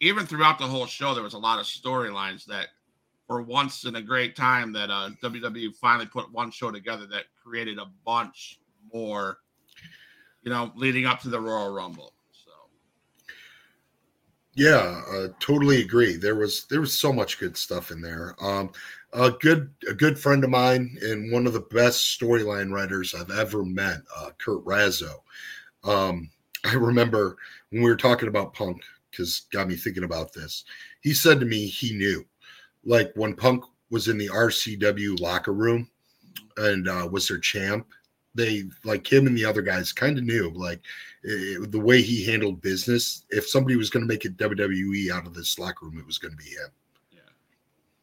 even 0.00 0.26
throughout 0.26 0.58
the 0.58 0.66
whole 0.66 0.86
show, 0.86 1.14
there 1.14 1.22
was 1.22 1.34
a 1.34 1.38
lot 1.38 1.58
of 1.58 1.64
storylines 1.64 2.44
that, 2.44 2.68
for 3.26 3.40
once 3.40 3.84
in 3.86 3.96
a 3.96 4.02
great 4.02 4.36
time, 4.36 4.72
that 4.74 4.90
uh, 4.90 5.08
WWE 5.22 5.74
finally 5.76 6.06
put 6.06 6.30
one 6.32 6.50
show 6.50 6.70
together 6.70 7.06
that 7.06 7.24
created 7.42 7.78
a 7.78 7.86
bunch 8.04 8.60
more, 8.92 9.38
you 10.44 10.50
know, 10.50 10.70
leading 10.76 11.06
up 11.06 11.20
to 11.20 11.28
the 11.28 11.40
Royal 11.40 11.72
Rumble. 11.72 12.12
So 12.30 12.50
Yeah, 14.54 15.26
totally 15.40 15.80
agree. 15.80 16.16
There 16.16 16.36
was 16.36 16.66
there 16.66 16.80
was 16.80 16.98
so 16.98 17.12
much 17.12 17.40
good 17.40 17.56
stuff 17.56 17.90
in 17.90 18.00
there. 18.00 18.36
Um, 18.40 18.70
a 19.14 19.30
good 19.30 19.70
a 19.88 19.94
good 19.94 20.18
friend 20.18 20.44
of 20.44 20.50
mine 20.50 20.96
and 21.02 21.32
one 21.32 21.46
of 21.46 21.54
the 21.54 21.60
best 21.60 22.18
storyline 22.20 22.72
writers 22.72 23.14
I've 23.14 23.30
ever 23.30 23.64
met, 23.64 23.98
uh, 24.16 24.30
Kurt 24.38 24.64
Razzo. 24.64 25.14
Um, 25.82 26.30
I 26.64 26.74
remember 26.74 27.36
when 27.70 27.82
we 27.82 27.88
were 27.88 27.96
talking 27.96 28.28
about 28.28 28.54
Punk 28.54 28.82
because 29.10 29.42
got 29.52 29.68
me 29.68 29.76
thinking 29.76 30.04
about 30.04 30.32
this. 30.32 30.64
He 31.00 31.14
said 31.14 31.40
to 31.40 31.46
me 31.46 31.66
he 31.66 31.94
knew, 31.94 32.24
like 32.84 33.12
when 33.14 33.34
Punk 33.34 33.64
was 33.90 34.08
in 34.08 34.18
the 34.18 34.28
RCW 34.28 35.20
locker 35.20 35.52
room 35.52 35.88
and 36.56 36.88
uh, 36.88 37.08
was 37.10 37.28
their 37.28 37.38
champ. 37.38 37.86
They 38.34 38.64
like 38.84 39.10
him 39.10 39.26
and 39.26 39.36
the 39.36 39.44
other 39.44 39.62
guys 39.62 39.92
kind 39.92 40.18
of 40.18 40.24
knew 40.24 40.50
like 40.50 40.80
it, 41.22 41.70
the 41.70 41.80
way 41.80 42.02
he 42.02 42.24
handled 42.24 42.60
business. 42.60 43.24
If 43.30 43.48
somebody 43.48 43.76
was 43.76 43.90
going 43.90 44.02
to 44.02 44.12
make 44.12 44.24
it 44.24 44.36
WWE 44.36 45.10
out 45.10 45.26
of 45.26 45.34
this 45.34 45.58
locker 45.58 45.86
room, 45.86 45.98
it 45.98 46.06
was 46.06 46.18
going 46.18 46.32
to 46.32 46.36
be 46.36 46.50
him. 46.50 46.68
yeah, 47.12 47.20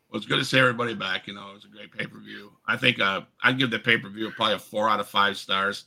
well, 0.09 0.17
it's 0.17 0.25
good 0.25 0.39
to 0.39 0.45
see 0.45 0.59
everybody 0.59 0.93
back. 0.93 1.27
You 1.27 1.33
know, 1.33 1.49
it 1.49 1.53
was 1.53 1.65
a 1.65 1.67
great 1.67 1.91
pay 1.91 2.05
per 2.05 2.19
view. 2.19 2.51
I 2.67 2.77
think 2.77 2.99
uh, 2.99 3.21
I'd 3.43 3.59
give 3.59 3.71
the 3.71 3.79
pay 3.79 3.97
per 3.97 4.09
view 4.09 4.31
probably 4.31 4.55
a 4.55 4.59
four 4.59 4.89
out 4.89 4.99
of 4.99 5.07
five 5.07 5.37
stars. 5.37 5.85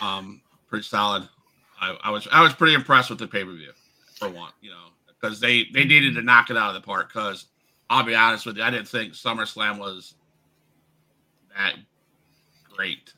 Um, 0.00 0.40
pretty 0.68 0.84
solid. 0.84 1.28
I, 1.80 1.96
I 2.04 2.10
was 2.10 2.26
I 2.32 2.42
was 2.42 2.54
pretty 2.54 2.74
impressed 2.74 3.10
with 3.10 3.18
the 3.18 3.28
pay 3.28 3.44
per 3.44 3.52
view. 3.52 3.72
for 4.18 4.28
one, 4.28 4.52
you 4.60 4.70
know, 4.70 4.88
because 5.06 5.40
they 5.40 5.64
they 5.72 5.84
needed 5.84 6.14
to 6.14 6.22
knock 6.22 6.50
it 6.50 6.56
out 6.56 6.74
of 6.74 6.74
the 6.74 6.86
park. 6.86 7.08
Because 7.08 7.46
I'll 7.90 8.04
be 8.04 8.14
honest 8.14 8.46
with 8.46 8.56
you, 8.56 8.62
I 8.62 8.70
didn't 8.70 8.88
think 8.88 9.12
SummerSlam 9.12 9.78
was 9.78 10.14
that 11.56 11.74
great. 12.74 13.12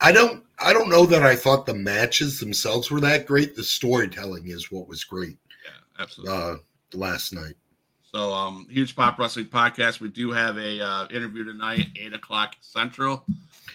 I 0.00 0.12
don't 0.12 0.44
I 0.58 0.72
don't 0.72 0.90
know 0.90 1.06
that 1.06 1.22
I 1.22 1.36
thought 1.36 1.66
the 1.66 1.74
matches 1.74 2.40
themselves 2.40 2.90
were 2.90 3.00
that 3.00 3.26
great. 3.26 3.56
The 3.56 3.64
storytelling 3.64 4.48
is 4.48 4.70
what 4.70 4.88
was 4.88 5.04
great 5.04 5.36
Yeah, 5.64 6.02
absolutely. 6.02 6.34
uh 6.34 6.56
last 6.94 7.32
night. 7.32 7.54
So, 8.12 8.32
um, 8.32 8.66
huge 8.70 8.96
pop 8.96 9.18
wrestling 9.18 9.46
podcast. 9.46 10.00
We 10.00 10.08
do 10.08 10.30
have 10.30 10.56
a 10.56 10.82
uh, 10.82 11.08
interview 11.08 11.44
tonight, 11.44 11.88
eight 12.00 12.14
o'clock 12.14 12.56
central, 12.62 13.22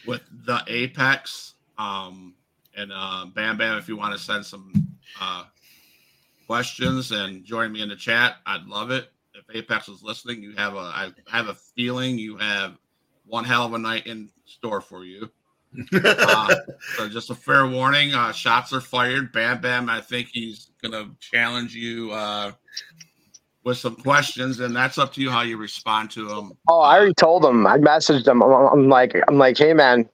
with 0.08 0.22
the 0.46 0.64
Apex. 0.66 1.54
Um, 1.78 2.34
and 2.76 2.92
uh, 2.92 3.28
Bam 3.28 3.58
Bam, 3.58 3.78
if 3.78 3.88
you 3.88 3.96
want 3.96 4.18
to 4.18 4.20
send 4.20 4.44
some 4.44 4.74
uh, 5.22 5.44
questions 6.48 7.12
and 7.12 7.46
join 7.46 7.72
me 7.72 7.82
in 7.82 7.90
the 7.90 7.96
chat, 7.96 8.38
I'd 8.48 8.66
love 8.66 8.90
it. 8.90 9.12
If 9.36 9.56
Apex 9.56 9.88
is 9.88 10.02
listening, 10.02 10.42
you 10.42 10.54
have 10.56 10.74
a 10.74 10.78
I 10.80 11.12
have 11.28 11.50
a 11.50 11.54
feeling 11.54 12.18
you 12.18 12.38
have 12.38 12.78
one 13.28 13.46
hell 13.46 13.66
of 13.66 13.74
a 13.74 13.78
night 13.78 14.08
in 14.08 14.30
store 14.46 14.82
for 14.82 15.06
you. 15.06 15.30
Uh, 15.94 16.56
so 16.98 17.10
just 17.10 17.30
a 17.30 17.36
fair 17.36 17.68
warning, 17.68 18.14
uh, 18.14 18.32
shots 18.32 18.74
are 18.74 18.82
fired. 18.82 19.32
Bam 19.32 19.62
Bam, 19.62 19.90
I 19.90 20.02
think 20.02 20.30
he's 20.32 20.72
gonna 20.82 21.10
challenge 21.20 21.74
you 21.74 22.12
uh, 22.12 22.52
with 23.64 23.78
some 23.78 23.96
questions, 23.96 24.60
and 24.60 24.76
that's 24.76 24.98
up 24.98 25.14
to 25.14 25.22
you 25.22 25.30
how 25.30 25.42
you 25.42 25.58
respond 25.58 26.12
to 26.12 26.28
them. 26.28 26.52
Oh, 26.68 26.82
I 26.82 26.98
already 26.98 27.14
told 27.14 27.46
him. 27.46 27.66
I 27.66 27.78
messaged 27.78 28.28
him. 28.28 28.42
I'm, 28.42 28.52
I'm 28.52 28.90
like, 28.90 29.16
I'm 29.28 29.38
like, 29.38 29.58
hey 29.58 29.74
man, 29.74 30.08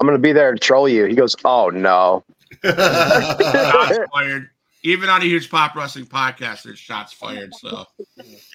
I'm 0.00 0.06
gonna 0.06 0.18
be 0.18 0.32
there 0.32 0.52
to 0.52 0.58
troll 0.58 0.88
you. 0.88 1.04
He 1.04 1.14
goes, 1.14 1.34
oh 1.44 1.70
no. 1.70 2.24
Shots 2.64 3.98
fired. 4.12 4.50
Even 4.84 5.08
on 5.08 5.22
a 5.22 5.24
huge 5.24 5.50
pop 5.50 5.74
wrestling 5.74 6.06
podcast, 6.06 6.62
there's 6.62 6.78
shots 6.78 7.12
fired. 7.12 7.52
So 7.56 7.84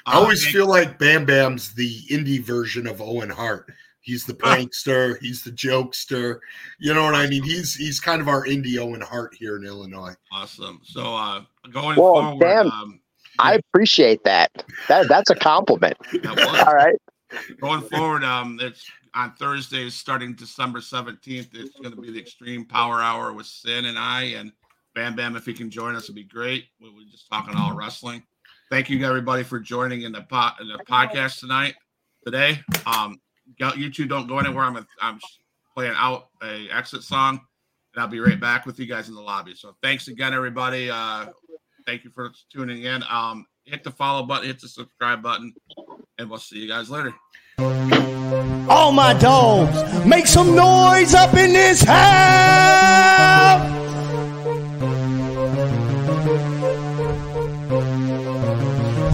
I 0.05 0.13
always 0.15 0.45
uh, 0.47 0.51
feel 0.51 0.67
like 0.67 0.97
Bam 0.97 1.25
Bam's 1.25 1.73
the 1.73 1.99
indie 2.09 2.41
version 2.41 2.87
of 2.87 3.01
Owen 3.01 3.29
Hart. 3.29 3.71
He's 4.03 4.25
the 4.25 4.33
prankster, 4.45 5.17
he's 5.21 5.43
the 5.43 5.51
jokester. 5.51 6.39
You 6.79 6.93
know 6.93 7.03
what 7.03 7.15
I 7.15 7.27
mean? 7.27 7.41
He's 7.43 7.73
he's 7.75 7.99
kind 7.99 8.21
of 8.21 8.27
our 8.27 8.45
indie 8.45 8.77
Owen 8.77 9.01
Hart 9.01 9.33
here 9.35 9.57
in 9.57 9.63
Illinois. 9.65 10.13
awesome. 10.31 10.79
So 10.83 11.15
uh, 11.15 11.41
going 11.71 11.97
Well, 11.97 12.13
forward, 12.13 12.39
damn. 12.39 12.69
um, 12.71 12.99
I 13.39 13.55
appreciate 13.55 14.23
that. 14.25 14.51
That 14.87 15.07
that's 15.07 15.29
a 15.31 15.35
compliment. 15.35 15.97
that 16.23 16.65
All 16.67 16.73
right. 16.75 16.95
going 17.59 17.81
forward, 17.81 18.23
um, 18.23 18.59
it's 18.61 18.85
on 19.15 19.33
Thursdays 19.35 19.95
starting 19.95 20.33
December 20.33 20.79
17th. 20.79 21.49
It's 21.53 21.79
going 21.79 21.95
to 21.95 22.01
be 22.01 22.11
the 22.11 22.21
Xtreme 22.21 22.67
Power 22.69 23.01
Hour 23.01 23.33
with 23.33 23.45
Sin 23.47 23.85
and 23.85 23.97
I. 23.97 24.23
And 24.37 24.51
Bam 24.95 25.15
Bam, 25.15 25.35
if 25.35 25.45
he 25.45 25.53
can 25.53 25.69
join 25.71 25.95
us, 25.95 26.03
it'd 26.03 26.15
be 26.15 26.23
great. 26.23 26.65
We 26.81 26.89
We're 26.89 27.09
just 27.11 27.27
talking 27.29 27.55
all 27.55 27.73
wrestling. 27.75 28.23
Thank 28.69 28.89
you, 28.89 29.03
everybody, 29.05 29.43
for 29.43 29.59
joining 29.59 30.01
in 30.03 30.11
the, 30.11 30.21
po- 30.23 30.51
in 30.61 30.67
the 30.67 30.79
podcast 30.89 31.39
tonight, 31.39 31.75
today. 32.25 32.59
Um, 32.85 33.13
go- 33.13 33.19
you 33.75 33.91
two 33.91 34.05
don't 34.05 34.27
go 34.27 34.39
anywhere. 34.39 34.65
I'm, 34.65 34.87
I'm 35.01 35.19
playing 35.73 35.93
out 35.97 36.29
a 36.41 36.69
exit 36.69 37.03
song, 37.03 37.41
and 37.93 38.01
I'll 38.01 38.07
be 38.07 38.19
right 38.19 38.39
back 38.39 38.65
with 38.65 38.79
you 38.79 38.85
guys 38.85 39.09
in 39.09 39.15
the 39.15 39.21
lobby. 39.21 39.55
So 39.55 39.75
thanks 39.81 40.07
again, 40.07 40.33
everybody. 40.33 40.89
Uh, 40.89 41.27
thank 41.85 42.03
you 42.03 42.09
for 42.09 42.31
tuning 42.51 42.83
in. 42.83 43.03
Um, 43.09 43.45
hit 43.65 43.83
the 43.83 43.91
follow 43.91 44.23
button, 44.23 44.47
hit 44.47 44.59
the 44.59 44.67
subscribe 44.67 45.21
button, 45.21 45.53
and 46.17 46.29
we'll 46.29 46.39
see 46.39 46.59
you 46.59 46.67
guys 46.67 46.89
later. 46.89 47.13
All 48.69 48.91
my 48.91 49.13
dogs, 49.13 50.05
make 50.05 50.27
some 50.27 50.55
noise 50.55 51.13
up 51.13 51.33
in 51.35 51.53
this 51.53 51.83
house. 51.83 53.61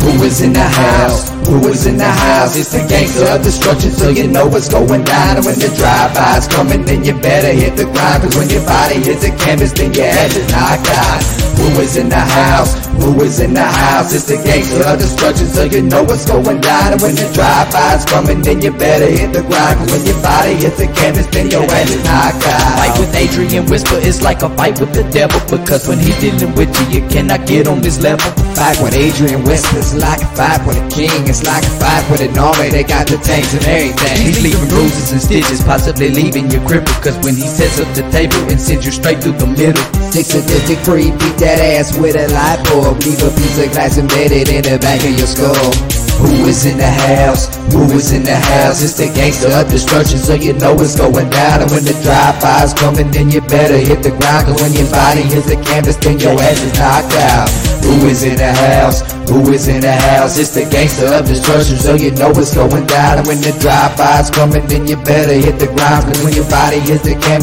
Who 0.03 0.23
is 0.23 0.41
in 0.41 0.53
the 0.53 0.63
house? 0.63 1.38
Who 1.49 1.67
is 1.67 1.87
in 1.87 1.97
the 1.97 2.05
house? 2.05 2.55
It's 2.55 2.71
the 2.71 2.85
gangster 2.87 3.25
of 3.25 3.41
destruction, 3.41 3.91
so 3.91 4.09
you 4.09 4.27
know 4.27 4.45
what's 4.45 4.69
going 4.69 5.03
down. 5.03 5.37
And 5.37 5.45
when 5.45 5.57
the 5.57 5.73
drive-by's 5.75 6.47
coming, 6.47 6.85
then 6.85 7.03
you 7.03 7.13
better 7.13 7.51
hit 7.51 7.75
the 7.75 7.85
grind. 7.85 8.21
Cause 8.21 8.35
when 8.37 8.49
your 8.49 8.63
body 8.65 9.01
hits 9.01 9.25
the 9.25 9.35
canvas, 9.35 9.73
then 9.73 9.91
your 9.93 10.05
head 10.05 10.29
is 10.29 10.45
knocked 10.51 10.89
out. 10.89 11.23
Who 11.57 11.81
is 11.81 11.97
in 11.97 12.09
the 12.09 12.21
house? 12.21 12.88
Who 12.99 13.21
is 13.23 13.39
in 13.39 13.53
the 13.53 13.63
house? 13.63 14.13
It's 14.13 14.25
the 14.25 14.35
gangster 14.35 14.83
of 14.85 14.99
destruction, 14.99 15.47
so 15.47 15.63
you 15.63 15.81
know 15.81 16.03
what's 16.03 16.25
going 16.25 16.59
down. 16.61 16.93
And 16.93 17.01
when 17.01 17.15
the 17.15 17.27
drive-by's 17.33 18.05
coming, 18.05 18.41
then 18.41 18.61
you 18.61 18.71
better 18.71 19.07
hit 19.07 19.31
the 19.31 19.41
grind. 19.41 19.79
Cause 19.79 19.91
when 19.95 20.03
your 20.05 20.19
body 20.21 20.55
hits 20.59 20.77
the 20.77 20.87
canvas, 20.91 21.27
then 21.27 21.49
your 21.49 21.63
head 21.63 21.87
is 21.87 22.03
knocked 22.03 22.43
out. 22.45 22.79
Fight 22.79 22.95
with 22.99 23.15
Adrian 23.15 23.65
Whisper 23.67 23.97
is 24.03 24.21
like 24.21 24.41
a 24.43 24.49
fight 24.55 24.79
with 24.79 24.93
the 24.93 25.03
devil 25.11 25.39
because 25.49 25.87
when 25.87 25.99
he 25.99 26.11
dealing 26.19 26.53
with 26.55 26.71
you, 26.79 26.99
you 26.99 27.01
cannot 27.09 27.47
get 27.47 27.67
on 27.67 27.81
this 27.81 28.01
level. 28.01 28.31
Fight 28.55 28.77
with 28.81 28.93
Adrian 28.93 29.43
Whispers 29.43 29.95
like 29.95 30.21
a 30.21 30.29
fight 30.35 30.61
with 30.67 30.77
a 30.77 30.87
king. 30.91 31.27
It's 31.27 31.43
like 31.43 31.63
a 31.63 31.73
fight 31.79 32.03
with 32.11 32.21
an 32.21 32.37
army. 32.37 32.69
They 32.69 32.83
got 32.83 33.07
the 33.07 33.17
tanks 33.17 33.53
and 33.53 33.63
everything. 33.63 34.17
He's 34.19 34.39
leaving 34.43 34.67
bruises 34.69 35.11
and 35.11 35.21
stitches, 35.21 35.63
possibly 35.63 36.09
leaving 36.09 36.49
you 36.51 36.59
crippled 36.67 36.95
because 36.99 37.17
when 37.23 37.35
he 37.35 37.47
sets 37.47 37.79
up 37.79 37.89
the 37.95 38.03
table 38.11 38.39
and 38.49 38.59
sends 38.59 38.85
you 38.85 38.91
straight 38.91 39.23
through 39.23 39.37
the 39.39 39.47
middle. 39.47 39.83
Six 40.11 40.33
sadistic 40.33 40.79
free, 40.83 41.11
beat 41.11 41.37
that 41.41 41.59
ass 41.61 41.97
with 41.97 42.15
a 42.15 42.27
light 42.33 42.61
bulb. 42.65 42.88
Leave 42.97 43.21
a 43.21 43.29
piece 43.29 43.57
of 43.61 43.71
glass 43.71 43.97
embedded 43.97 44.49
in 44.49 44.63
the 44.63 44.77
back 44.79 44.99
of 45.05 45.13
your 45.13 45.27
skull. 45.27 45.73
Who 46.19 46.51
is 46.51 46.65
in 46.65 46.75
the 46.75 46.89
house? 46.89 47.47
Who 47.71 47.87
is 47.95 48.11
in 48.11 48.23
the 48.23 48.35
house? 48.35 48.83
It's 48.83 48.99
the 48.99 49.07
gangster 49.07 49.47
of 49.55 49.69
destruction, 49.69 50.19
so 50.19 50.33
you 50.33 50.51
know 50.51 50.75
it's 50.75 50.99
going 50.99 51.29
down. 51.29 51.63
And 51.63 51.71
when 51.71 51.85
the 51.85 51.95
drive-by's 52.03 52.73
coming, 52.73 53.07
then 53.11 53.31
you 53.31 53.39
better 53.39 53.77
hit 53.77 54.03
the 54.03 54.11
ground. 54.11 54.51
Cause 54.51 54.59
when 54.59 54.73
your 54.75 54.89
body 54.91 55.23
hits 55.23 55.47
the 55.47 55.55
canvas, 55.55 55.95
then 56.01 56.19
your 56.19 56.35
ass 56.35 56.59
is 56.59 56.75
knocked 56.75 57.15
out. 57.23 57.47
Who 57.87 58.11
is 58.11 58.27
in 58.27 58.35
the 58.35 58.51
house? 58.51 58.99
Who 59.31 59.47
is 59.53 59.69
in 59.69 59.79
the 59.79 59.95
house? 59.95 60.35
It's 60.35 60.51
the 60.51 60.67
gangster 60.67 61.07
of 61.07 61.23
destruction, 61.23 61.77
so 61.77 61.95
you 61.95 62.11
know 62.11 62.35
it's 62.35 62.51
going 62.51 62.83
down. 62.89 63.23
And 63.23 63.25
when 63.29 63.39
the 63.39 63.55
drive-by's 63.63 64.27
coming, 64.27 64.67
then 64.67 64.91
you 64.91 64.97
better 64.97 65.39
hit 65.39 65.55
the 65.55 65.71
ground. 65.71 66.03
Cause 66.03 66.19
when 66.25 66.33
your 66.35 66.49
body 66.51 66.83
hits 66.83 67.05
the 67.05 67.15
canvas, 67.15 67.29